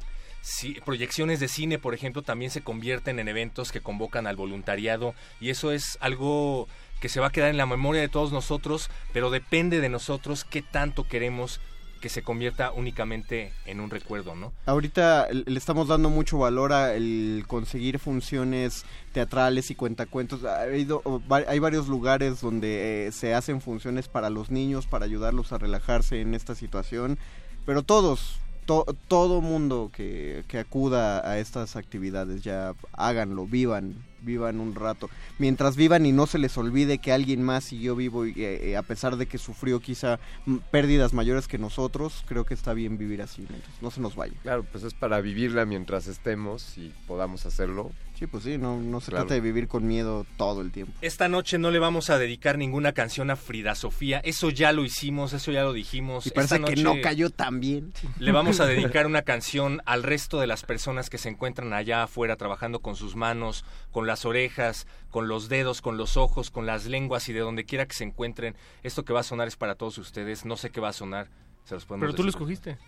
proyecciones 0.84 1.40
de 1.40 1.48
cine, 1.48 1.78
por 1.78 1.92
ejemplo, 1.92 2.22
también 2.22 2.52
se 2.52 2.60
convierten 2.60 3.18
en 3.18 3.26
eventos 3.26 3.72
que 3.72 3.80
convocan 3.80 4.28
al 4.28 4.36
voluntariado 4.36 5.14
y 5.40 5.50
eso 5.50 5.72
es 5.72 5.98
algo 6.00 6.68
que 7.00 7.08
se 7.08 7.20
va 7.20 7.28
a 7.28 7.32
quedar 7.32 7.50
en 7.50 7.56
la 7.56 7.66
memoria 7.66 8.00
de 8.00 8.08
todos 8.08 8.32
nosotros, 8.32 8.90
pero 9.12 9.30
depende 9.30 9.80
de 9.80 9.88
nosotros 9.88 10.44
qué 10.44 10.62
tanto 10.62 11.06
queremos 11.06 11.60
que 12.06 12.10
se 12.10 12.22
convierta 12.22 12.70
únicamente 12.70 13.52
en 13.64 13.80
un 13.80 13.90
recuerdo, 13.90 14.36
¿no? 14.36 14.52
Ahorita 14.64 15.26
le 15.32 15.58
estamos 15.58 15.88
dando 15.88 16.08
mucho 16.08 16.38
valor 16.38 16.72
a 16.72 16.94
el 16.94 17.42
conseguir 17.48 17.98
funciones 17.98 18.84
teatrales 19.12 19.72
y 19.72 19.74
cuentacuentos. 19.74 20.44
Ha 20.44 20.60
habido- 20.62 21.02
o 21.04 21.20
va- 21.26 21.42
hay 21.48 21.58
varios 21.58 21.88
lugares 21.88 22.40
donde 22.40 23.08
eh, 23.08 23.12
se 23.12 23.34
hacen 23.34 23.60
funciones 23.60 24.06
para 24.06 24.30
los 24.30 24.52
niños, 24.52 24.86
para 24.86 25.04
ayudarlos 25.04 25.50
a 25.50 25.58
relajarse 25.58 26.20
en 26.20 26.34
esta 26.36 26.54
situación. 26.54 27.18
Pero 27.64 27.82
todos, 27.82 28.38
to- 28.66 28.86
todo 29.08 29.40
mundo 29.40 29.90
que, 29.92 30.44
que 30.46 30.60
acuda 30.60 31.28
a 31.28 31.40
estas 31.40 31.74
actividades, 31.74 32.44
ya 32.44 32.72
háganlo, 32.92 33.46
vivan, 33.48 33.96
vivan 34.26 34.60
un 34.60 34.74
rato. 34.74 35.08
Mientras 35.38 35.76
vivan 35.76 36.04
y 36.04 36.12
no 36.12 36.26
se 36.26 36.38
les 36.38 36.58
olvide 36.58 36.98
que 36.98 37.12
alguien 37.12 37.42
más 37.42 37.64
siguió 37.64 37.96
vivo 37.96 38.26
y 38.26 38.32
eh, 38.32 38.70
eh, 38.70 38.76
a 38.76 38.82
pesar 38.82 39.16
de 39.16 39.24
que 39.24 39.38
sufrió 39.38 39.80
quizá 39.80 40.18
mm, 40.44 40.56
pérdidas 40.70 41.14
mayores 41.14 41.48
que 41.48 41.56
nosotros, 41.56 42.24
creo 42.26 42.44
que 42.44 42.52
está 42.52 42.74
bien 42.74 42.98
vivir 42.98 43.22
así. 43.22 43.46
mientras 43.48 43.80
no 43.80 43.90
se 43.90 44.02
nos 44.02 44.16
vaya. 44.16 44.34
Claro, 44.42 44.64
pues 44.64 44.84
es 44.84 44.92
para 44.92 45.22
vivirla 45.22 45.64
mientras 45.64 46.08
estemos 46.08 46.76
y 46.76 46.92
podamos 47.06 47.46
hacerlo. 47.46 47.92
Sí, 48.18 48.26
pues 48.26 48.44
sí, 48.44 48.56
no, 48.56 48.80
no 48.80 49.00
se 49.00 49.10
Claro. 49.10 49.24
trata 49.26 49.34
de 49.34 49.40
vivir 49.42 49.68
con 49.68 49.86
miedo 49.86 50.24
todo 50.38 50.62
el 50.62 50.72
tiempo. 50.72 50.92
Esta 51.02 51.28
noche 51.28 51.58
no 51.58 51.70
le 51.70 51.78
vamos 51.78 52.08
a 52.08 52.16
dedicar 52.18 52.56
ninguna 52.56 52.92
canción 52.92 53.30
a 53.30 53.36
Frida 53.36 53.74
Sofía, 53.74 54.20
eso 54.24 54.48
ya 54.48 54.72
lo 54.72 54.84
hicimos, 54.84 55.34
eso 55.34 55.52
ya 55.52 55.62
lo 55.64 55.74
dijimos. 55.74 56.26
Y 56.26 56.30
parece 56.30 56.54
Esta 56.54 56.66
que 56.66 56.76
noche 56.76 56.82
no 56.82 57.02
cayó 57.02 57.28
tan 57.28 57.60
bien. 57.60 57.92
Le 58.18 58.32
vamos 58.32 58.60
a 58.60 58.66
dedicar 58.66 59.06
una 59.06 59.20
canción 59.22 59.82
al 59.84 60.02
resto 60.02 60.40
de 60.40 60.46
las 60.46 60.62
personas 60.62 61.10
que 61.10 61.18
se 61.18 61.28
encuentran 61.28 61.74
allá 61.74 62.04
afuera 62.04 62.36
trabajando 62.36 62.80
con 62.80 62.96
sus 62.96 63.16
manos, 63.16 63.64
con 63.92 64.06
las 64.06 64.24
orejas, 64.24 64.86
con 65.10 65.28
los 65.28 65.48
dedos, 65.50 65.82
con 65.82 65.98
los 65.98 66.16
ojos, 66.16 66.50
con 66.50 66.64
las 66.64 66.86
lenguas 66.86 67.28
y 67.28 67.34
de 67.34 67.40
donde 67.40 67.64
quiera 67.66 67.84
que 67.86 67.94
se 67.94 68.04
encuentren. 68.04 68.56
Esto 68.82 69.04
que 69.04 69.12
va 69.12 69.20
a 69.20 69.24
sonar 69.24 69.46
es 69.48 69.56
para 69.56 69.74
todos 69.74 69.98
ustedes. 69.98 70.46
No 70.46 70.56
sé 70.56 70.70
qué 70.70 70.80
va 70.80 70.88
a 70.88 70.92
sonar. 70.94 71.28
Se 71.64 71.74
los 71.74 71.84
podemos 71.84 72.04
Pero 72.06 72.14
tú 72.16 72.22
lo 72.22 72.26
decir. 72.28 72.36
escogiste. 72.40 72.78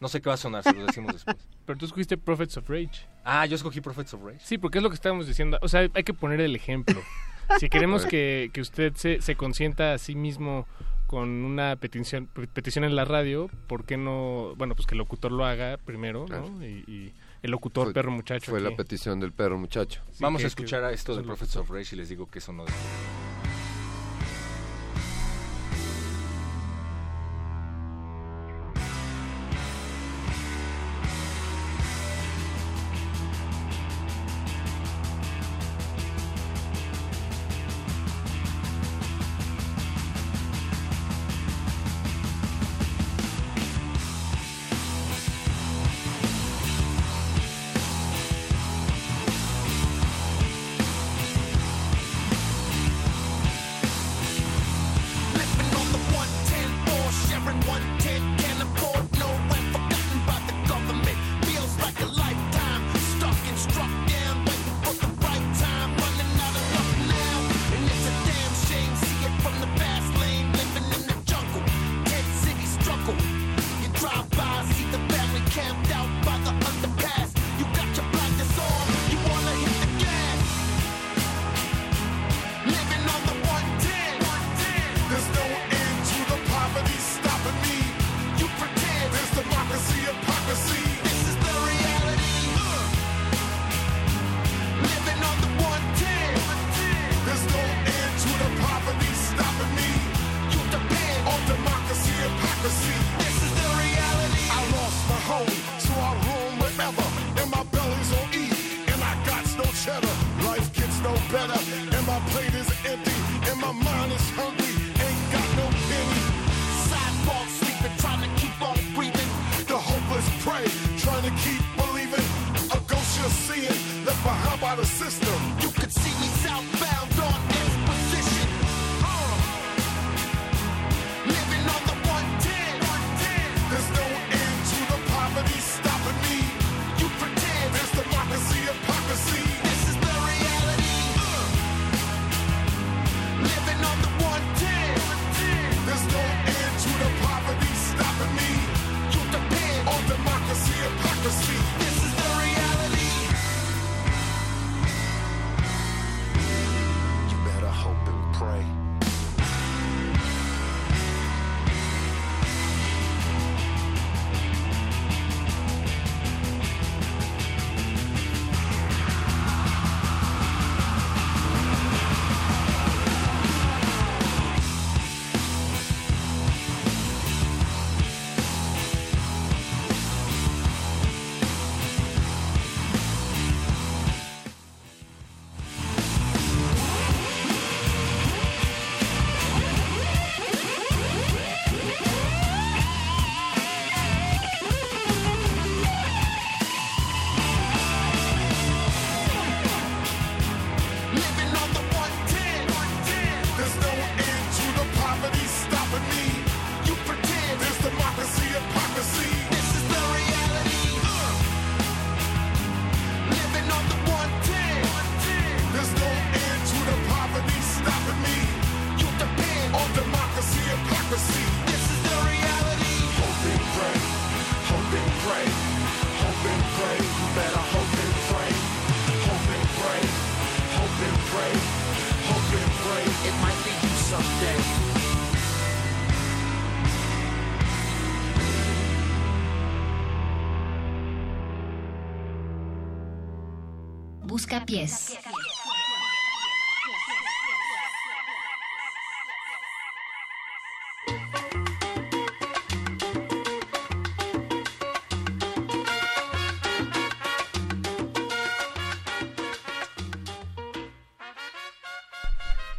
No 0.00 0.08
sé 0.08 0.20
qué 0.20 0.28
va 0.28 0.34
a 0.34 0.38
sonar, 0.38 0.62
se 0.62 0.72
los 0.72 0.86
decimos 0.86 1.12
después. 1.12 1.36
Pero 1.66 1.78
tú 1.78 1.86
escogiste 1.86 2.16
Prophets 2.16 2.56
of 2.56 2.68
Rage. 2.68 3.06
Ah, 3.24 3.46
yo 3.46 3.56
escogí 3.56 3.80
Prophets 3.80 4.14
of 4.14 4.22
Rage. 4.24 4.40
Sí, 4.44 4.56
porque 4.58 4.78
es 4.78 4.84
lo 4.84 4.90
que 4.90 4.94
estábamos 4.94 5.26
diciendo. 5.26 5.58
O 5.60 5.68
sea, 5.68 5.80
hay 5.92 6.04
que 6.04 6.14
poner 6.14 6.40
el 6.40 6.54
ejemplo. 6.54 7.00
Si 7.58 7.68
queremos 7.70 8.06
que, 8.06 8.50
que 8.52 8.60
usted 8.60 8.94
se, 8.94 9.20
se 9.20 9.34
consienta 9.34 9.94
a 9.94 9.98
sí 9.98 10.14
mismo 10.14 10.66
con 11.08 11.28
una 11.28 11.74
petición, 11.76 12.26
petición 12.52 12.84
en 12.84 12.94
la 12.94 13.04
radio, 13.06 13.48
¿por 13.66 13.84
qué 13.86 13.96
no? 13.96 14.52
Bueno, 14.56 14.74
pues 14.74 14.86
que 14.86 14.94
el 14.94 14.98
locutor 14.98 15.32
lo 15.32 15.44
haga 15.46 15.78
primero, 15.78 16.26
Claro. 16.26 16.50
¿no? 16.50 16.64
Y, 16.64 16.84
y 16.86 17.14
el 17.42 17.50
locutor 17.50 17.84
Fue- 17.86 17.94
perro 17.94 18.10
muchacho. 18.10 18.50
Fue 18.50 18.60
aquí. 18.60 18.70
la 18.70 18.76
petición 18.76 19.18
del 19.18 19.32
perro 19.32 19.56
muchacho. 19.58 20.02
Sí, 20.12 20.18
Vamos 20.22 20.40
que- 20.40 20.44
a 20.44 20.48
escuchar 20.48 20.84
a 20.84 20.92
esto 20.92 21.16
de 21.16 21.22
Prophets 21.22 21.56
of 21.56 21.70
Rage 21.70 21.94
y 21.96 21.98
les 21.98 22.08
digo 22.10 22.30
que 22.30 22.38
eso 22.40 22.52
no 22.52 22.66
es. 22.66 22.74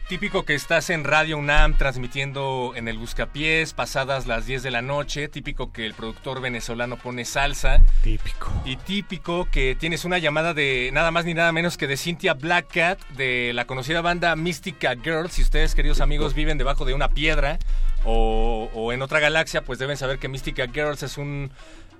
Típico 0.07 0.45
que 0.45 0.53
estás 0.53 0.91
en 0.91 1.03
Radio 1.03 1.37
UNAM 1.37 1.75
transmitiendo 1.75 2.73
en 2.75 2.87
el 2.87 2.99
Buscapiés 2.99 3.73
pasadas 3.73 4.27
las 4.27 4.45
10 4.45 4.61
de 4.61 4.69
la 4.69 4.83
noche. 4.83 5.27
Típico 5.27 5.71
que 5.71 5.87
el 5.87 5.95
productor 5.95 6.39
venezolano 6.39 6.97
pone 6.97 7.25
salsa. 7.25 7.81
Típico. 8.03 8.38
Y 8.69 8.75
típico 8.75 9.47
que 9.51 9.73
tienes 9.73 10.05
una 10.05 10.19
llamada 10.19 10.53
de 10.53 10.91
nada 10.93 11.09
más 11.09 11.25
ni 11.25 11.33
nada 11.33 11.51
menos 11.51 11.75
que 11.75 11.87
de 11.87 11.97
Cynthia 11.97 12.35
Blackcat 12.35 12.99
de 13.17 13.51
la 13.55 13.65
conocida 13.65 14.01
banda 14.01 14.35
Mystica 14.35 14.93
Girls. 14.93 15.33
Si 15.33 15.41
ustedes, 15.41 15.73
queridos 15.73 16.01
amigos, 16.01 16.35
viven 16.35 16.59
debajo 16.59 16.85
de 16.85 16.93
una 16.93 17.09
piedra 17.09 17.57
o, 18.05 18.91
en 18.93 19.01
otra 19.01 19.19
galaxia, 19.19 19.63
pues 19.63 19.79
deben 19.79 19.97
saber 19.97 20.19
que 20.19 20.27
Mystica 20.27 20.67
Girls 20.71 21.01
es 21.01 21.17
un, 21.17 21.49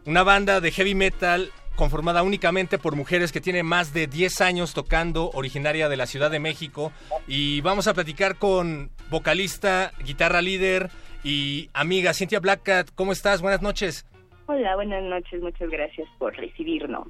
una 0.06 0.22
banda 0.22 0.62
de 0.62 0.70
heavy 0.70 0.94
metal 0.94 1.52
conformada 1.76 2.22
únicamente 2.22 2.78
por 2.78 2.96
mujeres 2.96 3.32
que 3.32 3.42
tiene 3.42 3.64
más 3.64 3.92
de 3.92 4.06
10 4.06 4.40
años 4.42 4.76
tocando, 4.76 5.32
originaria 5.34 5.90
de 5.90 5.98
la 5.98 6.06
Ciudad 6.06 6.30
de 6.30 6.38
México. 6.38 6.92
Y 7.28 7.62
vamos 7.62 7.88
a 7.88 7.96
platicar 7.96 8.36
con 8.36 8.92
vocalista, 9.10 9.92
guitarra 10.06 10.44
líder 10.44 10.92
y 11.24 11.72
amiga 11.74 12.14
Cintia 12.14 12.40
Blackcat. 12.40 12.92
¿Cómo 12.94 13.12
estás? 13.12 13.42
Buenas 13.42 13.64
noches. 13.64 14.06
Hola, 14.52 14.76
buenas 14.76 15.04
noches. 15.04 15.44
Muchas 15.44 15.70
gracias 15.70 16.08
por 16.18 16.36
recibirnos. 16.36 17.08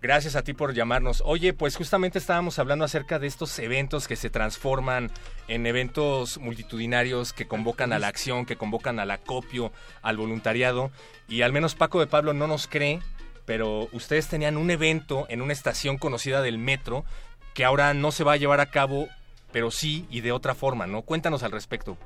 Gracias 0.00 0.36
a 0.36 0.42
ti 0.42 0.54
por 0.54 0.72
llamarnos. 0.72 1.22
Oye, 1.26 1.52
pues 1.52 1.76
justamente 1.76 2.18
estábamos 2.18 2.58
hablando 2.58 2.86
acerca 2.86 3.18
de 3.18 3.26
estos 3.26 3.58
eventos 3.58 4.08
que 4.08 4.16
se 4.16 4.30
transforman 4.30 5.10
en 5.48 5.66
eventos 5.66 6.38
multitudinarios 6.38 7.34
que 7.34 7.46
convocan 7.46 7.92
a 7.92 7.98
la 7.98 8.08
acción, 8.08 8.46
que 8.46 8.56
convocan 8.56 9.00
al 9.00 9.10
acopio, 9.10 9.70
al 10.00 10.16
voluntariado. 10.16 10.90
Y 11.28 11.42
al 11.42 11.52
menos 11.52 11.74
Paco 11.74 12.00
de 12.00 12.06
Pablo 12.06 12.32
no 12.32 12.46
nos 12.46 12.66
cree, 12.66 13.00
pero 13.44 13.90
ustedes 13.92 14.26
tenían 14.26 14.56
un 14.56 14.70
evento 14.70 15.26
en 15.28 15.42
una 15.42 15.52
estación 15.52 15.98
conocida 15.98 16.40
del 16.40 16.56
metro 16.56 17.04
que 17.52 17.66
ahora 17.66 17.92
no 17.92 18.12
se 18.12 18.24
va 18.24 18.32
a 18.32 18.38
llevar 18.38 18.60
a 18.60 18.70
cabo, 18.70 19.08
pero 19.52 19.70
sí 19.70 20.06
y 20.08 20.22
de 20.22 20.32
otra 20.32 20.54
forma, 20.54 20.86
¿no? 20.86 21.02
Cuéntanos 21.02 21.42
al 21.42 21.52
respecto. 21.52 21.98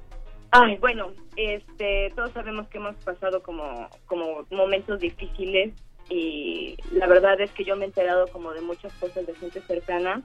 Ay, 0.53 0.77
bueno, 0.77 1.13
este, 1.37 2.13
todos 2.15 2.31
sabemos 2.33 2.69
que 2.69 2.77
hemos 2.77 2.95
pasado 2.97 3.43
como, 3.43 3.89
como 4.05 4.47
momentos 4.51 5.01
difíciles 5.01 5.73
y 6.11 6.77
la 6.93 7.07
verdad 7.07 7.41
es 7.41 7.51
que 7.53 7.65
yo 7.65 7.75
me 7.75 7.85
he 7.85 7.87
enterado 7.87 8.27
como 8.29 8.53
de 8.53 8.61
muchas 8.61 8.93
cosas 8.95 9.27
de 9.27 9.35
gente 9.35 9.63
cercana 9.63 10.23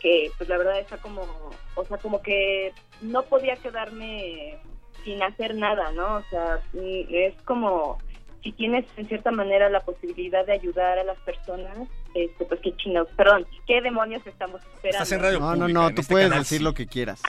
que 0.00 0.30
pues 0.36 0.48
la 0.48 0.58
verdad 0.58 0.80
está 0.80 0.98
como, 0.98 1.22
o 1.76 1.84
sea, 1.84 1.98
como 1.98 2.20
que 2.20 2.72
no 3.00 3.22
podía 3.22 3.54
quedarme 3.56 4.58
sin 5.04 5.22
hacer 5.22 5.54
nada, 5.54 5.92
¿no? 5.92 6.16
O 6.16 6.22
sea, 6.30 6.60
mm, 6.72 7.06
es 7.10 7.34
como 7.44 7.98
si 8.42 8.50
tienes 8.52 8.84
en 8.96 9.06
cierta 9.06 9.30
manera 9.30 9.70
la 9.70 9.80
posibilidad 9.80 10.44
de 10.44 10.52
ayudar 10.52 10.98
a 10.98 11.04
las 11.04 11.18
personas, 11.20 11.88
este, 12.14 12.44
pues 12.44 12.60
qué 12.60 12.76
chingados, 12.76 13.08
perdón, 13.16 13.46
qué 13.66 13.80
demonios 13.80 14.26
estamos 14.26 14.60
esperando. 14.74 15.38
No, 15.38 15.56
no, 15.56 15.68
no, 15.68 15.94
tú 15.94 16.02
puedes 16.08 16.30
decir 16.30 16.60
lo 16.60 16.74
que 16.74 16.86
quieras. 16.86 17.22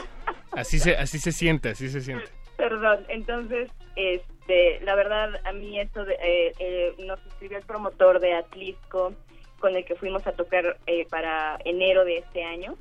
Así 0.56 0.80
se, 0.80 0.96
así 0.96 1.20
se 1.20 1.32
siente, 1.32 1.70
así 1.70 1.90
se 1.90 2.02
siente. 2.02 2.26
Perdón, 2.58 3.06
entonces, 3.10 3.70
este, 3.96 4.80
la 4.82 4.96
verdad, 4.96 5.30
a 5.46 5.52
mí 5.52 5.80
esto 5.80 6.06
de, 6.06 6.14
eh, 6.14 6.52
eh, 6.60 6.96
nos 7.00 7.20
escribió 7.26 7.58
el 7.58 7.66
promotor 7.66 8.20
de 8.20 8.34
Atlisco, 8.34 9.14
con 9.60 9.76
el 9.76 9.86
que 9.86 9.96
fuimos 9.96 10.26
a 10.28 10.32
tocar 10.32 10.78
eh, 10.88 11.06
para 11.10 11.58
enero 11.66 12.06
de 12.06 12.20
este 12.20 12.44
año. 12.44 12.76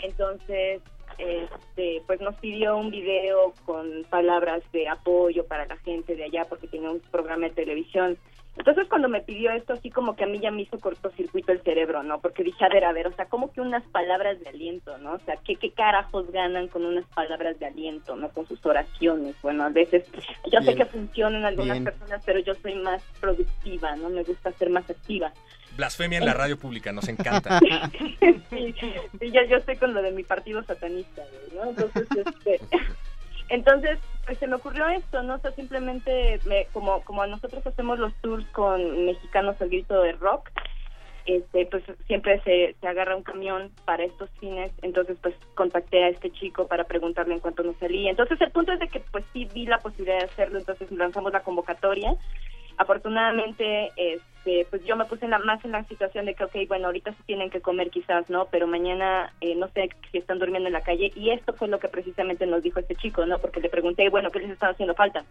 Entonces, 0.00 0.80
este, 1.18 2.02
pues 2.06 2.20
nos 2.20 2.34
pidió 2.36 2.76
un 2.76 2.90
video 2.90 3.52
con 3.64 4.04
palabras 4.08 4.62
de 4.72 4.88
apoyo 4.88 5.46
para 5.46 5.66
la 5.66 5.76
gente 5.78 6.16
de 6.16 6.24
allá 6.24 6.46
porque 6.48 6.68
tenía 6.68 6.90
un 6.90 7.00
programa 7.00 7.48
de 7.48 7.54
televisión. 7.54 8.16
Entonces 8.56 8.86
cuando 8.88 9.08
me 9.08 9.22
pidió 9.22 9.50
esto, 9.52 9.72
así 9.72 9.90
como 9.90 10.14
que 10.14 10.24
a 10.24 10.26
mí 10.26 10.38
ya 10.38 10.50
me 10.50 10.62
hizo 10.62 10.78
cortocircuito 10.78 11.52
el 11.52 11.62
cerebro, 11.62 12.02
¿no? 12.02 12.20
Porque 12.20 12.44
dije, 12.44 12.64
a 12.64 12.68
ver, 12.68 12.84
a 12.84 12.92
ver, 12.92 13.06
o 13.06 13.12
sea, 13.12 13.26
como 13.26 13.50
que 13.50 13.60
unas 13.60 13.82
palabras 13.84 14.38
de 14.40 14.48
aliento, 14.50 14.98
¿no? 14.98 15.14
O 15.14 15.18
sea, 15.20 15.36
¿qué, 15.44 15.56
qué 15.56 15.72
carajos 15.72 16.30
ganan 16.30 16.68
con 16.68 16.84
unas 16.84 17.06
palabras 17.06 17.58
de 17.58 17.66
aliento, 17.66 18.14
¿no? 18.14 18.28
Con 18.28 18.46
sus 18.46 18.64
oraciones. 18.66 19.36
Bueno, 19.42 19.64
a 19.64 19.70
veces, 19.70 20.04
yo 20.52 20.60
sé 20.60 20.74
que 20.74 20.84
funcionan 20.84 21.44
algunas 21.44 21.80
Bien. 21.80 21.84
personas, 21.84 22.22
pero 22.26 22.40
yo 22.40 22.54
soy 22.56 22.74
más 22.74 23.02
productiva, 23.20 23.96
¿no? 23.96 24.10
Me 24.10 24.22
gusta 24.22 24.52
ser 24.52 24.68
más 24.68 24.88
activa. 24.88 25.32
Blasfemia 25.76 26.18
en 26.18 26.26
la 26.26 26.34
radio 26.34 26.58
pública, 26.58 26.92
nos 26.92 27.08
encanta. 27.08 27.58
sí, 28.50 28.74
sí, 28.78 29.30
yo, 29.32 29.42
yo 29.48 29.56
estoy 29.56 29.76
con 29.76 29.94
lo 29.94 30.02
de 30.02 30.12
mi 30.12 30.22
partido 30.22 30.62
satanista, 30.62 31.22
¿no? 31.54 31.70
Entonces, 31.70 32.06
este, 32.14 32.60
entonces, 33.48 33.98
se 34.36 34.46
me 34.46 34.56
ocurrió 34.56 34.88
esto, 34.88 35.22
¿no? 35.22 35.36
O 35.36 35.38
sea, 35.38 35.52
simplemente, 35.52 36.40
me- 36.44 36.66
como, 36.72 37.02
como 37.04 37.26
nosotros 37.26 37.66
hacemos 37.66 37.98
los 37.98 38.14
tours 38.20 38.46
con 38.52 39.06
mexicanos 39.06 39.60
al 39.60 39.68
grito 39.68 40.00
de 40.02 40.12
rock, 40.12 40.50
este, 41.24 41.66
pues 41.66 41.84
siempre 42.06 42.40
se, 42.42 42.74
se 42.80 42.88
agarra 42.88 43.16
un 43.16 43.22
camión 43.22 43.70
para 43.84 44.04
estos 44.04 44.28
fines, 44.40 44.72
entonces 44.82 45.16
pues 45.22 45.34
contacté 45.54 46.02
a 46.02 46.08
este 46.08 46.32
chico 46.32 46.66
para 46.66 46.84
preguntarle 46.84 47.34
en 47.34 47.40
cuánto 47.40 47.62
nos 47.62 47.76
salía. 47.76 48.10
Entonces 48.10 48.40
el 48.40 48.50
punto 48.50 48.72
es 48.72 48.80
de 48.80 48.88
que 48.88 49.00
pues 49.12 49.24
sí 49.32 49.44
vi 49.54 49.66
la 49.66 49.80
posibilidad 49.82 50.18
de 50.18 50.24
hacerlo, 50.24 50.58
entonces 50.58 50.90
lanzamos 50.90 51.32
la 51.32 51.42
convocatoria. 51.42 52.16
Afortunadamente, 52.76 53.92
este, 54.44 54.66
pues 54.70 54.84
yo 54.84 54.96
me 54.96 55.04
puse 55.04 55.24
en 55.24 55.30
la, 55.30 55.38
más 55.38 55.64
en 55.64 55.72
la 55.72 55.84
situación 55.84 56.26
de 56.26 56.34
que, 56.34 56.44
ok, 56.44 56.56
bueno, 56.66 56.86
ahorita 56.86 57.12
sí 57.12 57.22
tienen 57.26 57.50
que 57.50 57.60
comer 57.60 57.90
quizás, 57.90 58.28
¿no? 58.28 58.46
Pero 58.50 58.66
mañana 58.66 59.32
eh, 59.40 59.54
no 59.54 59.68
sé 59.68 59.90
si 60.10 60.18
están 60.18 60.40
durmiendo 60.40 60.66
en 60.66 60.72
la 60.72 60.82
calle. 60.82 61.12
Y 61.14 61.30
esto 61.30 61.52
fue 61.52 61.68
lo 61.68 61.78
que 61.78 61.88
precisamente 61.88 62.46
nos 62.46 62.62
dijo 62.62 62.80
este 62.80 62.96
chico, 62.96 63.24
¿no? 63.24 63.38
Porque 63.38 63.60
le 63.60 63.68
pregunté, 63.68 64.08
bueno, 64.08 64.30
¿qué 64.30 64.40
les 64.40 64.50
está 64.50 64.68
haciendo 64.68 64.94
falta? 64.94 65.24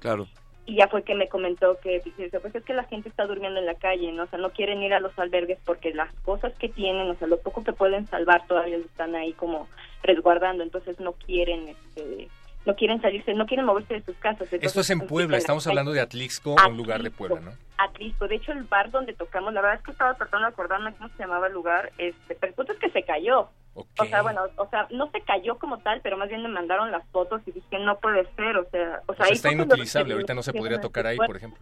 Claro. 0.00 0.28
y 0.66 0.76
ya 0.76 0.88
fue 0.88 1.02
que 1.02 1.14
me 1.14 1.28
comentó 1.28 1.78
que 1.80 2.02
pues 2.40 2.54
es 2.54 2.64
que 2.64 2.74
la 2.74 2.84
gente 2.84 3.08
está 3.08 3.24
durmiendo 3.26 3.58
en 3.58 3.66
la 3.66 3.74
calle, 3.74 4.12
¿no? 4.12 4.24
O 4.24 4.26
sea, 4.26 4.38
no 4.38 4.50
quieren 4.50 4.82
ir 4.82 4.94
a 4.94 5.00
los 5.00 5.18
albergues 5.18 5.58
porque 5.64 5.94
las 5.94 6.12
cosas 6.20 6.52
que 6.58 6.68
tienen, 6.68 7.10
o 7.10 7.14
sea, 7.14 7.26
lo 7.26 7.38
poco 7.38 7.64
que 7.64 7.72
pueden 7.72 8.06
salvar 8.06 8.46
todavía 8.46 8.76
están 8.76 9.14
ahí 9.14 9.32
como 9.32 9.66
resguardando, 10.02 10.62
entonces 10.62 11.00
no 11.00 11.12
quieren, 11.12 11.68
este, 11.68 12.28
no 12.66 12.74
quieren 12.74 13.00
salirse, 13.00 13.34
no 13.34 13.46
quieren 13.46 13.66
moverse 13.66 13.94
de 13.94 14.02
sus 14.02 14.16
casas. 14.16 14.42
Entonces, 14.42 14.62
Esto 14.62 14.80
es 14.80 14.90
en 14.90 15.00
pues, 15.00 15.10
Puebla, 15.10 15.36
estamos 15.36 15.66
hablando 15.66 15.92
de 15.92 16.00
Atlixco, 16.00 16.56
un 16.66 16.76
lugar 16.76 17.02
de 17.02 17.10
Puebla, 17.10 17.40
¿no? 17.40 17.52
Atlixco, 17.78 18.28
de 18.28 18.36
hecho 18.36 18.52
el 18.52 18.64
bar 18.64 18.90
donde 18.90 19.12
tocamos, 19.12 19.52
la 19.52 19.60
verdad 19.60 19.78
es 19.78 19.84
que 19.84 19.90
estaba 19.90 20.14
tratando 20.14 20.46
de 20.46 20.52
acordarme 20.52 20.94
cómo 20.94 21.08
se 21.10 21.18
llamaba 21.18 21.48
el 21.48 21.52
lugar, 21.52 21.92
este, 21.98 22.34
pero 22.34 22.50
el 22.50 22.54
punto 22.54 22.72
es 22.72 22.78
que 22.78 22.90
se 22.90 23.02
cayó. 23.02 23.50
O 23.74 24.04
sea, 24.06 24.22
bueno, 24.22 24.42
o 24.56 24.68
sea, 24.68 24.86
no 24.90 25.10
se 25.10 25.20
cayó 25.22 25.58
como 25.58 25.78
tal, 25.78 26.00
pero 26.00 26.16
más 26.16 26.28
bien 26.28 26.42
me 26.42 26.48
mandaron 26.48 26.92
las 26.92 27.04
fotos 27.08 27.42
y 27.46 27.50
dije, 27.50 27.78
no 27.80 27.98
puede 27.98 28.24
ser, 28.34 28.56
o 28.56 28.70
sea... 28.70 29.02
O 29.06 29.14
sea, 29.14 29.24
o 29.24 29.26
sea 29.26 29.34
está 29.34 29.52
inutilizable, 29.52 30.14
ahorita 30.14 30.34
no 30.34 30.42
se 30.42 30.52
podría 30.52 30.80
tocar 30.80 31.06
ahí, 31.08 31.16
por 31.16 31.36
ejemplo. 31.36 31.60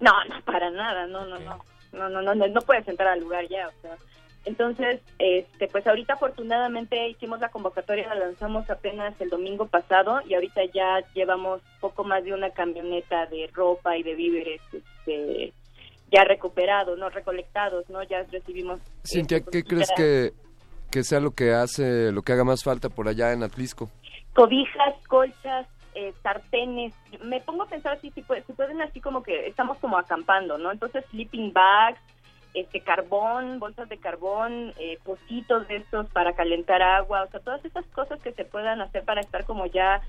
No, 0.00 0.12
no, 0.28 0.40
para 0.44 0.70
nada, 0.70 1.06
no, 1.06 1.24
no, 1.26 1.38
no, 1.38 1.60
no, 1.92 2.08
no, 2.08 2.22
no, 2.22 2.34
no, 2.34 2.46
no 2.48 2.60
puedes 2.62 2.86
entrar 2.88 3.10
al 3.10 3.20
lugar 3.20 3.46
ya, 3.48 3.68
o 3.68 3.80
sea... 3.80 3.96
Entonces, 4.44 5.00
este, 5.18 5.68
pues 5.68 5.86
ahorita 5.86 6.14
afortunadamente 6.14 7.08
hicimos 7.08 7.40
la 7.40 7.48
convocatoria, 7.48 8.08
la 8.08 8.26
lanzamos 8.26 8.68
apenas 8.68 9.18
el 9.20 9.30
domingo 9.30 9.66
pasado 9.66 10.20
y 10.28 10.34
ahorita 10.34 10.60
ya 10.74 11.00
llevamos 11.14 11.62
poco 11.80 12.04
más 12.04 12.24
de 12.24 12.34
una 12.34 12.50
camioneta 12.50 13.26
de 13.26 13.48
ropa 13.52 13.96
y 13.96 14.02
de 14.02 14.14
víveres, 14.14 14.60
este, 14.72 15.52
ya 16.12 16.24
recuperados, 16.24 16.98
no 16.98 17.08
recolectados, 17.08 17.88
no, 17.88 18.02
ya 18.02 18.22
recibimos. 18.30 18.80
Cintia, 19.04 19.38
este, 19.38 19.50
¿qué 19.50 19.64
pues, 19.64 19.88
crees 19.88 19.92
que, 19.96 20.32
que 20.90 21.02
sea 21.02 21.20
lo 21.20 21.30
que 21.30 21.52
hace, 21.52 22.12
lo 22.12 22.22
que 22.22 22.32
haga 22.32 22.44
más 22.44 22.62
falta 22.62 22.88
por 22.90 23.08
allá 23.08 23.32
en 23.32 23.42
Atlisco? 23.42 23.88
cobijas, 24.34 24.94
colchas, 25.08 25.66
eh, 25.94 26.12
sartenes. 26.22 26.92
Me 27.22 27.40
pongo 27.40 27.62
a 27.62 27.68
pensar 27.68 27.92
así, 27.96 28.10
si, 28.10 28.20
puede- 28.22 28.42
si 28.42 28.52
pueden 28.52 28.82
así 28.82 29.00
como 29.00 29.22
que 29.22 29.46
estamos 29.46 29.78
como 29.78 29.96
acampando, 29.96 30.58
¿no? 30.58 30.72
Entonces, 30.72 31.04
sleeping 31.10 31.52
bags, 31.52 32.00
este 32.54 32.80
carbón, 32.80 33.58
bolsas 33.58 33.88
de 33.88 33.98
carbón, 33.98 34.72
eh, 34.78 34.98
pocitos 35.04 35.66
de 35.68 35.76
estos 35.76 36.06
para 36.10 36.34
calentar 36.34 36.82
agua, 36.82 37.24
o 37.24 37.30
sea, 37.30 37.40
todas 37.40 37.64
esas 37.64 37.84
cosas 37.86 38.20
que 38.20 38.32
se 38.32 38.44
puedan 38.44 38.80
hacer 38.80 39.04
para 39.04 39.20
estar 39.20 39.44
como 39.44 39.66
ya, 39.66 40.00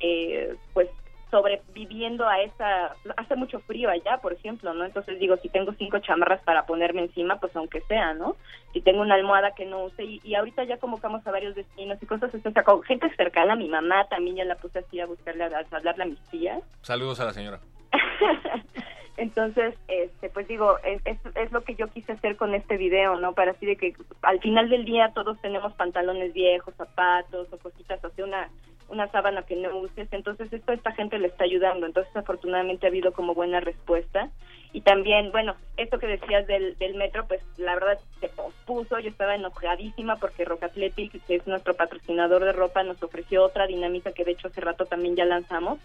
eh, 0.00 0.56
pues, 0.72 0.88
sobreviviendo 1.30 2.26
a 2.28 2.40
esa... 2.40 2.96
Hace 3.16 3.36
mucho 3.36 3.60
frío 3.60 3.88
allá, 3.88 4.18
por 4.18 4.32
ejemplo, 4.32 4.74
¿no? 4.74 4.84
Entonces 4.84 5.18
digo, 5.20 5.36
si 5.36 5.48
tengo 5.48 5.72
cinco 5.74 6.00
chamarras 6.00 6.42
para 6.42 6.66
ponerme 6.66 7.02
encima, 7.02 7.38
pues 7.38 7.54
aunque 7.54 7.82
sea, 7.82 8.14
¿no? 8.14 8.34
Si 8.72 8.80
tengo 8.80 9.00
una 9.02 9.14
almohada 9.14 9.54
que 9.54 9.64
no 9.64 9.84
use, 9.84 10.02
y, 10.02 10.20
y 10.24 10.34
ahorita 10.34 10.64
ya 10.64 10.78
convocamos 10.78 11.24
a 11.26 11.30
varios 11.30 11.54
destinos 11.54 12.02
y 12.02 12.06
cosas 12.06 12.34
así, 12.34 12.48
o 12.48 12.50
sea, 12.50 12.64
con 12.64 12.82
gente 12.82 13.14
cercana, 13.14 13.54
mi 13.54 13.68
mamá 13.68 14.06
también 14.08 14.36
ya 14.36 14.44
la 14.44 14.56
puse 14.56 14.80
así 14.80 14.98
a 14.98 15.06
buscarle, 15.06 15.44
a, 15.44 15.58
a 15.58 15.76
hablarle 15.76 16.02
a 16.02 16.06
mis 16.06 16.20
tías, 16.30 16.62
Saludos 16.82 17.20
a 17.20 17.26
la 17.26 17.32
señora. 17.32 17.60
entonces, 19.20 19.74
este, 19.86 20.30
pues 20.30 20.48
digo, 20.48 20.78
es, 20.82 21.02
es, 21.04 21.18
es 21.36 21.52
lo 21.52 21.62
que 21.62 21.74
yo 21.74 21.88
quise 21.88 22.12
hacer 22.12 22.36
con 22.36 22.54
este 22.54 22.78
video, 22.78 23.20
¿no? 23.20 23.34
Para 23.34 23.50
así 23.50 23.66
de 23.66 23.76
que 23.76 23.94
al 24.22 24.40
final 24.40 24.70
del 24.70 24.86
día 24.86 25.12
todos 25.14 25.38
tenemos 25.42 25.74
pantalones 25.74 26.32
viejos, 26.32 26.74
zapatos 26.74 27.52
o 27.52 27.58
cositas, 27.58 28.02
o 28.02 28.08
sea, 28.08 28.24
una, 28.24 28.48
una 28.88 29.08
sábana 29.08 29.42
que 29.42 29.56
no 29.56 29.76
uses. 29.76 30.08
Entonces 30.10 30.50
esto 30.50 30.72
esta 30.72 30.92
gente 30.92 31.18
le 31.18 31.26
está 31.26 31.44
ayudando. 31.44 31.84
Entonces 31.84 32.16
afortunadamente 32.16 32.86
ha 32.86 32.88
habido 32.88 33.12
como 33.12 33.34
buena 33.34 33.60
respuesta. 33.60 34.30
Y 34.72 34.80
también, 34.80 35.32
bueno, 35.32 35.54
esto 35.76 35.98
que 35.98 36.06
decías 36.06 36.46
del, 36.46 36.78
del 36.78 36.94
metro, 36.94 37.26
pues 37.28 37.42
la 37.58 37.74
verdad 37.74 37.98
se 38.20 38.28
pospuso. 38.30 39.00
Yo 39.00 39.10
estaba 39.10 39.34
enojadísima 39.34 40.16
porque 40.16 40.46
Rock 40.46 40.62
Athletic, 40.62 41.22
que 41.26 41.34
es 41.34 41.46
nuestro 41.46 41.74
patrocinador 41.74 42.42
de 42.42 42.52
ropa, 42.52 42.82
nos 42.84 43.02
ofreció 43.02 43.44
otra 43.44 43.66
dinámica 43.66 44.12
que 44.12 44.24
de 44.24 44.30
hecho 44.30 44.48
hace 44.48 44.62
rato 44.62 44.86
también 44.86 45.14
ya 45.14 45.26
lanzamos 45.26 45.78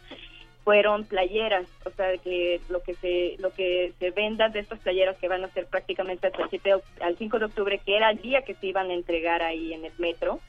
fueron 0.66 1.06
playeras, 1.06 1.66
o 1.86 1.92
sea, 1.92 2.18
que 2.18 2.60
lo 2.70 2.82
que 2.84 2.96
se 2.96 3.38
lo 3.40 3.52
que 3.54 3.94
se 4.00 4.12
vendan 4.12 4.52
de 4.52 4.60
estas 4.60 4.80
playeras 4.80 5.16
que 5.18 5.30
van 5.30 5.46
a 5.46 5.50
ser 5.54 5.68
prácticamente 5.68 6.28
hasta 6.28 6.44
el 6.44 6.50
7 6.50 6.70
de 6.70 6.76
oc- 6.76 7.02
al 7.02 7.18
5 7.18 7.40
de 7.40 7.46
octubre, 7.46 7.80
que 7.86 7.96
era 7.96 8.10
el 8.10 8.22
día 8.22 8.42
que 8.42 8.56
se 8.56 8.68
iban 8.68 8.90
a 8.90 8.96
entregar 8.96 9.42
ahí 9.44 9.74
en 9.74 9.86
el 9.86 9.94
metro, 10.00 10.42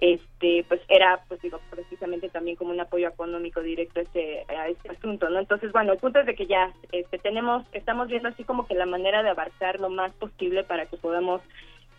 este 0.00 0.64
pues 0.68 0.80
era 0.88 1.20
pues 1.28 1.40
digo 1.42 1.60
precisamente 1.70 2.28
también 2.28 2.56
como 2.56 2.70
un 2.70 2.80
apoyo 2.80 3.08
económico 3.08 3.60
directo 3.62 4.00
a 4.00 4.04
este 4.04 4.44
a 4.48 4.68
este 4.68 4.90
asunto 4.90 5.28
no 5.28 5.40
entonces 5.40 5.72
bueno 5.72 5.92
el 5.92 5.98
punto 5.98 6.20
es 6.20 6.26
de 6.26 6.36
que 6.36 6.46
ya 6.46 6.72
este 6.92 7.18
tenemos 7.18 7.64
estamos 7.72 8.06
viendo 8.08 8.28
así 8.28 8.44
como 8.44 8.64
que 8.68 8.74
la 8.74 8.86
manera 8.86 9.24
de 9.24 9.30
abarcar 9.30 9.80
lo 9.80 9.90
más 9.90 10.12
posible 10.12 10.62
para 10.62 10.86
que 10.86 10.96
podamos 10.98 11.42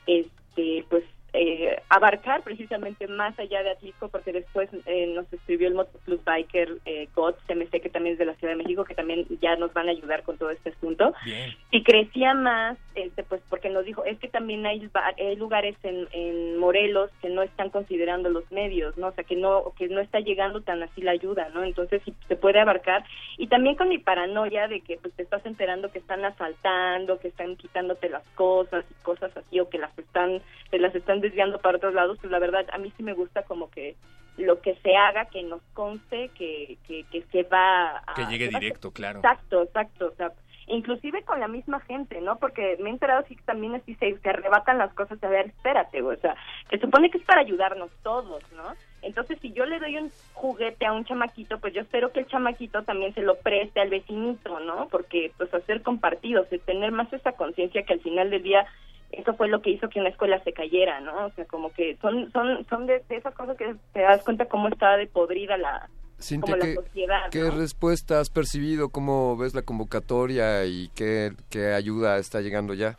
este 0.07 0.85
pues 0.89 1.03
eh, 1.33 1.81
abarcar 1.89 2.41
precisamente 2.43 3.07
más 3.07 3.37
allá 3.37 3.61
de 3.63 3.71
Atlisco 3.71 4.09
porque 4.09 4.31
después 4.31 4.69
eh, 4.85 5.07
nos 5.13 5.31
escribió 5.31 5.67
el 5.67 5.75
Motoclub 5.75 6.23
Biker 6.23 6.77
eh, 6.85 7.07
GOTS 7.15 7.37
CMC 7.47 7.81
que 7.81 7.89
también 7.89 8.13
es 8.13 8.19
de 8.19 8.25
la 8.25 8.33
Ciudad 8.35 8.53
de 8.53 8.63
México 8.63 8.83
que 8.83 8.95
también 8.95 9.25
ya 9.41 9.55
nos 9.55 9.73
van 9.73 9.87
a 9.87 9.91
ayudar 9.91 10.23
con 10.23 10.37
todo 10.37 10.49
este 10.49 10.69
asunto. 10.69 11.13
Bien. 11.23 11.55
y 11.71 11.83
crecía 11.83 12.33
más 12.33 12.77
este 12.95 13.23
pues 13.23 13.41
porque 13.49 13.69
nos 13.69 13.85
dijo 13.85 14.03
es 14.05 14.17
que 14.19 14.27
también 14.27 14.65
hay, 14.65 14.89
hay 15.17 15.35
lugares 15.35 15.75
en, 15.83 16.07
en 16.11 16.57
Morelos 16.57 17.11
que 17.21 17.29
no 17.29 17.41
están 17.43 17.69
considerando 17.69 18.29
los 18.29 18.49
medios 18.51 18.97
no 18.97 19.07
o 19.07 19.11
sea 19.11 19.23
que 19.23 19.35
no 19.35 19.73
que 19.77 19.87
no 19.87 20.01
está 20.01 20.19
llegando 20.19 20.61
tan 20.61 20.81
así 20.83 21.01
la 21.01 21.11
ayuda 21.11 21.49
no 21.53 21.63
entonces 21.63 22.01
sí 22.05 22.13
se 22.27 22.35
puede 22.35 22.59
abarcar. 22.59 23.03
Y 23.37 23.47
también 23.47 23.75
con 23.75 23.89
mi 23.89 23.97
paranoia 23.97 24.67
de 24.67 24.81
que 24.81 24.97
pues 24.97 25.13
te 25.13 25.23
estás 25.23 25.45
enterando 25.45 25.91
que 25.91 25.99
están 25.99 26.25
asaltando 26.25 27.19
que 27.19 27.29
están 27.29 27.55
quitándote 27.55 28.09
las 28.09 28.23
cosas 28.35 28.85
y 28.89 29.03
cosas 29.03 29.35
así 29.35 29.59
o 29.59 29.69
que 29.69 29.77
las 29.77 29.97
están 29.97 30.41
te 30.69 30.79
las 30.79 30.93
están 30.95 31.18
desviando 31.21 31.59
para 31.59 31.77
otros 31.77 31.93
lados 31.93 32.17
pues 32.19 32.31
la 32.31 32.39
verdad 32.39 32.65
a 32.71 32.77
mí 32.77 32.91
sí 32.97 33.03
me 33.03 33.13
gusta 33.13 33.43
como 33.43 33.69
que 33.69 33.95
lo 34.37 34.61
que 34.61 34.75
se 34.75 34.95
haga 34.95 35.25
que 35.25 35.43
nos 35.43 35.61
conste 35.73 36.29
que 36.29 36.77
que, 36.87 37.03
que 37.11 37.23
se 37.31 37.43
va 37.43 37.97
a 38.07 38.13
Que 38.15 38.25
llegue 38.25 38.47
que 38.47 38.53
va 38.53 38.57
a- 38.57 38.61
directo, 38.61 38.91
claro. 38.91 39.19
Exacto, 39.19 39.63
exacto, 39.63 40.07
o 40.07 40.15
sea, 40.15 40.31
inclusive 40.67 41.23
con 41.23 41.39
la 41.39 41.47
misma 41.47 41.79
gente, 41.81 42.21
¿no? 42.21 42.37
Porque 42.37 42.77
me 42.79 42.89
he 42.89 42.93
enterado 42.93 43.23
sí 43.27 43.35
que 43.35 43.41
también 43.43 43.75
así 43.75 43.95
se, 43.95 44.17
se 44.19 44.29
arrebatan 44.29 44.77
las 44.77 44.93
cosas, 44.93 45.21
a 45.23 45.27
ver, 45.27 45.47
espérate, 45.47 46.01
o 46.01 46.15
sea, 46.17 46.35
se 46.69 46.77
supone 46.79 47.09
que 47.09 47.17
es 47.17 47.23
para 47.25 47.41
ayudarnos 47.41 47.89
todos, 48.03 48.43
¿no? 48.53 48.63
Entonces, 49.01 49.39
si 49.41 49.51
yo 49.53 49.65
le 49.65 49.79
doy 49.79 49.97
un 49.97 50.11
juguete 50.33 50.85
a 50.85 50.91
un 50.93 51.05
chamaquito, 51.05 51.57
pues 51.59 51.73
yo 51.73 51.81
espero 51.81 52.11
que 52.11 52.19
el 52.19 52.27
chamaquito 52.27 52.83
también 52.83 53.13
se 53.13 53.21
lo 53.21 53.35
preste 53.35 53.79
al 53.79 53.89
vecinito, 53.89 54.59
¿no? 54.59 54.89
Porque, 54.89 55.31
pues, 55.37 55.53
hacer 55.53 55.81
compartidos, 55.83 56.47
es 56.51 56.61
tener 56.63 56.91
más 56.91 57.11
esa 57.13 57.31
conciencia 57.31 57.83
que 57.83 57.93
al 57.93 58.01
final 58.01 58.29
del 58.29 58.43
día 58.43 58.65
eso 59.11 59.33
fue 59.33 59.47
lo 59.47 59.61
que 59.61 59.71
hizo 59.71 59.89
que 59.89 59.99
una 59.99 60.09
escuela 60.09 60.43
se 60.43 60.53
cayera, 60.53 60.99
¿no? 61.01 61.25
O 61.25 61.31
sea, 61.31 61.45
como 61.45 61.71
que 61.73 61.97
son 62.01 62.31
son 62.31 62.65
son 62.69 62.85
de, 62.85 63.03
de 63.09 63.15
esas 63.17 63.33
cosas 63.33 63.57
que 63.57 63.75
te 63.93 64.01
das 64.01 64.23
cuenta 64.23 64.45
cómo 64.45 64.67
está 64.67 64.97
de 64.97 65.07
podrida 65.07 65.57
la 65.57 65.89
Cintia, 66.19 66.53
como 66.53 66.57
la 66.57 66.65
¿qué, 66.65 66.75
sociedad, 66.75 67.29
qué 67.31 67.39
¿no? 67.39 67.51
respuesta 67.51 68.19
has 68.19 68.29
percibido? 68.29 68.89
¿Cómo 68.89 69.37
ves 69.37 69.55
la 69.55 69.61
convocatoria 69.61 70.65
y 70.65 70.89
qué, 70.95 71.31
qué 71.49 71.73
ayuda 71.73 72.17
está 72.17 72.41
llegando 72.41 72.73
ya? 72.73 72.97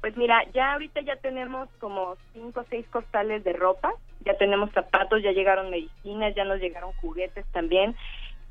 Pues 0.00 0.16
mira, 0.16 0.44
ya 0.54 0.74
ahorita 0.74 1.00
ya 1.00 1.16
tenemos 1.16 1.68
como 1.80 2.16
cinco 2.32 2.60
o 2.60 2.64
seis 2.70 2.86
costales 2.90 3.42
de 3.42 3.52
ropa, 3.52 3.92
ya 4.24 4.36
tenemos 4.36 4.70
zapatos, 4.72 5.22
ya 5.22 5.32
llegaron 5.32 5.70
medicinas, 5.70 6.34
ya 6.36 6.44
nos 6.44 6.60
llegaron 6.60 6.92
juguetes 7.00 7.44
también. 7.52 7.96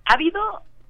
Ha 0.06 0.16
habido, 0.16 0.42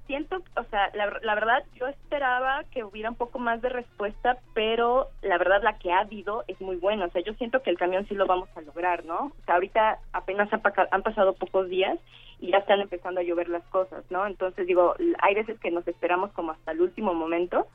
siento, 0.08 0.42
o 0.56 0.64
sea, 0.64 0.90
la, 0.94 1.34
verdad 1.34 1.62
yo 1.74 1.86
esperaba 1.86 2.64
que 2.72 2.82
hubiera 2.82 3.10
un 3.10 3.16
poco 3.16 3.38
más 3.38 3.62
de 3.62 3.68
respuesta, 3.68 4.38
pero 4.54 5.08
la 5.22 5.38
verdad 5.38 5.62
la 5.62 5.78
que 5.78 5.92
ha 5.92 6.00
habido 6.00 6.42
es 6.48 6.60
muy 6.60 6.76
buena. 6.76 7.04
O 7.04 7.10
sea, 7.10 7.22
yo 7.22 7.34
siento 7.34 7.62
que 7.62 7.70
el 7.70 7.78
camión 7.78 8.08
sí 8.08 8.14
lo 8.14 8.26
vamos 8.26 8.48
a 8.56 8.62
lograr, 8.62 9.04
¿no? 9.04 9.26
O 9.26 9.44
sea, 9.44 9.54
ahorita 9.54 9.98
apenas 10.12 10.52
han, 10.52 10.62
han 10.90 11.02
pasado 11.02 11.34
pocos 11.34 11.68
días 11.68 11.98
y 12.40 12.50
ya 12.50 12.58
están 12.58 12.80
empezando 12.80 13.20
a 13.20 13.22
llover 13.22 13.48
las 13.48 13.64
cosas, 13.64 14.04
¿no? 14.10 14.26
Entonces 14.26 14.66
digo, 14.66 14.96
hay 15.20 15.34
veces 15.34 15.60
que 15.60 15.70
nos 15.70 15.86
esperamos 15.86 16.32
como 16.32 16.52
hasta 16.52 16.72
el 16.72 16.80
último 16.80 17.14
momento 17.14 17.68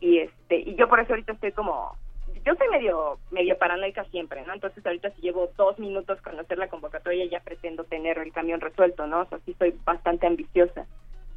y 0.00 0.18
este 0.18 0.60
y 0.60 0.74
yo 0.76 0.88
por 0.88 1.00
eso 1.00 1.12
ahorita 1.12 1.32
estoy 1.32 1.52
como 1.52 1.96
yo 2.44 2.54
soy 2.54 2.68
medio 2.68 3.18
medio 3.30 3.58
paranoica 3.58 4.04
siempre 4.04 4.44
no 4.46 4.54
entonces 4.54 4.84
ahorita 4.86 5.10
si 5.10 5.22
llevo 5.22 5.50
dos 5.56 5.78
minutos 5.78 6.20
con 6.22 6.38
hacer 6.38 6.56
la 6.56 6.68
convocatoria 6.68 7.24
ya 7.26 7.40
pretendo 7.40 7.84
tener 7.84 8.18
el 8.18 8.32
camión 8.32 8.60
resuelto 8.60 9.06
no 9.06 9.22
o 9.22 9.24
sea 9.26 9.38
sí 9.44 9.56
soy 9.58 9.74
bastante 9.84 10.26
ambiciosa 10.26 10.86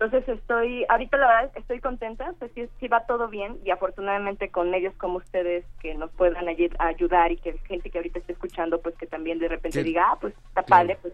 entonces 0.01 0.27
estoy 0.39 0.83
ahorita 0.89 1.17
la 1.17 1.27
verdad 1.27 1.51
estoy 1.55 1.79
contenta 1.79 2.33
pues 2.39 2.51
sí, 2.55 2.67
sí 2.79 2.87
va 2.87 3.05
todo 3.05 3.27
bien 3.27 3.59
y 3.63 3.69
afortunadamente 3.69 4.49
con 4.49 4.71
medios 4.71 4.95
como 4.95 5.17
ustedes 5.17 5.63
que 5.79 5.93
nos 5.93 6.09
puedan 6.11 6.45
ayu- 6.47 6.75
ayudar 6.79 7.31
y 7.31 7.37
que 7.37 7.53
gente 7.67 7.89
que 7.91 7.99
ahorita 7.99 8.19
esté 8.19 8.33
escuchando 8.33 8.81
pues 8.81 8.95
que 8.95 9.05
también 9.05 9.37
de 9.39 9.47
repente 9.47 9.79
¿Qué- 9.79 9.83
diga 9.83 10.05
ah 10.11 10.17
pues 10.19 10.33
está 10.47 10.63
padre 10.63 10.97
pues 11.01 11.13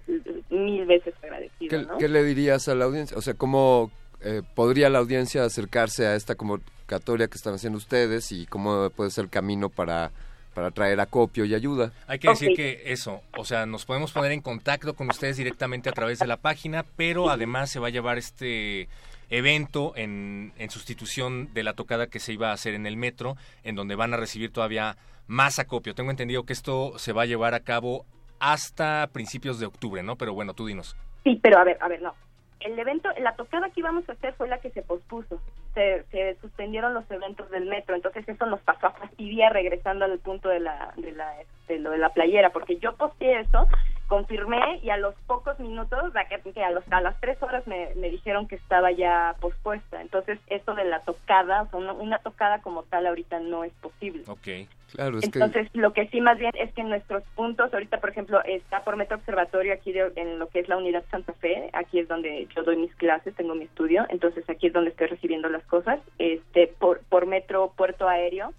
mil 0.49 0.85
veces 0.85 1.14
agradecido 1.22 1.69
¿Qué, 1.80 1.85
¿no? 1.85 1.98
qué 1.98 2.07
le 2.07 2.24
dirías 2.24 2.67
a 2.69 2.75
la 2.75 2.85
audiencia? 2.85 3.17
O 3.17 3.22
sea, 3.22 3.33
¿cómo 3.33 3.91
eh, 4.22 4.41
podría 4.56 4.90
la 4.90 4.99
audiencia 4.99 5.43
acercarse 5.43 6.07
a 6.07 6.16
esta 6.16 6.35
convocatoria 6.35 7.27
que 7.27 7.35
están 7.35 7.53
haciendo 7.56 7.77
ustedes 7.77 8.32
y 8.32 8.45
cómo 8.48 8.90
puede 8.91 9.09
ser 9.11 9.25
el 9.25 9.30
camino 9.30 9.69
para, 9.69 10.11
para 10.58 10.72
traer 10.72 11.00
acopio 11.00 11.45
y 11.45 11.53
ayuda? 11.53 11.92
Hay 12.08 12.18
que 12.18 12.30
decir 12.30 12.56
que 12.56 12.82
eso, 12.88 13.22
o 13.38 13.45
sea, 13.45 13.68
nos 13.68 13.86
podemos 13.86 14.11
poner 14.11 14.32
en 14.32 14.42
contacto 14.42 14.95
con 14.95 15.08
ustedes 15.08 15.38
directamente 15.38 15.88
a 15.88 15.92
través 15.92 16.18
de 16.18 16.26
la 16.26 16.38
página, 16.38 16.84
pero 16.95 17.30
además 17.30 17.69
se 17.69 17.80
va 17.80 17.90
a 17.90 17.92
llevar 17.92 18.18
este 18.18 18.90
evento 19.30 19.94
en, 19.95 20.53
en 20.58 20.72
sustitución 20.72 21.53
de 21.53 21.61
la 21.61 21.74
tocada 21.74 22.08
que 22.08 22.19
se 22.19 22.34
iba 22.34 22.50
a 22.50 22.53
hacer 22.53 22.74
en 22.74 22.88
el 22.88 22.98
metro, 22.98 23.38
en 23.64 23.76
donde 23.76 23.94
van 23.94 24.16
a 24.16 24.18
recibir 24.18 24.52
todavía 24.52 24.98
más 25.27 25.60
acopio. 25.60 25.94
Tengo 25.94 26.10
entendido 26.10 26.42
que 26.42 26.53
esto 26.53 26.98
se 26.98 27.14
va 27.14 27.22
a 27.22 27.26
llevar 27.27 27.53
a 27.53 27.60
cabo 27.60 28.08
hasta 28.40 29.08
principios 29.14 29.60
de 29.60 29.68
octubre, 29.68 30.02
¿no? 30.02 30.16
Pero 30.16 30.34
bueno, 30.34 30.56
tú 30.56 30.66
dinos. 30.66 30.95
Sí, 31.24 31.40
pero 31.40 31.60
a 31.60 31.66
ver, 31.66 31.77
a 31.82 31.88
ver, 31.88 32.02
no. 32.02 32.16
El 32.61 32.80
evento, 32.80 33.10
la 33.19 33.36
tocada 33.36 33.69
que 33.69 33.82
íbamos 33.82 34.10
a 34.10 34.14
hacer 34.14 34.34
fue 34.34 34.48
la 34.48 34.60
que 34.60 34.72
se 34.72 34.82
pospuso. 34.82 35.40
Se, 35.78 36.04
se 36.10 36.36
suspendieron 36.42 36.96
los 36.96 37.04
eventos 37.12 37.52
del 37.52 37.68
metro, 37.68 37.94
entonces 37.94 38.28
eso 38.28 38.48
nos 38.48 38.60
pasó 38.62 38.88
a 38.88 38.94
fastidiar 38.94 39.54
regresando 39.54 40.06
al 40.06 40.18
punto 40.18 40.50
de 40.50 40.60
la, 40.60 40.92
de 40.98 41.12
la, 41.12 41.32
de 41.68 41.78
lo 41.78 41.92
de 41.92 42.00
la 42.00 42.10
playera, 42.10 42.50
porque 42.50 42.78
yo 42.78 42.96
posteé 42.96 43.42
eso, 43.42 43.68
confirmé 44.08 44.80
y 44.82 44.90
a 44.90 44.98
los 44.98 45.14
pocos 45.27 45.60
minutos, 45.60 46.16
a 46.16 46.26
que, 46.26 46.40
que 46.52 46.64
a, 46.64 46.72
los, 46.72 46.84
a 46.92 47.02
las 47.02 47.19
tres 47.19 47.42
horas 47.44 47.66
me, 47.68 47.94
me 47.95 48.10
dijeron 48.10 48.48
que 48.48 48.56
estaba 48.56 48.92
ya 48.92 49.36
pospuesta. 49.40 50.02
Entonces 50.02 50.40
eso 50.48 50.74
de 50.76 50.86
la 50.86 51.02
tocada, 51.02 51.64
o 51.64 51.69
sea, 51.69 51.80
una, 51.80 51.94
una 51.94 52.19
tocada 52.19 52.61
como 52.61 52.84
tal 52.84 53.06
ahorita 53.08 53.40
no 53.40 53.64
es 53.64 53.74
posible. 53.74 54.24
Ok. 54.27 54.68
Claro, 54.94 55.18
es 55.18 55.26
Entonces, 55.26 55.68
lo 55.74 55.92
que 55.92 56.08
sí 56.08 56.22
más 56.22 56.38
bien 56.40 56.52
es 56.56 56.74
que 56.74 56.82
nuestros 56.82 57.22
puntos, 57.36 57.74
ahorita 57.74 58.00
por 58.00 58.10
ejemplo, 58.10 58.42
está 58.45 58.86
por 58.86 58.95
Metro 58.95 59.18
Observatorio 59.18 59.74
aquí 59.74 59.92
de- 59.92 60.14
en 60.16 60.40
lo 60.40 60.48
que 60.48 60.60
es 60.60 60.69
la 60.69 60.77
unidad 60.77 61.03
Santa 61.11 61.34
Fe, 61.34 61.69
aquí 61.74 62.00
es 62.00 62.08
donde 62.08 62.48
yo 62.56 62.64
doy 62.64 62.77
mis 62.77 62.95
clases, 62.95 63.36
tengo 63.36 63.53
mi 63.53 63.66
estudio, 63.66 64.06
entonces 64.08 64.50
aquí 64.50 64.68
es 64.68 64.74
donde 64.74 64.92
estoy 64.92 65.08
recibiendo 65.08 65.50
las 65.50 65.64
cosas. 65.66 66.00
Este 66.19 66.68
por, 66.80 67.02
por 67.10 67.26
Metro 67.26 67.74
Puerto 67.76 68.08
Aéreo 68.08 68.53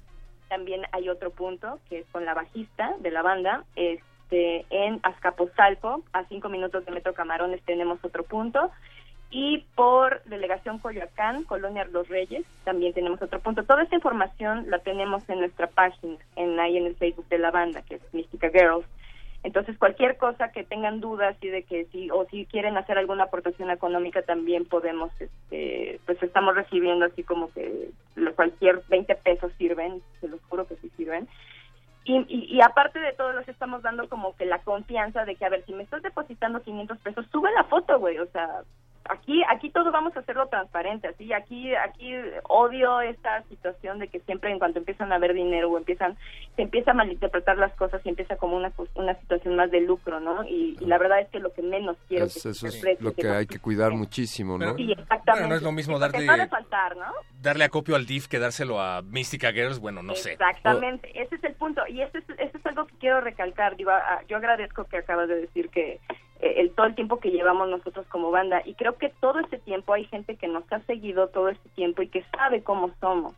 también 0.51 0.83
hay 0.93 1.09
otro 1.09 1.31
punto 1.31 1.79
que 1.89 2.01
es 2.01 2.07
con 2.13 2.27
la 2.27 2.35
bajista 2.35 2.95
de 3.01 3.11
la 3.11 3.23
banda, 3.23 3.65
este 3.77 4.05
en 4.31 5.01
Azcapotzalco, 5.03 6.03
a 6.13 6.25
cinco 6.25 6.49
minutos 6.49 6.85
de 6.85 6.93
Metro 6.93 7.15
Camarones 7.15 7.63
tenemos 7.63 7.99
otro 8.03 8.25
punto 8.25 8.71
y 9.31 9.65
por 9.75 10.23
Delegación 10.25 10.79
Coyoacán, 10.79 11.45
Colonia 11.45 11.85
Los 11.85 12.09
Reyes, 12.09 12.45
también 12.65 12.95
tenemos 12.95 13.21
otro 13.21 13.41
punto. 13.41 13.65
Toda 13.65 13.83
esta 13.83 13.95
información 13.95 14.71
la 14.71 14.79
tenemos 14.79 15.29
en 15.29 15.41
nuestra 15.41 15.67
página, 15.67 16.17
en 16.37 16.59
ahí 16.59 16.79
en 16.79 16.87
el 16.87 16.97
Facebook 16.97 17.29
de 17.29 17.39
la 17.39 17.51
banda, 17.51 17.83
que 17.83 17.97
es 17.97 18.15
Mística 18.15 18.49
Girls. 18.51 18.87
Entonces, 19.45 19.79
cualquier 19.79 20.17
cosa 20.17 20.51
que 20.51 20.65
tengan 20.65 21.01
dudas 21.01 21.37
y 21.41 21.49
de 21.49 21.63
que 21.63 21.85
si 21.87 22.11
o 22.11 22.27
si 22.27 22.47
quieren 22.47 22.77
hacer 22.77 22.99
alguna 22.99 23.25
aportación 23.25 23.71
económica 23.71 24.23
también 24.23 24.65
podemos, 24.65 25.13
este, 25.21 26.01
pues 26.07 26.21
estamos 26.23 26.57
recibiendo 26.57 27.05
así 27.05 27.23
como 27.23 27.53
que 27.53 27.91
cualquier 28.35 28.83
20 28.89 29.15
pesos 29.17 29.53
sirven, 29.57 30.03
se 30.21 30.29
los 30.29 30.41
juro 30.49 30.67
que 30.67 30.77
sí 30.77 30.91
sirven. 30.97 31.29
Y, 32.09 32.25
y, 32.27 32.57
y 32.57 32.63
aparte 32.63 32.99
de 32.99 33.13
todo, 33.13 33.35
los 33.35 33.47
estamos 33.49 33.83
dando 33.83 34.09
como 34.09 34.35
que 34.35 34.47
la 34.47 34.63
confianza 34.63 35.27
de 35.27 35.37
que, 35.37 35.45
a 35.45 35.51
ver, 35.51 35.67
si 35.67 35.75
me 35.75 35.83
estás 35.83 36.03
depositando 36.03 36.63
500 36.63 36.99
pesos, 37.01 37.27
sube 37.31 37.53
la 37.53 37.65
foto, 37.65 37.99
güey. 37.99 38.19
O 38.19 38.27
sea, 38.29 38.63
aquí 39.09 39.43
aquí 39.49 39.71
todo 39.71 39.91
vamos 39.93 40.17
a 40.17 40.21
hacerlo 40.21 40.47
transparente. 40.49 41.09
Así, 41.09 41.33
aquí 41.33 41.75
aquí 41.75 42.13
odio 42.49 43.01
esta 43.01 43.43
situación 43.45 43.99
de 43.99 44.09
que 44.09 44.21
siempre 44.21 44.51
en 44.51 44.59
cuanto 44.59 44.79
empiezan 44.79 45.13
a 45.13 45.19
ver 45.19 45.35
dinero 45.35 45.71
o 45.71 45.79
empiezan, 45.79 46.17
se 46.57 46.63
empieza 46.63 46.91
a 46.91 46.95
malinterpretar 46.95 47.57
las 47.59 47.73
cosas 47.75 48.01
y 48.05 48.09
empieza 48.09 48.37
como 48.37 48.57
una, 48.57 48.73
una 48.95 49.15
situación 49.21 49.57
más 49.57 49.71
de 49.71 49.81
lucro, 49.81 50.21
¿no? 50.21 50.45
Y, 50.45 50.77
y 50.81 50.85
la 50.87 50.99
verdad 50.99 51.21
es 51.21 51.29
que 51.29 51.41
lo 51.41 51.53
que 51.53 51.63
menos 51.63 51.97
quiero 52.09 52.27
Es- 52.27 52.35
que 52.35 52.41
se 52.41 52.51
eso 52.51 52.67
es 52.67 52.75
interprete 52.77 53.05
lo 53.05 53.15
que 53.15 53.29
hay 53.29 53.47
que 53.47 53.59
cuidar 53.59 53.93
muchísimo, 53.93 54.59
¿no? 54.59 54.77
Sí, 54.77 54.93
exactamente. 54.93 55.31
Bueno, 55.33 55.49
no 55.49 55.55
es 55.55 55.63
lo 55.63 55.73
mismo 55.73 55.99
darle- 55.99 56.25
no 56.27 56.49
faltar, 56.49 56.97
¿no? 56.97 57.13
Darle 57.41 57.65
acopio 57.65 57.97
al 57.97 58.07
DIF 58.07 58.27
que 58.29 58.39
dárselo 58.39 58.81
a 58.81 59.03
Mystica 59.03 59.53
Girls, 59.53 59.79
bueno, 59.79 60.03
no 60.03 60.15
sé. 60.15 60.33
Exactamente, 60.33 61.11
ese 61.21 61.37
es 61.37 61.45
el 61.45 61.55
punto 61.55 61.87
y 61.87 62.03
ese 62.03 62.19
es, 62.19 62.25
ese 62.39 62.59
es 62.59 62.67
algo 62.67 62.87
que 62.87 62.95
quiero 62.99 63.21
recalcar. 63.21 63.77
Digo, 63.77 63.91
a- 63.91 64.23
yo 64.29 64.37
agradezco 64.37 64.85
que 64.85 64.99
acabas 64.99 65.29
de 65.29 65.37
decir 65.43 65.69
que 65.71 66.01
el 66.41 66.71
todo 66.73 66.87
el 66.87 66.95
tiempo 66.95 67.19
que 67.19 67.31
llevamos 67.31 67.69
nosotros 67.69 68.07
como 68.09 68.31
banda. 68.31 68.63
Y 68.65 68.75
creo 68.75 68.97
que 68.97 69.09
todo 69.21 69.41
este 69.41 69.59
tiempo 69.59 69.93
hay 69.93 70.05
gente 70.05 70.37
que 70.37 70.49
nos 70.49 70.71
ha 70.73 70.81
seguido 70.81 71.29
todo 71.29 71.49
este 71.49 71.69
tiempo 71.71 72.03
y 72.03 72.09
que 72.09 72.25
sabe 72.37 72.63
cómo 72.63 72.91
somos 73.01 73.35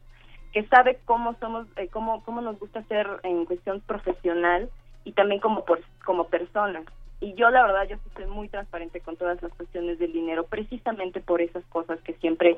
que 0.53 0.65
sabe 0.65 0.99
cómo 1.05 1.37
somos 1.39 1.67
eh, 1.77 1.89
cómo 1.89 2.23
cómo 2.25 2.41
nos 2.41 2.59
gusta 2.59 2.83
ser 2.85 3.07
en 3.23 3.45
cuestión 3.45 3.81
profesional 3.81 4.69
y 5.05 5.13
también 5.13 5.41
como 5.41 5.65
por, 5.65 5.81
como 6.05 6.29
personas. 6.29 6.85
Y 7.21 7.35
yo 7.35 7.51
la 7.51 7.63
verdad 7.63 7.89
yo 7.89 7.97
sí 7.97 8.11
soy 8.17 8.27
muy 8.27 8.49
transparente 8.49 9.01
con 9.01 9.17
todas 9.17 9.43
las 9.43 9.53
cuestiones 9.53 9.99
del 9.99 10.13
dinero 10.13 10.45
precisamente 10.45 11.21
por 11.21 11.41
esas 11.41 11.65
cosas 11.67 12.01
que 12.01 12.15
siempre 12.15 12.57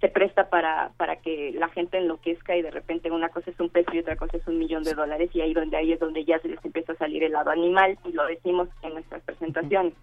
se 0.00 0.08
presta 0.08 0.50
para 0.50 0.90
para 0.98 1.16
que 1.16 1.52
la 1.58 1.68
gente 1.68 1.96
enloquezca 1.98 2.54
y 2.56 2.62
de 2.62 2.70
repente 2.70 3.10
una 3.10 3.30
cosa 3.30 3.50
es 3.50 3.58
un 3.60 3.70
peso 3.70 3.90
y 3.94 4.00
otra 4.00 4.16
cosa 4.16 4.36
es 4.36 4.46
un 4.46 4.58
millón 4.58 4.82
de 4.82 4.92
dólares 4.94 5.30
y 5.32 5.40
ahí 5.40 5.54
donde 5.54 5.76
ahí 5.76 5.92
es 5.92 6.00
donde 6.00 6.24
ya 6.24 6.38
se 6.40 6.48
les 6.48 6.62
empieza 6.64 6.92
a 6.92 6.96
salir 6.96 7.22
el 7.24 7.32
lado 7.32 7.50
animal 7.50 7.98
y 8.04 8.12
lo 8.12 8.26
decimos 8.26 8.68
en 8.82 8.92
nuestras 8.94 9.22
presentaciones 9.22 9.94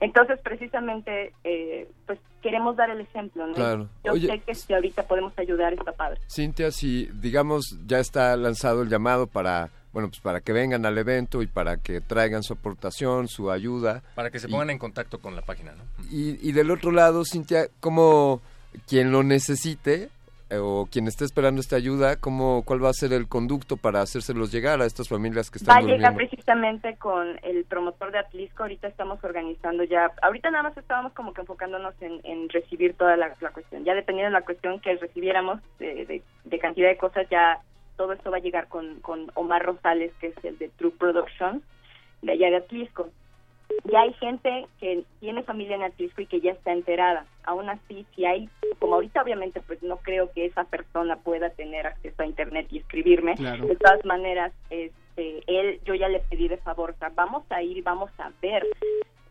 entonces 0.00 0.38
precisamente 0.44 1.32
eh, 1.44 1.88
pues 2.06 2.18
queremos 2.40 2.76
dar 2.76 2.90
el 2.90 3.00
ejemplo 3.00 3.46
¿no? 3.46 3.54
Claro. 3.54 3.88
yo 4.04 4.12
Oye, 4.12 4.28
sé 4.28 4.38
que 4.40 4.54
si 4.54 4.72
ahorita 4.74 5.04
podemos 5.08 5.32
ayudar 5.38 5.72
está 5.72 5.92
padre 5.92 6.20
Cintia, 6.30 6.70
si 6.70 7.06
digamos 7.20 7.76
ya 7.86 7.98
está 7.98 8.36
lanzado 8.36 8.82
el 8.82 8.88
llamado 8.88 9.26
para 9.26 9.70
bueno 9.92 10.08
pues 10.08 10.20
para 10.20 10.40
que 10.40 10.52
vengan 10.52 10.86
al 10.86 10.96
evento 10.98 11.42
y 11.42 11.46
para 11.48 11.78
que 11.78 12.00
traigan 12.00 12.42
su 12.44 12.52
aportación, 12.52 13.26
su 13.28 13.50
ayuda 13.50 14.02
Para 14.14 14.30
que 14.30 14.38
se 14.38 14.46
Y- 14.48 14.50
pongan 14.52 14.70
en 14.70 14.78
contacto 14.78 15.18
con 15.20 15.34
la 15.34 15.42
página, 15.42 15.72
¿no? 15.72 15.82
y, 16.10 16.38
y 16.48 16.52
del 16.52 16.70
otro 16.70 16.92
lado, 16.92 17.24
Cintia, 17.24 17.66
como 17.80 18.40
quien 18.88 19.12
lo 19.12 19.22
necesite 19.22 20.08
eh, 20.50 20.58
o 20.58 20.86
quien 20.90 21.06
esté 21.08 21.24
esperando 21.24 21.60
esta 21.60 21.76
ayuda, 21.76 22.16
cómo 22.16 22.62
cuál 22.64 22.84
va 22.84 22.90
a 22.90 22.92
ser 22.94 23.12
el 23.12 23.26
conducto 23.28 23.76
para 23.76 24.02
hacérselos 24.02 24.52
llegar 24.52 24.82
a 24.82 24.86
estas 24.86 25.08
familias 25.08 25.50
que 25.50 25.58
Va 25.60 25.78
están 25.78 25.78
a 25.78 25.92
llegar 25.94 26.14
precisamente 26.14 26.96
con 26.96 27.38
el 27.42 27.64
promotor 27.64 28.12
de 28.12 28.18
Atlisco. 28.18 28.62
Ahorita 28.62 28.86
estamos 28.88 29.22
organizando 29.24 29.84
ya. 29.84 30.10
Ahorita 30.20 30.50
nada 30.50 30.64
más 30.64 30.76
estábamos 30.76 31.12
como 31.14 31.32
que 31.32 31.40
enfocándonos 31.40 31.94
en, 32.02 32.20
en 32.24 32.48
recibir 32.50 32.94
toda 32.94 33.16
la, 33.16 33.34
la 33.40 33.50
cuestión. 33.50 33.84
Ya 33.84 33.94
dependiendo 33.94 34.28
de 34.34 34.40
la 34.40 34.44
cuestión 34.44 34.78
que 34.80 34.94
recibiéramos 34.96 35.60
de, 35.78 36.04
de- 36.06 36.22
de 36.44 36.58
cantidad 36.58 36.88
de 36.88 36.98
cosas, 36.98 37.26
ya 37.30 37.60
todo 37.96 38.12
esto 38.12 38.30
va 38.30 38.36
a 38.38 38.40
llegar 38.40 38.68
con, 38.68 39.00
con 39.00 39.30
Omar 39.34 39.64
Rosales, 39.64 40.12
que 40.20 40.28
es 40.28 40.44
el 40.44 40.58
de 40.58 40.68
True 40.70 40.92
Productions, 40.98 41.62
de 42.20 42.32
allá 42.32 42.50
de 42.50 42.56
Atlisco. 42.56 43.08
Ya 43.84 44.02
hay 44.02 44.12
gente 44.14 44.66
que 44.78 45.04
tiene 45.20 45.42
familia 45.42 45.76
en 45.76 45.82
Atlisco 45.82 46.22
y 46.22 46.26
que 46.26 46.40
ya 46.40 46.52
está 46.52 46.72
enterada. 46.72 47.26
Aún 47.44 47.68
así, 47.68 48.06
si 48.14 48.24
hay, 48.24 48.48
como 48.78 48.94
ahorita 48.94 49.22
obviamente, 49.22 49.60
pues 49.60 49.82
no 49.82 49.96
creo 49.96 50.30
que 50.32 50.46
esa 50.46 50.64
persona 50.64 51.16
pueda 51.16 51.50
tener 51.50 51.86
acceso 51.86 52.22
a 52.22 52.26
internet 52.26 52.68
y 52.70 52.78
escribirme. 52.78 53.34
Claro. 53.34 53.66
De 53.66 53.76
todas 53.76 54.04
maneras, 54.04 54.52
este, 54.70 55.42
él, 55.46 55.80
yo 55.84 55.94
ya 55.94 56.08
le 56.08 56.20
pedí 56.20 56.48
de 56.48 56.58
favor, 56.58 56.90
o 56.90 56.98
sea, 56.98 57.10
vamos 57.14 57.44
a 57.50 57.62
ir, 57.62 57.82
vamos 57.82 58.10
a 58.18 58.30
ver, 58.40 58.64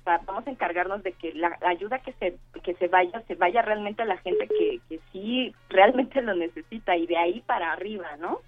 vamos 0.06 0.46
a 0.46 0.50
encargarnos 0.50 1.04
de 1.04 1.14
que 1.14 1.34
la 1.34 1.58
ayuda 1.62 2.00
que 2.00 2.14
se 2.14 2.38
que 2.64 2.74
se 2.76 2.88
vaya, 2.88 3.22
se 3.28 3.36
vaya 3.36 3.62
realmente 3.62 4.02
a 4.02 4.06
la 4.06 4.18
gente 4.18 4.48
que, 4.48 4.80
que 4.90 5.00
sí 5.12 5.54
realmente 5.70 6.22
lo 6.22 6.36
necesita 6.36 6.96
y 6.98 7.08
de 7.08 7.18
ahí 7.18 7.42
para 7.42 7.72
arriba, 7.72 8.18
¿no? 8.20 8.40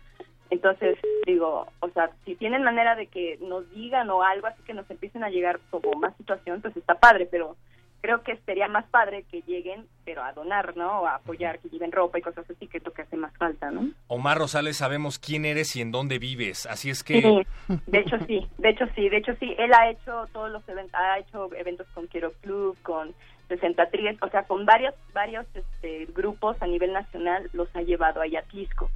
Entonces, 0.53 0.99
digo, 1.25 1.65
o 1.80 1.90
sea, 1.90 2.11
si 2.25 2.35
tienen 2.35 2.61
manera 2.61 2.95
de 2.95 3.07
que 3.07 3.40
nos 3.41 3.67
digan 3.72 4.07
o 4.11 4.22
algo 4.22 4.45
así 4.45 4.61
que 4.61 4.75
nos 4.75 4.88
empiecen 4.91 5.23
a 5.23 5.32
llegar 5.32 5.59
como 5.72 5.93
más 5.93 6.15
situación, 6.15 6.61
pues 6.61 6.77
está 6.77 6.93
padre, 6.93 7.27
pero 7.30 7.57
creo 8.01 8.22
que 8.22 8.38
sería 8.45 8.67
más 8.67 8.85
padre 8.85 9.25
que 9.32 9.41
lleguen, 9.48 9.88
pero 10.06 10.22
a 10.22 10.32
donar, 10.33 10.77
¿no? 10.77 11.01
O 11.01 11.07
a 11.07 11.15
apoyar, 11.15 11.57
que 11.57 11.69
lleven 11.69 11.91
ropa 11.91 12.19
y 12.19 12.22
cosas 12.22 12.48
así, 12.48 12.67
que 12.67 12.77
es 12.77 12.85
lo 12.85 12.93
que 12.93 13.01
hace 13.01 13.17
más 13.17 13.35
falta, 13.35 13.72
¿no? 13.72 13.90
Omar 14.06 14.38
Rosales, 14.38 14.77
sabemos 14.77 15.17
quién 15.17 15.43
eres 15.43 15.75
y 15.75 15.82
en 15.82 15.91
dónde 15.91 16.19
vives, 16.19 16.67
así 16.67 16.91
es 16.91 17.03
que... 17.03 17.19
Sí, 17.19 17.77
de 17.88 17.99
hecho 17.99 18.17
sí, 18.27 18.48
de 18.59 18.69
hecho 18.69 18.85
sí, 18.93 19.09
de 19.09 19.17
hecho 19.17 19.33
sí, 19.40 19.56
él 19.57 19.73
ha 19.73 19.90
hecho 19.90 20.27
todos 20.33 20.51
los 20.51 20.69
eventos, 20.69 20.93
ha 20.93 21.17
hecho 21.17 21.49
eventos 21.56 21.88
con 21.95 22.06
Quiero 22.06 22.32
Club, 22.43 22.77
con 22.83 23.15
60 23.48 23.90
Tries, 23.90 24.22
o 24.22 24.30
sea, 24.30 24.43
con 24.43 24.67
varios 24.67 24.93
varios 25.14 25.48
este, 25.56 26.06
grupos 26.14 26.61
a 26.61 26.67
nivel 26.67 26.93
nacional 26.93 27.49
los 27.53 27.75
ha 27.75 27.82
llevado 27.82 28.22
ahí 28.22 28.35
a 28.35 28.41
Atlisco. 28.41 28.91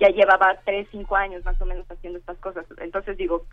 Ya 0.00 0.08
llevaba 0.08 0.58
3, 0.64 0.86
5 0.90 1.16
años 1.16 1.44
más 1.44 1.60
o 1.60 1.66
menos 1.66 1.90
haciendo 1.90 2.18
estas 2.18 2.38
cosas. 2.38 2.64
Entonces 2.78 3.16
digo, 3.16 3.44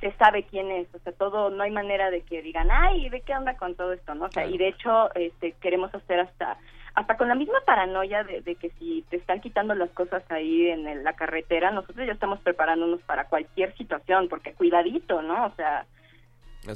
se 0.00 0.12
sabe 0.12 0.44
quién 0.44 0.70
es, 0.70 0.86
o 0.94 0.98
sea, 1.00 1.12
todo, 1.12 1.50
no 1.50 1.62
hay 1.64 1.70
manera 1.72 2.10
de 2.10 2.22
que 2.22 2.40
digan, 2.42 2.68
ay, 2.70 3.08
¿de 3.08 3.20
qué 3.22 3.34
onda 3.34 3.56
con 3.56 3.74
todo 3.74 3.92
esto? 3.92 4.14
¿no? 4.14 4.26
O 4.26 4.30
sea, 4.30 4.46
y 4.46 4.56
de 4.56 4.68
hecho 4.68 5.12
este, 5.14 5.52
queremos 5.60 5.94
hacer 5.94 6.20
hasta 6.20 6.56
hasta 6.94 7.16
con 7.16 7.28
la 7.28 7.36
misma 7.36 7.60
paranoia 7.64 8.24
de, 8.24 8.40
de 8.40 8.56
que 8.56 8.70
si 8.70 9.04
te 9.08 9.18
están 9.18 9.40
quitando 9.40 9.72
las 9.76 9.90
cosas 9.90 10.24
ahí 10.32 10.68
en 10.68 10.88
el- 10.88 11.04
la 11.04 11.12
carretera, 11.12 11.70
nosotros 11.70 12.04
ya 12.04 12.12
estamos 12.12 12.40
preparándonos 12.40 13.00
para 13.02 13.26
cualquier 13.28 13.72
situación, 13.76 14.28
porque 14.28 14.52
cuidadito, 14.54 15.22
¿no? 15.22 15.46
O 15.46 15.54
sea, 15.54 15.86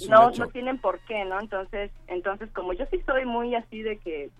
no, 0.09 0.31
hecho. 0.31 0.45
no 0.45 0.49
tienen 0.53 0.79
por 0.79 1.01
qué, 1.01 1.25
¿no? 1.25 1.41
Entonces, 1.41 1.91
entonces 2.07 2.49
como 2.53 2.73
yo 2.73 2.87
sí 2.87 3.03
soy 3.05 3.25
muy 3.25 3.55
así 3.57 3.83
de 3.83 3.99
que 3.99 4.31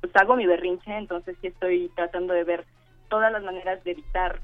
pues 0.00 0.14
hago 0.16 0.34
mi 0.34 0.46
berrinche, 0.46 0.90
entonces 0.96 1.36
sí 1.40 1.46
estoy 1.46 1.90
tratando 1.94 2.34
de 2.34 2.42
ver 2.42 2.64
todas 3.10 3.30
las 3.30 3.42
maneras 3.42 3.84
de 3.84 3.90
evitar 3.90 4.40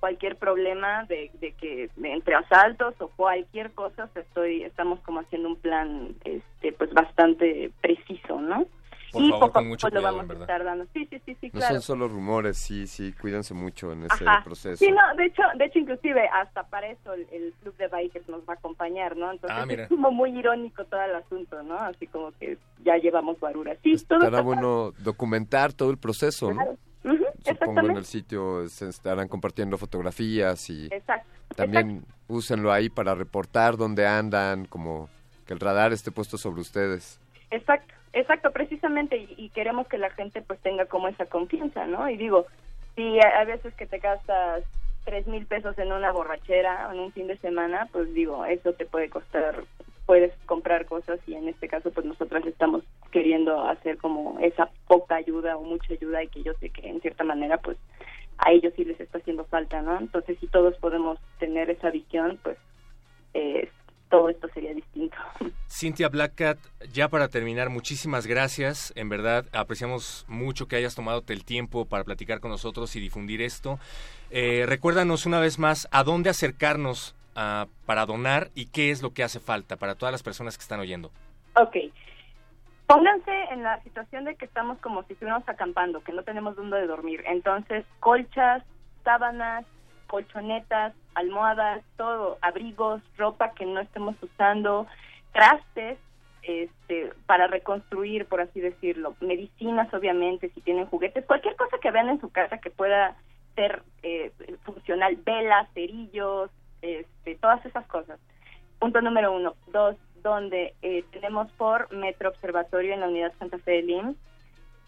cualquier 0.00 0.36
problema 0.36 1.04
de, 1.04 1.30
de 1.40 1.52
que 1.52 1.88
de 1.96 2.12
entre 2.12 2.34
asaltos 2.34 2.94
o 3.00 3.08
cualquier 3.08 3.72
cosa, 3.72 4.04
o 4.04 4.08
sea, 4.12 4.22
estoy 4.22 4.62
estamos 4.62 5.00
como 5.00 5.20
haciendo 5.20 5.48
un 5.48 5.56
plan 5.56 6.14
este 6.24 6.72
pues 6.74 6.92
bastante 6.92 7.70
preciso, 7.80 8.38
¿no? 8.40 8.66
Por 9.12 9.22
y 9.22 9.30
favor, 9.30 9.46
poco 9.46 9.58
a 9.58 9.62
con 9.62 9.68
mucho 9.68 9.86
poco 9.86 9.94
lo 9.94 10.02
vamos 10.02 10.28
a 10.28 10.32
estar 10.34 10.64
dando. 10.64 10.84
Sí, 10.92 11.06
sí, 11.10 11.22
sí, 11.24 11.36
sí, 11.40 11.46
No 11.52 11.60
claro. 11.60 11.74
son 11.74 11.82
solo 11.82 12.08
rumores, 12.08 12.58
sí, 12.58 12.86
sí, 12.86 13.14
cuídense 13.18 13.54
mucho 13.54 13.92
en 13.92 14.02
ese 14.02 14.24
Ajá. 14.24 14.42
proceso. 14.44 14.84
Sí, 14.84 14.90
no, 14.90 15.16
de 15.16 15.26
hecho, 15.26 15.42
de 15.56 15.64
hecho 15.64 15.78
inclusive 15.78 16.28
hasta 16.28 16.64
para 16.64 16.88
eso 16.88 17.14
el, 17.14 17.26
el 17.32 17.54
club 17.62 17.74
de 17.78 17.88
bikers 17.88 18.28
nos 18.28 18.40
va 18.42 18.52
a 18.52 18.56
acompañar, 18.56 19.16
¿no? 19.16 19.30
Entonces 19.32 19.56
Ah, 19.58 19.64
mira. 19.64 19.84
es 19.84 19.88
como 19.88 20.10
muy 20.10 20.36
irónico 20.38 20.84
todo 20.84 21.00
el 21.02 21.14
asunto, 21.14 21.62
¿no? 21.62 21.78
Así 21.78 22.06
como 22.08 22.32
que 22.32 22.58
ya 22.84 22.96
llevamos 22.98 23.40
guarura. 23.40 23.74
Sí, 23.82 23.94
todo 24.06 24.18
Estará 24.18 24.38
está 24.38 24.40
bueno 24.42 24.92
documentar 24.98 25.72
todo 25.72 25.90
el 25.90 25.98
proceso, 25.98 26.48
¿no? 26.50 26.56
Claro. 26.56 26.76
Supongo 27.46 27.80
en 27.80 27.96
el 27.96 28.04
sitio 28.04 28.68
se 28.68 28.88
estarán 28.88 29.28
compartiendo 29.28 29.78
fotografías 29.78 30.68
y 30.70 30.86
Exacto. 30.86 31.28
también 31.54 32.04
úsenlo 32.28 32.72
ahí 32.72 32.88
para 32.88 33.14
reportar 33.14 33.76
dónde 33.76 34.06
andan, 34.06 34.66
como 34.66 35.08
que 35.46 35.54
el 35.54 35.60
radar 35.60 35.92
esté 35.92 36.10
puesto 36.10 36.38
sobre 36.38 36.60
ustedes. 36.60 37.20
Exacto, 37.50 37.94
exacto, 38.12 38.50
precisamente, 38.50 39.16
y, 39.16 39.34
y 39.36 39.48
queremos 39.50 39.86
que 39.86 39.98
la 39.98 40.10
gente 40.10 40.42
pues 40.42 40.58
tenga 40.60 40.86
como 40.86 41.08
esa 41.08 41.26
confianza, 41.26 41.86
¿no? 41.86 42.08
Y 42.10 42.16
digo, 42.16 42.46
si 42.96 43.20
a, 43.20 43.40
a 43.40 43.44
veces 43.44 43.72
que 43.74 43.86
te 43.86 43.98
gastas 43.98 44.64
tres 45.04 45.26
mil 45.28 45.46
pesos 45.46 45.78
en 45.78 45.92
una 45.92 46.10
borrachera 46.10 46.88
o 46.88 46.92
en 46.92 46.98
un 46.98 47.12
fin 47.12 47.28
de 47.28 47.38
semana, 47.38 47.88
pues 47.92 48.12
digo, 48.12 48.44
eso 48.44 48.72
te 48.72 48.84
puede 48.86 49.08
costar, 49.08 49.62
puedes 50.06 50.32
comprar 50.46 50.86
cosas 50.86 51.18
y 51.26 51.34
en 51.34 51.48
este 51.48 51.68
caso 51.68 51.90
pues 51.90 52.06
nosotras 52.06 52.46
estamos 52.46 52.84
queriendo 53.10 53.60
hacer 53.62 53.98
como 53.98 54.38
esa 54.40 54.70
poca 54.86 55.16
ayuda 55.16 55.56
o 55.56 55.62
mucha 55.62 55.92
ayuda 55.92 56.22
y 56.22 56.28
que 56.28 56.42
yo 56.42 56.52
sé 56.60 56.70
que 56.70 56.88
en 56.88 57.00
cierta 57.00 57.24
manera 57.24 57.58
pues 57.58 57.76
a 58.38 58.52
ellos 58.52 58.72
sí 58.76 58.84
les 58.84 59.00
está 59.00 59.18
haciendo 59.18 59.44
falta, 59.46 59.82
¿no? 59.82 59.98
Entonces 59.98 60.38
si 60.38 60.46
todos 60.46 60.76
podemos 60.78 61.18
tener 61.38 61.70
esa 61.70 61.90
visión, 61.90 62.38
pues 62.42 62.56
todo 64.10 64.28
esto 64.28 64.48
sería 64.54 64.72
distinto. 64.72 65.16
Cintia 65.68 66.08
Blackcat, 66.08 66.58
ya 66.92 67.08
para 67.08 67.28
terminar, 67.28 67.70
muchísimas 67.70 68.26
gracias. 68.26 68.92
En 68.96 69.08
verdad, 69.08 69.46
apreciamos 69.52 70.24
mucho 70.28 70.68
que 70.68 70.76
hayas 70.76 70.94
tomado 70.94 71.22
el 71.28 71.44
tiempo 71.44 71.84
para 71.84 72.04
platicar 72.04 72.40
con 72.40 72.50
nosotros 72.50 72.94
y 72.96 73.00
difundir 73.00 73.42
esto. 73.42 73.78
Eh, 74.30 74.64
recuérdanos 74.66 75.26
una 75.26 75.40
vez 75.40 75.58
más 75.58 75.88
a 75.90 76.04
dónde 76.04 76.30
acercarnos 76.30 77.14
ah, 77.36 77.66
para 77.86 78.06
donar 78.06 78.50
y 78.54 78.66
qué 78.66 78.90
es 78.90 79.02
lo 79.02 79.12
que 79.12 79.22
hace 79.22 79.38
falta 79.38 79.76
para 79.76 79.94
todas 79.94 80.12
las 80.12 80.22
personas 80.22 80.56
que 80.56 80.62
están 80.62 80.80
oyendo. 80.80 81.10
Ok. 81.54 81.76
Pónganse 82.86 83.32
en 83.50 83.62
la 83.62 83.82
situación 83.82 84.24
de 84.24 84.36
que 84.36 84.44
estamos 84.44 84.78
como 84.78 85.02
si 85.04 85.12
estuviéramos 85.12 85.48
acampando, 85.48 86.02
que 86.02 86.12
no 86.12 86.22
tenemos 86.22 86.56
dónde 86.56 86.86
dormir. 86.86 87.22
Entonces, 87.26 87.84
colchas, 88.00 88.62
sábanas, 89.04 89.64
colchonetas, 90.06 90.94
almohadas, 91.14 91.82
todo, 91.96 92.38
abrigos, 92.42 93.02
ropa 93.16 93.52
que 93.52 93.66
no 93.66 93.80
estemos 93.80 94.14
usando, 94.22 94.86
trastes 95.32 95.98
este, 96.42 97.12
para 97.26 97.48
reconstruir, 97.48 98.26
por 98.26 98.40
así 98.40 98.60
decirlo, 98.60 99.16
medicinas, 99.20 99.92
obviamente, 99.92 100.50
si 100.50 100.60
tienen 100.60 100.86
juguetes, 100.86 101.24
cualquier 101.26 101.56
cosa 101.56 101.78
que 101.78 101.90
vean 101.90 102.08
en 102.08 102.20
su 102.20 102.30
casa 102.30 102.58
que 102.58 102.70
pueda 102.70 103.16
ser 103.56 103.82
eh, 104.02 104.30
funcional, 104.64 105.16
velas, 105.16 105.68
cerillos, 105.74 106.50
este, 106.94 107.36
todas 107.36 107.64
esas 107.66 107.86
cosas. 107.86 108.18
Punto 108.78 109.00
número 109.00 109.32
uno. 109.32 109.54
Dos, 109.68 109.96
donde 110.22 110.74
eh, 110.82 111.04
tenemos 111.12 111.50
por 111.52 111.92
Metro 111.92 112.30
Observatorio 112.30 112.94
en 112.94 113.00
la 113.00 113.08
Unidad 113.08 113.32
Santa 113.38 113.58
Fe 113.58 113.72
de 113.72 113.82
Lim, 113.82 114.14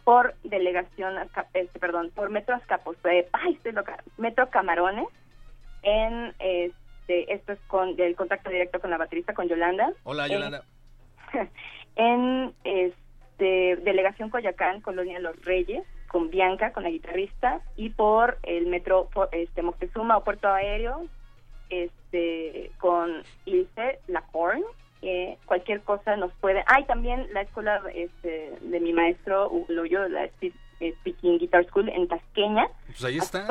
por 0.05 0.35
delegación, 0.43 1.17
este, 1.55 1.79
perdón, 1.79 2.11
por 2.15 2.31
Metro 2.31 2.57
Azcapos, 2.57 2.97
eh, 3.05 3.29
ay, 3.33 3.55
estoy 3.55 3.73
loca, 3.73 4.03
Metro 4.17 4.49
Camarones, 4.49 5.07
en 5.83 6.35
este, 6.39 7.33
esto 7.33 7.53
es 7.53 7.59
con 7.67 7.95
el 8.01 8.17
contacto 8.17 8.51
directo 8.51 8.81
con 8.81 8.91
la 8.91 8.97
baterista, 8.97 9.35
con 9.35 9.49
Yolanda. 9.49 9.93
Hola, 10.05 10.27
Yolanda. 10.29 10.65
en 11.97 12.55
este, 12.65 13.77
Delegación 13.77 14.31
Coyacán, 14.31 14.81
Colonia 14.81 15.19
Los 15.21 15.45
Reyes, 15.45 15.85
con 16.09 16.31
Bianca, 16.31 16.73
con 16.73 16.83
la 16.83 16.91
guitarrista, 16.91 17.61
y 17.77 17.91
por 17.91 18.39
el 18.43 18.67
metro 18.67 19.09
por, 19.13 19.29
este, 19.33 19.63
Moctezuma 19.63 20.17
o 20.17 20.25
Puerto 20.25 20.49
Aéreo, 20.49 21.07
este, 21.71 22.71
con 22.79 23.23
Ilse 23.45 24.01
Lacorn, 24.09 24.63
eh, 25.03 25.37
cualquier 25.47 25.83
cosa 25.83 26.17
nos 26.17 26.33
puede... 26.35 26.65
Ah, 26.67 26.81
y 26.81 26.85
también 26.85 27.27
la 27.33 27.43
escuela 27.43 27.81
este, 27.95 28.53
de 28.61 28.81
mi 28.81 28.93
maestro, 28.93 29.49
Hugo 29.51 29.67
Loyo, 29.69 30.09
la 30.09 30.25
eh, 30.25 30.53
Speaking 31.01 31.39
Guitar 31.39 31.65
School 31.67 31.89
en 31.89 32.09
Tasqueña. 32.09 32.69
Pues 32.87 33.05
ahí 33.05 33.19
está. 33.19 33.47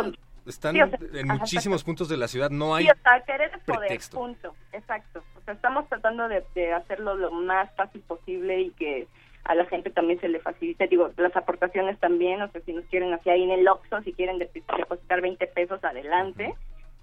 Están 0.46 0.76
Sí, 0.76 0.82
o 0.82 0.88
sea, 0.90 1.00
en 1.14 1.30
ajá, 1.32 1.40
muchísimos 1.42 1.84
puntos 1.84 2.08
de 2.08 2.16
la 2.16 2.30
ciudad. 2.30 2.50
No 2.50 2.74
hay 2.74 2.86
Sí, 2.86 2.92
o 2.92 3.02
sea, 3.04 3.22
querer 3.26 3.52
poder, 3.66 4.00
punto. 4.14 4.56
Exacto. 4.72 5.22
O 5.38 5.42
sea, 5.42 5.54
estamos 5.54 5.88
tratando 5.90 6.30
de, 6.30 6.42
de 6.56 6.72
hacerlo 6.72 7.16
lo 7.16 7.32
más 7.32 7.70
fácil 7.76 8.00
posible 8.02 8.62
y 8.62 8.70
que 8.72 9.08
a 9.44 9.56
la 9.56 9.66
gente 9.66 9.90
también 9.90 10.22
se 10.22 10.30
le 10.30 10.40
facilite. 10.40 10.88
Digo, 10.88 11.12
las 11.18 11.36
aportaciones 11.36 12.00
también, 12.00 12.42
o 12.42 12.50
sea, 12.50 12.62
si 12.62 12.72
nos 12.72 12.86
quieren 12.86 13.14
hacer 13.14 13.34
ahí 13.34 13.44
en 13.44 13.52
el 13.52 13.68
Oxxo, 13.68 14.02
si 14.04 14.14
quieren 14.14 14.38
dep- 14.40 14.78
depositar 14.78 15.20
20 15.22 15.48
pesos, 15.48 15.84
adelante. 15.84 16.54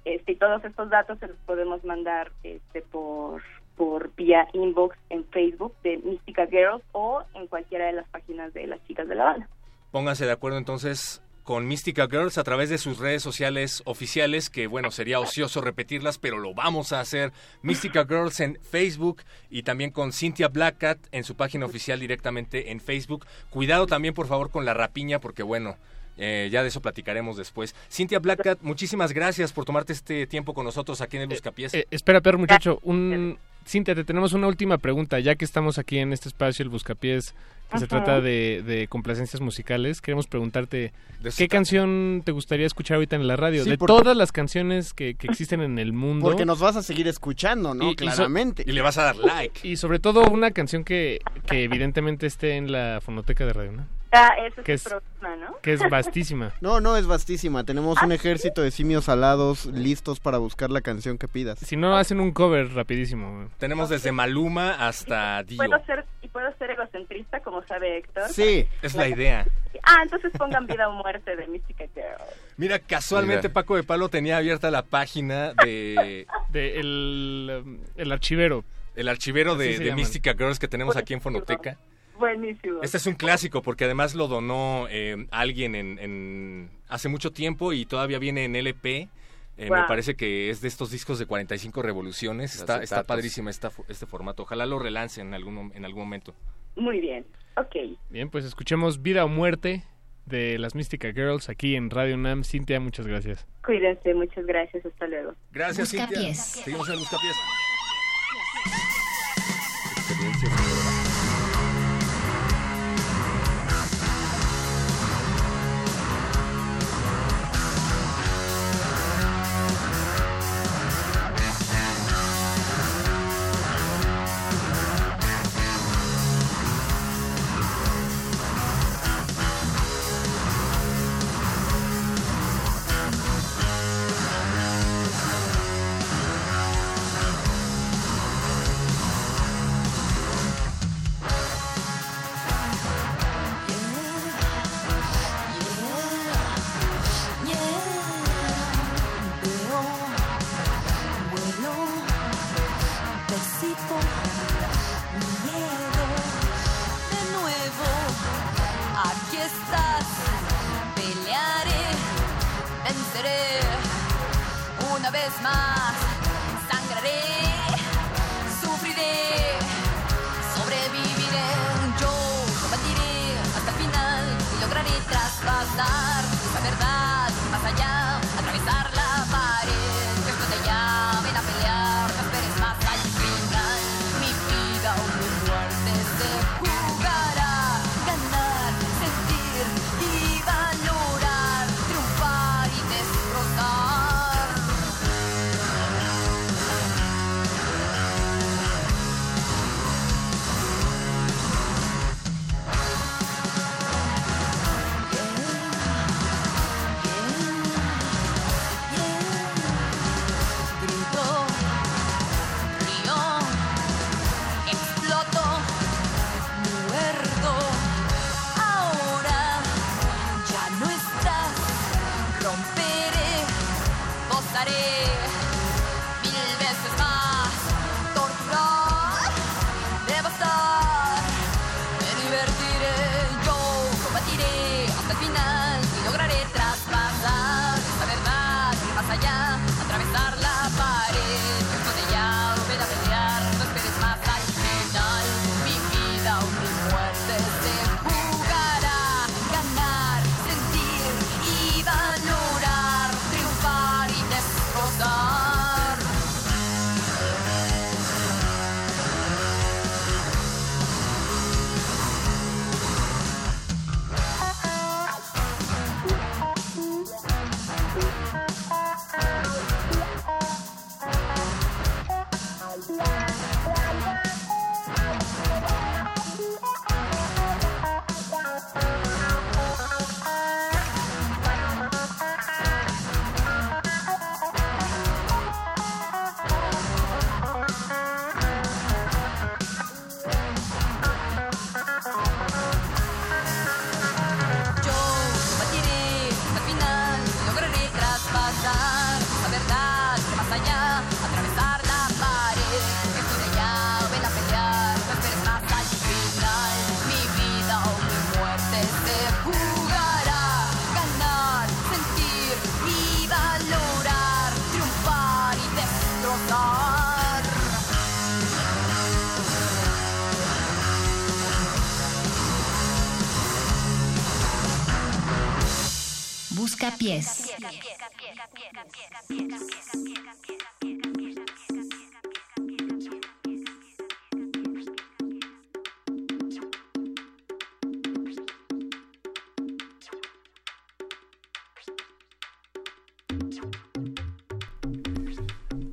Este, 0.04 0.34
todos 0.36 0.64
estos 0.64 0.90
datos 0.90 1.18
se 1.18 1.28
los 1.28 1.36
podemos 1.46 1.84
mandar 1.84 2.32
este, 2.42 2.82
por 2.82 3.42
por 3.76 4.14
vía 4.14 4.46
inbox 4.52 4.96
en 5.10 5.24
Facebook 5.26 5.74
de 5.82 5.98
Mística 5.98 6.46
Girls 6.46 6.82
o 6.92 7.22
en 7.34 7.48
cualquiera 7.48 7.86
de 7.86 7.94
las 7.94 8.08
páginas 8.08 8.54
de 8.54 8.66
las 8.66 8.84
chicas 8.86 9.08
de 9.08 9.16
la 9.16 9.24
banda. 9.24 9.48
Pónganse 9.90 10.26
de 10.26 10.32
acuerdo 10.32 10.58
entonces 10.58 11.22
con 11.44 11.68
Mystica 11.68 12.08
Girls 12.10 12.38
a 12.38 12.42
través 12.42 12.70
de 12.70 12.78
sus 12.78 12.98
redes 12.98 13.22
sociales 13.22 13.82
oficiales, 13.84 14.48
que 14.48 14.66
bueno, 14.66 14.90
sería 14.90 15.20
ocioso 15.20 15.60
repetirlas, 15.60 16.16
pero 16.16 16.38
lo 16.38 16.54
vamos 16.54 16.92
a 16.92 17.00
hacer. 17.00 17.32
Mystica 17.60 18.06
Girls 18.06 18.40
en 18.40 18.58
Facebook 18.62 19.22
y 19.50 19.62
también 19.62 19.90
con 19.90 20.12
Cynthia 20.12 20.48
Blackcat 20.48 20.98
en 21.12 21.22
su 21.22 21.36
página 21.36 21.66
oficial 21.66 22.00
directamente 22.00 22.72
en 22.72 22.80
Facebook. 22.80 23.26
Cuidado 23.50 23.86
también, 23.86 24.14
por 24.14 24.26
favor, 24.26 24.50
con 24.50 24.64
la 24.64 24.72
rapiña, 24.72 25.20
porque 25.20 25.42
bueno, 25.42 25.76
eh, 26.18 26.48
ya 26.52 26.62
de 26.62 26.68
eso 26.68 26.80
platicaremos 26.80 27.36
después. 27.36 27.74
Cynthia 27.90 28.18
Blackcat, 28.18 28.60
muchísimas 28.62 29.12
gracias 29.12 29.52
por 29.52 29.64
tomarte 29.64 29.92
este 29.92 30.26
tiempo 30.26 30.54
con 30.54 30.64
nosotros 30.64 31.00
aquí 31.00 31.16
en 31.16 31.22
el 31.22 31.28
Buscapiés. 31.28 31.74
Eh, 31.74 31.86
espera, 31.90 32.20
perro 32.20 32.38
muchacho, 32.38 32.78
un... 32.82 33.38
Cintia, 33.66 33.94
te 33.94 34.04
tenemos 34.04 34.34
una 34.34 34.46
última 34.46 34.76
pregunta, 34.76 35.18
ya 35.20 35.36
que 35.36 35.44
estamos 35.46 35.78
aquí 35.78 35.96
en 35.96 36.12
este 36.12 36.28
espacio, 36.28 36.62
el 36.64 36.68
Buscapiés, 36.68 37.34
que 37.72 37.78
se 37.78 37.86
trata 37.86 38.20
de, 38.20 38.62
de 38.62 38.88
complacencias 38.88 39.40
musicales, 39.40 40.02
queremos 40.02 40.26
preguntarte, 40.26 40.92
¿qué 41.38 41.48
canción 41.48 42.20
te 42.26 42.32
gustaría 42.32 42.66
escuchar 42.66 42.96
ahorita 42.96 43.16
en 43.16 43.26
la 43.26 43.36
radio? 43.36 43.64
Sí, 43.64 43.70
de 43.70 43.78
porque- 43.78 43.90
todas 43.94 44.14
las 44.18 44.32
canciones 44.32 44.92
que, 44.92 45.14
que 45.14 45.28
existen 45.28 45.62
en 45.62 45.78
el 45.78 45.94
mundo. 45.94 46.26
Porque 46.26 46.44
nos 46.44 46.60
vas 46.60 46.76
a 46.76 46.82
seguir 46.82 47.08
escuchando, 47.08 47.72
¿no? 47.72 47.84
Y- 47.88 47.92
y 47.92 47.96
so- 47.96 47.96
Claramente. 48.04 48.64
Y 48.66 48.72
le 48.72 48.82
vas 48.82 48.98
a 48.98 49.04
dar 49.04 49.16
like. 49.16 49.66
Y 49.66 49.78
sobre 49.78 49.98
todo 49.98 50.28
una 50.28 50.50
canción 50.50 50.84
que, 50.84 51.20
que 51.46 51.64
evidentemente 51.64 52.26
esté 52.26 52.56
en 52.56 52.70
la 52.70 53.00
fonoteca 53.02 53.46
de 53.46 53.54
Radio, 53.54 53.72
¿no? 53.72 53.86
Ah, 54.14 54.34
ese 54.38 54.60
es 54.60 54.64
Que 54.64 54.72
el 54.72 54.76
es- 54.76 54.84
problema, 54.84 55.36
¿no? 55.50 55.58
Que 55.60 55.72
es 55.72 55.90
vastísima. 55.90 56.52
No, 56.60 56.80
no, 56.80 56.96
es 56.96 57.06
vastísima. 57.06 57.64
Tenemos 57.64 58.00
un 58.02 58.12
ejército 58.12 58.62
de 58.62 58.70
simios 58.70 59.08
alados 59.08 59.66
listos 59.66 60.20
para 60.20 60.38
buscar 60.38 60.70
la 60.70 60.80
canción 60.80 61.18
que 61.18 61.28
pidas. 61.28 61.58
Si 61.58 61.76
no, 61.76 61.96
hacen 61.96 62.20
un 62.20 62.32
cover 62.32 62.72
rapidísimo. 62.74 63.48
Tenemos 63.58 63.88
desde 63.88 64.12
Maluma 64.12 64.86
hasta 64.86 65.42
Dio. 65.42 65.58
¿Puedo 65.58 65.84
ser, 65.84 66.04
¿Y 66.22 66.28
puedo 66.28 66.50
ser 66.58 66.70
egocentrista, 66.70 67.40
como 67.40 67.62
sabe 67.66 67.98
Héctor? 67.98 68.28
Sí, 68.30 68.66
es 68.82 68.94
la 68.94 69.08
idea. 69.08 69.46
Ah, 69.82 69.98
entonces 70.02 70.32
pongan 70.38 70.66
Vida 70.66 70.88
o 70.88 70.92
Muerte 70.92 71.36
de 71.36 71.46
Mystica 71.48 71.84
Girl. 71.94 72.16
Mira, 72.56 72.78
casualmente 72.78 73.48
Mira. 73.48 73.54
Paco 73.54 73.76
de 73.76 73.82
Palo 73.82 74.08
tenía 74.08 74.36
abierta 74.38 74.70
la 74.70 74.82
página 74.82 75.52
de... 75.64 76.26
de 76.50 76.80
el, 76.80 77.80
el 77.96 78.12
archivero. 78.12 78.64
El 78.96 79.08
archivero 79.08 79.52
Así 79.54 79.74
de. 79.78 79.92
Mystica 79.94 80.32
Girls 80.34 80.58
que 80.58 80.68
tenemos 80.68 80.96
aquí 80.96 81.12
en 81.14 81.20
Fonoteca. 81.20 81.76
Buenísimo. 82.18 82.80
Este 82.82 82.96
es 82.96 83.06
un 83.06 83.14
clásico 83.14 83.62
porque 83.62 83.84
además 83.84 84.14
lo 84.14 84.28
donó 84.28 84.86
eh, 84.90 85.26
alguien 85.30 85.74
en, 85.74 85.98
en- 85.98 86.70
hace 86.88 87.08
mucho 87.08 87.32
tiempo 87.32 87.72
y 87.72 87.86
todavía 87.86 88.18
viene 88.18 88.44
en 88.44 88.54
LP. 88.56 89.08
Eh, 89.56 89.70
Me 89.70 89.84
parece 89.86 90.16
que 90.16 90.50
es 90.50 90.60
de 90.60 90.68
estos 90.68 90.90
discos 90.90 91.18
de 91.18 91.26
45 91.26 91.80
revoluciones. 91.82 92.56
Está, 92.56 92.82
está 92.82 93.04
padrísima 93.04 93.50
esta, 93.50 93.70
este 93.88 94.06
formato. 94.06 94.42
Ojalá 94.42 94.66
lo 94.66 94.78
relancen 94.78 95.28
en 95.28 95.34
algún, 95.34 95.72
en 95.74 95.84
algún 95.84 96.02
momento. 96.02 96.34
Muy 96.76 97.00
bien. 97.00 97.24
Ok. 97.56 97.76
Bien, 98.10 98.30
pues 98.30 98.44
escuchemos 98.44 99.00
Vida 99.02 99.24
o 99.24 99.28
Muerte 99.28 99.84
de 100.26 100.58
las 100.58 100.74
Mystica 100.74 101.12
Girls 101.12 101.48
aquí 101.48 101.76
en 101.76 101.90
Radio 101.90 102.16
UNAM. 102.16 102.42
Cintia, 102.42 102.80
muchas 102.80 103.06
gracias. 103.06 103.46
Cuídense, 103.64 104.12
muchas 104.14 104.44
gracias. 104.46 104.84
Hasta 104.86 105.06
luego. 105.06 105.34
Gracias, 105.52 105.90
Cintia. 105.90 106.06
Buscapiés. 106.08 106.38
Seguimos 106.38 106.88
en 106.88 106.94
el 106.94 106.98
Buscapiés. 107.00 107.36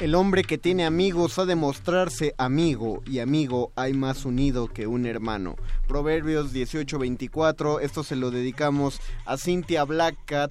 El 0.02 0.16
hombre 0.16 0.44
que 0.44 0.58
tiene 0.58 0.84
amigos 0.86 1.38
ha 1.38 1.46
de 1.46 1.56
mostrarse 1.56 2.34
amigo, 2.40 3.04
y 3.06 3.20
amigo 3.20 3.72
hay 3.76 3.94
más 3.94 4.26
unido 4.26 4.68
que 4.68 4.88
un 4.88 5.06
hermano. 5.06 5.56
Proverbios 5.88 6.52
18:24, 6.52 7.80
esto 7.80 8.04
se 8.04 8.16
lo 8.16 8.32
dedicamos 8.32 9.00
a 9.26 9.38
Cynthia 9.38 9.84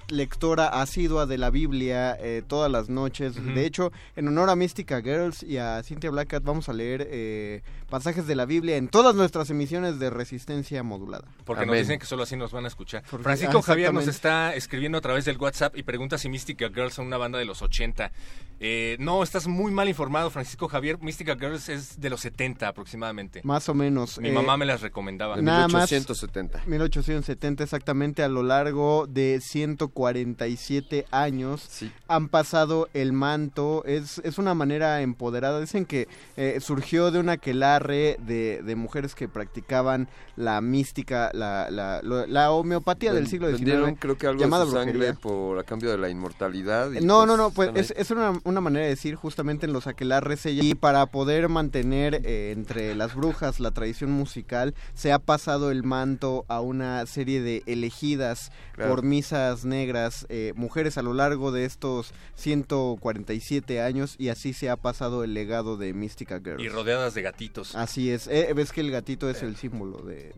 Lectora 0.09 0.67
asidua 0.67 1.25
de 1.25 1.37
la 1.37 1.49
Biblia 1.49 2.15
eh, 2.19 2.43
todas 2.47 2.71
las 2.71 2.89
noches. 2.89 3.33
De 3.55 3.65
hecho, 3.65 3.91
en 4.15 4.27
honor 4.27 4.49
a 4.49 4.55
Mystica 4.55 5.01
Girls 5.01 5.43
y 5.43 5.57
a 5.57 5.81
Cynthia 5.83 6.11
Blackcat 6.11 6.43
vamos 6.43 6.69
a 6.69 6.73
leer 6.73 7.07
eh, 7.09 7.63
pasajes 7.89 8.27
de 8.27 8.35
la 8.35 8.45
Biblia 8.45 8.77
en 8.77 8.87
todas 8.87 9.15
nuestras 9.15 9.49
emisiones 9.49 9.99
de 9.99 10.09
resistencia 10.09 10.83
modulada. 10.83 11.27
Porque 11.45 11.65
nos 11.65 11.75
dicen 11.75 11.99
que 11.99 12.05
solo 12.05 12.23
así 12.23 12.35
nos 12.35 12.51
van 12.51 12.65
a 12.65 12.67
escuchar. 12.67 13.03
Porque- 13.09 13.23
Francisco 13.23 13.57
ah, 13.59 13.61
Javier 13.61 13.93
nos 13.93 14.07
está 14.07 14.55
escribiendo 14.55 14.97
a 14.97 15.01
través 15.01 15.25
del 15.25 15.37
WhatsApp 15.37 15.75
y 15.77 15.83
pregunta 15.83 16.17
si 16.17 16.29
Mystica 16.29 16.69
Girls 16.69 16.93
son 16.93 17.07
una 17.07 17.17
banda 17.17 17.39
de 17.39 17.45
los 17.45 17.61
80. 17.61 18.11
Eh, 18.59 18.95
no, 18.99 19.23
estás 19.23 19.47
muy 19.47 19.71
mal 19.71 19.89
informado, 19.89 20.29
Francisco 20.29 20.67
Javier. 20.67 20.99
Mystica 21.01 21.35
Girls 21.35 21.67
es 21.69 21.99
de 21.99 22.09
los 22.09 22.21
70 22.21 22.67
aproximadamente. 22.67 23.41
Más 23.43 23.67
o 23.69 23.73
menos. 23.73 24.19
Mi 24.19 24.29
eh, 24.29 24.31
mamá 24.31 24.57
me 24.57 24.65
las 24.65 24.81
recomendaba. 24.81 25.37
Nada 25.37 25.67
más 25.67 25.91
1870. 25.91 26.63
1870 26.67 27.63
exactamente 27.63 28.23
a 28.23 28.27
lo 28.27 28.43
largo 28.43 29.07
de 29.07 29.41
147 29.77 31.05
años 31.11 31.67
han 32.07 32.27
pasado 32.29 32.89
el 32.93 33.13
manto 33.13 33.83
es, 33.85 34.19
es 34.23 34.37
una 34.37 34.53
manera 34.53 35.01
empoderada 35.01 35.59
dicen 35.59 35.85
que 35.85 36.07
eh, 36.37 36.59
surgió 36.61 37.11
de 37.11 37.19
una 37.19 37.33
aquelarre 37.33 38.17
de, 38.25 38.61
de 38.63 38.75
mujeres 38.75 39.15
que 39.15 39.27
practicaban 39.27 40.07
la 40.35 40.61
mística 40.61 41.29
la, 41.33 41.69
la, 41.69 42.51
homeopatía 42.51 43.13
del 43.13 43.27
siglo 43.27 43.55
XIX 43.55 43.97
creo 43.99 44.17
que 44.17 44.27
algo 44.27 44.41
llamada 44.41 44.65
de 44.65 44.71
su 44.71 44.77
sangre 44.77 45.13
por 45.13 45.59
a 45.59 45.63
cambio 45.63 45.91
de 45.91 45.97
la 45.97 46.09
inmortalidad. 46.09 46.91
y 46.91 47.03
No, 47.03 47.25
no, 47.25 47.37
no, 47.37 47.51
pues 47.51 47.71
es, 47.75 47.93
es 47.95 48.11
una, 48.11 48.39
una 48.43 48.61
manera 48.61 48.85
de 48.85 48.91
decir 48.91 49.15
justamente 49.15 49.65
en 49.65 49.73
los 49.73 49.87
aquelarres 49.87 50.45
ella- 50.45 50.63
y 50.63 50.75
para 50.75 51.05
poder 51.05 51.49
mantener 51.49 52.21
eh, 52.25 52.51
entre 52.55 52.95
las 52.95 53.15
brujas 53.15 53.59
la 53.59 53.71
tradición 53.71 54.11
musical 54.11 54.73
se 54.93 55.11
ha 55.11 55.19
pasado 55.19 55.71
el 55.71 55.83
manto 55.83 56.45
a 56.47 56.61
una 56.61 57.05
serie 57.05 57.41
de 57.41 57.63
elegidas 57.65 58.51
Claro. 58.73 58.95
por 58.95 59.03
misas 59.03 59.60
negras, 59.65 60.25
eh, 60.29 60.53
mujeres 60.55 60.97
a 60.97 61.01
lo 61.01 61.13
largo 61.13 61.51
de 61.51 61.65
estos 61.65 62.13
147 62.35 63.81
años 63.81 64.15
y 64.17 64.29
así 64.29 64.53
se 64.53 64.69
ha 64.69 64.77
pasado 64.77 65.23
el 65.23 65.33
legado 65.33 65.77
de 65.77 65.93
Mystica 65.93 66.39
Girls. 66.39 66.63
Y 66.63 66.69
rodeadas 66.69 67.13
de 67.13 67.21
gatitos. 67.21 67.75
Así 67.75 68.11
es, 68.11 68.27
eh, 68.27 68.51
ves 68.55 68.71
que 68.71 68.81
el 68.81 68.91
gatito 68.91 69.29
es 69.29 69.41
el 69.43 69.55
símbolo 69.55 69.99
de, 69.99 70.29
eh, 70.29 70.33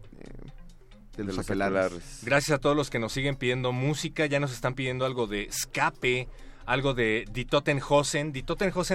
de 1.18 1.24
los. 1.24 2.22
Gracias 2.24 2.52
a 2.52 2.58
todos 2.60 2.76
los 2.76 2.90
que 2.90 3.00
nos 3.00 3.14
siguen 3.14 3.36
pidiendo 3.36 3.72
música. 3.72 4.26
Ya 4.26 4.40
nos 4.40 4.52
están 4.52 4.74
pidiendo 4.74 5.06
algo 5.06 5.28
de 5.28 5.44
escape, 5.44 6.28
algo 6.66 6.94
de. 6.94 7.26
Die 7.32 7.46
Totenhosen 7.46 8.34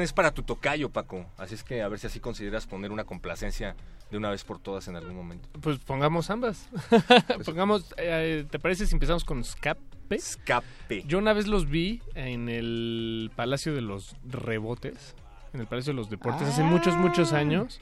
es 0.02 0.12
para 0.12 0.32
tu 0.32 0.42
tocayo, 0.42 0.90
Paco. 0.90 1.26
Así 1.36 1.54
es 1.54 1.64
que 1.64 1.82
a 1.82 1.88
ver 1.88 1.98
si 1.98 2.06
así 2.06 2.20
consideras 2.20 2.66
poner 2.66 2.90
una 2.90 3.04
complacencia 3.04 3.76
de 4.10 4.16
una 4.16 4.30
vez 4.30 4.44
por 4.44 4.58
todas 4.58 4.88
en 4.88 4.96
algún 4.96 5.14
momento. 5.14 5.48
Pues 5.60 5.78
pongamos 5.78 6.30
ambas. 6.30 6.68
pongamos, 7.44 7.94
eh, 7.98 8.46
¿te 8.50 8.58
parece 8.58 8.86
si 8.86 8.94
empezamos 8.94 9.24
con 9.24 9.40
Escape? 9.40 9.80
Escape. 10.16 11.04
Yo 11.06 11.18
una 11.18 11.32
vez 11.32 11.46
los 11.46 11.68
vi 11.68 12.00
en 12.14 12.48
el 12.48 13.30
Palacio 13.36 13.74
de 13.74 13.80
los 13.82 14.14
Rebotes, 14.26 15.14
en 15.52 15.60
el 15.60 15.66
Palacio 15.66 15.92
de 15.92 15.96
los 15.96 16.10
Deportes, 16.10 16.48
hace 16.48 16.62
muchos, 16.62 16.96
muchos 16.96 17.32
años. 17.32 17.80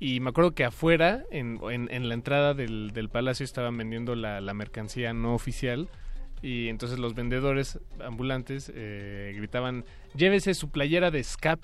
Y 0.00 0.20
me 0.20 0.30
acuerdo 0.30 0.54
que 0.54 0.64
afuera, 0.64 1.22
en, 1.30 1.60
en- 1.70 1.88
en 1.90 2.08
la 2.08 2.14
entrada 2.14 2.52
del, 2.52 2.90
del 2.92 3.08
palacio, 3.08 3.44
estaban 3.44 3.76
vendiendo 3.78 4.14
la, 4.16 4.40
la 4.40 4.52
mercancía 4.52 5.12
no 5.14 5.34
oficial. 5.34 5.88
Y 6.42 6.68
entonces 6.68 6.98
los 6.98 7.14
vendedores 7.14 7.78
ambulantes 8.04 8.70
eh, 8.74 9.32
gritaban, 9.36 9.84
llévese 10.14 10.52
su 10.54 10.68
playera 10.70 11.10
de 11.10 11.22
Scap. 11.24 11.60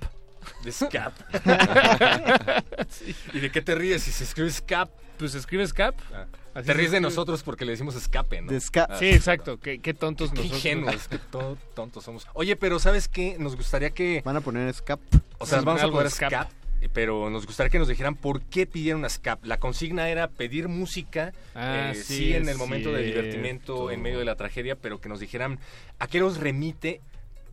De 0.65 0.73
Scap. 0.73 1.13
¿Y 3.35 3.41
de 3.41 3.51
qué 3.51 3.61
te 3.61 3.75
ríes 3.75 4.03
si 4.05 4.11
se 4.11 4.25
escribe 4.25 4.51
Scap? 4.51 4.89
Pues 5.19 5.33
se 5.33 5.39
escribe 5.39 5.67
Scap. 5.67 5.95
te 5.97 6.40
Así 6.55 6.67
se 6.67 6.75
ríes 6.75 6.91
de 6.91 7.01
nosotros 7.01 7.43
porque 7.43 7.65
le 7.65 7.73
decimos 7.73 7.95
escape, 7.95 8.41
¿no? 8.43 8.51
De 8.51 8.61
Ah, 8.77 8.97
Sí, 8.99 9.09
exacto. 9.11 9.59
Qué, 9.61 9.79
qué 9.79 9.95
tontos 9.95 10.31
Qué 10.31 10.37
nosotros. 10.39 10.59
ingenuos, 10.65 11.09
qué 11.09 11.19
to- 11.31 11.57
tontos 11.75 12.05
somos. 12.05 12.27
Oye, 12.35 12.57
pero 12.57 12.79
¿sabes 12.79 13.09
qué? 13.09 13.37
Nos 13.39 13.57
gustaría 13.57 13.91
que... 13.91 14.23
Van 14.25 14.37
a 14.37 14.41
poner 14.41 14.73
Scap. 14.75 15.01
O 15.39 15.47
sea, 15.47 15.61
Sí, 15.61 15.65
vamos 15.65 15.83
a 15.83 15.89
poner. 15.89 16.11
Scap, 16.11 16.49
pero 16.93 17.31
nos 17.31 17.47
gustaría 17.47 17.71
que 17.71 17.79
nos 17.79 17.89
dijeran 17.89 18.15
por 18.17 18.43
qué 18.43 18.67
pidieron 18.67 19.05
a 19.05 19.09
Scap. 19.09 19.45
La 19.45 19.59
consigna 19.59 20.09
era 20.09 20.29
pedir 20.29 20.69
música, 20.69 21.33
Ah, 21.55 21.93
eh, 21.93 21.95
sí, 21.95 22.17
sí, 22.17 22.33
en 22.35 22.49
el 22.49 22.57
momento 22.57 22.93
de 22.93 23.03
divertimento, 23.05 23.91
en 23.91 24.03
medio 24.03 24.19
de 24.19 24.25
la 24.25 24.35
tragedia, 24.37 24.77
pero 24.77 25.01
que 25.01 25.09
nos 25.09 25.21
dijeran 25.21 25.61
a 25.99 26.07
qué 26.09 26.19
nos 26.21 26.39
remite 26.39 27.01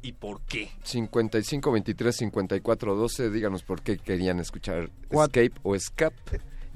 y 0.01 0.13
por 0.13 0.41
qué. 0.41 0.69
55 0.83 1.71
23 1.71 2.15
54 2.15 2.95
12 2.95 3.29
díganos 3.29 3.63
por 3.63 3.81
qué 3.81 3.97
querían 3.97 4.39
escuchar 4.39 4.89
Escape 5.11 5.51
o 5.63 5.75
Escape 5.75 6.15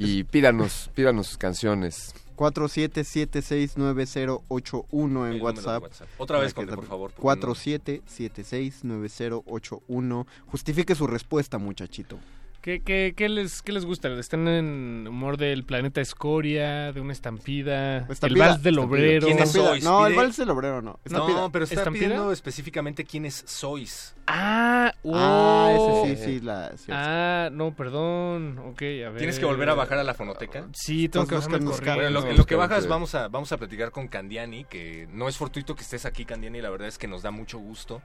y 0.02 0.24
pídanos 0.24 0.90
pídanos 0.94 1.28
sus 1.28 1.38
canciones 1.38 2.14
47769081 2.42 5.32
en 5.32 5.42
WhatsApp. 5.42 5.84
WhatsApp. 5.84 6.08
Otra 6.18 6.40
vez, 6.40 6.56
Conte, 6.56 6.74
por 6.74 6.86
favor, 6.86 7.12
porque 7.12 7.46
47769081. 7.46 10.26
Justifique 10.48 10.96
su 10.96 11.06
respuesta, 11.06 11.60
muchachito. 11.60 12.18
¿Qué, 12.62 12.80
qué, 12.84 13.16
qué 13.18 13.28
les, 13.28 13.64
¿Qué 13.64 13.72
les 13.72 13.86
gusta? 13.86 14.08
¿Están 14.10 14.48
en 14.48 15.08
humor 15.08 15.38
del 15.38 15.64
planeta 15.64 16.00
Escoria, 16.00 16.92
de 16.92 17.02
una 17.02 17.12
estampida, 17.12 18.08
el 18.22 18.36
vals 18.36 18.62
del 18.62 18.78
obrero? 18.78 19.26
¿Quiénes 19.26 19.52
sois? 19.52 19.84
No, 19.84 20.06
el 20.06 20.14
vals 20.14 20.38
del 20.38 20.52
obrero 20.52 20.80
no. 20.80 21.00
Estampida. 21.04 21.38
No, 21.42 21.52
pero 21.52 21.64
está 21.64 21.80
¿Estampida? 21.80 22.06
pidiendo 22.06 22.32
específicamente 22.32 23.04
quiénes 23.04 23.44
sois. 23.48 24.16
Ah, 24.28 24.94
Ah, 25.04 25.74
oh. 25.76 26.06
ese 26.06 26.18
sí, 26.18 26.24
sí, 26.40 26.40
la... 26.42 26.68
cierto. 26.78 26.94
Ah, 26.96 27.50
no, 27.52 27.76
perdón. 27.76 28.60
Ok, 28.60 28.82
a 28.82 29.10
ver. 29.10 29.18
¿Tienes 29.18 29.40
que 29.40 29.46
volver 29.46 29.70
a 29.70 29.74
bajar 29.74 29.98
a 29.98 30.04
la 30.04 30.14
fonoteca? 30.14 30.68
Sí, 30.74 31.10
tengo 31.10 31.26
que. 31.26 31.36
Bueno, 31.38 31.58
en 32.04 32.14
lo, 32.14 32.28
en 32.28 32.38
lo 32.38 32.46
que 32.46 32.56
bajas 32.56 32.88
vamos 32.88 33.16
a, 33.16 33.28
vamos 33.28 33.52
a 33.52 33.58
platicar 33.58 33.90
con 33.92 34.08
Candiani, 34.08 34.66
que 34.66 35.08
no 35.12 35.28
es 35.28 35.38
fortuito 35.38 35.76
que 35.76 35.82
estés 35.82 36.06
aquí, 36.06 36.26
Candiani, 36.26 36.62
la 36.62 36.70
verdad 36.70 36.88
es 36.88 37.00
que 37.00 37.08
nos 37.08 37.24
da 37.24 37.32
mucho 37.32 37.58
gusto. 37.58 38.02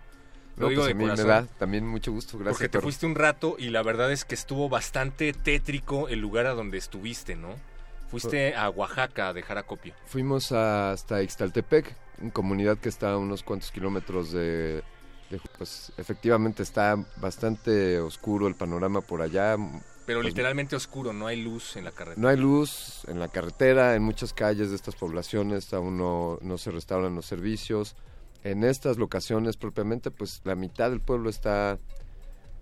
Lo 0.56 0.64
No, 0.64 0.68
digo 0.70 0.82
pues 0.82 0.86
de 0.86 0.92
a 0.92 0.94
mí 0.94 1.04
me 1.04 1.10
corazón. 1.10 1.28
da 1.28 1.46
también 1.58 1.86
mucho 1.86 2.12
gusto 2.12 2.38
gracias 2.38 2.54
Porque 2.56 2.68
te 2.68 2.72
Toro. 2.72 2.82
fuiste 2.82 3.06
un 3.06 3.14
rato 3.14 3.56
y 3.58 3.68
la 3.70 3.82
verdad 3.82 4.10
es 4.12 4.24
que 4.24 4.34
estuvo 4.34 4.68
bastante 4.68 5.32
tétrico 5.32 6.08
el 6.08 6.20
lugar 6.20 6.46
a 6.46 6.54
donde 6.54 6.78
estuviste, 6.78 7.36
¿no? 7.36 7.54
Fuiste 8.08 8.54
a 8.54 8.70
Oaxaca 8.70 9.28
a 9.28 9.32
dejar 9.32 9.58
acopio. 9.58 9.92
fuimos 10.06 10.52
hasta 10.52 11.22
Ixtaltepec 11.22 11.94
una 12.22 12.30
comunidad 12.32 12.78
que 12.78 12.88
está 12.88 13.12
a 13.12 13.18
unos 13.18 13.42
cuantos 13.42 13.70
kilómetros 13.70 14.32
de, 14.32 14.82
de- 15.28 15.40
pues 15.58 15.92
efectivamente 15.98 16.62
está 16.62 16.96
bastante 17.16 17.98
oscuro 18.00 18.46
el 18.48 18.54
panorama 18.54 19.00
por 19.02 19.20
allá 19.22 19.56
Pero 20.06 20.20
Pues, 20.20 20.26
literalmente 20.32 20.76
oscuro, 20.76 21.12
no 21.12 21.26
hay 21.26 21.42
luz 21.42 21.76
en 21.76 21.84
la 21.84 21.90
carretera. 21.90 22.22
No 22.22 22.28
hay 22.28 22.36
luz 22.36 23.02
en 23.08 23.18
la 23.18 23.26
carretera, 23.28 23.96
en 23.96 24.02
muchas 24.04 24.32
calles 24.32 24.70
de 24.70 24.76
estas 24.76 24.94
poblaciones 24.94 25.74
aún 25.74 25.98
no, 25.98 26.38
no 26.42 26.56
se 26.58 26.70
restauran 26.70 27.14
los 27.16 27.26
servicios. 27.26 27.96
En 28.44 28.64
estas 28.64 28.96
locaciones 28.98 29.56
propiamente, 29.56 30.10
pues 30.10 30.40
la 30.44 30.54
mitad 30.54 30.90
del 30.90 31.00
pueblo 31.00 31.30
está, 31.30 31.78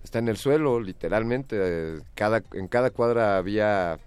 está 0.03 0.19
en 0.19 0.29
el 0.29 0.37
suelo, 0.37 0.81
literalmente. 0.81 2.01
Cada, 2.15 2.43
en 2.53 2.69
cada 2.69 2.91
cuadra 2.91 3.37
había 3.37 3.99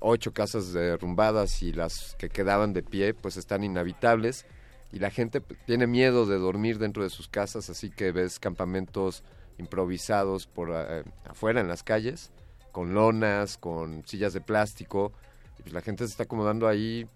ocho 0.00 0.32
casas 0.32 0.72
derrumbadas 0.72 1.62
y 1.62 1.72
las 1.72 2.16
que 2.18 2.28
quedaban 2.28 2.72
de 2.72 2.82
pie 2.82 3.14
pues 3.14 3.36
están 3.36 3.62
inhabitables 3.62 4.46
y 4.90 4.98
la 4.98 5.10
gente 5.10 5.40
pues, 5.40 5.60
tiene 5.64 5.86
miedo 5.86 6.26
de 6.26 6.38
dormir 6.38 6.78
dentro 6.78 7.04
de 7.04 7.10
sus 7.10 7.28
casas, 7.28 7.70
así 7.70 7.88
que 7.88 8.10
ves 8.10 8.40
campamentos 8.40 9.22
improvisados 9.58 10.48
por 10.48 10.70
eh, 10.74 11.04
afuera 11.24 11.60
en 11.60 11.68
las 11.68 11.84
calles 11.84 12.32
con 12.72 12.94
lonas, 12.94 13.58
con 13.58 14.04
sillas 14.06 14.32
de 14.32 14.40
plástico, 14.40 15.12
y 15.58 15.62
pues 15.62 15.74
la 15.74 15.82
gente 15.82 16.04
se 16.06 16.12
está 16.12 16.24
acomodando 16.24 16.66
ahí 16.66 17.06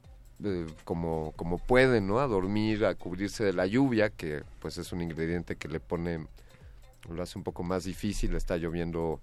eh, 0.45 0.67
como, 0.85 1.33
como 1.37 1.59
puede, 1.59 2.01
¿no? 2.01 2.19
A 2.21 2.27
dormir, 2.27 2.85
a 2.85 2.95
cubrirse 2.95 3.45
de 3.45 3.53
la 3.53 3.67
lluvia, 3.67 4.11
que 4.11 4.43
pues 4.61 4.79
es 4.79 4.93
un 4.93 5.03
ingrediente 5.03 5.57
que 5.57 5.69
le 5.69 5.81
pone, 5.81 6.27
lo 7.11 7.23
hace 7.23 7.39
un 7.39 7.45
poco 7.45 7.63
más 7.63 7.85
difícil, 7.85 8.35
está 8.35 8.57
lloviendo 8.57 9.21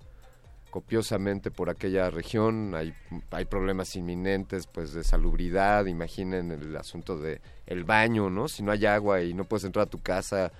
copiosamente 0.69 1.51
por 1.51 1.69
aquella 1.69 2.09
región, 2.09 2.74
hay, 2.74 2.95
hay 3.30 3.45
problemas 3.45 3.95
inminentes 3.95 4.66
pues 4.66 4.92
de 4.93 5.03
salubridad, 5.03 5.85
imaginen 5.85 6.51
el 6.51 6.75
asunto 6.75 7.17
de 7.19 7.42
el 7.67 7.83
baño, 7.83 8.30
¿no? 8.32 8.48
Si 8.48 8.64
no 8.64 8.72
hay 8.72 8.85
agua 8.88 9.22
y 9.22 9.35
no 9.35 9.43
puedes 9.43 9.66
entrar 9.66 9.85
a 9.85 9.90
tu 9.90 10.01
casa, 10.01 10.51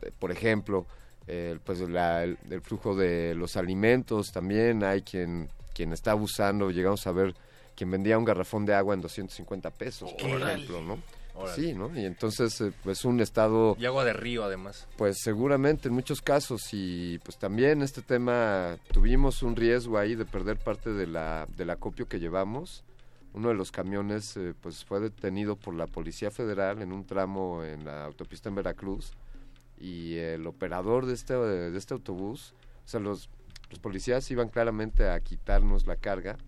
eh, 0.00 0.10
por 0.18 0.30
ejemplo, 0.32 0.86
eh, 1.26 1.58
pues 1.66 1.80
la- 1.80 2.24
el, 2.24 2.38
el 2.48 2.62
flujo 2.62 2.96
de 2.96 3.34
los 3.34 3.58
alimentos 3.58 4.32
también, 4.32 4.82
hay 4.84 5.02
quien, 5.02 5.50
quien 5.74 5.92
está 5.92 6.12
abusando, 6.12 6.70
llegamos 6.70 7.06
a 7.06 7.12
ver 7.12 7.34
quien 7.78 7.92
vendía 7.92 8.18
un 8.18 8.24
garrafón 8.24 8.66
de 8.66 8.74
agua 8.74 8.92
en 8.94 9.00
250 9.00 9.70
pesos, 9.70 10.12
por 10.14 10.28
Órale. 10.30 10.54
ejemplo, 10.54 10.82
¿no? 10.82 10.98
Órale. 11.36 11.54
Sí, 11.54 11.72
¿no? 11.74 11.96
Y 11.96 12.04
entonces 12.04 12.60
eh, 12.60 12.72
pues 12.82 13.04
un 13.04 13.20
estado 13.20 13.76
Y 13.78 13.84
agua 13.86 14.04
de 14.04 14.12
río, 14.12 14.42
además. 14.42 14.88
pues 14.96 15.18
seguramente 15.22 15.86
en 15.86 15.94
muchos 15.94 16.20
casos 16.20 16.60
y 16.72 17.20
pues 17.20 17.38
también 17.38 17.80
este 17.82 18.02
tema 18.02 18.76
tuvimos 18.92 19.44
un 19.44 19.54
riesgo 19.54 19.96
ahí 19.96 20.16
de 20.16 20.24
perder 20.24 20.56
parte 20.58 20.92
de 20.92 21.06
la 21.06 21.46
del 21.56 21.70
acopio 21.70 22.08
que 22.08 22.18
llevamos. 22.18 22.82
Uno 23.34 23.50
de 23.50 23.54
los 23.54 23.70
camiones 23.70 24.36
eh, 24.36 24.54
pues 24.60 24.84
fue 24.84 24.98
detenido 24.98 25.54
por 25.54 25.74
la 25.74 25.86
Policía 25.86 26.32
Federal 26.32 26.82
en 26.82 26.90
un 26.92 27.04
tramo 27.06 27.62
en 27.62 27.84
la 27.84 28.06
autopista 28.06 28.48
en 28.48 28.56
Veracruz 28.56 29.12
y 29.78 30.16
el 30.16 30.44
operador 30.48 31.06
de 31.06 31.14
este 31.14 31.34
de 31.34 31.78
este 31.78 31.94
autobús, 31.94 32.54
o 32.84 32.88
sea, 32.88 32.98
los 32.98 33.28
los 33.70 33.78
policías 33.80 34.28
iban 34.30 34.48
claramente 34.48 35.08
a 35.10 35.20
quitarnos 35.20 35.86
la 35.86 35.96
carga. 35.96 36.38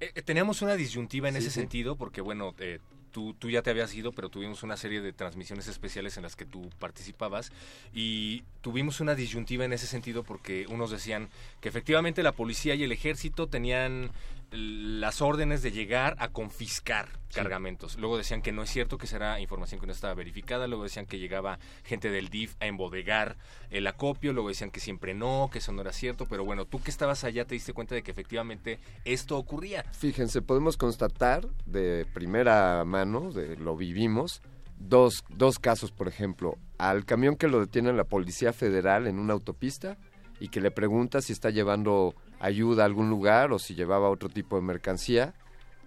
Eh, 0.00 0.10
eh, 0.14 0.22
teníamos 0.22 0.62
una 0.62 0.74
disyuntiva 0.76 1.28
en 1.28 1.34
Sí, 1.34 1.38
ese 1.40 1.50
sí. 1.50 1.60
sentido, 1.60 1.96
porque 1.96 2.20
bueno, 2.20 2.54
eh, 2.58 2.78
tú, 3.12 3.34
tú 3.34 3.48
ya 3.48 3.62
te 3.62 3.70
habías 3.70 3.94
ido, 3.94 4.12
pero 4.12 4.28
tuvimos 4.28 4.62
una 4.64 4.76
serie 4.76 5.00
de 5.00 5.12
transmisiones 5.12 5.68
especiales 5.68 6.16
en 6.16 6.24
las 6.24 6.34
que 6.36 6.44
tú 6.44 6.68
participabas 6.80 7.52
y 7.94 8.42
tuvimos 8.60 9.00
una 9.00 9.14
disyuntiva 9.14 9.64
en 9.64 9.72
ese 9.72 9.86
sentido 9.86 10.24
porque 10.24 10.66
unos 10.68 10.90
decían 10.90 11.28
que 11.60 11.68
efectivamente 11.68 12.22
la 12.24 12.32
policía 12.32 12.74
y 12.74 12.82
el 12.82 12.90
ejército 12.92 13.46
tenían 13.46 14.10
las 14.50 15.20
órdenes 15.20 15.62
de 15.62 15.72
llegar 15.72 16.16
a 16.18 16.28
confiscar 16.28 17.08
cargamentos. 17.34 17.98
Luego 17.98 18.16
decían 18.16 18.42
que 18.42 18.52
no 18.52 18.62
es 18.62 18.70
cierto, 18.70 18.98
que 18.98 19.06
será 19.06 19.40
información 19.40 19.80
que 19.80 19.86
no 19.86 19.92
estaba 19.92 20.14
verificada. 20.14 20.66
Luego 20.66 20.84
decían 20.84 21.06
que 21.06 21.18
llegaba 21.18 21.58
gente 21.84 22.10
del 22.10 22.28
DIF 22.28 22.54
a 22.60 22.66
embodegar 22.66 23.36
el 23.70 23.86
acopio. 23.86 24.32
Luego 24.32 24.48
decían 24.48 24.70
que 24.70 24.80
siempre 24.80 25.14
no, 25.14 25.48
que 25.52 25.58
eso 25.58 25.72
no 25.72 25.80
era 25.80 25.92
cierto. 25.92 26.26
Pero 26.26 26.44
bueno, 26.44 26.64
tú 26.64 26.80
que 26.80 26.90
estabas 26.90 27.24
allá 27.24 27.44
te 27.44 27.54
diste 27.54 27.72
cuenta 27.72 27.94
de 27.94 28.02
que 28.02 28.10
efectivamente 28.12 28.78
esto 29.04 29.36
ocurría. 29.36 29.84
Fíjense, 29.92 30.42
podemos 30.42 30.76
constatar 30.76 31.48
de 31.66 32.06
primera 32.14 32.84
mano, 32.84 33.32
de 33.32 33.56
lo 33.56 33.76
vivimos, 33.76 34.42
dos, 34.78 35.24
dos 35.28 35.58
casos, 35.58 35.90
por 35.92 36.08
ejemplo, 36.08 36.58
al 36.78 37.04
camión 37.04 37.36
que 37.36 37.48
lo 37.48 37.60
detiene 37.60 37.92
la 37.92 38.04
Policía 38.04 38.52
Federal 38.52 39.06
en 39.06 39.18
una 39.18 39.32
autopista 39.32 39.98
y 40.40 40.48
que 40.48 40.60
le 40.60 40.70
pregunta 40.70 41.20
si 41.20 41.32
está 41.32 41.50
llevando 41.50 42.14
ayuda 42.40 42.82
a 42.82 42.86
algún 42.86 43.10
lugar 43.10 43.52
o 43.52 43.58
si 43.58 43.74
llevaba 43.74 44.10
otro 44.10 44.28
tipo 44.28 44.56
de 44.56 44.62
mercancía. 44.62 45.34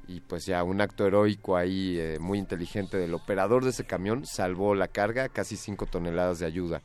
Y 0.08 0.22
pues 0.22 0.46
ya 0.46 0.64
un 0.64 0.80
acto 0.80 1.06
heroico 1.06 1.58
ahí 1.58 2.00
eh, 2.00 2.18
muy 2.20 2.40
inteligente 2.40 2.98
del 2.98 3.14
operador 3.14 3.64
de 3.64 3.72
ese 3.72 3.84
camión 3.84 4.26
salvó 4.26 4.74
la 4.74 4.88
carga, 4.88 5.28
casi 5.28 5.58
5 5.58 5.86
toneladas 5.88 6.40
de 6.40 6.46
ayuda. 6.46 6.82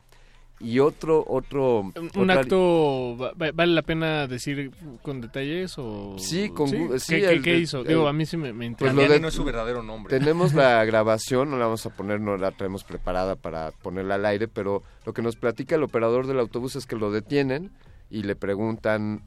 Y 0.59 0.79
otro, 0.79 1.25
otro... 1.27 1.79
¿Un 1.81 2.09
otra- 2.15 2.41
acto 2.41 3.17
va- 3.17 3.33
va- 3.33 3.51
vale 3.53 3.73
la 3.73 3.81
pena 3.81 4.27
decir 4.27 4.71
con 5.01 5.19
detalles 5.19 5.75
o...? 5.77 6.15
Sí, 6.17 6.49
con 6.49 6.69
sí, 6.69 6.77
¿Qué, 7.09 7.25
el- 7.33 7.47
hizo? 7.61 7.81
el- 7.81 7.87
Digo, 7.87 8.07
a 8.07 8.13
mí 8.13 8.25
sí 8.25 8.37
me, 8.37 8.53
me 8.53 8.59
Pues 8.77 8.91
interesa. 8.91 8.93
lo 9.07 9.13
de- 9.13 9.19
no 9.19 9.27
es 9.27 9.33
su 9.33 9.43
verdadero 9.43 9.83
nombre. 9.83 10.17
Tenemos 10.17 10.53
la 10.53 10.85
grabación, 10.85 11.49
no 11.51 11.57
la 11.57 11.65
vamos 11.65 11.85
a 11.85 11.89
poner, 11.89 12.21
no 12.21 12.37
la 12.37 12.51
traemos 12.51 12.85
preparada 12.85 13.35
para 13.35 13.71
ponerla 13.71 14.15
al 14.15 14.25
aire, 14.25 14.47
pero 14.47 14.83
lo 15.05 15.13
que 15.13 15.21
nos 15.21 15.35
platica 15.35 15.75
el 15.75 15.83
operador 15.83 16.27
del 16.27 16.39
autobús 16.39 16.77
es 16.77 16.85
que 16.85 16.95
lo 16.95 17.11
detienen 17.11 17.71
y 18.09 18.23
le 18.23 18.35
preguntan, 18.37 19.23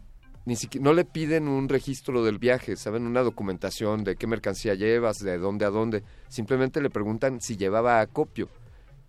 ni 0.47 0.57
siquiera, 0.57 0.85
no 0.85 0.95
le 0.95 1.05
piden 1.05 1.49
un 1.49 1.69
registro 1.69 2.25
del 2.25 2.39
viaje, 2.39 2.77
¿saben? 2.77 3.05
Una 3.07 3.23
documentación 3.23 4.05
de 4.05 4.17
qué 4.17 4.27
mercancía 4.27 4.75
llevas, 4.75 5.19
de 5.19 5.37
dónde 5.37 5.67
a 5.67 5.71
dónde. 5.71 6.03
Simplemente 6.29 6.81
le 6.81 6.89
preguntan 6.89 7.43
si 7.43 7.57
llevaba 7.59 8.01
acopio. 8.01 8.49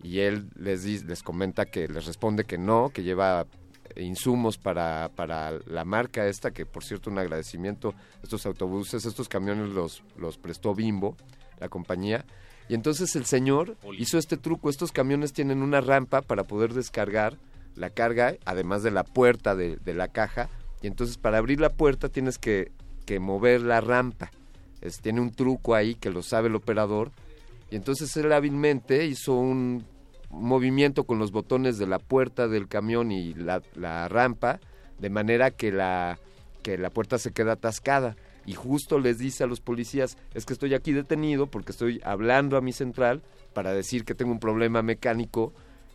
Y 0.02 0.20
él 0.20 0.48
les, 0.56 0.84
dice- 0.84 1.04
les 1.06 1.22
comenta 1.22 1.66
que 1.66 1.88
les 1.88 2.06
responde 2.06 2.44
que 2.44 2.58
no, 2.58 2.90
que 2.90 3.02
lleva 3.02 3.46
insumos 3.96 4.58
para, 4.58 5.10
para 5.16 5.58
la 5.66 5.84
marca 5.84 6.26
esta, 6.26 6.50
que 6.52 6.66
por 6.66 6.84
cierto 6.84 7.10
un 7.10 7.18
agradecimiento, 7.18 7.94
estos 8.22 8.46
autobuses, 8.46 9.04
estos 9.04 9.28
camiones 9.28 9.70
los, 9.70 10.02
los 10.16 10.36
prestó 10.38 10.74
Bimbo, 10.74 11.16
la 11.58 11.68
compañía. 11.68 12.24
Y 12.68 12.74
entonces 12.74 13.16
el 13.16 13.24
señor 13.24 13.76
hizo 13.98 14.18
este 14.18 14.36
truco, 14.36 14.68
estos 14.70 14.92
camiones 14.92 15.32
tienen 15.32 15.62
una 15.62 15.80
rampa 15.80 16.20
para 16.22 16.44
poder 16.44 16.74
descargar 16.74 17.36
la 17.74 17.90
carga, 17.90 18.34
además 18.44 18.82
de 18.82 18.90
la 18.90 19.04
puerta 19.04 19.56
de, 19.56 19.76
de 19.76 19.94
la 19.94 20.08
caja, 20.08 20.48
y 20.82 20.86
entonces 20.86 21.16
para 21.16 21.38
abrir 21.38 21.60
la 21.60 21.70
puerta 21.70 22.08
tienes 22.08 22.38
que, 22.38 22.70
que 23.06 23.18
mover 23.20 23.62
la 23.62 23.80
rampa. 23.80 24.30
Es- 24.80 25.00
tiene 25.00 25.20
un 25.20 25.32
truco 25.32 25.74
ahí 25.74 25.94
que 25.94 26.10
lo 26.10 26.22
sabe 26.22 26.48
el 26.48 26.54
operador, 26.56 27.10
y 27.70 27.76
entonces 27.76 28.16
él 28.16 28.32
hábilmente 28.32 29.06
hizo 29.06 29.34
un 29.34 29.84
movimiento 30.30 31.04
con 31.04 31.18
los 31.18 31.32
botones 31.32 31.78
de 31.78 31.86
la 31.86 31.98
puerta 31.98 32.48
del 32.48 32.68
camión 32.68 33.10
y 33.12 33.34
la, 33.34 33.62
rampa, 34.08 34.60
de 34.98 35.10
manera 35.10 35.50
que 35.50 35.72
la, 35.72 36.18
que 36.62 36.76
la 36.78 36.90
puerta 36.90 37.18
se 37.18 37.32
queda 37.32 37.52
atascada. 37.52 38.16
Y 38.46 38.54
justo 38.54 38.98
les 38.98 39.18
dice 39.18 39.44
a 39.44 39.46
los 39.46 39.60
policías, 39.60 40.16
es 40.34 40.46
que 40.46 40.52
estoy 40.54 40.74
aquí 40.74 40.92
detenido 40.92 41.46
porque 41.46 41.72
estoy 41.72 42.00
hablando 42.04 42.56
a 42.56 42.60
mi 42.62 42.72
central 42.72 43.22
para 43.52 43.72
decir 43.72 44.04
que 44.04 44.14
tengo 44.14 44.32
un 44.32 44.40
problema 44.40 44.80
mecánico 44.82 45.52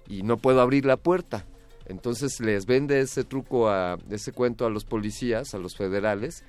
y 0.07 0.23
no 0.23 0.37
puedo 0.37 0.61
abrir 0.61 0.85
la 0.85 0.97
puerta. 0.97 1.45
Entonces 1.85 2.39
les 2.39 2.65
vende 2.65 3.01
ese 3.01 3.23
truco, 3.23 3.69
a, 3.69 3.97
ese 4.09 4.31
cuento 4.31 4.65
a 4.65 4.69
los 4.69 4.85
policías, 4.85 5.53
a 5.53 5.57
los 5.57 5.75
federales, 5.75 6.43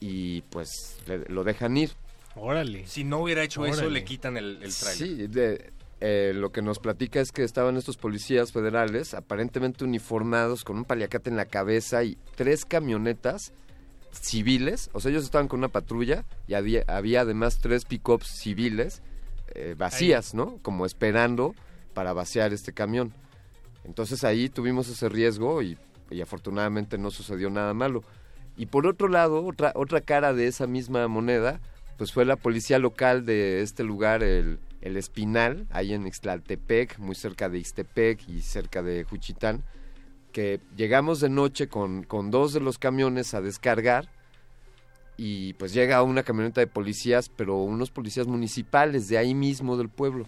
y 0.00 0.42
pues 0.42 0.96
le- 1.06 1.24
lo 1.28 1.42
dejan 1.44 1.76
ir. 1.76 1.90
Órale. 2.40 2.86
Si 2.86 3.04
no 3.04 3.18
hubiera 3.20 3.42
hecho 3.44 3.66
eso, 3.66 3.88
le 3.90 4.04
quitan 4.04 4.36
el, 4.36 4.62
el 4.62 4.74
trailer. 4.74 4.96
Sí, 4.96 5.26
de- 5.26 5.72
eh, 6.00 6.32
lo 6.34 6.52
que 6.52 6.62
nos 6.62 6.78
platica 6.78 7.20
es 7.20 7.32
que 7.32 7.42
estaban 7.42 7.76
estos 7.76 7.96
policías 7.96 8.52
federales, 8.52 9.14
aparentemente 9.14 9.82
uniformados, 9.84 10.62
con 10.62 10.76
un 10.76 10.84
paliacate 10.84 11.28
en 11.28 11.36
la 11.36 11.46
cabeza 11.46 12.04
y 12.04 12.16
tres 12.36 12.64
camionetas 12.64 13.52
civiles. 14.12 14.90
O 14.92 15.00
sea, 15.00 15.10
ellos 15.10 15.24
estaban 15.24 15.48
con 15.48 15.58
una 15.58 15.68
patrulla 15.68 16.24
y 16.46 16.54
había, 16.54 16.84
había 16.86 17.22
además 17.22 17.58
tres 17.60 17.84
pick-ups 17.84 18.26
civiles 18.28 19.02
eh, 19.54 19.74
vacías, 19.76 20.34
¿no? 20.34 20.58
Como 20.62 20.86
esperando 20.86 21.54
para 21.94 22.12
vaciar 22.12 22.52
este 22.52 22.72
camión. 22.72 23.12
Entonces 23.84 24.22
ahí 24.24 24.48
tuvimos 24.48 24.88
ese 24.88 25.08
riesgo 25.08 25.62
y, 25.62 25.78
y 26.10 26.20
afortunadamente 26.20 26.98
no 26.98 27.10
sucedió 27.10 27.50
nada 27.50 27.74
malo. 27.74 28.02
Y 28.56 28.66
por 28.66 28.86
otro 28.86 29.08
lado, 29.08 29.44
otra, 29.44 29.72
otra 29.74 30.00
cara 30.00 30.32
de 30.32 30.46
esa 30.46 30.66
misma 30.66 31.06
moneda, 31.08 31.60
pues 31.98 32.12
fue 32.12 32.24
la 32.24 32.36
policía 32.36 32.78
local 32.78 33.26
de 33.26 33.60
este 33.60 33.82
lugar, 33.82 34.22
el, 34.22 34.60
el 34.80 34.96
Espinal, 34.96 35.66
ahí 35.70 35.92
en 35.92 36.06
Ixtlaltepec, 36.06 36.98
muy 37.00 37.16
cerca 37.16 37.48
de 37.48 37.58
Ixtepec 37.58 38.28
y 38.28 38.40
cerca 38.40 38.84
de 38.84 39.02
Juchitán, 39.02 39.64
que 40.32 40.60
llegamos 40.76 41.18
de 41.18 41.28
noche 41.28 41.68
con, 41.68 42.04
con 42.04 42.30
dos 42.30 42.52
de 42.52 42.60
los 42.60 42.78
camiones 42.78 43.34
a 43.34 43.40
descargar 43.40 44.08
y 45.16 45.54
pues 45.54 45.72
llega 45.72 46.00
una 46.04 46.22
camioneta 46.22 46.60
de 46.60 46.68
policías, 46.68 47.28
pero 47.28 47.56
unos 47.56 47.90
policías 47.90 48.28
municipales 48.28 49.08
de 49.08 49.18
ahí 49.18 49.34
mismo 49.34 49.76
del 49.76 49.88
pueblo. 49.88 50.26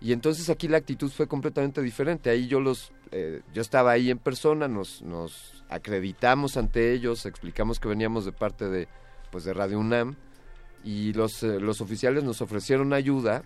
Y 0.00 0.12
entonces 0.12 0.48
aquí 0.48 0.66
la 0.66 0.78
actitud 0.78 1.10
fue 1.10 1.28
completamente 1.28 1.82
diferente. 1.82 2.30
Ahí 2.30 2.48
yo 2.48 2.58
los, 2.58 2.90
eh, 3.10 3.42
yo 3.52 3.60
estaba 3.60 3.90
ahí 3.92 4.10
en 4.10 4.18
persona, 4.18 4.66
nos, 4.66 5.02
nos 5.02 5.62
acreditamos 5.68 6.56
ante 6.56 6.92
ellos, 6.92 7.26
explicamos 7.26 7.78
que 7.78 7.88
veníamos 7.88 8.24
de 8.24 8.32
parte 8.32 8.70
de, 8.70 8.88
pues 9.30 9.44
de 9.44 9.52
Radio 9.52 9.78
UNAM 9.78 10.16
y 10.84 11.12
los, 11.12 11.42
eh, 11.42 11.60
los 11.60 11.80
oficiales 11.80 12.24
nos 12.24 12.40
ofrecieron 12.40 12.92
ayuda, 12.92 13.42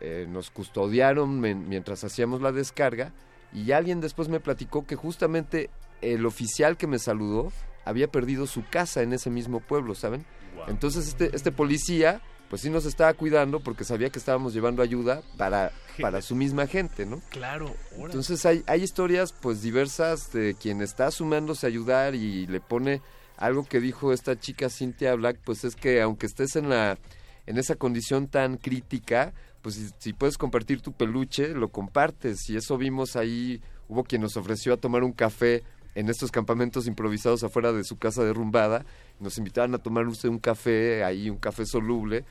eh, 0.00 0.26
nos 0.28 0.50
custodiaron 0.50 1.40
mientras 1.40 2.04
hacíamos 2.04 2.42
la 2.42 2.52
descarga 2.52 3.12
y 3.52 3.72
alguien 3.72 4.00
después 4.00 4.28
me 4.28 4.40
platicó 4.40 4.86
que 4.86 4.96
justamente 4.96 5.70
el 6.02 6.26
oficial 6.26 6.76
que 6.76 6.86
me 6.86 6.98
saludó 6.98 7.52
había 7.84 8.08
perdido 8.08 8.46
su 8.46 8.64
casa 8.68 9.02
en 9.02 9.12
ese 9.12 9.30
mismo 9.30 9.60
pueblo, 9.60 9.94
¿saben? 9.94 10.26
Entonces 10.68 11.08
este, 11.08 11.34
este 11.34 11.52
policía 11.52 12.20
pues 12.48 12.62
sí 12.62 12.70
nos 12.70 12.84
estaba 12.84 13.12
cuidando 13.14 13.60
porque 13.60 13.84
sabía 13.84 14.10
que 14.10 14.18
estábamos 14.18 14.54
llevando 14.54 14.82
ayuda 14.82 15.22
para, 15.36 15.72
para 16.00 16.22
su 16.22 16.36
misma 16.36 16.66
gente, 16.66 17.06
¿no? 17.06 17.20
Claro. 17.30 17.74
Entonces 17.98 18.44
hay, 18.46 18.62
hay 18.66 18.82
historias 18.82 19.32
pues 19.32 19.62
diversas 19.62 20.32
de 20.32 20.54
quien 20.54 20.80
está 20.80 21.10
sumándose 21.10 21.66
a 21.66 21.68
ayudar 21.68 22.14
y 22.14 22.46
le 22.46 22.60
pone 22.60 23.02
algo 23.36 23.64
que 23.64 23.80
dijo 23.80 24.12
esta 24.12 24.38
chica 24.38 24.68
Cynthia 24.70 25.14
Black, 25.14 25.38
pues 25.44 25.64
es 25.64 25.76
que 25.76 26.00
aunque 26.00 26.26
estés 26.26 26.56
en 26.56 26.68
la 26.68 26.98
en 27.46 27.58
esa 27.58 27.76
condición 27.76 28.26
tan 28.26 28.56
crítica, 28.56 29.32
pues 29.62 29.94
si, 29.98 30.12
puedes 30.12 30.36
compartir 30.36 30.80
tu 30.80 30.92
peluche, 30.92 31.48
lo 31.48 31.68
compartes. 31.68 32.48
Y 32.50 32.56
eso 32.56 32.76
vimos 32.76 33.16
ahí, 33.16 33.60
hubo 33.88 34.04
quien 34.04 34.22
nos 34.22 34.36
ofreció 34.36 34.74
a 34.74 34.76
tomar 34.76 35.04
un 35.04 35.12
café 35.12 35.62
en 35.94 36.08
estos 36.08 36.30
campamentos 36.30 36.86
improvisados 36.86 37.42
afuera 37.44 37.72
de 37.72 37.84
su 37.84 37.96
casa 37.98 38.24
derrumbada. 38.24 38.84
Nos 39.20 39.38
invitaban 39.38 39.74
a 39.74 39.78
tomar 39.78 40.06
un 40.06 40.38
café, 40.38 41.04
ahí 41.04 41.30
un 41.30 41.38
café 41.38 41.64
soluble. 41.64 42.24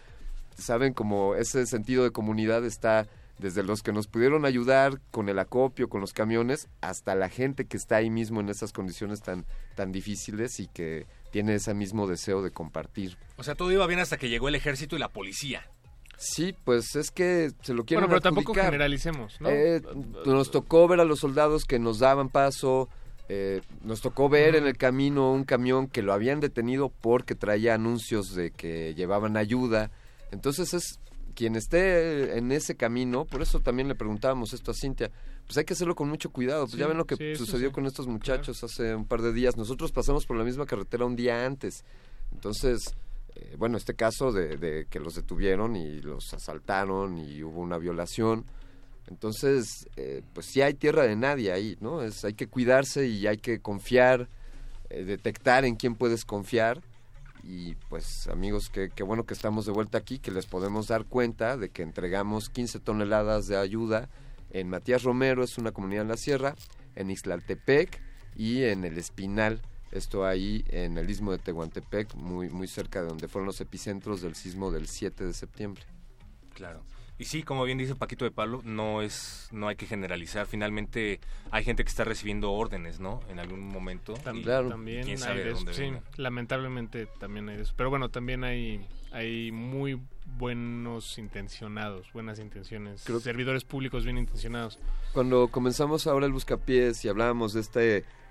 Saben 0.57 0.93
como 0.93 1.35
ese 1.35 1.65
sentido 1.65 2.03
de 2.03 2.11
comunidad 2.11 2.65
está 2.65 3.07
desde 3.37 3.63
los 3.63 3.83
que 3.83 3.91
nos 3.91 4.07
pudieron 4.07 4.45
ayudar 4.45 5.01
con 5.11 5.29
el 5.29 5.39
acopio, 5.39 5.89
con 5.89 6.01
los 6.01 6.13
camiones, 6.13 6.69
hasta 6.81 7.15
la 7.15 7.29
gente 7.29 7.65
que 7.65 7.77
está 7.77 7.97
ahí 7.97 8.09
mismo 8.09 8.39
en 8.39 8.49
esas 8.49 8.71
condiciones 8.71 9.21
tan, 9.21 9.45
tan 9.75 9.91
difíciles 9.91 10.59
y 10.59 10.67
que 10.67 11.05
tiene 11.31 11.55
ese 11.55 11.73
mismo 11.73 12.07
deseo 12.07 12.41
de 12.41 12.51
compartir. 12.51 13.17
O 13.37 13.43
sea, 13.43 13.55
todo 13.55 13.71
iba 13.71 13.85
bien 13.87 13.99
hasta 13.99 14.17
que 14.17 14.29
llegó 14.29 14.47
el 14.47 14.55
ejército 14.55 14.95
y 14.95 14.99
la 14.99 15.09
policía. 15.09 15.69
Sí, 16.17 16.55
pues 16.63 16.95
es 16.95 17.11
que 17.11 17.51
se 17.61 17.73
lo 17.73 17.83
quieren 17.83 18.05
Bueno, 18.05 18.07
pero 18.07 18.21
tampoco 18.21 18.53
generalicemos, 18.53 19.39
¿no? 19.41 19.49
Eh, 19.49 19.81
nos 20.25 20.49
tocó 20.49 20.87
ver 20.87 21.01
a 21.01 21.05
los 21.05 21.19
soldados 21.19 21.65
que 21.65 21.77
nos 21.77 21.99
daban 21.99 22.29
paso, 22.29 22.87
eh, 23.27 23.61
nos 23.83 24.01
tocó 24.01 24.29
ver 24.29 24.55
en 24.55 24.65
el 24.65 24.77
camino 24.77 25.31
un 25.31 25.43
camión 25.43 25.87
que 25.87 26.01
lo 26.01 26.13
habían 26.13 26.39
detenido 26.39 26.89
porque 26.89 27.35
traía 27.35 27.73
anuncios 27.73 28.33
de 28.33 28.51
que 28.51 28.93
llevaban 28.95 29.35
ayuda. 29.35 29.91
Entonces 30.31 30.73
es 30.73 30.99
quien 31.35 31.55
esté 31.55 32.37
en 32.37 32.51
ese 32.51 32.75
camino, 32.75 33.25
por 33.25 33.41
eso 33.41 33.59
también 33.59 33.87
le 33.87 33.95
preguntábamos 33.95 34.53
esto 34.53 34.71
a 34.71 34.73
Cintia, 34.73 35.11
pues 35.45 35.57
hay 35.57 35.65
que 35.65 35.73
hacerlo 35.73 35.95
con 35.95 36.09
mucho 36.09 36.31
cuidado. 36.31 36.63
Pues 36.63 36.73
Sí, 36.73 36.79
ya 36.79 36.87
ven 36.87 36.97
lo 36.97 37.05
que 37.05 37.15
sí, 37.15 37.35
sucedió 37.35 37.69
sí, 37.69 37.73
con 37.73 37.85
estos 37.85 38.07
muchachos 38.07 38.63
hace 38.63 38.95
un 38.95 39.05
par 39.05 39.21
de 39.21 39.33
días. 39.33 39.57
Nosotros 39.57 39.91
pasamos 39.91 40.25
por 40.25 40.37
la 40.37 40.43
misma 40.43 40.65
carretera 40.65 41.05
un 41.05 41.15
día 41.15 41.45
antes. 41.45 41.83
Entonces, 42.31 42.95
eh, 43.35 43.55
bueno, 43.57 43.77
este 43.77 43.93
caso 43.93 44.31
de, 44.31 44.57
de 44.57 44.87
que 44.89 44.99
los 44.99 45.13
detuvieron 45.15 45.75
y 45.75 46.01
los 46.01 46.33
asaltaron 46.33 47.17
y 47.17 47.43
hubo 47.43 47.61
una 47.61 47.77
violación. 47.77 48.45
Entonces, 49.07 49.87
eh, 49.97 50.23
pues 50.33 50.47
sí 50.47 50.61
hay 50.61 50.73
tierra 50.73 51.03
de 51.03 51.15
nadie 51.15 51.51
ahí, 51.51 51.77
¿no? 51.79 52.01
Es, 52.01 52.25
hay 52.25 52.33
que 52.33 52.47
cuidarse 52.47 53.07
y 53.07 53.27
hay 53.27 53.37
que 53.37 53.59
confiar, 53.59 54.27
eh, 54.89 55.03
detectar 55.03 55.65
en 55.65 55.75
quién 55.75 55.95
puedes 55.95 56.25
confiar. 56.25 56.81
Y 57.47 57.75
pues 57.89 58.27
amigos, 58.27 58.71
qué 58.71 58.89
qué 58.89 59.03
bueno 59.03 59.25
que 59.25 59.35
estamos 59.35 59.67
de 59.67 59.71
vuelta 59.71 59.99
aquí, 59.99 60.17
que 60.17 60.31
les 60.31 60.47
podemos 60.47 60.87
dar 60.87 61.05
cuenta 61.05 61.57
de 61.57 61.69
que 61.69 61.83
entregamos 61.83 62.49
15 62.49 62.79
toneladas 62.79 63.47
de 63.47 63.55
ayuda 63.55 64.09
en 64.49 64.67
Matías 64.67 65.03
Romero, 65.03 65.43
es 65.43 65.59
una 65.59 65.71
comunidad 65.71 66.01
en 66.01 66.07
la 66.07 66.17
sierra, 66.17 66.55
en 66.95 67.11
Ixtlaltepec 67.11 68.01
y 68.35 68.63
en 68.63 68.83
El 68.83 68.97
Espinal, 68.97 69.61
esto 69.91 70.25
ahí 70.25 70.65
en 70.69 70.97
el 70.97 71.09
istmo 71.09 71.31
de 71.31 71.37
Tehuantepec, 71.37 72.15
muy, 72.15 72.49
muy 72.49 72.67
cerca 72.67 73.01
de 73.01 73.09
donde 73.09 73.27
fueron 73.27 73.45
los 73.45 73.61
epicentros 73.61 74.21
del 74.21 74.35
sismo 74.35 74.71
del 74.71 74.87
7 74.87 75.23
de 75.23 75.33
septiembre. 75.33 75.83
Claro. 76.53 76.81
Y 77.17 77.25
sí, 77.25 77.43
como 77.43 77.63
bien 77.63 77.77
dice 77.77 77.95
Paquito 77.95 78.25
de 78.25 78.31
Pablo, 78.31 78.61
no 78.65 79.01
es, 79.01 79.47
no 79.51 79.69
hay 79.69 79.77
que 79.77 79.85
generalizar. 79.85 80.47
Finalmente 80.47 81.21
hay 81.49 81.63
gente 81.63 81.83
que 81.85 81.89
está 81.89 82.03
recibiendo 82.03 82.51
órdenes, 82.51 82.99
¿no? 82.99 83.21
En 83.29 83.39
algún 83.39 83.61
momento. 83.61 84.15
Tam- 84.15 84.39
y 84.39 84.43
también 84.43 85.03
quién 85.05 85.17
hay 85.17 85.23
sabe 85.23 85.37
de 85.39 85.43
de 85.45 85.51
eso. 85.51 85.73
Sí, 85.73 85.93
lamentablemente 86.17 87.07
también 87.19 87.47
hay 87.47 87.55
de 87.57 87.63
eso. 87.63 87.73
Pero 87.77 87.89
bueno, 87.89 88.09
también 88.09 88.43
hay, 88.43 88.85
hay 89.13 89.51
muy 89.53 89.97
buenos 90.37 91.17
intencionados, 91.17 92.11
buenas 92.11 92.39
intenciones, 92.39 93.03
Creo- 93.05 93.19
servidores 93.21 93.63
públicos 93.63 94.03
bien 94.03 94.17
intencionados. 94.17 94.77
Cuando 95.13 95.47
comenzamos 95.47 96.07
ahora 96.07 96.25
el 96.25 96.33
Buscapiés 96.33 97.03
y 97.05 97.07
hablábamos 97.07 97.53
de 97.53 97.61
esta 97.61 97.79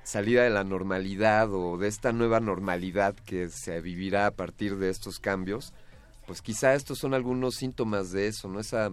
salida 0.03 0.43
de 0.43 0.51
la 0.51 0.65
normalidad 0.65 1.49
o 1.51 1.79
de 1.79 1.89
esta 1.89 2.13
nueva 2.13 2.39
normalidad 2.41 3.15
que 3.15 3.49
se 3.49 3.81
vivirá 3.81 4.27
a 4.27 4.31
partir 4.33 4.77
de 4.77 4.91
estos 4.91 5.19
cambios, 5.19 5.73
pues 6.27 6.41
quizá 6.43 6.75
estos 6.75 6.99
son 6.99 7.15
algunos 7.15 7.55
síntomas 7.57 8.11
de 8.13 8.27
eso, 8.29 8.49
¿no? 8.49 8.61
Esa 8.61 8.91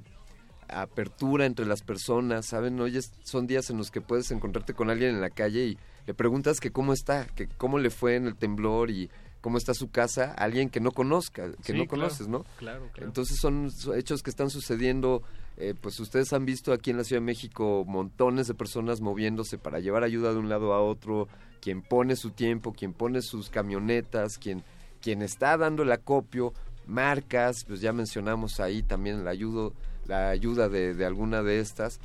apertura 0.67 1.45
entre 1.45 1.65
las 1.65 1.81
personas, 1.81 2.45
¿saben? 2.45 2.79
Hoy 2.79 2.97
es- 2.97 3.11
son 3.23 3.45
días 3.47 3.69
en 3.69 3.77
los 3.77 3.91
que 3.91 4.01
puedes 4.01 4.31
encontrarte 4.31 4.73
con 4.73 4.89
alguien 4.89 5.11
en 5.15 5.21
la 5.21 5.29
calle 5.29 5.65
y 5.65 5.77
le 6.07 6.13
preguntas 6.13 6.59
que 6.59 6.71
cómo 6.71 6.93
está, 6.93 7.25
que 7.27 7.47
cómo 7.47 7.77
le 7.77 7.89
fue 7.89 8.15
en 8.15 8.25
el 8.25 8.35
temblor 8.35 8.89
y 8.89 9.09
cómo 9.41 9.57
está 9.57 9.73
su 9.73 9.89
casa, 9.89 10.31
a 10.37 10.43
alguien 10.43 10.69
que 10.69 10.79
no 10.79 10.91
conozca, 10.91 11.51
que 11.63 11.73
Sí, 11.73 11.77
no 11.77 11.85
claro, 11.85 11.89
conoces, 11.89 12.27
¿no? 12.27 12.45
claro, 12.57 12.87
claro. 12.93 13.07
Entonces 13.07 13.37
son 13.39 13.71
so- 13.71 13.95
hechos 13.95 14.21
que 14.23 14.29
están 14.29 14.49
sucediendo, 14.49 15.23
eh, 15.57 15.73
pues 15.79 15.99
ustedes 15.99 16.31
han 16.31 16.45
visto 16.45 16.71
aquí 16.73 16.91
en 16.91 16.97
la 16.97 17.03
Ciudad 17.03 17.21
de 17.21 17.25
México 17.25 17.83
montones 17.87 18.47
de 18.47 18.53
personas 18.53 19.01
moviéndose 19.01 19.57
para 19.57 19.79
llevar 19.79 20.03
ayuda 20.03 20.31
de 20.31 20.39
un 20.39 20.47
lado 20.47 20.73
a 20.73 20.81
otro, 20.81 21.27
quien 21.59 21.81
pone 21.81 22.15
su 22.15 22.31
tiempo, 22.31 22.71
quien 22.71 22.93
pone 22.93 23.21
sus 23.21 23.49
camionetas, 23.49 24.37
quien, 24.37 24.63
quien 25.01 25.21
está 25.23 25.57
dando 25.57 25.83
el 25.83 25.91
acopio, 25.91 26.53
marcas, 26.87 27.63
pues 27.65 27.81
ya 27.81 27.93
mencionamos 27.93 28.59
ahí 28.59 28.83
también 28.83 29.23
la 29.23 29.31
ayuda, 29.31 29.71
la 30.07 30.29
ayuda 30.29 30.69
de, 30.69 30.93
de 30.93 31.05
alguna 31.05 31.43
de 31.43 31.59
estas. 31.59 31.99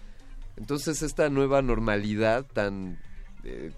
Entonces 0.57 1.03
esta 1.03 1.29
nueva 1.29 1.63
normalidad 1.63 2.47
tan... 2.53 2.99
eh, 3.45 3.73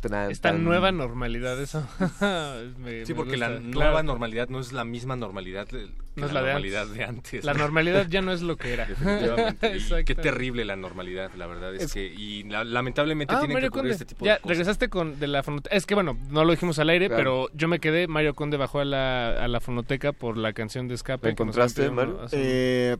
tra- 0.00 0.30
Esta 0.30 0.50
tan- 0.50 0.64
nueva 0.64 0.92
normalidad, 0.92 1.60
eso. 1.60 1.86
me- 2.78 3.04
Sí, 3.06 3.12
me 3.12 3.16
porque 3.16 3.36
la 3.36 3.48
nueva 3.60 3.90
Claro. 3.90 4.02
normalidad 4.04 4.48
no 4.48 4.60
es 4.60 4.72
la 4.72 4.84
misma 4.84 5.16
normalidad 5.16 5.66
de, 5.68 5.86
que 6.14 6.20
No 6.20 6.26
es 6.26 6.32
la, 6.32 6.40
la 6.40 6.46
de 6.46 6.52
normalidad 6.54 6.82
antes. 6.82 6.96
de 6.98 7.04
antes. 7.04 7.44
La 7.44 7.52
¿no? 7.54 7.58
normalidad 7.60 8.06
ya 8.08 8.22
no 8.22 8.32
es 8.32 8.42
lo 8.42 8.56
que 8.56 8.72
era. 8.72 8.86
Definitivamente. 8.86 10.04
Qué 10.04 10.14
terrible 10.14 10.64
la 10.64 10.76
normalidad, 10.76 11.30
la 11.36 11.46
verdad 11.46 11.74
es, 11.74 11.82
Es- 11.84 11.92
que 11.94 12.06
y 12.06 12.44
la- 12.44 12.64
lamentablemente 12.64 13.34
Ah, 13.34 13.40
Mario 13.40 13.58
que 13.58 13.66
ocurrir 13.68 13.70
Conde. 13.70 13.90
este 13.92 14.04
tipo 14.04 14.24
ya, 14.24 14.34
de 14.34 14.38
cosas. 14.40 14.48
regresaste 14.50 14.88
con 14.88 15.18
de 15.18 15.26
la 15.26 15.42
fonoteca. 15.42 15.74
Es 15.74 15.86
que 15.86 15.94
bueno, 15.94 16.18
no 16.30 16.44
lo 16.44 16.50
dijimos 16.52 16.78
al 16.78 16.88
aire, 16.90 17.08
Claro. 17.08 17.18
pero 17.18 17.48
yo 17.54 17.68
me 17.68 17.78
quedé. 17.78 18.06
Mario 18.08 18.34
Conde 18.34 18.56
bajó 18.56 18.80
a 18.80 18.84
la, 18.84 19.30
a 19.42 19.48
la 19.48 19.60
fonoteca 19.60 20.12
por 20.12 20.36
la 20.36 20.52
canción 20.52 20.88
de 20.88 20.94
escape. 20.94 21.26
¿La 21.28 21.32
encontraste, 21.32 21.90
Mario? 21.90 22.20
Eh, 22.32 22.96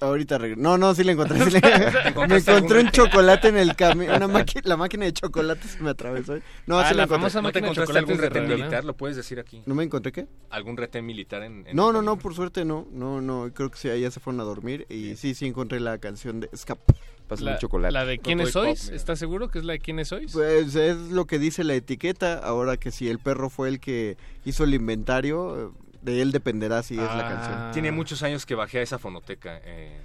ahorita 0.00 0.38
regreso. 0.38 0.60
No, 0.62 0.78
no, 0.78 0.94
sí 0.94 1.04
la 1.04 1.12
encontré. 1.12 1.38
sí 1.50 1.58
la- 1.60 2.26
me 2.28 2.36
encontré 2.36 2.80
un 2.80 2.90
chocolate 2.90 3.48
en 3.48 3.56
el 3.58 3.74
camino. 3.76 4.14
Una 4.16 4.28
máquina, 4.28 4.62
la 4.64 4.76
máquina 4.76 5.04
de 5.04 5.12
chocolates 5.12 5.72
se 5.72 5.82
me 5.82 5.90
atravesó. 5.90 6.34
No, 6.66 6.78
Ah, 6.78 6.88
sí 6.88 6.94
la, 6.94 6.98
la 6.98 7.02
encontré. 7.04 7.06
famosa 7.30 7.42
¿No 7.42 7.52
te 7.52 7.60
de 7.60 7.66
encontraste 7.66 7.98
algún 7.98 8.18
Revenant. 8.18 8.48
militar? 8.58 8.84
¿Lo 8.84 8.96
puedes 8.96 9.16
decir 9.16 9.38
aquí? 9.40 9.62
¿No 9.66 9.74
me 9.74 9.84
encontré 9.84 10.12
qué? 10.12 10.26
¿Algún 10.50 10.76
retén 10.76 11.04
militar 11.06 11.42
en, 11.42 11.66
en 11.66 11.76
No, 11.76 11.92
no, 11.92 12.02
no, 12.02 12.16
por 12.18 12.34
suerte 12.34 12.64
no. 12.64 12.86
No, 12.92 13.20
no, 13.20 13.50
creo 13.54 13.70
que 13.70 13.78
sí, 13.78 13.88
ahí 13.88 14.00
ya 14.02 14.10
se 14.10 14.20
fueron 14.20 14.40
a 14.40 14.44
dormir. 14.44 14.86
Y 14.88 15.16
sí, 15.16 15.34
sí 15.34 15.46
encontré 15.46 15.80
la 15.80 15.98
canción 15.98 16.40
de 16.40 16.48
Escape. 16.52 16.82
Pásame 17.28 17.50
La, 17.50 17.56
un 17.56 17.58
chocolate. 17.60 17.92
la 17.92 18.04
de 18.06 18.18
quiénes 18.18 18.52
Pop, 18.52 18.64
sois. 18.64 18.84
mira. 18.84 18.96
¿Estás 18.96 19.18
seguro 19.18 19.48
que 19.50 19.58
es 19.58 19.64
la 19.66 19.74
de 19.74 19.80
quiénes 19.80 20.08
sois? 20.08 20.32
Pues 20.32 20.74
es 20.74 20.96
lo 21.10 21.26
que 21.26 21.38
dice 21.38 21.62
la 21.62 21.74
etiqueta. 21.74 22.38
Ahora 22.38 22.78
que 22.78 22.90
si 22.90 23.08
el 23.10 23.18
perro 23.18 23.50
fue 23.50 23.68
el 23.68 23.80
que 23.80 24.16
hizo 24.46 24.64
el 24.64 24.72
inventario, 24.72 25.74
de 26.02 26.22
él 26.22 26.32
dependerá 26.32 26.82
si 26.82 26.94
es 26.94 27.00
la 27.00 27.26
Ah. 27.26 27.28
canción. 27.28 27.70
Tiene 27.72 27.92
muchos 27.92 28.22
años 28.22 28.46
que 28.46 28.54
bajé 28.54 28.78
a 28.78 28.82
esa 28.82 28.98
fonoteca. 28.98 29.60
eh, 29.64 30.00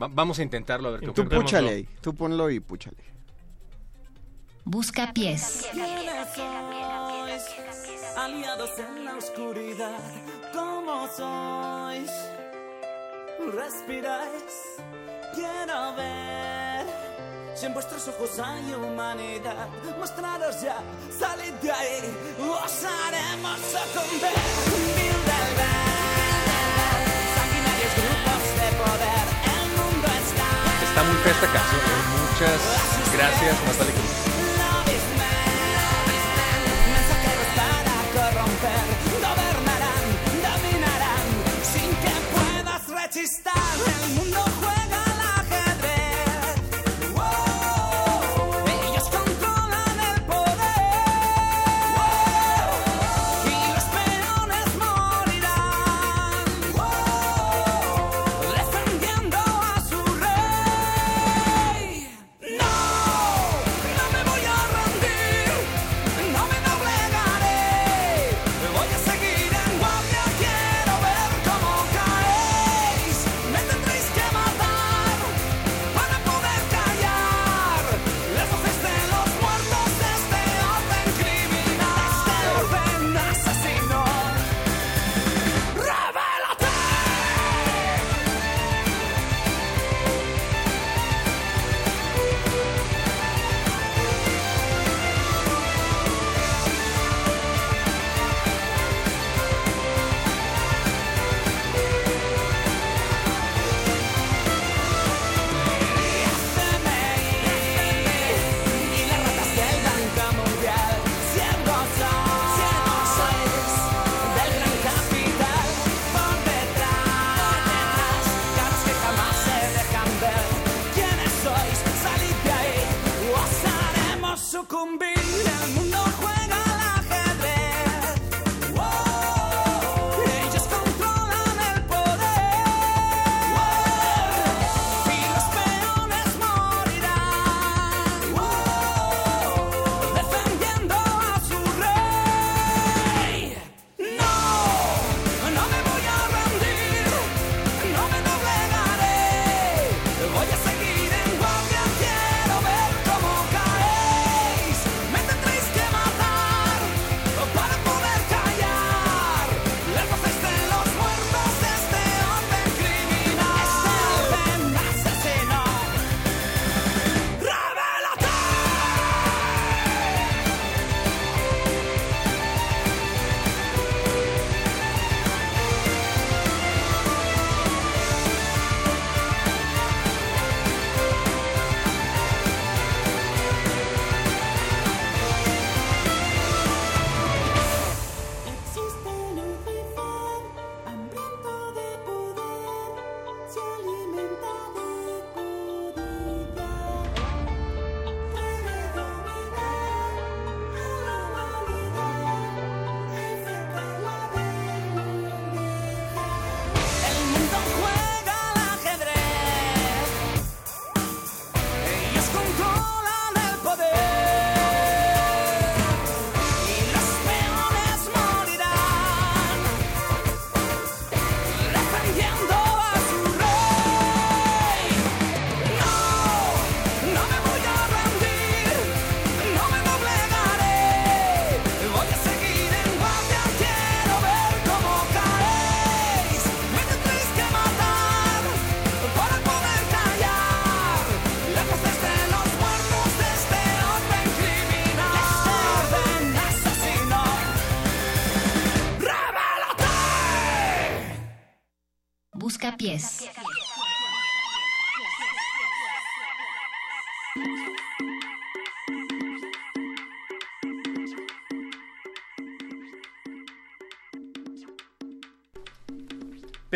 va- 0.00 0.08
vamos 0.10 0.38
a 0.38 0.42
intentarlo 0.42 0.88
a 0.88 0.92
ver 0.92 1.00
qué 1.00 1.06
Tú 1.12 1.22
ocurre. 1.22 1.36
Púchale 1.36 1.70
ahí. 1.70 1.88
Tú 2.00 2.14
ponlo 2.14 2.50
y 2.50 2.60
púchale. 2.60 2.96
Busca 4.64 5.12
pies. 5.12 5.68
Aliados 8.16 8.70
en 8.78 9.04
la 9.04 9.16
oscuridad, 9.16 9.98
¿cómo 10.52 11.06
sois? 11.08 12.10
Respiráis, 13.52 14.76
quiero 15.34 15.94
ver. 15.96 16.63
Si 17.54 17.66
en 17.66 17.72
vuestros 17.74 18.08
ojos 18.08 18.38
hay 18.40 18.74
humanidad, 18.74 19.68
mostraros 19.98 20.60
ya, 20.60 20.78
salid 21.16 21.52
de 21.62 21.70
ahí, 21.70 22.00
os 22.40 22.84
haremos 22.84 23.58
sucumbir. 23.60 24.34
Sanguinarios 27.36 27.94
grupos 27.94 28.42
de 28.58 28.68
poder, 28.82 29.26
el 29.54 29.68
mundo 29.78 30.06
está. 30.24 30.50
Está 30.88 31.00
muy 31.04 31.16
fea 31.22 31.32
esta 31.32 31.46
canción. 31.46 31.80
¿eh? 31.80 32.02
Muchas 32.26 32.60
gracias, 33.14 33.54
Natalia 33.66 33.94
Cruz. 33.94 34.12
Mensajeros 36.90 37.50
para 37.54 37.94
corromper, 38.14 38.86
gobernarán, 39.22 40.04
dominarán, 40.42 41.26
sin 41.62 41.90
que 42.02 42.14
puedas 42.34 42.82
rechistar. 42.88 43.74
El 43.86 44.10
mundo 44.16 44.42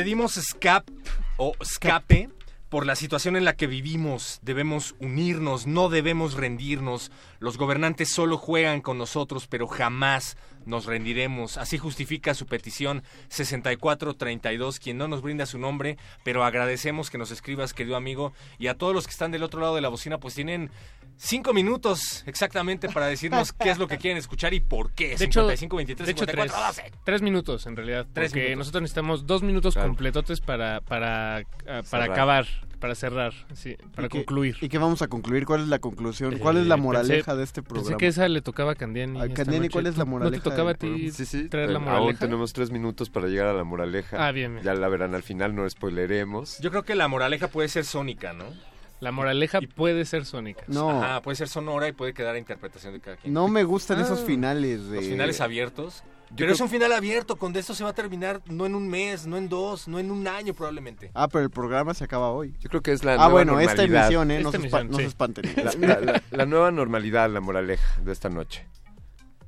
Pedimos 0.08 0.38
escap 0.38 0.88
o 1.36 1.52
escape 1.60 2.30
por 2.70 2.86
la 2.86 2.96
situación 2.96 3.36
en 3.36 3.44
la 3.44 3.56
que 3.56 3.66
vivimos. 3.66 4.38
Debemos 4.40 4.94
unirnos, 5.00 5.66
no 5.66 5.90
debemos 5.90 6.32
rendirnos. 6.32 7.12
Los 7.40 7.58
gobernantes 7.58 8.08
solo 8.08 8.38
juegan 8.38 8.80
con 8.80 8.96
nosotros, 8.96 9.46
pero 9.46 9.66
jamás 9.66 10.38
nos 10.64 10.86
rendiremos. 10.86 11.58
Así 11.58 11.76
justifica 11.76 12.32
su 12.32 12.46
petición 12.46 13.02
6432, 13.28 14.80
quien 14.80 14.96
no 14.96 15.08
nos 15.08 15.20
brinda 15.20 15.44
su 15.44 15.58
nombre, 15.58 15.98
pero 16.24 16.42
agradecemos 16.42 17.10
que 17.10 17.18
nos 17.18 17.30
escribas, 17.30 17.74
querido 17.74 17.94
amigo, 17.94 18.32
y 18.58 18.68
a 18.68 18.78
todos 18.78 18.94
los 18.94 19.06
que 19.06 19.12
están 19.12 19.30
del 19.30 19.42
otro 19.42 19.60
lado 19.60 19.74
de 19.74 19.82
la 19.82 19.90
bocina, 19.90 20.16
pues 20.16 20.34
tienen 20.34 20.70
cinco 21.18 21.52
minutos 21.52 22.22
exactamente 22.26 22.88
para 22.88 23.06
decirnos 23.06 23.52
qué 23.52 23.70
es 23.70 23.78
lo 23.78 23.86
que 23.88 23.98
quieren 23.98 24.16
escuchar 24.16 24.54
y 24.54 24.60
por 24.60 24.92
qué. 24.92 25.16
De 25.16 25.24
hecho, 25.24 25.40
55, 25.42 25.76
23, 25.76 26.06
de 26.06 26.12
hecho 26.12 26.24
54, 26.24 26.64
tres, 26.74 26.76
12. 26.92 26.98
tres 27.04 27.22
minutos 27.22 27.66
en 27.66 27.76
realidad. 27.76 28.06
Tres 28.12 28.30
porque 28.30 28.40
minutos. 28.44 28.58
nosotros 28.58 28.82
necesitamos 28.82 29.26
dos 29.26 29.42
minutos 29.42 29.74
Claro. 29.74 29.88
completotes 29.88 30.40
para, 30.40 30.80
para, 30.80 31.38
ah, 31.38 31.44
para 31.66 31.82
Cerrar. 31.82 32.10
acabar, 32.12 32.46
para 32.78 32.94
cerrar, 32.94 33.32
sí, 33.54 33.76
para 33.94 34.06
¿Y 34.06 34.10
qué- 34.10 34.18
concluir. 34.18 34.56
¿Y 34.60 34.68
qué 34.68 34.78
vamos 34.78 35.02
a 35.02 35.08
concluir? 35.08 35.44
¿Cuál 35.44 35.62
es 35.62 35.68
la 35.68 35.80
conclusión? 35.80 36.38
¿Cuál 36.38 36.58
es 36.58 36.66
la 36.66 36.76
Eh, 36.76 36.78
moraleja 36.78 37.32
pensé- 37.32 37.36
de 37.36 37.42
este 37.44 37.62
programa? 37.62 37.88
Pensé 37.88 37.98
que 37.98 38.06
esa 38.06 38.28
le 38.28 38.40
tocaba 38.40 38.72
a 38.72 38.74
Candiani. 38.76 39.18
A 39.20 39.28
Candiani, 39.34 39.58
noche. 39.66 39.70
¿cuál 39.70 39.86
es 39.88 39.96
la 39.96 40.04
¿No- 40.04 40.10
moraleja 40.12 40.36
¿No 40.36 40.42
te 40.42 40.50
tocaba 40.50 40.70
a 40.70 40.74
ti 40.74 40.86
programa? 40.86 41.12
Sí, 41.12 41.26
sí. 41.26 41.48
traer 41.48 41.70
la 41.70 41.78
moraleja? 41.80 42.04
Aún 42.06 42.16
tenemos 42.16 42.52
tres 42.52 42.70
minutos 42.70 43.10
para 43.10 43.26
llegar 43.26 43.48
a 43.48 43.52
la 43.52 43.64
moraleja. 43.64 44.24
Ah, 44.24 44.30
bien, 44.30 44.52
bien. 44.54 44.64
Ya 44.64 44.74
la 44.74 44.86
verán 44.88 45.14
al 45.16 45.22
final, 45.24 45.54
no 45.56 45.68
spoileremos. 45.68 46.58
Yo 46.60 46.70
creo 46.70 46.84
que 46.84 46.94
la 46.94 47.08
moraleja 47.08 47.48
puede 47.48 47.68
ser 47.68 47.84
sónica, 47.84 48.32
¿no? 48.32 48.44
La 49.00 49.12
moraleja 49.12 49.60
puede 49.76 50.04
ser 50.04 50.24
sónica. 50.24 50.64
No. 50.66 50.90
Ajá, 51.02 51.22
puede 51.22 51.36
ser 51.36 51.48
sonora 51.48 51.86
y 51.88 51.92
puede 51.92 52.12
quedar 52.14 52.34
a 52.34 52.38
interpretación 52.38 52.92
de 52.94 53.00
cada 53.00 53.16
quien. 53.16 53.32
No 53.32 53.46
me 53.48 53.62
gustan 53.64 53.98
Ah. 53.98 54.02
esos 54.02 54.20
finales 54.24 54.88
de... 54.90 54.96
Los 54.96 55.04
finales 55.06 55.40
abiertos. 55.40 56.02
Yo 56.30 56.36
Pero 56.36 56.46
creo- 56.48 56.54
es 56.56 56.60
un 56.60 56.68
final 56.68 56.92
abierto, 56.92 57.36
con 57.36 57.56
esto 57.56 57.74
se 57.74 57.84
va 57.84 57.90
a 57.90 57.94
terminar 57.94 58.42
no 58.50 58.66
en 58.66 58.74
un 58.74 58.86
mes, 58.88 59.26
no 59.26 59.36
en 59.38 59.48
dos, 59.48 59.88
no 59.88 59.98
en 59.98 60.10
un 60.10 60.26
año 60.28 60.52
probablemente. 60.52 61.10
Ah, 61.14 61.26
pero 61.28 61.44
el 61.44 61.50
programa 61.50 61.94
se 61.94 62.04
acaba 62.04 62.30
hoy. 62.32 62.54
Yo 62.60 62.68
creo 62.68 62.82
que 62.82 62.92
es 62.92 63.02
la 63.04 63.12
Ah, 63.12 63.16
nueva 63.16 63.30
bueno, 63.30 63.60
esta 63.60 63.76
normalidad. 63.76 64.02
emisión, 64.06 64.30
¿eh? 64.32 64.40
No, 64.42 64.48
Esta 64.50 64.60
se, 64.60 64.68
espa- 64.68 64.80
emisión, 64.80 64.90
no 64.90 64.98
se 64.98 65.04
espanten. 65.04 65.44
La, 65.56 65.72
la- 65.96 66.00
la- 66.00 66.22
la 66.30 66.46
nueva 66.46 66.70
normalidad, 66.70 67.30
la 67.30 67.40
moraleja 67.40 68.00
de 68.02 68.12
esta 68.12 68.28
noche. 68.28 68.66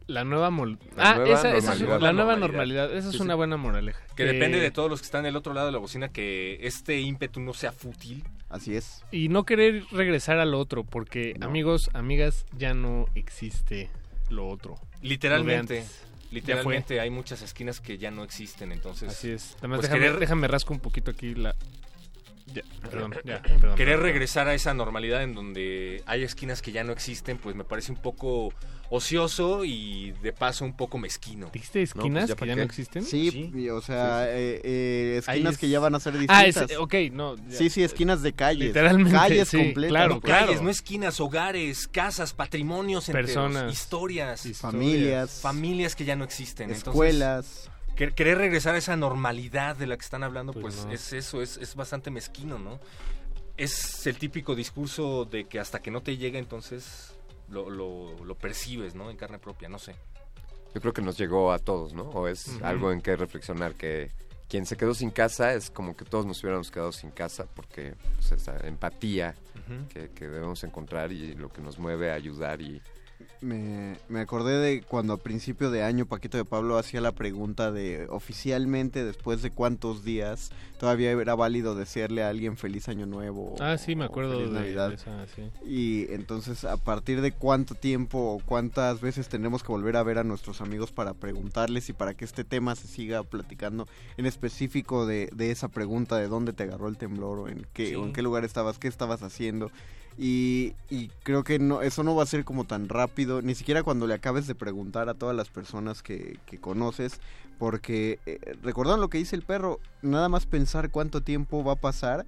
La 0.06 0.24
nueva 0.24 0.50
mol- 0.50 0.78
La 0.96 1.10
ah, 1.10 1.14
nueva 1.16 1.34
esa, 1.38 1.48
esa 1.56 1.74
es 1.74 1.80
normalidad. 1.80 2.00
la 2.00 2.12
nueva 2.12 2.36
Normalidad. 2.36 2.82
normalidad. 2.84 2.96
Esa 2.98 3.08
es 3.08 3.12
Sí, 3.12 3.18
sí. 3.18 3.24
una 3.24 3.34
buena 3.34 3.56
moraleja. 3.58 4.00
Que 4.16 4.24
depende 4.24 4.58
de 4.58 4.70
todos 4.70 4.88
los 4.88 5.00
que 5.00 5.04
están 5.04 5.24
del 5.24 5.36
otro 5.36 5.52
lado 5.52 5.66
de 5.66 5.72
la 5.72 5.78
bocina 5.78 6.08
que 6.08 6.58
este 6.62 6.98
ímpetu 7.00 7.40
no 7.40 7.52
sea 7.52 7.72
fútil. 7.72 8.24
Así 8.50 8.74
es. 8.76 9.02
Y 9.12 9.28
no 9.28 9.44
querer 9.44 9.84
regresar 9.92 10.38
al 10.38 10.54
otro, 10.54 10.84
porque 10.84 11.36
amigos, 11.40 11.88
amigas, 11.94 12.44
ya 12.58 12.74
no 12.74 13.06
existe 13.14 13.88
lo 14.28 14.48
otro. 14.48 14.78
Literalmente. 15.02 15.80
Lo. 15.80 16.10
Literalmente 16.32 17.00
hay 17.00 17.10
muchas 17.10 17.42
esquinas 17.42 17.80
que 17.80 17.98
ya 17.98 18.10
no 18.10 18.22
existen, 18.22 18.70
entonces. 18.70 19.08
Así 19.08 19.30
es. 19.30 19.56
Además, 19.58 19.78
pues 19.80 19.88
déjame, 19.90 20.06
querer- 20.06 20.18
déjame 20.20 20.48
rasco 20.48 20.72
un 20.74 20.78
poquito 20.80 21.10
aquí 21.10 21.34
la... 21.34 21.54
Ya, 22.54 22.62
perdón, 22.90 23.14
ya, 23.24 23.42
perdón. 23.42 23.76
Querer 23.76 23.94
perdón. 23.96 24.02
regresar 24.02 24.48
a 24.48 24.54
esa 24.54 24.74
normalidad 24.74 25.22
en 25.22 25.34
donde 25.34 26.02
hay 26.06 26.22
esquinas 26.24 26.62
que 26.62 26.72
ya 26.72 26.84
no 26.84 26.92
existen, 26.92 27.38
pues 27.38 27.54
me 27.56 27.64
parece 27.64 27.92
un 27.92 27.98
poco 27.98 28.52
ocioso 28.92 29.64
y 29.64 30.12
de 30.22 30.32
paso 30.32 30.64
un 30.64 30.76
poco 30.76 30.98
mezquino. 30.98 31.48
¿Dijiste 31.52 31.80
esquinas 31.82 32.34
que 32.34 32.46
ya 32.46 32.56
no 32.56 32.62
existen? 32.62 33.04
Sí, 33.04 33.68
o 33.70 33.80
sea, 33.80 34.24
eh, 34.28 34.60
eh, 34.64 35.16
esquinas 35.18 35.52
es- 35.54 35.58
que 35.58 35.68
ya 35.68 35.78
van 35.78 35.94
a 35.94 36.00
ser 36.00 36.14
Ah, 36.28 36.42
distintas. 36.44 36.70
es- 36.72 36.76
ok, 36.78 36.94
no, 37.12 37.36
ya. 37.36 37.56
Sí, 37.56 37.70
sí, 37.70 37.84
esquinas 37.84 38.22
de 38.22 38.32
calles. 38.32 38.68
Literalmente, 38.68 39.12
Calles 39.12 39.48
sí, 39.48 39.56
completas. 39.58 39.90
claro, 39.90 40.14
no 40.16 40.20
calles, 40.20 40.60
no 40.62 40.70
esquinas, 40.70 41.20
hogares, 41.20 41.86
casas, 41.86 42.32
patrimonios 42.32 43.08
enteros, 43.08 43.28
Personas. 43.30 43.72
historias, 43.72 44.42
Familias. 44.58 45.40
familias 45.40 45.94
que 45.94 46.04
ya 46.04 46.16
no 46.16 46.24
existen, 46.24 46.70
Escuelas. 46.70 47.46
Entonces, 47.46 47.70
querer 47.94 48.38
regresar 48.38 48.74
a 48.74 48.78
esa 48.78 48.96
normalidad 48.96 49.76
de 49.76 49.86
la 49.86 49.96
que 49.96 50.04
están 50.04 50.22
hablando, 50.22 50.52
pues, 50.52 50.76
Pues 50.76 50.86
no. 50.86 50.92
es 50.92 51.12
eso, 51.12 51.42
es, 51.42 51.56
es 51.58 51.74
bastante 51.74 52.10
mezquino, 52.10 52.58
¿no? 52.58 52.80
Es 53.56 54.06
el 54.06 54.16
típico 54.16 54.54
discurso 54.54 55.26
de 55.26 55.44
que 55.44 55.60
hasta 55.60 55.80
que 55.80 55.90
no 55.90 56.00
te 56.00 56.16
llega, 56.16 56.38
entonces 56.38 57.12
lo, 57.48 57.68
lo, 57.68 58.24
lo 58.24 58.34
percibes, 58.34 58.94
¿no? 58.94 59.10
En 59.10 59.16
carne 59.16 59.38
propia, 59.38 59.68
no 59.68 59.78
sé. 59.78 59.94
Yo 60.74 60.80
creo 60.80 60.92
que 60.92 61.02
nos 61.02 61.18
llegó 61.18 61.52
a 61.52 61.58
todos, 61.58 61.92
¿no? 61.92 62.04
O 62.04 62.28
es 62.28 62.48
algo 62.62 62.92
en 62.92 63.00
que 63.02 63.16
reflexionar, 63.16 63.74
que 63.74 64.10
quien 64.48 64.66
se 64.66 64.76
quedó 64.76 64.94
sin 64.94 65.10
casa 65.10 65.52
es 65.52 65.70
como 65.70 65.96
que 65.96 66.04
todos 66.04 66.26
nos 66.26 66.42
hubiéramos 66.42 66.70
quedado 66.70 66.92
sin 66.92 67.10
casa, 67.10 67.46
porque 67.54 67.94
pues, 68.14 68.32
esa 68.32 68.56
empatía 68.66 69.34
que, 69.92 70.10
que 70.10 70.28
debemos 70.28 70.64
encontrar 70.64 71.12
y 71.12 71.34
lo 71.34 71.48
que 71.52 71.60
nos 71.60 71.78
mueve 71.78 72.10
a 72.10 72.14
ayudar 72.14 72.60
y... 72.60 72.80
Me, 73.42 73.96
me 74.10 74.20
acordé 74.20 74.58
de 74.58 74.82
cuando 74.82 75.14
a 75.14 75.16
principio 75.16 75.70
de 75.70 75.82
año 75.82 76.04
Paquito 76.04 76.36
de 76.36 76.44
Pablo 76.44 76.76
hacía 76.76 77.00
la 77.00 77.12
pregunta 77.12 77.72
de 77.72 78.06
oficialmente 78.10 79.02
después 79.02 79.40
de 79.40 79.50
cuántos 79.50 80.04
días 80.04 80.50
todavía 80.78 81.10
era 81.12 81.34
válido 81.34 81.74
desearle 81.74 82.22
a 82.22 82.28
alguien 82.28 82.58
feliz 82.58 82.88
año 82.90 83.06
nuevo. 83.06 83.54
Ah, 83.58 83.78
sí, 83.78 83.96
me 83.96 84.04
acuerdo 84.04 84.32
feliz 84.32 84.52
de, 84.52 84.60
Navidad. 84.60 84.88
de 84.90 84.94
esa, 84.96 85.26
sí. 85.34 85.42
Y 85.66 86.12
entonces, 86.12 86.64
a 86.64 86.76
partir 86.76 87.22
de 87.22 87.32
cuánto 87.32 87.74
tiempo 87.74 88.18
o 88.18 88.40
cuántas 88.44 89.00
veces 89.00 89.28
tenemos 89.28 89.62
que 89.62 89.72
volver 89.72 89.96
a 89.96 90.02
ver 90.02 90.18
a 90.18 90.24
nuestros 90.24 90.60
amigos 90.60 90.92
para 90.92 91.14
preguntarles 91.14 91.88
y 91.88 91.94
para 91.94 92.12
que 92.12 92.26
este 92.26 92.44
tema 92.44 92.74
se 92.76 92.88
siga 92.88 93.22
platicando 93.22 93.88
en 94.18 94.26
específico 94.26 95.06
de, 95.06 95.30
de 95.34 95.50
esa 95.50 95.68
pregunta 95.68 96.16
de 96.16 96.28
dónde 96.28 96.52
te 96.52 96.64
agarró 96.64 96.88
el 96.88 96.98
temblor 96.98 97.38
o 97.38 97.48
en 97.48 97.66
qué, 97.72 97.86
Sí. 97.88 97.94
o 97.94 98.04
en 98.04 98.12
qué 98.12 98.20
lugar 98.20 98.44
estabas, 98.44 98.78
qué 98.78 98.88
estabas 98.88 99.22
haciendo. 99.22 99.70
Y, 100.18 100.74
y 100.90 101.08
creo 101.22 101.44
que 101.44 101.58
no, 101.58 101.82
eso 101.82 102.02
no 102.02 102.14
va 102.14 102.24
a 102.24 102.26
ser 102.26 102.44
como 102.44 102.64
tan 102.64 102.88
rápido, 102.88 103.40
ni 103.40 103.54
siquiera 103.54 103.82
cuando 103.82 104.06
le 104.06 104.14
acabes 104.14 104.46
de 104.46 104.54
preguntar 104.54 105.08
a 105.08 105.14
todas 105.14 105.34
las 105.34 105.48
personas 105.48 106.02
que, 106.02 106.38
que 106.46 106.58
conoces, 106.58 107.20
porque 107.58 108.18
eh, 108.26 108.38
recordando 108.62 109.00
lo 109.00 109.08
que 109.08 109.18
dice 109.18 109.36
el 109.36 109.42
perro, 109.42 109.80
nada 110.02 110.28
más 110.28 110.46
pensar 110.46 110.90
cuánto 110.90 111.22
tiempo 111.22 111.64
va 111.64 111.72
a 111.72 111.76
pasar 111.76 112.26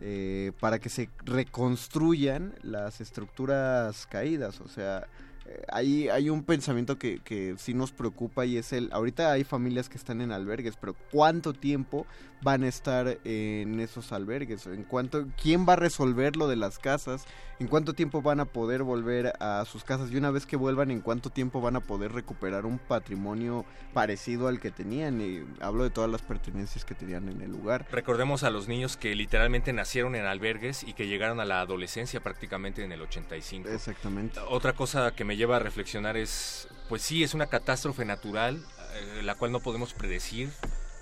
eh, 0.00 0.52
para 0.60 0.78
que 0.78 0.88
se 0.88 1.08
reconstruyan 1.24 2.54
las 2.62 3.00
estructuras 3.00 4.06
caídas. 4.06 4.60
O 4.60 4.68
sea, 4.68 5.06
eh, 5.46 5.62
hay, 5.68 6.08
hay 6.08 6.30
un 6.30 6.42
pensamiento 6.42 6.98
que, 6.98 7.20
que 7.20 7.54
sí 7.58 7.74
nos 7.74 7.92
preocupa 7.92 8.44
y 8.44 8.56
es 8.56 8.72
el, 8.72 8.90
ahorita 8.92 9.32
hay 9.32 9.44
familias 9.44 9.88
que 9.88 9.96
están 9.96 10.20
en 10.20 10.32
albergues, 10.32 10.76
pero 10.80 10.94
¿cuánto 11.12 11.52
tiempo 11.52 12.06
van 12.44 12.62
a 12.62 12.68
estar 12.68 13.18
en 13.24 13.80
esos 13.80 14.12
albergues? 14.12 14.66
¿En 14.66 14.84
cuánto, 14.84 15.26
¿Quién 15.40 15.66
va 15.66 15.72
a 15.72 15.76
resolver 15.76 16.36
lo 16.36 16.46
de 16.46 16.56
las 16.56 16.78
casas? 16.78 17.24
¿En 17.58 17.68
cuánto 17.68 17.94
tiempo 17.94 18.20
van 18.20 18.40
a 18.40 18.44
poder 18.44 18.82
volver 18.82 19.32
a 19.40 19.64
sus 19.64 19.82
casas? 19.82 20.10
Y 20.10 20.16
una 20.16 20.30
vez 20.30 20.44
que 20.44 20.56
vuelvan, 20.56 20.90
¿en 20.90 21.00
cuánto 21.00 21.30
tiempo 21.30 21.60
van 21.60 21.76
a 21.76 21.80
poder 21.80 22.12
recuperar 22.12 22.66
un 22.66 22.78
patrimonio 22.78 23.64
parecido 23.94 24.48
al 24.48 24.60
que 24.60 24.70
tenían? 24.70 25.20
Y 25.20 25.42
hablo 25.60 25.84
de 25.84 25.90
todas 25.90 26.10
las 26.10 26.20
pertenencias 26.20 26.84
que 26.84 26.94
tenían 26.94 27.28
en 27.28 27.40
el 27.40 27.50
lugar. 27.50 27.86
Recordemos 27.90 28.42
a 28.42 28.50
los 28.50 28.68
niños 28.68 28.96
que 28.96 29.14
literalmente 29.14 29.72
nacieron 29.72 30.14
en 30.14 30.26
albergues 30.26 30.84
y 30.84 30.92
que 30.92 31.06
llegaron 31.06 31.40
a 31.40 31.44
la 31.44 31.60
adolescencia 31.60 32.20
prácticamente 32.20 32.84
en 32.84 32.92
el 32.92 33.00
85. 33.00 33.68
Exactamente. 33.70 34.38
Otra 34.48 34.74
cosa 34.74 35.14
que 35.14 35.24
me 35.24 35.36
lleva 35.36 35.56
a 35.56 35.60
reflexionar 35.60 36.18
es, 36.18 36.68
pues 36.88 37.02
sí, 37.02 37.22
es 37.22 37.32
una 37.32 37.46
catástrofe 37.46 38.04
natural, 38.04 38.62
eh, 38.94 39.22
la 39.22 39.34
cual 39.34 39.50
no 39.52 39.60
podemos 39.60 39.94
predecir 39.94 40.50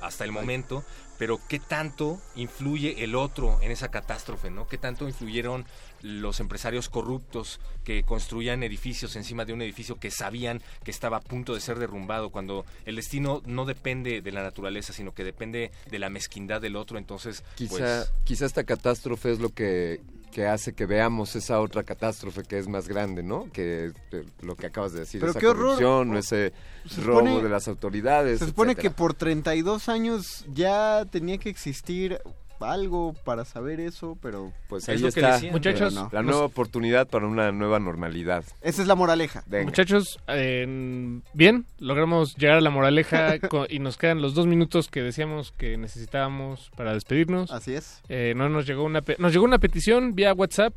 hasta 0.02 0.24
el 0.24 0.32
momento, 0.32 0.84
pero 1.23 1.39
qué 1.47 1.60
tanto 1.60 2.20
influye 2.34 3.05
el 3.05 3.15
otro 3.15 3.60
en 3.62 3.70
esa 3.70 3.92
catástrofe, 3.92 4.51
¿no? 4.51 4.67
¿Qué 4.67 4.76
tanto 4.76 5.07
influyeron 5.07 5.65
los 6.01 6.41
empresarios 6.41 6.89
corruptos 6.89 7.60
que 7.84 8.02
construían 8.02 8.65
edificios 8.65 9.15
encima 9.15 9.44
de 9.44 9.52
un 9.52 9.62
edificio 9.62 10.01
que 10.01 10.10
sabían 10.10 10.60
que 10.83 10.91
estaba 10.91 11.18
a 11.18 11.20
punto 11.20 11.55
de 11.55 11.60
ser 11.60 11.78
derrumbado, 11.78 12.31
cuando 12.31 12.67
el 12.86 12.97
destino 12.97 13.41
no 13.47 13.67
depende 13.67 14.20
de 14.20 14.33
la 14.33 14.42
naturaleza, 14.42 14.92
sino 14.92 15.15
que 15.15 15.23
depende 15.23 15.70
de 15.89 15.99
la 16.01 16.10
mezquindad 16.10 16.60
del 16.60 16.75
otro, 16.75 16.99
entonces, 16.99 17.44
Quizá, 17.55 17.70
pues, 17.70 18.12
quizá 18.25 18.44
esta 18.44 18.65
catástrofe 18.65 19.31
es 19.31 19.39
lo 19.39 19.51
que, 19.51 20.01
que 20.32 20.46
hace 20.46 20.72
que 20.72 20.86
veamos 20.86 21.36
esa 21.36 21.60
otra 21.60 21.84
catástrofe 21.84 22.42
que 22.42 22.58
es 22.58 22.66
más 22.66 22.88
grande, 22.88 23.22
¿no? 23.22 23.48
Que 23.52 23.92
eh, 24.10 24.24
lo 24.40 24.56
que 24.56 24.66
acabas 24.66 24.92
de 24.92 25.00
decir, 25.00 25.20
Pero 25.20 25.30
esa 25.30 25.38
qué 25.40 25.46
horror. 25.46 25.64
corrupción, 25.76 26.14
O- 26.14 26.18
ese 26.18 26.52
se 26.88 27.00
robo 27.02 27.20
supone- 27.20 27.42
de 27.42 27.48
las 27.48 27.68
autoridades. 27.68 28.40
Se 28.40 28.46
supone 28.46 28.72
etcétera. 28.72 28.90
que 28.94 28.96
por 28.96 29.14
32 29.14 29.88
años 29.88 30.44
ya 30.52 31.04
tenía 31.10 31.38
que 31.38 31.50
existir 31.50 32.18
algo 32.65 33.15
para 33.24 33.44
saber 33.44 33.81
eso, 33.81 34.16
pero 34.20 34.52
Pues 34.68 34.84
es 34.89 35.00
ahí 35.02 35.07
está, 35.08 35.34
decían. 35.34 35.52
Muchachos, 35.52 35.94
no. 35.94 36.08
la 36.12 36.23
nueva 36.23 36.44
oportunidad 36.44 37.08
para 37.08 37.26
una 37.26 37.52
nueva 37.52 37.78
normalidad. 37.78 38.44
Esa 38.60 38.82
es 38.82 38.89
la 38.89 38.94
moraleja. 38.94 39.42
Venga. 39.47 39.65
Muchachos, 39.66 40.18
eh, 40.28 41.20
bien, 41.34 41.66
logramos 41.78 42.36
llegar 42.36 42.58
a 42.58 42.60
la 42.60 42.70
moraleja 42.70 43.36
y 43.68 43.78
nos 43.78 43.97
quedan 43.97 44.20
los 44.23 44.34
dos 44.34 44.47
minutos 44.47 44.89
que 44.89 45.02
decíamos 45.02 45.52
que 45.57 45.76
necesitábamos 45.76 46.70
para 46.76 46.92
despedirnos. 46.94 47.50
Así 47.50 47.74
es. 47.74 48.00
Eh, 48.08 48.34
no 48.36 48.49
nos 48.49 48.66
llegó 48.66 48.84
una 48.84 49.02
pe- 49.02 49.16
nos 49.18 49.32
llegó 49.32 49.44
una 49.44 49.58
petición 49.58 50.15
vía 50.15 50.32
WhatsApp 50.32 50.74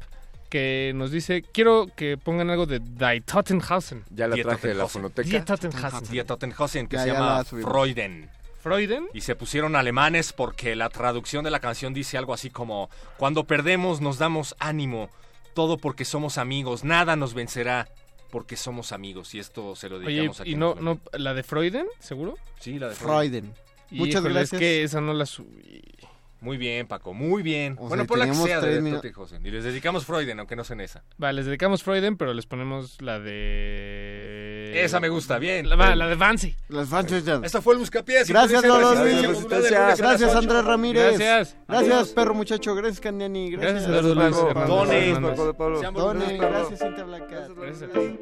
que 0.49 0.93
nos 0.95 1.11
dice 1.11 1.41
quiero 1.41 1.87
que 1.95 2.17
pongan 2.17 2.49
algo 2.49 2.65
de 2.65 2.79
Die 2.79 3.21
Tottenhausen. 3.21 4.03
Ya 4.11 4.27
la 4.27 4.35
Die 4.35 4.43
traje 4.43 4.67
de 4.69 4.73
la 4.75 4.87
fonoteca. 4.87 5.27
Die 5.27 5.41
Tottenhausen. 5.41 6.11
Die 6.11 6.23
Tottenhausen, 6.23 6.87
que 6.87 6.95
Ya, 6.97 7.01
se 7.03 7.07
ya 7.09 7.13
llama. 7.15 7.43
Freuden. 7.43 8.29
Freuden. 8.65 9.07
Y 9.13 9.21
se 9.21 9.35
pusieron 9.35 9.75
alemanes 9.75 10.33
porque 10.33 10.75
la 10.75 10.89
traducción 10.89 11.45
de 11.45 11.51
la 11.51 11.59
canción 11.59 11.93
dice 11.93 12.17
algo 12.17 12.33
así 12.33 12.49
como, 12.49 12.89
cuando 13.17 13.43
perdemos 13.43 14.01
nos 14.01 14.17
damos 14.17 14.55
ánimo, 14.57 15.11
todo 15.53 15.77
porque 15.77 16.03
somos 16.03 16.39
amigos, 16.39 16.83
nada 16.83 17.15
nos 17.15 17.35
vencerá 17.35 17.87
porque 18.31 18.57
somos 18.57 18.91
amigos. 18.91 19.35
Y 19.35 19.39
esto 19.39 19.75
se 19.75 19.87
lo 19.87 19.97
Oye, 19.97 20.07
dedicamos 20.07 20.41
aquí. 20.41 20.53
¿y 20.53 20.55
no, 20.55 20.73
no 20.73 20.99
la 21.13 21.35
de 21.35 21.43
Freuden, 21.43 21.85
seguro? 21.99 22.39
Sí, 22.59 22.79
la 22.79 22.89
de 22.89 22.95
Freuden. 22.95 23.53
Muchas 23.91 24.21
Híjole, 24.21 24.33
gracias. 24.33 24.53
Es 24.53 24.59
que 24.59 24.83
esa 24.83 24.99
no 24.99 25.13
la 25.13 25.27
subí. 25.27 25.83
Muy 26.45 26.57
bien, 26.57 26.85
Paco, 26.85 27.11
muy 27.15 27.41
bien. 27.41 27.73
O 27.79 27.87
bueno, 27.87 28.03
sea, 28.03 28.07
por 28.07 28.19
la 28.19 28.27
que 28.27 28.35
sea 28.35 28.61
de 28.61 29.11
José. 29.11 29.39
Y 29.43 29.49
les 29.49 29.63
dedicamos 29.63 30.05
Freuden, 30.05 30.37
aunque 30.37 30.55
no 30.55 30.63
sean 30.63 30.79
esa. 30.79 31.03
Vale, 31.17 31.37
les 31.37 31.47
dedicamos 31.47 31.81
Freuden, 31.81 32.17
pero 32.17 32.35
les 32.35 32.45
ponemos 32.45 33.01
la 33.01 33.19
de... 33.19 34.71
Esa 34.75 34.99
me 34.99 35.09
gusta, 35.09 35.39
bien. 35.39 35.67
La, 35.67 35.75
va, 35.75 35.95
la 35.95 36.07
de 36.07 36.13
Vancy. 36.13 36.55
Las 36.69 36.89
fanchas 36.89 37.25
ya. 37.25 37.41
Esto 37.43 37.63
fue 37.63 37.73
el 37.73 37.79
Buscapiés. 37.79 38.29
Gracias, 38.29 38.63
Lolo 38.63 38.93
Gracias, 38.93 40.29
ocho. 40.29 40.37
Andrés 40.37 40.65
Ramírez. 40.65 41.17
Gracias. 41.17 41.57
Gracias, 41.67 42.09
perro 42.09 42.35
muchacho. 42.35 42.75
Gracias, 42.75 42.99
Candiani. 42.99 43.49
Gracias, 43.49 43.87
Gracias, 43.87 44.03
Lolo 44.03 44.21
Luis 44.21 44.35
Pablo. 44.35 44.49
Hernández 44.51 44.69
Done. 44.69 45.09
Hernández. 45.09 45.79
Sean 45.79 45.93
Done, 45.95 46.19
bonitos, 46.19 46.37
perro. 46.37 46.51
gracias, 46.51 46.79
Cintia 46.79 47.03
Blanca. 47.05 47.47
Gracias 47.55 47.89
a 47.89 47.93
ti. 47.93 48.19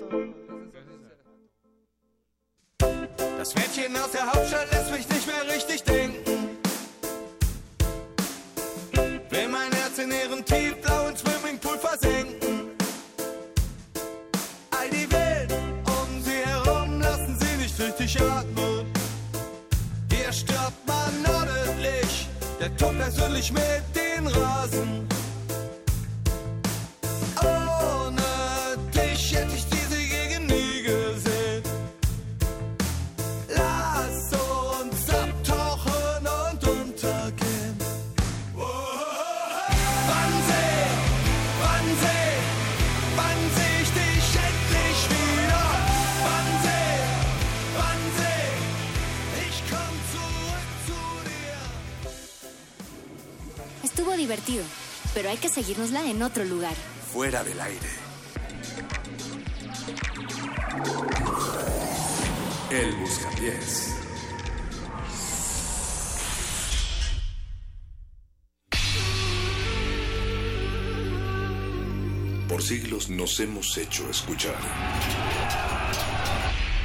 Das 3.37 3.55
Mädchen 3.55 3.97
aus 3.97 4.11
der 4.11 4.25
Hauptstadt 4.31 4.71
lässt 4.71 4.91
mich 4.93 5.09
nicht 5.09 5.27
mehr 5.27 5.53
richtig 5.53 5.83
denken. 5.83 6.32
Persönlich 23.33 23.51
mit 23.51 23.95
den 23.95 24.27
Rasen. 24.27 25.12
Divertido, 54.33 54.63
pero 55.13 55.29
hay 55.29 55.37
que 55.37 55.49
seguirnosla 55.49 56.09
en 56.09 56.21
otro 56.23 56.43
lugar. 56.43 56.73
Fuera 57.11 57.43
del 57.43 57.59
aire. 57.61 57.89
El 62.71 62.95
Buscapiés. 62.95 63.95
Por 72.47 72.61
siglos 72.63 73.09
nos 73.09 73.39
hemos 73.39 73.77
hecho 73.77 74.09
escuchar. 74.09 74.55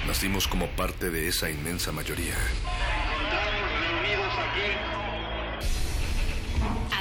Nacimos 0.07 0.49
como 0.49 0.67
parte 0.69 1.11
de 1.11 1.29
esa 1.29 1.51
inmensa 1.51 1.93
mayoría. 1.93 2.35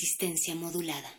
Resistencia 0.00 0.54
modulada. 0.54 1.10